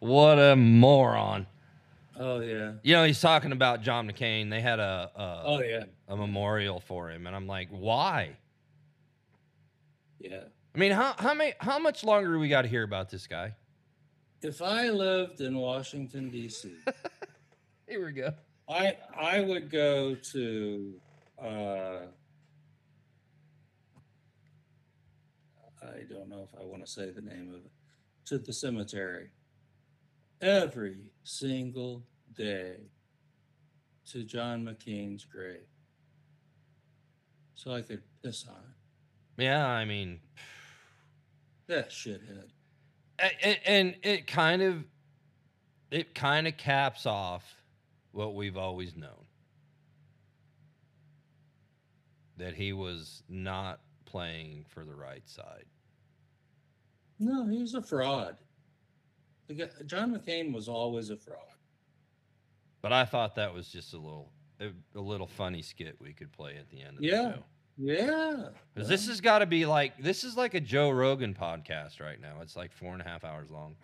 What 0.00 0.38
a 0.38 0.56
moron. 0.56 1.46
Oh, 2.18 2.40
yeah. 2.40 2.72
You 2.82 2.94
know, 2.94 3.04
he's 3.04 3.20
talking 3.20 3.52
about 3.52 3.82
John 3.82 4.10
McCain. 4.10 4.48
They 4.48 4.60
had 4.62 4.80
a 4.80 5.10
a, 5.14 5.42
Oh, 5.44 5.60
yeah. 5.62 5.84
a 6.08 6.16
memorial 6.16 6.80
for 6.80 7.10
him, 7.10 7.26
and 7.26 7.36
I'm 7.36 7.46
like, 7.46 7.68
why? 7.70 8.30
Yeah. 10.18 10.40
I 10.74 10.78
mean, 10.78 10.92
how 10.92 11.14
how 11.18 11.34
many 11.34 11.52
how 11.60 11.78
much 11.78 12.02
longer 12.02 12.32
do 12.32 12.38
we 12.38 12.48
got 12.48 12.62
to 12.62 12.68
hear 12.68 12.82
about 12.82 13.10
this 13.10 13.26
guy? 13.26 13.54
If 14.42 14.62
I 14.62 14.88
lived 14.88 15.40
in 15.40 15.56
Washington, 15.58 16.30
D.C., 16.30 16.72
Here 17.88 18.04
we 18.06 18.12
go. 18.12 18.32
I 18.68 18.96
I 19.18 19.40
would 19.40 19.68
go 19.68 20.14
to 20.14 20.94
uh 21.42 22.06
I 25.82 26.02
don't 26.08 26.28
know 26.28 26.48
if 26.52 26.60
I 26.60 26.64
want 26.64 26.84
to 26.86 26.90
say 26.90 27.10
the 27.10 27.20
name 27.20 27.48
of 27.52 27.64
it 27.64 27.72
to 28.26 28.38
the 28.38 28.52
cemetery 28.52 29.30
every 30.40 31.10
single 31.24 32.04
day 32.36 32.76
to 34.12 34.22
John 34.22 34.64
McCain's 34.64 35.24
grave 35.24 35.66
so 37.54 37.72
I 37.74 37.82
could 37.82 38.02
piss 38.22 38.46
on 38.48 38.54
it. 38.54 39.42
Yeah, 39.42 39.66
I 39.66 39.84
mean, 39.84 40.20
That 41.66 41.90
shithead. 41.90 42.50
And 43.66 43.96
it 44.02 44.26
kind 44.26 44.62
of 44.62 44.84
it 45.90 46.14
kind 46.14 46.46
of 46.46 46.56
caps 46.56 47.06
off 47.06 47.44
what 48.12 48.34
we've 48.34 48.56
always 48.56 48.96
known 48.96 49.26
that 52.36 52.54
he 52.54 52.72
was 52.72 53.22
not 53.28 53.80
playing 54.06 54.64
for 54.68 54.84
the 54.84 54.94
right 54.94 55.28
side. 55.28 55.64
No, 57.18 57.46
he's 57.46 57.74
a 57.74 57.82
fraud. 57.82 58.38
Guy, 59.54 59.68
John 59.86 60.14
McCain 60.16 60.52
was 60.54 60.68
always 60.68 61.10
a 61.10 61.16
fraud. 61.16 61.36
But 62.82 62.92
I 62.92 63.04
thought 63.04 63.34
that 63.34 63.52
was 63.52 63.68
just 63.68 63.92
a 63.92 63.98
little 63.98 64.32
a, 64.60 64.70
a 64.96 65.00
little 65.00 65.26
funny 65.26 65.60
skit 65.62 65.96
we 66.00 66.12
could 66.12 66.32
play 66.32 66.56
at 66.56 66.68
the 66.70 66.80
end 66.82 66.98
of 66.98 67.02
Yeah. 67.04 67.22
the 67.22 67.32
show. 67.34 67.44
Yeah. 67.82 68.48
Because 68.74 68.88
this 68.88 69.08
has 69.08 69.22
got 69.22 69.38
to 69.38 69.46
be 69.46 69.64
like 69.64 70.02
this 70.02 70.22
is 70.22 70.36
like 70.36 70.52
a 70.52 70.60
Joe 70.60 70.90
Rogan 70.90 71.34
podcast 71.34 72.00
right 72.00 72.20
now. 72.20 72.36
It's 72.42 72.54
like 72.54 72.72
four 72.72 72.92
and 72.92 73.00
a 73.00 73.04
half 73.04 73.24
hours 73.24 73.50
long. 73.50 73.76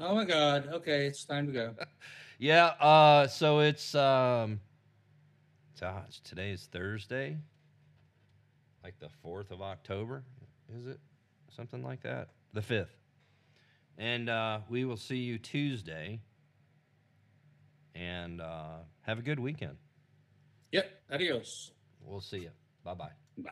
Oh 0.00 0.14
my 0.14 0.24
God. 0.24 0.68
Okay, 0.72 1.06
it's 1.06 1.24
time 1.24 1.46
to 1.48 1.52
go. 1.52 1.74
yeah. 2.38 2.66
Uh. 2.66 3.26
So 3.26 3.60
it's 3.60 3.94
um. 3.94 4.60
Gosh, 5.80 6.20
today 6.24 6.50
is 6.50 6.68
Thursday. 6.70 7.36
Like 8.84 8.98
the 9.00 9.08
fourth 9.22 9.50
of 9.50 9.60
October, 9.60 10.22
is 10.74 10.86
it? 10.86 11.00
Something 11.54 11.82
like 11.82 12.02
that. 12.02 12.28
The 12.52 12.62
fifth. 12.62 12.96
And 13.98 14.30
uh, 14.30 14.60
we 14.68 14.84
will 14.84 14.96
see 14.96 15.18
you 15.18 15.38
Tuesday. 15.38 16.20
And 17.94 18.40
uh, 18.40 18.78
have 19.02 19.18
a 19.18 19.22
good 19.22 19.40
weekend. 19.40 19.76
Yep. 20.70 20.90
Adios. 21.10 21.72
We'll 22.08 22.20
see 22.22 22.38
you. 22.38 22.50
Bye 22.84 22.94
bye. 22.94 23.12
Bye. 23.36 23.50